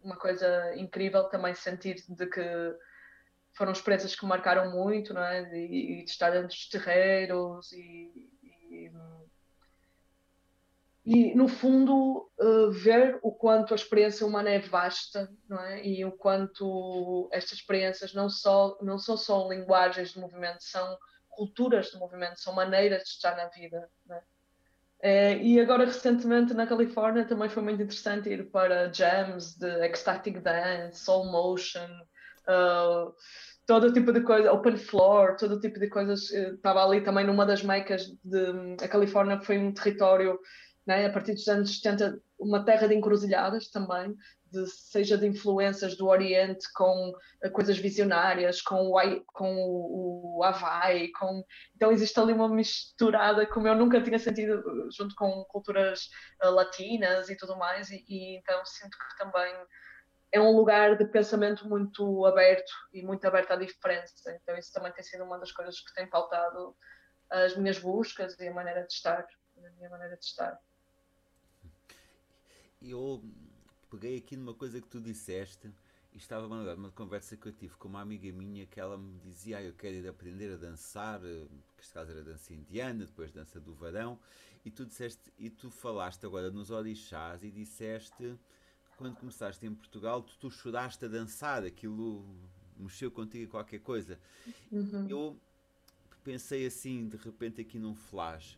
uma 0.02 0.16
coisa 0.16 0.76
incrível 0.76 1.26
também 1.26 1.54
sentir 1.54 1.96
de 2.08 2.26
que 2.28 2.76
foram 3.54 3.72
experiências 3.72 4.16
que 4.16 4.26
marcaram 4.26 4.72
muito, 4.72 5.14
não 5.14 5.24
é? 5.24 5.42
E, 5.56 6.04
de 6.04 6.10
estar 6.10 6.30
dentro 6.30 6.48
dos 6.48 6.70
terreiros 6.70 7.72
e, 7.74 8.30
e 8.44 8.92
e 11.10 11.34
no 11.34 11.48
fundo 11.48 12.30
uh, 12.38 12.70
ver 12.70 13.18
o 13.22 13.32
quanto 13.32 13.74
a 13.74 13.78
experiência 13.78 14.28
humana 14.28 14.50
é 14.50 14.60
vasta 14.60 15.34
não 15.48 15.58
é? 15.58 15.82
e 15.82 16.04
o 16.04 16.12
quanto 16.12 17.30
estas 17.32 17.60
experiências 17.60 18.14
não, 18.14 18.30
só, 18.30 18.78
não 18.82 19.00
são 19.00 19.16
só 19.16 19.48
linguagens 19.48 20.12
de 20.12 20.20
movimento, 20.20 20.62
são 20.62 20.98
culturas 21.30 21.92
de 21.92 21.98
movimento, 21.98 22.42
são 22.42 22.54
maneiras 22.54 23.04
de 23.04 23.10
estar 23.12 23.38
na 23.38 23.48
vida. 23.48 23.90
É? 24.12 24.22
É, 25.02 25.38
e 25.38 25.60
agora 25.60 25.86
recentemente 25.86 26.54
na 26.54 26.66
Califórnia 26.66 27.26
também 27.26 27.50
foi 27.50 27.62
muito 27.62 27.82
interessante 27.82 28.30
ir 28.30 28.50
para 28.50 28.92
jams 28.92 29.56
de 29.56 29.68
ecstatic 29.86 30.40
dance, 30.42 31.04
soul 31.04 31.32
motion, 31.32 31.88
uh, 32.50 33.14
todo 33.68 33.94
tipo 33.94 34.12
de 34.12 34.22
coisa, 34.22 34.52
open 34.52 34.76
floor, 34.76 35.36
todo 35.38 35.60
tipo 35.60 35.80
de 35.80 35.88
coisas. 35.88 36.32
Estava 36.32 36.84
ali 36.84 37.02
também 37.02 37.26
numa 37.26 37.46
das 37.46 37.62
mecas 37.62 38.08
de 38.24 38.84
a 38.84 38.88
Califórnia 38.88 39.40
foi 39.40 39.58
um 39.60 39.72
território 39.72 40.40
né? 40.88 41.06
a 41.06 41.12
partir 41.12 41.34
dos 41.34 41.48
anos 41.50 41.80
70, 41.82 42.20
uma 42.40 42.64
terra 42.64 42.88
de 42.88 42.96
encruzilhadas 42.96 43.70
também, 43.70 44.16
de, 44.46 44.66
seja 44.68 45.18
de 45.18 45.28
influências 45.28 45.98
do 45.98 46.08
Oriente 46.08 46.66
com 46.74 47.10
uh, 47.10 47.52
coisas 47.52 47.78
visionárias, 47.78 48.62
com 48.62 48.90
o, 48.90 49.24
com 49.34 49.56
o, 49.56 50.38
o 50.38 50.44
Havaí, 50.44 51.12
com... 51.12 51.44
então 51.76 51.92
existe 51.92 52.20
ali 52.20 52.34
uma 52.34 52.48
misturada 52.48 53.46
como 53.48 53.68
eu 53.68 53.76
nunca 53.76 54.02
tinha 54.02 54.20
sentido 54.20 54.64
junto 54.96 55.16
com 55.16 55.44
culturas 55.46 56.10
uh, 56.44 56.50
latinas 56.52 57.30
e 57.30 57.36
tudo 57.36 57.58
mais, 57.58 57.90
e, 57.90 58.06
e 58.08 58.38
então 58.38 58.64
sinto 58.66 58.98
que 58.98 59.18
também 59.18 59.54
é 60.32 60.40
um 60.40 60.56
lugar 60.56 60.98
de 60.98 61.06
pensamento 61.06 61.68
muito 61.68 62.26
aberto 62.26 62.72
e 62.94 63.02
muito 63.02 63.26
aberto 63.26 63.52
à 63.52 63.56
diferença. 63.56 64.38
Então, 64.42 64.58
isso 64.58 64.74
também 64.74 64.92
tem 64.92 65.02
sido 65.02 65.24
uma 65.24 65.40
das 65.40 65.54
coisas 65.54 65.80
que 65.80 65.94
tem 65.94 66.06
faltado 66.10 66.76
as 67.30 67.56
minhas 67.56 67.80
buscas 67.80 68.38
e 68.38 68.48
a 68.48 68.54
maneira 68.54 68.86
de 68.86 68.92
estar. 68.92 69.26
A 69.58 69.70
minha 69.78 69.90
maneira 69.90 70.18
de 70.18 70.26
estar 70.26 70.60
eu 72.82 73.24
peguei 73.90 74.18
aqui 74.18 74.36
numa 74.36 74.54
coisa 74.54 74.80
que 74.82 74.88
tu 74.88 75.00
disseste 75.00 75.72
e 76.14 76.18
estava 76.18 76.46
a 76.46 76.74
uma 76.76 76.92
conversa 76.92 77.38
que 77.38 77.48
eu 77.48 77.52
tive 77.52 77.76
com 77.76 77.88
uma 77.88 78.02
amiga 78.02 78.32
minha 78.32 78.66
que 78.66 78.80
ela 78.80 78.98
me 78.98 79.20
dizia: 79.20 79.58
ah, 79.58 79.64
Eu 79.64 79.74
quero 79.74 79.96
ir 79.96 80.08
aprender 80.08 80.54
a 80.54 80.58
dançar, 80.58 81.20
que 81.22 81.82
este 81.82 81.94
caso 81.94 82.12
era 82.12 82.24
dança 82.24 82.54
indiana, 82.54 83.06
depois 83.06 83.32
dança 83.32 83.60
do 83.60 83.74
varão, 83.74 84.20
e 84.66 84.72
tu 84.72 84.86
disseste, 84.86 85.32
e 85.38 85.50
tu 85.50 85.70
falaste 85.70 86.26
agora 86.26 86.50
nos 86.50 86.72
orixás 86.72 87.44
e 87.44 87.52
disseste 87.52 88.38
quando 88.98 89.16
começaste 89.16 89.64
em 89.66 89.74
Portugal, 89.76 90.24
tu, 90.24 90.36
tu 90.40 90.50
choraste 90.50 91.06
a 91.06 91.08
dançar, 91.08 91.64
aquilo 91.64 92.26
mexeu 92.76 93.12
contigo 93.12 93.52
qualquer 93.52 93.80
coisa. 93.80 94.20
Uhum. 94.72 95.08
Eu 95.08 95.40
pensei 96.24 96.66
assim, 96.66 97.08
de 97.08 97.16
repente, 97.16 97.62
aqui 97.62 97.78
num 97.78 97.94
flash 97.94 98.58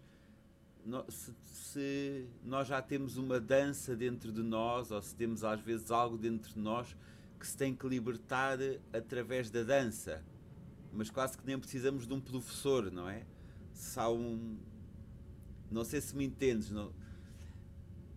se, 1.09 1.33
se, 1.45 2.27
nós 2.43 2.67
já 2.67 2.81
temos 2.81 3.17
uma 3.17 3.39
dança 3.39 3.95
dentro 3.95 4.31
de 4.31 4.41
nós, 4.41 4.91
ou 4.91 5.01
se 5.01 5.15
temos 5.15 5.43
às 5.43 5.59
vezes 5.61 5.91
algo 5.91 6.17
dentro 6.17 6.53
de 6.53 6.59
nós 6.59 6.95
que 7.39 7.47
se 7.47 7.55
tem 7.55 7.73
que 7.73 7.87
libertar 7.87 8.57
através 8.91 9.49
da 9.49 9.63
dança, 9.63 10.23
mas 10.91 11.09
quase 11.09 11.37
que 11.37 11.45
nem 11.45 11.57
precisamos 11.57 12.07
de 12.07 12.13
um 12.13 12.19
professor, 12.19 12.91
não 12.91 13.07
é? 13.07 13.25
Se 13.73 13.99
há 13.99 14.09
um. 14.09 14.57
Não 15.71 15.85
sei 15.85 16.01
se 16.01 16.15
me 16.15 16.25
entendes, 16.25 16.71
não... 16.71 16.91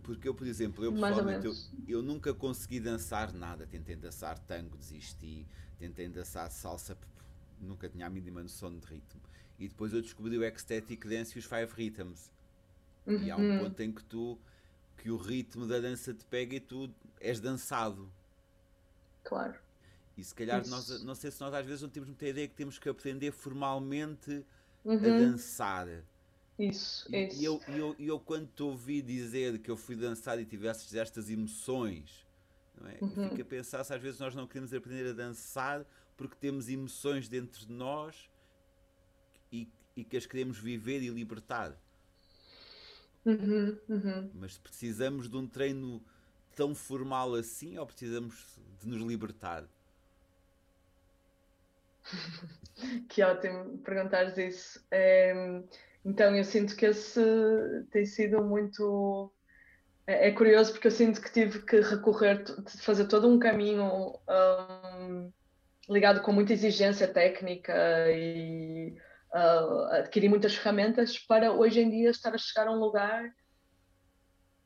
porque 0.03 0.27
eu, 0.27 0.35
por 0.35 0.47
exemplo, 0.47 0.83
eu 0.83 0.93
pessoalmente 0.93 1.47
eu, 1.47 1.55
eu 1.87 2.03
nunca 2.03 2.33
consegui 2.33 2.81
dançar 2.81 3.33
nada. 3.33 3.67
Tentei 3.67 3.95
dançar 3.95 4.39
tango, 4.39 4.77
desisti, 4.77 5.47
tentei 5.79 6.09
dançar 6.09 6.51
salsa, 6.51 6.97
nunca 7.61 7.89
tinha 7.89 8.07
a 8.07 8.11
mínima 8.11 8.43
noção 8.43 8.77
de 8.77 8.87
ritmo. 8.87 9.21
E 9.59 9.69
depois 9.69 9.93
eu 9.93 10.01
descobri 10.01 10.37
o 10.37 10.43
Ecstatic 10.43 11.07
Dance 11.07 11.37
e 11.37 11.39
os 11.39 11.45
Five 11.45 11.73
Rhythms 11.77 12.33
Uhum. 13.07 13.23
E 13.23 13.31
há 13.31 13.37
um 13.37 13.41
uhum. 13.41 13.59
ponto 13.65 13.81
em 13.81 13.93
que 13.93 14.05
tu 14.05 14.39
que 14.99 15.11
o 15.11 15.17
ritmo 15.17 15.67
da 15.67 15.81
dança 15.81 16.15
te 16.15 16.25
pega 16.25 16.55
e 16.55 16.61
tu 16.61 16.89
és 17.21 17.41
dançado. 17.41 18.09
Claro. 19.25 19.59
E 20.17 20.23
se 20.23 20.35
calhar 20.35 20.67
nós, 20.69 21.03
não 21.03 21.15
sei 21.15 21.31
se 21.31 21.41
nós 21.41 21.53
às 21.55 21.67
vezes 21.67 21.83
não 21.83 21.89
temos 21.89 22.09
muita 22.09 22.27
ideia 22.27 22.47
que 22.47 22.55
temos 22.55 22.79
que 22.79 22.89
aprender 22.89 23.33
formalmente 23.33 24.45
uhum. 24.85 24.95
a 24.95 24.99
dançar. 24.99 25.89
Isso, 26.59 27.13
e, 27.13 27.27
isso. 27.27 27.41
E 27.41 27.45
eu, 27.45 27.61
eu, 27.69 27.97
eu, 27.99 28.21
quando 28.21 28.47
te 28.47 28.63
ouvi 28.63 29.03
dizer 29.03 29.59
que 29.59 29.71
eu 29.71 29.77
fui 29.77 29.97
dançar 29.97 30.39
e 30.39 30.45
tivesse 30.45 30.97
estas 30.97 31.31
emoções, 31.31 32.27
não 32.81 32.89
é? 32.89 32.99
Uhum. 33.01 33.29
fico 33.31 33.43
a 33.43 33.45
pensar 33.45 33.83
se 33.85 33.93
às 33.93 34.01
vezes 34.01 34.21
nós 34.21 34.35
não 34.35 34.47
queremos 34.47 34.73
aprender 34.73 35.09
a 35.11 35.13
dançar 35.13 35.85
porque 36.17 36.37
temos 36.37 36.69
emoções 36.69 37.29
dentro 37.29 37.67
de 37.67 37.73
nós 37.73 38.31
e, 39.51 39.69
e 39.97 40.05
que 40.05 40.17
as 40.17 40.27
queremos 40.27 40.59
viver 40.59 41.03
e 41.03 41.09
libertar. 41.09 41.77
Uhum, 43.25 43.79
uhum. 43.89 44.31
Mas 44.35 44.59
precisamos 44.59 45.29
de 45.29 45.37
um 45.37 45.47
treino 45.47 46.03
tão 46.57 46.75
formal 46.75 47.35
assim 47.35 47.79
ou 47.79 47.87
precisamos 47.87 48.59
de 48.81 48.89
nos 48.89 49.03
libertar? 49.03 49.65
que 53.09 53.23
ótimo 53.23 53.79
perguntares 53.79 54.37
isso. 54.37 54.85
É, 54.91 55.33
então, 56.05 56.35
eu 56.35 56.45
sinto 56.45 56.77
que 56.77 56.87
esse 56.87 57.21
tem 57.91 58.05
sido 58.05 58.43
muito. 58.43 59.33
É, 60.07 60.29
é, 60.29 60.33
curioso 60.33 60.73
porque 60.73 60.89
eu 60.89 60.93
sinto 60.93 61.21
que 61.21 61.33
tive 61.33 61.63
que 61.63 61.81
recorrer, 61.81 62.45
fazer 62.81 63.07
todo 63.07 63.29
um 63.29 63.39
caminho 63.39 64.19
um, 64.29 65.33
ligado 65.89 66.21
com 66.23 66.33
muita 66.33 66.53
exigência 66.53 67.07
técnica 67.07 67.73
e 68.11 68.97
uh, 69.33 69.85
adquirir 69.93 70.29
muitas 70.29 70.55
ferramentas 70.55 71.19
para 71.19 71.53
hoje 71.53 71.81
em 71.81 71.91
dia 71.91 72.11
estar 72.11 72.35
a 72.35 72.39
chegar 72.39 72.69
a 72.69 72.73
um 72.73 72.79
lugar, 72.79 73.35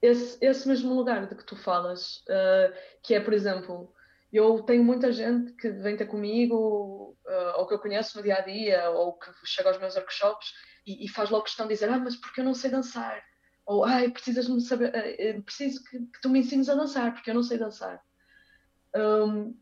esse, 0.03 0.39
esse 0.45 0.69
mesmo 0.69 0.95
lugar 0.95 1.27
de 1.27 1.35
que 1.35 1.45
tu 1.45 1.57
falas, 1.57 2.19
uh, 2.29 2.73
que 3.03 3.15
é, 3.15 3.21
por 3.21 3.33
exemplo, 3.33 3.93
eu 4.33 4.63
tenho 4.63 4.85
muita 4.85 5.13
gente 5.13 5.53
que 5.53 5.71
vem 5.71 5.97
ter 5.97 6.07
comigo, 6.07 7.17
uh, 7.27 7.59
ou 7.59 7.67
que 7.67 7.75
eu 7.75 7.79
conheço 7.79 8.17
no 8.17 8.23
dia 8.23 8.37
a 8.37 8.41
dia, 8.41 8.91
ou 8.91 9.15
que 9.15 9.31
chega 9.45 9.71
aos 9.71 9.79
meus 9.79 9.97
workshops 9.97 10.53
e, 10.87 11.05
e 11.05 11.09
faz 11.09 11.31
logo 11.31 11.45
questão 11.45 11.67
de 11.67 11.75
dizer: 11.75 11.89
Ah, 11.89 11.99
mas 11.99 12.17
porque 12.17 12.41
eu 12.41 12.45
não 12.45 12.55
sei 12.55 12.71
dançar? 12.71 13.23
Ou, 13.65 13.85
ai, 13.85 14.11
precisas 14.11 14.49
me 14.49 14.61
saber, 14.61 14.91
uh, 14.91 15.43
preciso 15.43 15.83
que, 15.85 15.99
que, 15.99 16.21
tu 16.21 16.29
me 16.29 16.41
ensines 16.41 16.69
a 16.69 16.75
dançar, 16.75 17.13
porque 17.15 17.31
eu 17.31 17.35
não 17.35 17.43
sei 17.43 17.59
dançar. 17.59 18.01
Um, 18.95 19.57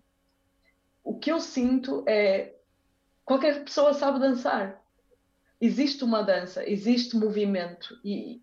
o 1.03 1.19
que 1.19 1.31
eu 1.31 1.41
sinto 1.41 2.05
é 2.09 2.55
qualquer 3.25 3.65
pessoa 3.65 3.93
sabe 3.93 4.19
dançar 4.19 4.84
existe 5.65 6.05
uma 6.05 6.23
dança, 6.23 6.69
existe 6.69 7.17
movimento 7.17 7.99
e, 8.05 8.43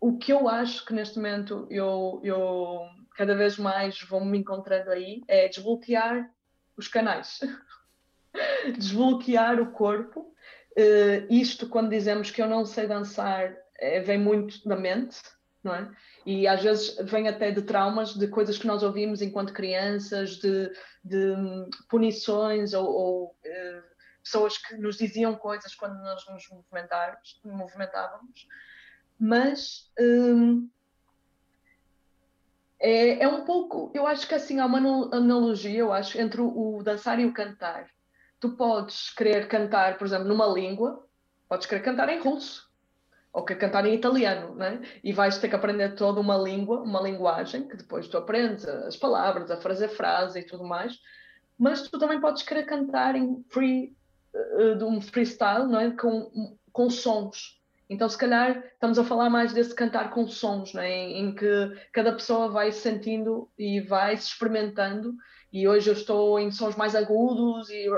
o 0.00 0.16
que 0.16 0.32
eu 0.32 0.48
acho 0.48 0.84
que 0.84 0.92
neste 0.92 1.16
momento 1.16 1.66
eu, 1.70 2.20
eu 2.22 2.80
cada 3.16 3.34
vez 3.34 3.58
mais 3.58 4.00
vou 4.02 4.24
me 4.24 4.38
encontrando 4.38 4.90
aí 4.90 5.22
é 5.26 5.48
desbloquear 5.48 6.30
os 6.76 6.86
canais, 6.86 7.40
desbloquear 8.78 9.60
o 9.60 9.72
corpo. 9.72 10.32
Uh, 10.76 11.26
isto 11.28 11.68
quando 11.68 11.90
dizemos 11.90 12.30
que 12.30 12.40
eu 12.40 12.48
não 12.48 12.64
sei 12.64 12.86
dançar 12.86 13.52
é, 13.76 14.00
vem 14.00 14.18
muito 14.18 14.66
da 14.68 14.76
mente, 14.76 15.16
não 15.64 15.74
é? 15.74 15.90
E 16.24 16.46
às 16.46 16.62
vezes 16.62 16.96
vem 17.02 17.26
até 17.26 17.50
de 17.50 17.62
traumas, 17.62 18.14
de 18.14 18.28
coisas 18.28 18.56
que 18.56 18.66
nós 18.66 18.84
ouvimos 18.84 19.20
enquanto 19.20 19.52
crianças, 19.52 20.36
de, 20.36 20.70
de 21.02 21.34
punições 21.88 22.74
ou, 22.74 22.86
ou 22.86 23.24
uh, 23.26 23.87
pessoas 24.28 24.58
que 24.58 24.76
nos 24.76 24.96
diziam 24.96 25.34
coisas 25.34 25.74
quando 25.74 25.94
nós 26.02 26.24
nos 26.28 26.44
movimentávamos 27.44 28.46
mas 29.18 29.90
hum, 29.98 30.68
é, 32.78 33.24
é 33.24 33.28
um 33.28 33.44
pouco, 33.44 33.90
eu 33.92 34.06
acho 34.06 34.28
que 34.28 34.34
assim 34.34 34.60
há 34.60 34.66
uma 34.66 34.78
analogia, 34.78 35.80
eu 35.80 35.92
acho, 35.92 36.20
entre 36.20 36.40
o, 36.40 36.80
dançar 36.84 37.18
e 37.18 37.26
o 37.26 37.32
cantar. 37.32 37.90
Tu 38.38 38.50
podes 38.50 39.10
querer 39.10 39.48
cantar, 39.48 39.98
por 39.98 40.06
exemplo, 40.06 40.28
numa 40.28 40.46
língua, 40.46 41.04
podes 41.48 41.66
querer 41.66 41.82
cantar 41.82 42.08
em 42.08 42.20
russo, 42.20 42.70
ou 43.32 43.44
querer 43.44 43.58
cantar 43.58 43.84
em 43.84 43.94
italiano, 43.94 44.54
né? 44.54 44.80
e 45.02 45.12
vais 45.12 45.38
ter 45.38 45.48
que 45.48 45.56
aprender 45.56 45.96
toda 45.96 46.20
uma 46.20 46.36
língua, 46.36 46.80
uma 46.82 47.02
linguagem, 47.02 47.66
que 47.66 47.76
depois 47.76 48.06
tu 48.06 48.16
aprendes 48.16 48.64
as 48.64 48.96
palavras, 48.96 49.50
a 49.50 49.60
fazer 49.60 49.88
frase 49.88 50.38
e 50.38 50.46
tudo 50.46 50.62
mais, 50.62 50.96
mas 51.58 51.82
tu 51.82 51.98
também 51.98 52.20
podes 52.20 52.44
querer 52.44 52.64
cantar 52.64 53.16
em 53.16 53.44
free, 53.50 53.96
de 54.76 54.84
um 54.84 55.00
freestyle, 55.00 55.66
não 55.66 55.80
é? 55.80 55.90
com, 55.90 56.56
com 56.72 56.90
sons, 56.90 57.58
então, 57.90 58.06
se 58.08 58.18
calhar, 58.18 58.62
estamos 58.74 58.98
a 58.98 59.04
falar 59.04 59.30
mais 59.30 59.52
desse 59.54 59.74
cantar 59.74 60.10
com 60.10 60.28
sons, 60.28 60.74
né? 60.74 60.90
em, 60.90 61.20
em 61.20 61.34
que 61.34 61.88
cada 61.92 62.12
pessoa 62.12 62.50
vai 62.50 62.70
sentindo 62.70 63.50
e 63.58 63.80
vai 63.80 64.16
se 64.16 64.28
experimentando. 64.28 65.14
E 65.50 65.66
hoje 65.66 65.88
eu 65.88 65.94
estou 65.94 66.38
em 66.38 66.52
sons 66.52 66.76
mais 66.76 66.94
agudos 66.94 67.70
e 67.70 67.88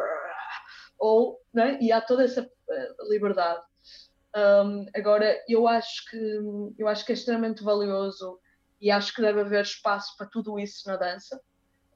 ou, 0.97 1.40
né? 1.52 1.77
e 1.81 1.90
há 1.90 2.01
toda 2.01 2.23
essa 2.23 2.48
eh, 2.70 2.94
liberdade. 3.09 3.62
Um, 4.36 4.86
agora, 4.94 5.36
eu 5.48 5.66
acho 5.66 6.09
que 6.09 6.39
eu 6.78 6.86
acho 6.86 7.05
que 7.05 7.11
é 7.11 7.15
extremamente 7.15 7.65
valioso 7.65 8.39
e 8.81 8.93
acho 8.93 9.12
que 9.12 9.20
deve 9.20 9.40
haver 9.40 9.65
espaço 9.65 10.16
para 10.16 10.28
tudo 10.28 10.57
isso 10.61 10.86
na 10.86 10.97
dança. 10.97 11.40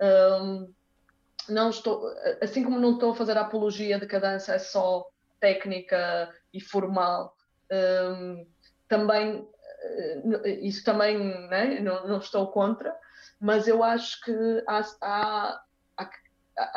Um, 0.02 0.73
não 1.49 1.71
estou, 1.71 2.07
assim 2.41 2.65
como 2.65 2.79
não 2.79 2.95
estou 2.95 3.12
a 3.12 3.15
fazer 3.15 3.37
a 3.37 3.43
apologia 3.43 3.99
de 3.99 4.07
que 4.07 4.16
a 4.16 4.21
dança 4.21 4.55
é 4.55 4.59
só 4.59 5.07
técnica 5.41 6.33
e 6.53 6.61
formal, 6.61 7.37
um, 7.71 8.47
também 8.89 9.47
eh, 9.83 10.51
isso 10.62 10.85
também 10.85 11.19
né, 11.49 11.81
não, 11.81 12.07
não, 12.07 12.19
estou 12.19 12.47
contra, 12.49 12.95
mas 13.41 13.69
eu 13.69 13.83
acho 13.83 14.21
que 14.23 14.33
há, 14.66 14.81
há, 15.03 15.65
há, 15.99 16.11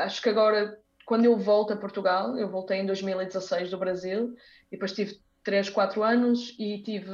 acho 0.03 0.21
que 0.21 0.29
agora 0.29 0.79
quando 1.05 1.23
eu 1.23 1.37
volto 1.37 1.71
a 1.71 1.77
Portugal, 1.77 2.37
eu 2.37 2.49
voltei 2.49 2.79
em 2.79 2.85
2016 2.85 3.71
do 3.71 3.77
Brasil 3.77 4.35
e 4.69 4.71
depois 4.71 4.91
tive 4.91 5.21
3, 5.47 5.69
4 5.69 6.03
anos 6.03 6.53
e 6.59 6.83
tive, 6.83 7.09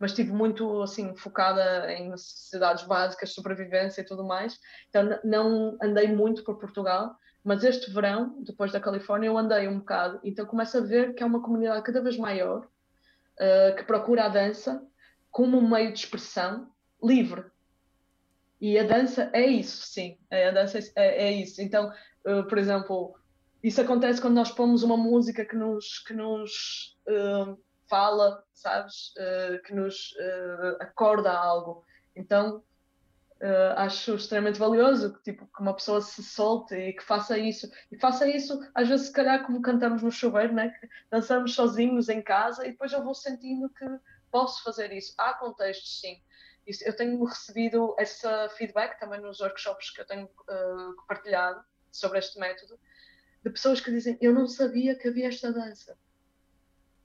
mas 0.00 0.12
estive 0.12 0.32
muito 0.32 0.80
assim 0.80 1.14
focada 1.14 1.92
em 1.92 2.08
necessidades 2.08 2.82
básicas, 2.84 3.34
sobrevivência 3.34 4.00
e 4.00 4.06
tudo 4.06 4.24
mais. 4.24 4.58
Então 4.88 5.20
não 5.22 5.76
andei 5.82 6.08
muito 6.08 6.42
por 6.44 6.58
Portugal, 6.58 7.14
mas 7.44 7.62
este 7.62 7.90
verão, 7.90 8.42
depois 8.42 8.72
da 8.72 8.80
Califórnia, 8.80 9.26
eu 9.26 9.36
andei 9.36 9.68
um 9.68 9.80
bocado. 9.80 10.18
Então 10.24 10.46
começo 10.46 10.78
a 10.78 10.80
ver 10.80 11.12
que 11.12 11.22
é 11.22 11.26
uma 11.26 11.42
comunidade 11.42 11.82
cada 11.82 12.00
vez 12.00 12.16
maior 12.16 12.60
uh, 12.64 13.76
que 13.76 13.84
procura 13.84 14.24
a 14.24 14.28
dança 14.30 14.82
como 15.30 15.58
um 15.58 15.68
meio 15.68 15.92
de 15.92 15.98
expressão 15.98 16.70
livre. 17.02 17.44
E 18.58 18.78
a 18.78 18.82
dança 18.84 19.28
é 19.34 19.46
isso, 19.46 19.86
sim. 19.88 20.16
A 20.30 20.52
dança 20.52 20.78
é, 20.96 21.26
é 21.26 21.32
isso. 21.32 21.60
Então, 21.60 21.92
uh, 22.26 22.48
por 22.48 22.56
exemplo, 22.56 23.14
isso 23.62 23.78
acontece 23.78 24.22
quando 24.22 24.36
nós 24.36 24.50
pomos 24.50 24.82
uma 24.82 24.96
música 24.96 25.44
que 25.44 25.54
nos, 25.54 25.98
que 25.98 26.14
nos 26.14 26.96
uh, 27.06 27.62
fala, 27.94 28.42
sabes? 28.52 29.12
que 29.64 29.74
nos 29.74 30.14
acorda 30.80 31.32
algo. 31.32 31.84
Então, 32.16 32.62
Uh, 33.40 33.76
acho 33.76 34.14
extremamente 34.14 34.58
valioso 34.58 35.12
que, 35.12 35.22
tipo, 35.32 35.46
que 35.46 35.60
uma 35.60 35.74
pessoa 35.74 36.00
se 36.00 36.22
solte 36.22 36.74
e 36.74 36.92
que 36.94 37.02
faça 37.02 37.36
isso. 37.36 37.70
E 37.90 37.98
faça 37.98 38.26
isso, 38.26 38.58
às 38.74 38.88
vezes, 38.88 39.08
se 39.08 39.12
calhar, 39.12 39.44
como 39.44 39.60
cantamos 39.60 40.02
no 40.02 40.10
chuveiro, 40.10 40.54
né? 40.54 40.70
que 40.70 40.88
dançamos 41.10 41.54
sozinhos 41.54 42.08
em 42.08 42.22
casa 42.22 42.64
e 42.66 42.70
depois 42.70 42.92
eu 42.92 43.04
vou 43.04 43.12
sentindo 43.12 43.68
que 43.68 43.84
posso 44.30 44.62
fazer 44.62 44.92
isso. 44.92 45.12
Há 45.18 45.34
contextos, 45.34 46.00
sim. 46.00 46.22
Eu 46.86 46.96
tenho 46.96 47.22
recebido 47.22 47.94
esse 47.98 48.26
feedback 48.56 48.98
também 48.98 49.20
nos 49.20 49.40
workshops 49.40 49.90
que 49.90 50.00
eu 50.00 50.06
tenho 50.06 50.24
uh, 50.24 50.96
compartilhado 50.96 51.62
sobre 51.92 52.20
este 52.20 52.38
método, 52.38 52.80
de 53.44 53.50
pessoas 53.50 53.80
que 53.80 53.90
dizem: 53.90 54.16
Eu 54.22 54.32
não 54.32 54.46
sabia 54.46 54.94
que 54.94 55.08
havia 55.08 55.28
esta 55.28 55.52
dança. 55.52 55.98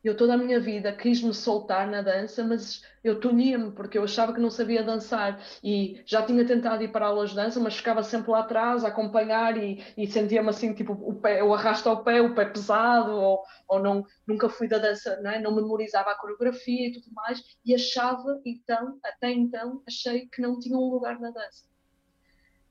Eu 0.01 0.15
toda 0.15 0.33
a 0.33 0.37
minha 0.37 0.59
vida 0.61 0.93
quis 0.93 1.21
me 1.21 1.33
soltar 1.33 1.85
na 1.85 2.01
dança, 2.01 2.41
mas 2.43 2.81
eu 3.03 3.19
tunia-me 3.19 3.71
porque 3.71 3.97
eu 3.97 4.03
achava 4.03 4.33
que 4.33 4.39
não 4.39 4.49
sabia 4.49 4.81
dançar 4.81 5.43
e 5.61 6.01
já 6.05 6.21
tinha 6.25 6.45
tentado 6.45 6.81
ir 6.81 6.87
para 6.89 7.07
aulas 7.07 7.31
de 7.31 7.35
dança, 7.35 7.59
mas 7.59 7.75
ficava 7.75 8.01
sempre 8.01 8.31
lá 8.31 8.39
atrás 8.39 8.85
a 8.85 8.87
acompanhar 8.87 9.57
e, 9.57 9.83
e 9.97 10.07
sentia-me 10.07 10.49
assim, 10.49 10.73
tipo, 10.73 10.93
o 10.93 11.15
pé, 11.15 11.41
eu 11.41 11.53
arrasto 11.53 11.89
ao 11.89 12.01
pé, 12.01 12.21
o 12.21 12.33
pé 12.33 12.45
pesado, 12.45 13.11
ou, 13.11 13.43
ou 13.67 13.79
não, 13.79 14.05
nunca 14.25 14.47
fui 14.47 14.69
da 14.69 14.77
dança, 14.77 15.19
não, 15.21 15.31
é? 15.31 15.41
não 15.41 15.53
memorizava 15.53 16.11
a 16.11 16.15
coreografia 16.15 16.87
e 16.87 16.93
tudo 16.93 17.13
mais, 17.13 17.43
e 17.65 17.75
achava, 17.75 18.39
então, 18.45 18.97
até 19.03 19.31
então, 19.31 19.83
achei 19.85 20.27
que 20.27 20.41
não 20.41 20.59
tinha 20.59 20.77
um 20.77 20.89
lugar 20.89 21.19
na 21.19 21.31
dança. 21.31 21.67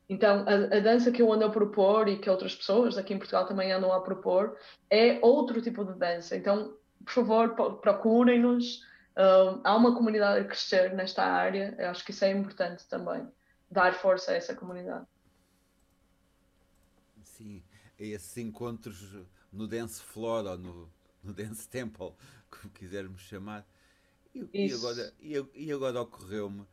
Então, 0.09 0.47
a, 0.49 0.77
a, 0.77 0.81
dança 0.81 1.13
que 1.13 1.21
eu 1.21 1.31
ando 1.31 1.45
a 1.45 1.51
propor 1.51 2.09
e 2.09 2.19
que 2.19 2.31
outras 2.31 2.55
pessoas 2.55 2.97
aqui 2.97 3.13
em 3.13 3.19
Portugal 3.19 3.47
também 3.47 3.71
andam 3.71 3.93
a 3.93 4.01
propor 4.01 4.57
é 4.89 5.19
outro 5.21 5.61
tipo 5.61 5.85
de 5.85 5.99
dança. 5.99 6.35
Então, 6.35 6.78
por 7.09 7.25
favor, 7.25 7.79
procurem-nos. 7.81 8.87
Há 9.65 9.75
uma 9.77 9.95
comunidade 9.95 10.41
a 10.41 10.45
crescer 10.45 10.95
nesta 10.95 11.25
área, 11.25 11.75
eu 11.79 11.89
acho 11.89 12.05
que 12.05 12.13
isso 12.13 12.25
é 12.25 12.31
importante 12.31 12.87
também, 12.87 13.27
dar 13.69 13.95
força 13.95 14.31
a 14.31 14.35
essa 14.35 14.55
comunidade. 14.55 15.07
Sim, 17.25 17.65
esses 17.99 18.37
encontros 18.37 19.17
no 19.53 19.67
Dance 19.67 20.01
Floor 20.01 20.47
ou 20.47 20.59
no, 20.59 20.93
no 21.25 21.33
Dance 21.33 21.69
Temple, 21.69 22.13
como 22.49 22.73
quisermos 22.73 23.23
chamar. 23.23 23.67
E, 24.33 24.69
e 24.69 24.73
agora, 24.73 25.13
e, 25.19 25.47
e 25.55 25.73
agora 25.73 26.01
ocorreu-me 26.01 26.65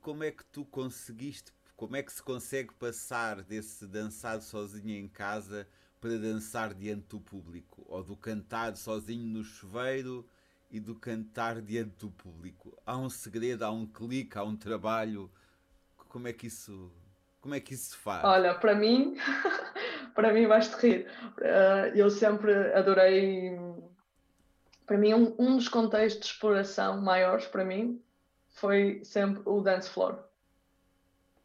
como 0.00 0.24
é 0.24 0.30
que 0.30 0.44
tu 0.46 0.64
conseguiste, 0.64 1.52
como 1.76 1.96
é 1.96 2.02
que 2.02 2.12
se 2.12 2.22
consegue 2.22 2.72
passar 2.74 3.42
desse 3.42 3.86
dançar 3.86 4.40
sozinho 4.40 4.96
em 4.96 5.08
casa 5.08 5.68
para 6.04 6.18
dançar 6.18 6.74
diante 6.74 7.06
do 7.08 7.18
público, 7.18 7.82
ou 7.88 8.04
do 8.04 8.14
cantar 8.14 8.76
sozinho 8.76 9.26
no 9.26 9.42
chuveiro 9.42 10.28
e 10.70 10.78
do 10.78 10.94
cantar 10.94 11.62
diante 11.62 11.96
do 11.96 12.10
público. 12.10 12.76
Há 12.84 12.94
um 12.98 13.08
segredo, 13.08 13.64
há 13.64 13.70
um 13.70 13.86
clique, 13.86 14.36
há 14.36 14.44
um 14.44 14.54
trabalho. 14.54 15.30
Como 16.10 16.28
é 16.28 16.32
que 16.34 16.48
isso, 16.48 16.92
como 17.40 17.54
é 17.54 17.60
que 17.60 17.72
isso 17.72 17.92
se 17.92 17.96
faz? 17.96 18.22
Olha, 18.22 18.54
para 18.54 18.74
mim, 18.74 19.16
para 20.14 20.30
mim 20.30 20.46
vais-te 20.46 20.76
rir. 20.76 21.06
Uh, 21.38 21.96
eu 21.96 22.10
sempre 22.10 22.52
adorei. 22.74 23.58
Para 24.84 24.98
mim, 24.98 25.14
um, 25.14 25.34
um 25.38 25.56
dos 25.56 25.68
contextos 25.68 26.26
de 26.26 26.34
exploração 26.34 27.00
maiores 27.00 27.46
para 27.46 27.64
mim 27.64 27.98
foi 28.50 29.00
sempre 29.04 29.42
o 29.46 29.62
dance 29.62 29.88
floor. 29.88 30.18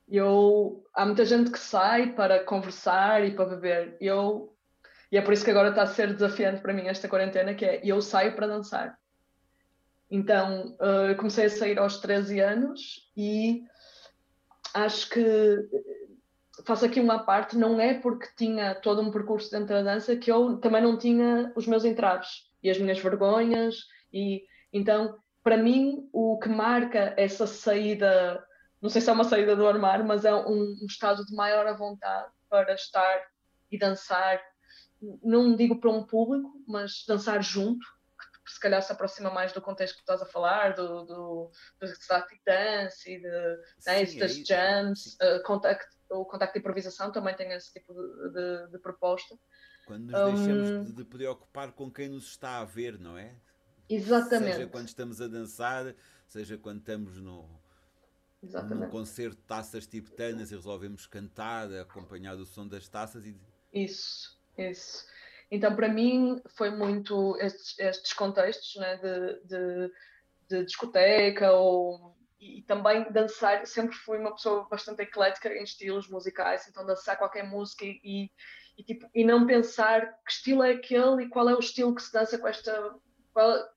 Eu, 0.10 0.84
há 0.94 1.06
muita 1.06 1.23
gente 1.23 1.52
que 1.52 1.60
sai 1.60 2.14
para 2.14 2.44
conversar 2.44 3.26
e 3.26 3.31
para 3.31 3.45
beber. 3.45 3.98
Eu, 4.02 4.56
e 5.11 5.18
é 5.18 5.22
por 5.22 5.34
isso 5.34 5.45
que 5.45 5.52
agora 5.52 5.69
está 5.69 5.84
a 5.84 5.88
ser 5.88 6.14
desafiante 6.14 6.61
para 6.61 6.73
mim 6.73 6.88
esta 6.88 7.07
quarentena, 7.07 7.53
que 7.53 7.65
é 7.65 7.81
eu 7.84 8.02
saio 8.02 8.36
para 8.36 8.48
dançar. 8.48 8.98
Então, 10.10 10.76
uh, 10.76 11.15
comecei 11.18 11.45
a 11.45 11.49
sair 11.49 11.77
aos 11.77 11.99
13 11.99 12.40
anos 12.40 13.11
e 13.15 13.64
acho 14.73 15.10
que 15.10 15.69
faço 16.65 16.86
aqui 16.86 16.99
uma 16.99 17.19
parte, 17.19 17.57
não 17.57 17.80
é 17.80 17.94
porque 17.94 18.27
tinha 18.38 18.76
todo 18.76 19.02
um 19.02 19.11
percurso 19.11 19.52
dentro 19.52 19.68
da 19.68 19.81
dança 19.81 20.15
que 20.15 20.31
eu 20.31 20.57
também 20.57 20.81
não 20.81 20.98
tinha 20.98 21.52
os 21.56 21.68
meus 21.68 21.86
entraves 21.86 22.49
e 22.61 22.69
as 22.69 22.77
minhas 22.77 22.99
vergonhas 22.99 23.86
e 24.11 24.44
então 24.73 25.15
para 25.44 25.57
mim 25.57 26.07
o 26.11 26.38
que 26.38 26.49
marca 26.49 27.14
essa 27.18 27.48
saída 27.48 28.44
não 28.81 28.89
sei 28.89 29.01
se 29.01 29.10
é 29.10 29.14
uma 29.14 29.23
saída 29.23 29.56
do 29.56 29.68
armário, 29.68 30.06
mas 30.06 30.26
é 30.26 30.34
um, 30.34 30.77
um 30.81 30.85
estado 30.88 31.26
de 31.26 31.35
maior 31.35 31.68
à 31.68 31.73
vontade 31.73 32.31
para 32.49 32.73
estar 32.73 33.27
e 33.72 33.77
dançar, 33.77 34.41
não 35.22 35.56
digo 35.56 35.80
para 35.80 35.91
um 35.91 36.03
público, 36.03 36.51
mas 36.68 37.03
dançar 37.07 37.43
junto, 37.43 37.85
que 38.45 38.53
se 38.53 38.60
calhar 38.60 38.81
se 38.81 38.91
aproxima 38.91 39.30
mais 39.30 39.53
do 39.53 39.61
contexto 39.61 39.95
que 39.95 40.01
estás 40.01 40.22
a 40.22 40.26
falar, 40.26 40.73
do, 40.73 41.06
do, 41.06 41.51
do 41.80 41.88
static 41.88 42.41
dance 42.45 43.11
e 43.11 43.22
de, 43.22 43.27
né, 43.85 44.06
Sim, 44.06 44.15
né, 44.15 44.19
das 44.19 44.35
jams, 44.38 45.18
uh, 45.22 45.43
contact, 45.43 45.85
o 46.10 46.26
contacto 46.26 46.53
de 46.53 46.60
improvisação 46.60 47.11
também 47.11 47.35
tem 47.35 47.51
esse 47.51 47.72
tipo 47.72 47.93
de, 47.93 48.34
de, 48.34 48.72
de 48.72 48.80
proposta. 48.80 49.38
Quando 49.85 50.11
nos 50.11 50.19
um, 50.19 50.35
deixamos 50.35 50.95
de 50.95 51.03
preocupar 51.03 51.72
com 51.73 51.91
quem 51.91 52.10
nos 52.10 52.26
está 52.26 52.60
a 52.60 52.65
ver, 52.65 52.97
não 52.97 53.18
é? 53.18 53.35
Exatamente. 53.88 54.56
Seja 54.56 54.68
quando 54.68 54.88
estamos 54.88 55.22
a 55.22 55.27
dançar, 55.27 55.95
seja 56.27 56.57
quando 56.57 56.80
estamos 56.80 57.18
no, 57.18 57.47
Exatamente. 58.41 58.86
num 58.86 58.90
concerto 58.90 59.36
de 59.36 59.44
taças 59.44 59.86
tibetanas 59.86 60.52
e 60.52 60.56
resolvemos 60.56 61.06
cantar, 61.06 61.72
acompanhar 61.74 62.36
o 62.36 62.45
som 62.45 62.68
das 62.68 62.88
taças. 62.88 63.26
E... 63.26 63.36
Isso, 63.74 64.40
isso. 64.57 65.06
Então, 65.52 65.76
para 65.76 65.90
mim, 65.90 66.41
foi 66.48 66.70
muito 66.70 67.36
estes, 67.38 67.78
estes 67.80 68.14
contextos 68.14 68.76
né, 68.76 68.98
de, 68.98 69.48
de, 69.48 69.94
de 70.48 70.66
discoteca 70.66 71.52
ou 71.52 72.16
e, 72.40 72.61
também 72.61 73.11
dançar, 73.11 73.66
sempre 73.68 73.95
fui 73.95 74.18
uma 74.18 74.34
pessoa 74.34 74.66
bastante 74.70 75.02
eclética 75.02 75.53
em 75.53 75.64
estilos 75.64 76.07
musicais, 76.07 76.68
então 76.68 76.86
dançar 76.86 77.18
qualquer 77.18 77.44
música 77.44 77.84
e, 77.84 78.32
e, 78.78 78.84
tipo, 78.84 79.10
e 79.14 79.26
não 79.26 79.45
pensar 79.45 80.06
que 80.26 80.32
estilo 80.32 80.64
é 80.64 80.72
aquele 80.72 81.24
e 81.24 81.30
qual 81.30 81.49
é 81.49 81.56
o 81.56 81.60
estilo 81.60 81.94
que 81.94 82.02
se 82.02 82.14
dança 82.14 82.38
com 82.38 82.48
esta. 82.48 82.95
Qual, 83.34 83.70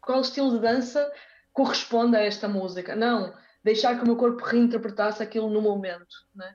qual 0.00 0.20
estilo 0.20 0.50
de 0.50 0.60
dança 0.60 1.08
corresponde 1.52 2.16
a 2.16 2.20
esta 2.20 2.48
música. 2.48 2.96
Não, 2.96 3.34
deixar 3.62 3.96
que 3.96 4.02
o 4.02 4.06
meu 4.06 4.16
corpo 4.16 4.44
reinterpretasse 4.44 5.22
aquilo 5.22 5.50
no 5.50 5.60
momento. 5.60 6.14
Né? 6.34 6.54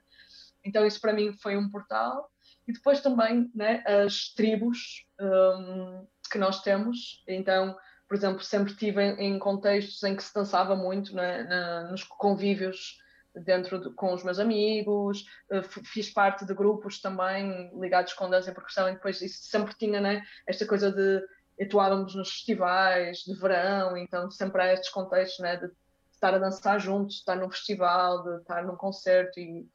Então, 0.63 0.85
isso 0.85 0.99
para 0.99 1.13
mim 1.13 1.33
foi 1.41 1.55
um 1.55 1.69
portal. 1.69 2.29
E 2.67 2.73
depois 2.73 2.99
também 2.99 3.49
né, 3.55 3.83
as 3.85 4.33
tribos 4.33 5.05
um, 5.19 6.05
que 6.29 6.37
nós 6.37 6.61
temos. 6.61 7.23
Então, 7.27 7.77
por 8.07 8.15
exemplo, 8.15 8.43
sempre 8.43 8.71
estive 8.71 9.01
em, 9.01 9.35
em, 9.35 9.39
contextos 9.39 10.03
em 10.03 10.15
que 10.15 10.23
se 10.23 10.33
dançava 10.33 10.75
muito 10.75 11.15
né, 11.15 11.43
na, 11.43 11.91
nos 11.91 12.03
convívios 12.03 12.97
dentro 13.43 13.79
de, 13.79 13.93
com 13.93 14.13
os 14.13 14.23
meus 14.23 14.39
amigos, 14.39 15.25
uh, 15.51 15.61
fiz 15.85 16.09
parte 16.09 16.45
de 16.45 16.53
grupos 16.53 16.99
também 16.99 17.71
ligados 17.79 18.13
com 18.13 18.29
dança 18.29 18.49
e 18.49 18.53
percussão, 18.53 18.89
e 18.89 18.93
depois 18.93 19.21
isso 19.21 19.43
sempre 19.43 19.75
tinha 19.75 20.01
né, 20.01 20.23
esta 20.47 20.65
coisa 20.65 20.91
de 20.91 21.21
atuávamos 21.61 22.15
nos 22.15 22.29
festivais 22.29 23.19
de 23.19 23.35
verão, 23.35 23.97
então 23.97 24.29
sempre 24.31 24.61
há 24.61 24.73
estes 24.73 24.89
contextos 24.89 25.39
né, 25.39 25.57
de 25.57 25.69
estar 26.17 26.33
a 26.33 26.39
dançar 26.39 26.79
juntos, 26.79 27.17
estar 27.17 27.35
num 27.35 27.49
festival, 27.49 28.23
de 28.23 28.41
estar 28.41 28.65
num 28.65 28.75
concerto 28.75 29.39
e, 29.39 29.69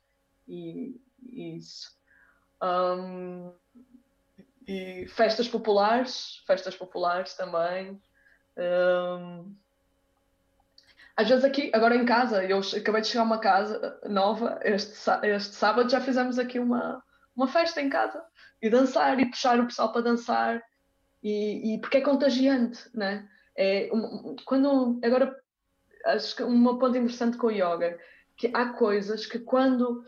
e, 0.46 1.00
e 1.22 1.56
isso. 1.56 1.96
Um, 2.60 3.52
e 4.66 5.06
festas 5.08 5.48
populares, 5.48 6.42
festas 6.46 6.76
populares 6.76 7.34
também. 7.34 8.00
Um, 8.56 9.54
às 11.16 11.28
vezes 11.28 11.44
aqui, 11.44 11.70
agora 11.74 11.94
em 11.94 12.04
casa, 12.04 12.44
eu 12.44 12.58
acabei 12.58 13.02
de 13.02 13.08
chegar 13.08 13.22
a 13.22 13.26
uma 13.26 13.38
casa 13.38 14.00
nova, 14.08 14.58
este, 14.62 14.94
este 15.24 15.54
sábado 15.54 15.90
já 15.90 16.00
fizemos 16.00 16.38
aqui 16.38 16.58
uma, 16.58 17.02
uma 17.36 17.46
festa 17.46 17.80
em 17.80 17.88
casa 17.88 18.24
e 18.60 18.70
dançar 18.70 19.18
e 19.20 19.26
puxar 19.26 19.60
o 19.60 19.66
pessoal 19.66 19.92
para 19.92 20.02
dançar 20.02 20.62
e, 21.22 21.74
e 21.74 21.80
porque 21.80 21.98
é 21.98 22.00
contagiante, 22.00 22.88
né? 22.94 23.28
É, 23.56 23.90
quando, 24.46 24.98
agora, 25.04 25.36
acho 26.06 26.36
que 26.36 26.42
uma 26.42 26.78
ponto 26.78 26.96
interessante 26.96 27.36
com 27.36 27.48
o 27.48 27.50
yoga, 27.50 27.98
que 28.36 28.50
há 28.54 28.70
coisas 28.70 29.26
que 29.26 29.38
quando 29.38 30.04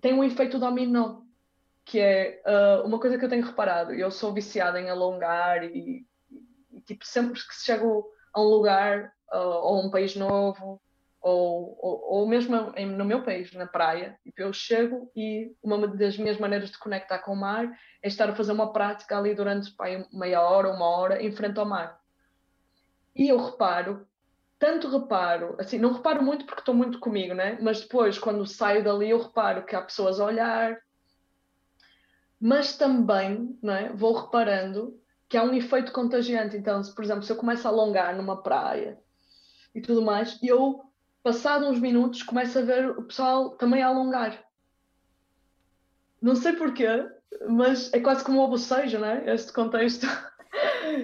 tem 0.00 0.14
um 0.14 0.24
efeito 0.24 0.58
dominó, 0.58 1.22
que 1.84 2.00
é 2.00 2.42
uh, 2.44 2.86
uma 2.86 2.98
coisa 2.98 3.16
que 3.16 3.24
eu 3.24 3.28
tenho 3.28 3.44
reparado, 3.44 3.92
eu 3.92 4.10
sou 4.10 4.32
viciada 4.32 4.80
em 4.80 4.90
alongar 4.90 5.62
e, 5.62 6.04
e 6.72 6.80
tipo, 6.80 7.06
sempre 7.06 7.34
que 7.34 7.54
chego 7.54 8.10
a 8.34 8.40
um 8.40 8.44
lugar 8.44 9.12
uh, 9.32 9.38
ou 9.38 9.80
a 9.80 9.86
um 9.86 9.90
país 9.90 10.16
novo 10.16 10.80
ou, 11.20 11.76
ou, 11.80 12.04
ou 12.04 12.28
mesmo 12.28 12.72
em, 12.76 12.86
no 12.86 13.04
meu 13.04 13.22
país, 13.22 13.52
na 13.52 13.66
praia, 13.66 14.16
tipo, 14.22 14.40
eu 14.40 14.52
chego 14.52 15.10
e 15.14 15.52
uma 15.60 15.86
das 15.88 16.16
minhas 16.16 16.38
maneiras 16.38 16.70
de 16.70 16.78
conectar 16.78 17.18
com 17.18 17.32
o 17.32 17.36
mar 17.36 17.68
é 18.00 18.06
estar 18.06 18.30
a 18.30 18.34
fazer 18.34 18.52
uma 18.52 18.72
prática 18.72 19.18
ali 19.18 19.34
durante 19.34 19.72
pá, 19.72 19.86
meia 20.12 20.40
hora, 20.40 20.70
uma 20.70 20.86
hora, 20.86 21.20
em 21.20 21.32
frente 21.32 21.58
ao 21.58 21.66
mar. 21.66 21.98
E 23.14 23.28
eu 23.28 23.38
reparo, 23.38 24.06
tanto 24.58 24.88
reparo, 24.88 25.54
assim, 25.58 25.78
não 25.78 25.92
reparo 25.92 26.22
muito 26.22 26.46
porque 26.46 26.60
estou 26.60 26.74
muito 26.74 26.98
comigo, 26.98 27.34
né? 27.34 27.58
mas 27.60 27.80
depois, 27.80 28.18
quando 28.18 28.46
saio 28.46 28.82
dali, 28.82 29.10
eu 29.10 29.22
reparo 29.22 29.64
que 29.64 29.76
há 29.76 29.82
pessoas 29.82 30.18
a 30.18 30.24
olhar, 30.24 30.78
mas 32.40 32.76
também 32.76 33.58
né, 33.62 33.90
vou 33.94 34.14
reparando 34.14 34.98
que 35.28 35.36
há 35.36 35.42
um 35.42 35.54
efeito 35.54 35.92
contagiante. 35.92 36.56
Então, 36.56 36.82
se, 36.82 36.94
por 36.94 37.04
exemplo, 37.04 37.22
se 37.22 37.32
eu 37.32 37.36
começo 37.36 37.66
a 37.66 37.70
alongar 37.70 38.16
numa 38.16 38.42
praia 38.42 38.98
e 39.74 39.80
tudo 39.80 40.02
mais, 40.02 40.38
eu 40.42 40.82
passado 41.22 41.66
uns 41.66 41.80
minutos, 41.80 42.22
começo 42.22 42.58
a 42.58 42.62
ver 42.62 42.90
o 42.90 43.02
pessoal 43.02 43.50
também 43.56 43.82
a 43.82 43.88
alongar. 43.88 44.44
Não 46.22 46.36
sei 46.36 46.52
porquê, 46.52 46.86
mas 47.48 47.92
é 47.92 48.00
quase 48.00 48.24
como 48.24 48.42
o 48.42 48.48
bocejo, 48.48 48.98
né? 48.98 49.22
Este 49.26 49.52
contexto. 49.52 50.06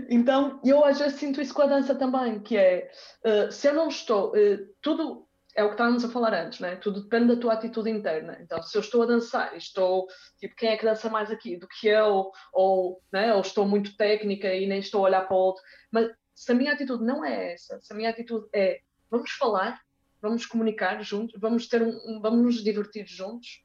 então, 0.08 0.60
eu 0.64 0.84
às 0.84 0.98
vezes 0.98 1.18
sinto 1.18 1.40
isso 1.40 1.54
com 1.54 1.62
a 1.62 1.66
dança 1.66 1.94
também, 1.94 2.40
que 2.40 2.56
é, 2.56 2.90
uh, 3.24 3.50
se 3.50 3.68
eu 3.68 3.74
não 3.74 3.88
estou, 3.88 4.30
uh, 4.30 4.74
tudo 4.80 5.26
é 5.54 5.62
o 5.62 5.68
que 5.68 5.74
estávamos 5.74 6.04
a 6.04 6.08
falar 6.08 6.32
antes, 6.32 6.60
né? 6.60 6.76
Tudo 6.76 7.02
depende 7.02 7.34
da 7.34 7.40
tua 7.40 7.52
atitude 7.52 7.90
interna. 7.90 8.38
Então, 8.40 8.62
se 8.62 8.76
eu 8.76 8.80
estou 8.80 9.02
a 9.02 9.06
dançar, 9.06 9.54
estou, 9.56 10.06
tipo, 10.38 10.56
quem 10.56 10.70
é 10.70 10.76
que 10.76 10.84
dança 10.84 11.10
mais 11.10 11.30
aqui 11.30 11.58
do 11.58 11.68
que 11.68 11.88
eu, 11.88 12.30
ou, 12.52 13.02
né? 13.12 13.34
ou 13.34 13.40
estou 13.40 13.68
muito 13.68 13.96
técnica 13.96 14.52
e 14.54 14.66
nem 14.66 14.78
estou 14.78 15.02
a 15.02 15.08
olhar 15.08 15.26
para 15.26 15.36
o 15.36 15.40
outro, 15.40 15.62
mas 15.90 16.10
se 16.34 16.50
a 16.52 16.54
minha 16.54 16.72
atitude 16.72 17.04
não 17.04 17.24
é 17.24 17.52
essa, 17.52 17.78
se 17.82 17.92
a 17.92 17.96
minha 17.96 18.08
atitude 18.08 18.48
é, 18.54 18.80
vamos 19.10 19.30
falar, 19.32 19.80
vamos 20.20 20.46
comunicar 20.46 21.02
juntos, 21.02 21.38
vamos 21.38 21.68
ter 21.68 21.82
um, 21.82 22.20
vamos 22.20 22.42
nos 22.42 22.64
divertir 22.64 23.06
juntos. 23.06 23.62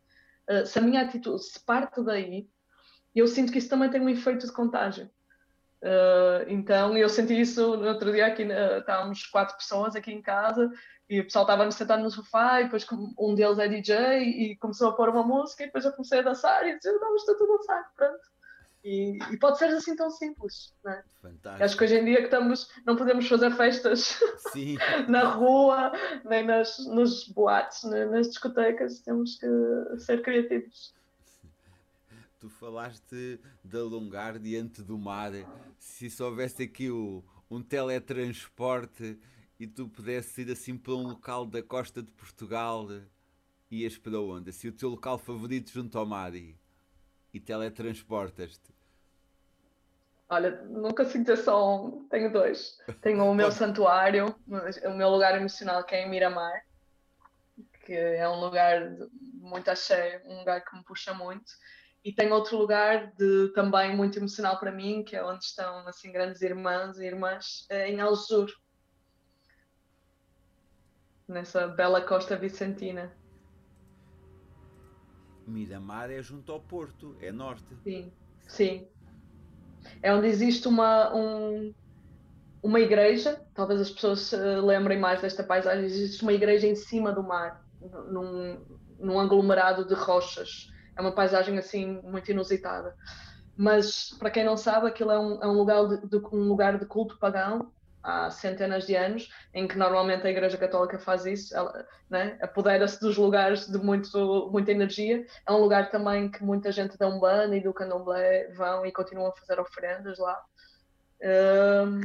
Uh, 0.50 0.66
se 0.66 0.80
a 0.80 0.82
minha 0.82 1.02
atitude 1.02 1.44
se 1.44 1.64
parte 1.64 2.04
daí, 2.04 2.50
eu 3.16 3.28
sinto 3.28 3.52
que 3.52 3.60
isso 3.60 3.70
também 3.70 3.90
tem 3.90 4.02
um 4.02 4.10
efeito 4.10 4.46
de 4.46 4.52
contágio. 4.52 5.10
Uh, 5.82 6.44
então 6.48 6.98
eu 6.98 7.08
senti 7.08 7.40
isso 7.40 7.78
no 7.78 7.88
outro 7.88 8.12
dia 8.12 8.28
aqui, 8.28 8.44
uh, 8.44 8.80
estávamos 8.80 9.28
quatro 9.28 9.56
pessoas 9.58 9.96
aqui 9.96 10.12
em 10.12 10.22
casa 10.22 10.72
e 11.08 11.20
o 11.20 11.24
pessoal 11.24 11.46
estava 11.46 11.70
sentado 11.72 12.02
no 12.02 12.10
sofá 12.10 12.62
e 12.62 12.64
depois 12.66 12.86
um 13.18 13.36
deles 13.36 13.60
é 13.60 13.68
DJ 13.68 14.24
e 14.24 14.58
começou 14.58 14.90
a 14.90 14.94
pôr 14.94 15.10
uma 15.10 15.24
música 15.24 15.64
e 15.64 15.66
depois 15.68 15.86
eu 15.86 15.92
comecei 15.92 16.20
a 16.20 16.24
dançar 16.24 16.68
e 16.68 16.76
disse, 16.76 16.98
vamos 16.98 17.24
tudo 17.26 17.44
a 17.44 17.58
dançar, 17.58 17.92
pronto. 17.96 18.38
E, 18.84 19.20
e, 19.32 19.38
pode 19.38 19.58
ser 19.58 19.66
assim 19.66 19.96
tão 19.96 20.10
simples, 20.10 20.74
né? 20.84 21.04
Fantástico. 21.22 21.64
Acho 21.64 21.78
que 21.78 21.84
hoje 21.84 21.96
em 21.96 22.06
dia 22.06 22.18
que 22.18 22.26
estamos, 22.26 22.70
não 22.86 22.96
podemos 22.96 23.28
fazer 23.28 23.52
festas 23.52 24.18
na 25.10 25.26
rua, 25.26 25.92
nem 26.24 26.46
nas, 26.46 26.78
nos 26.88 27.28
boates, 27.28 27.84
nem 27.84 28.06
nas 28.06 28.30
discotecas, 28.30 29.00
temos 29.02 29.36
que 29.36 29.48
ser 30.00 30.22
criativos. 30.22 30.96
Tu 32.40 32.50
falaste 32.50 33.40
de 33.64 33.78
alongar 33.78 34.38
diante 34.38 34.84
do 34.84 34.98
mar. 34.98 35.32
Se 35.80 36.10
só 36.10 36.26
houvesse 36.26 36.64
aqui 36.64 36.90
o, 36.90 37.24
um 37.50 37.62
teletransporte 37.62 39.20
e 39.60 39.66
tu 39.66 39.90
pudesses 39.90 40.38
ir 40.38 40.52
assim 40.52 40.78
para 40.78 40.94
um 40.94 41.08
local 41.08 41.46
da 41.46 41.64
costa 41.64 42.04
de 42.04 42.12
Portugal, 42.12 42.88
ias 43.72 43.98
para 43.98 44.20
onde? 44.20 44.52
Se 44.52 44.68
assim, 44.68 44.76
o 44.76 44.78
teu 44.78 44.90
local 44.90 45.18
favorito 45.18 45.72
junto 45.72 45.98
ao 45.98 46.06
mar 46.06 46.36
e, 46.36 46.56
e 47.34 47.40
teletransportas-te, 47.40 48.78
Olha, 50.30 50.62
nunca 50.64 51.06
sinto 51.06 51.36
só 51.38 51.86
um, 51.86 52.06
tenho 52.10 52.32
dois. 52.32 52.78
Tenho 53.02 53.24
o 53.24 53.34
meu 53.34 53.50
santuário, 53.52 54.36
o 54.86 54.94
meu 54.94 55.10
lugar 55.10 55.36
emocional 55.36 55.84
que 55.86 55.96
é 55.96 56.06
em 56.06 56.10
Miramar, 56.10 56.66
que 57.86 57.94
é 57.94 58.28
um 58.28 58.42
lugar 58.42 58.92
muito 59.36 59.70
axé, 59.70 60.22
um 60.26 60.40
lugar 60.40 60.64
que 60.66 60.76
me 60.76 60.84
puxa 60.84 61.14
muito. 61.14 61.50
E 62.08 62.14
tenho 62.14 62.34
outro 62.34 62.58
lugar 62.58 63.12
de 63.18 63.50
também 63.50 63.94
muito 63.94 64.18
emocional 64.18 64.58
para 64.58 64.72
mim, 64.72 65.04
que 65.04 65.14
é 65.14 65.22
onde 65.22 65.44
estão 65.44 65.86
assim 65.90 66.10
grandes 66.10 66.42
irmãs 66.42 66.98
e 66.98 67.06
irmãs, 67.06 67.66
é 67.70 67.92
em 67.92 68.00
Alzur, 68.00 68.50
nessa 71.28 71.68
bela 71.68 72.00
costa 72.00 72.38
vicentina. 72.38 73.14
Miramar 75.46 76.10
é 76.10 76.22
junto 76.22 76.50
ao 76.54 76.62
Porto, 76.62 77.18
é 77.20 77.30
norte. 77.30 77.76
Sim, 77.84 78.14
sim 78.48 78.88
é 80.02 80.14
onde 80.14 80.28
existe 80.28 80.66
uma, 80.70 81.14
um, 81.14 81.74
uma 82.64 82.80
igreja, 82.80 83.42
talvez 83.54 83.82
as 83.82 83.92
pessoas 83.92 84.22
se 84.22 84.38
lembrem 84.38 84.98
mais 84.98 85.22
desta 85.22 85.44
paisagem, 85.44 85.84
existe 85.84 86.24
uma 86.24 86.32
igreja 86.32 86.68
em 86.68 86.76
cima 86.76 87.12
do 87.12 87.22
mar, 87.22 87.66
num, 88.10 88.66
num 88.98 89.20
aglomerado 89.20 89.86
de 89.86 89.94
rochas. 89.94 90.68
É 90.98 91.02
uma 91.02 91.12
paisagem 91.12 91.58
assim 91.58 92.02
muito 92.04 92.32
inusitada. 92.32 92.96
Mas 93.56 94.12
para 94.20 94.30
quem 94.30 94.44
não 94.44 94.56
sabe, 94.56 94.88
aquilo 94.88 95.12
é 95.12 95.20
um, 95.20 95.44
é 95.44 95.48
um 95.48 95.54
lugar, 95.54 95.88
de, 95.88 96.08
de, 96.08 96.18
um 96.32 96.48
lugar 96.48 96.78
de 96.78 96.86
culto 96.86 97.18
pagão 97.18 97.72
há 98.04 98.30
centenas 98.30 98.86
de 98.86 98.96
anos, 98.96 99.30
em 99.54 99.68
que 99.68 99.78
normalmente 99.78 100.26
a 100.26 100.30
Igreja 100.30 100.58
Católica 100.58 100.98
faz 101.00 101.26
isso, 101.26 101.56
ela 101.56 101.86
né, 102.10 102.38
apodera-se 102.42 103.00
dos 103.02 103.18
lugares 103.18 103.68
de 103.68 103.78
muito, 103.78 104.50
muita 104.52 104.72
energia. 104.72 105.26
É 105.46 105.52
um 105.52 105.58
lugar 105.58 105.90
também 105.90 106.30
que 106.32 106.44
muita 106.44 106.72
gente 106.72 106.98
da 106.98 107.08
Umbanda 107.08 107.56
e 107.56 107.62
do 107.62 107.74
Candomblé 107.74 108.50
vão 108.54 108.86
e 108.86 108.92
continuam 108.92 109.28
a 109.28 109.36
fazer 109.36 109.60
oferendas 109.60 110.18
lá. 110.20 110.42
Um, 111.22 112.02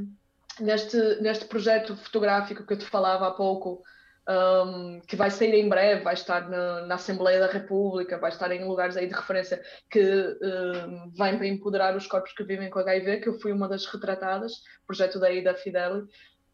neste, 0.58 0.96
neste 1.20 1.44
projeto 1.44 1.96
fotográfico 1.96 2.66
que 2.66 2.72
eu 2.72 2.78
te 2.78 2.86
falava 2.86 3.28
há 3.28 3.30
pouco, 3.30 3.82
um, 4.28 5.00
que 5.00 5.16
vai 5.16 5.30
sair 5.30 5.54
em 5.54 5.68
breve, 5.68 6.02
vai 6.02 6.14
estar 6.14 6.48
na, 6.48 6.86
na, 6.86 6.94
Assembleia 6.94 7.40
da 7.40 7.46
República, 7.46 8.18
vai 8.18 8.30
estar 8.30 8.50
em 8.52 8.64
lugares 8.64 8.96
aí 8.96 9.08
de 9.08 9.14
referência 9.14 9.62
que 9.90 10.00
um, 10.00 11.10
vem 11.10 11.36
para 11.36 11.46
empoderar 11.46 11.96
os 11.96 12.06
corpos 12.06 12.32
que 12.32 12.44
vivem 12.44 12.70
com 12.70 12.78
HIV, 12.78 13.20
que 13.20 13.28
eu 13.28 13.40
fui 13.40 13.52
uma 13.52 13.68
das 13.68 13.84
retratadas, 13.86 14.62
projeto 14.86 15.18
daí 15.18 15.42
da 15.42 15.54
Fideli. 15.54 16.06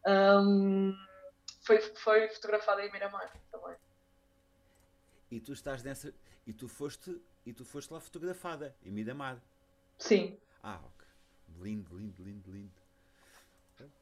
Um, 0.07 0.95
foi, 1.61 1.79
foi 1.79 2.29
fotografada 2.29 2.83
em 2.83 2.91
Miramar 2.91 3.31
também. 3.51 3.75
E 5.29 5.39
tu 5.39 5.53
estás 5.53 5.83
nessa. 5.83 6.11
E 6.47 6.53
tu 6.53 6.67
foste, 6.67 7.21
e 7.45 7.53
tu 7.53 7.63
foste 7.63 7.93
lá 7.93 7.99
fotografada 7.99 8.75
em 8.83 8.89
Miramar. 8.89 9.39
Sim. 9.99 10.39
Ah, 10.63 10.79
ok. 10.83 11.07
Lindo, 11.61 11.95
lindo, 11.95 12.23
lindo, 12.23 12.51
lindo. 12.51 12.81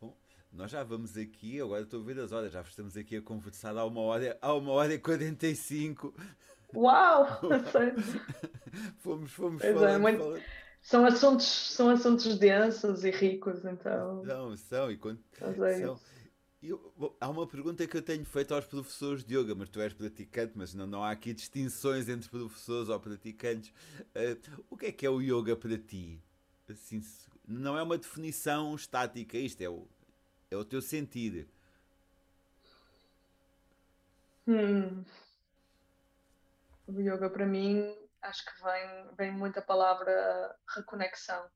Bom, 0.02 0.16
nós 0.52 0.72
já 0.72 0.84
vamos 0.84 1.18
aqui, 1.18 1.62
agora 1.62 1.84
estou 1.84 2.02
a 2.02 2.04
ver 2.04 2.20
as 2.20 2.32
horas, 2.32 2.52
já 2.52 2.62
estamos 2.62 2.98
aqui 2.98 3.18
a 3.18 3.22
conversar 3.22 3.78
há 3.78 3.86
uma 3.86 4.02
hora, 4.02 4.38
há 4.42 4.54
uma 4.54 4.72
hora 4.72 4.94
e 4.94 5.00
45. 5.00 6.14
Uau! 6.76 7.42
fomos, 9.00 9.32
fomos 9.32 9.62
pois 9.62 9.74
falando, 9.74 9.90
é, 9.90 9.98
muito... 9.98 10.20
falando. 10.20 10.44
São 10.82 11.06
assuntos, 11.06 11.46
são 11.46 11.90
assuntos 11.90 12.38
densos 12.38 13.04
e 13.04 13.12
ricos, 13.12 13.66
então. 13.66 14.24
Não, 14.24 14.56
são, 14.56 14.90
e 14.90 14.98
quando. 14.98 15.20
É 15.42 15.82
são. 15.82 16.00
Eu, 16.62 16.94
bom, 16.98 17.16
há 17.20 17.30
uma 17.30 17.46
pergunta 17.46 17.86
que 17.86 17.98
eu 17.98 18.02
tenho 18.02 18.26
feito 18.26 18.54
aos 18.54 18.66
professores 18.66 19.24
de 19.24 19.38
yoga, 19.38 19.54
mas 19.54 19.70
tu 19.70 19.80
és 19.80 19.94
praticante, 19.94 20.54
mas 20.56 20.74
não, 20.74 20.88
não 20.88 21.04
há 21.04 21.12
aqui 21.12 21.34
distinções 21.34 22.10
entre 22.10 22.30
professores 22.30 22.90
ou 22.90 23.00
praticantes. 23.00 23.70
Uh, 24.16 24.64
o 24.70 24.78
que 24.78 24.88
é 24.88 24.92
que 24.92 25.06
é 25.06 25.10
o 25.10 25.22
yoga 25.22 25.56
para 25.56 25.78
ti? 25.78 26.20
Assim, 26.70 27.02
não 27.48 27.78
é 27.78 27.84
uma 27.84 27.98
definição 27.98 28.74
estática, 28.76 29.38
isto 29.38 29.62
é 29.62 29.70
o, 29.70 29.88
é 30.50 30.56
o 30.56 30.66
teu 30.66 30.82
sentir. 30.82 31.48
Hum. 34.48 35.04
O 36.88 37.02
yoga 37.02 37.30
para 37.30 37.46
mim 37.46 37.94
acho 38.22 38.46
que 38.46 38.64
vem, 38.64 39.16
vem 39.16 39.32
muito 39.32 39.60
a 39.60 39.62
palavra 39.62 40.56
reconexão. 40.76 41.50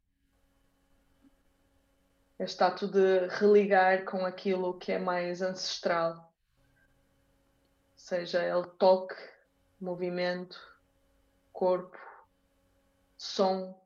Este 2.38 2.63
ato 2.63 2.88
de 2.88 3.27
religar 3.27 4.03
com 4.03 4.26
aquilo 4.26 4.77
que 4.77 4.91
é 4.91 4.99
mais 4.99 5.41
ancestral. 5.41 6.34
Seja 7.95 8.43
ele 8.43 8.68
toque, 8.80 9.15
movimento, 9.80 10.59
corpo, 11.53 11.97
som, 13.18 13.80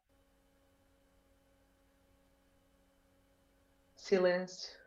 silêncio. 3.96 4.85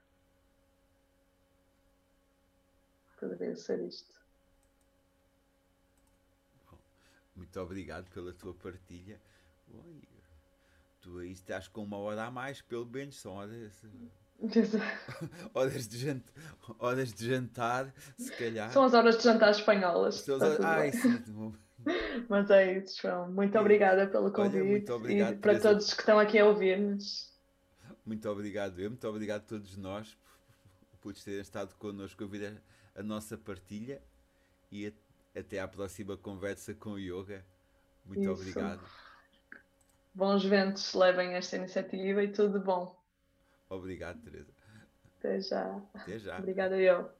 Poderia 3.18 3.56
ser 3.56 3.80
isto. 3.80 4.18
Muito 7.34 7.60
obrigado 7.60 8.08
pela 8.10 8.32
tua 8.32 8.54
partilha. 8.54 9.20
Oi, 9.72 10.02
tu 11.00 11.18
aí 11.18 11.32
estás 11.32 11.68
com 11.68 11.84
uma 11.84 11.96
hora 11.96 12.24
a 12.24 12.30
mais, 12.30 12.60
pelo 12.60 12.86
menos, 12.86 13.20
são 13.20 13.32
horas. 13.32 13.72
horas, 15.54 15.88
de 15.88 15.98
jantar, 15.98 16.32
horas 16.78 17.12
de 17.12 17.26
jantar, 17.26 17.94
se 18.16 18.30
calhar. 18.32 18.72
São 18.72 18.84
as 18.84 18.94
horas 18.94 19.18
de 19.18 19.24
jantar 19.24 19.50
espanholas. 19.50 20.16
São 20.16 20.36
as... 20.36 20.60
Ai, 20.60 20.92
sim. 20.92 21.54
Mas 22.28 22.50
é 22.50 22.78
isso, 22.78 23.00
João. 23.02 23.30
Muito 23.30 23.58
obrigada 23.58 24.06
pelo 24.06 24.32
convite. 24.32 24.60
Olha, 24.60 24.70
muito 24.70 24.92
obrigado, 24.92 25.34
e 25.34 25.38
para 25.38 25.52
Teresa. 25.52 25.68
todos 25.70 25.94
que 25.94 26.00
estão 26.00 26.18
aqui 26.18 26.38
a 26.38 26.46
ouvir-nos. 26.46 27.32
Muito 28.04 28.28
obrigado, 28.28 28.80
eu. 28.80 28.90
Muito 28.90 29.08
obrigado 29.08 29.42
a 29.42 29.46
todos 29.46 29.76
nós 29.76 30.16
por 31.00 31.14
terem 31.14 31.40
estado 31.40 31.74
connosco 31.76 32.22
a 32.22 32.26
ouvir 32.26 32.60
a, 32.98 33.02
nossa 33.02 33.36
partilha 33.36 34.02
e 34.70 34.86
a, 34.86 35.40
até 35.40 35.60
à 35.60 35.68
próxima 35.68 36.16
conversa 36.16 36.74
com 36.74 36.90
o 36.90 36.98
Yoga. 36.98 37.44
Muito 38.04 38.22
Isso. 38.22 38.32
obrigado. 38.32 38.82
Bons 40.14 40.44
ventos 40.44 40.94
levem 40.94 41.34
esta 41.34 41.56
iniciativa 41.56 42.22
e 42.22 42.28
tudo 42.32 42.60
bom. 42.60 42.98
Obrigado, 43.68 44.20
Teresa. 44.22 44.52
Até 45.18 45.40
já. 45.40 45.80
Até 45.94 46.18
já. 46.18 46.38
Obrigada 46.38 46.76
eu. 46.78 47.17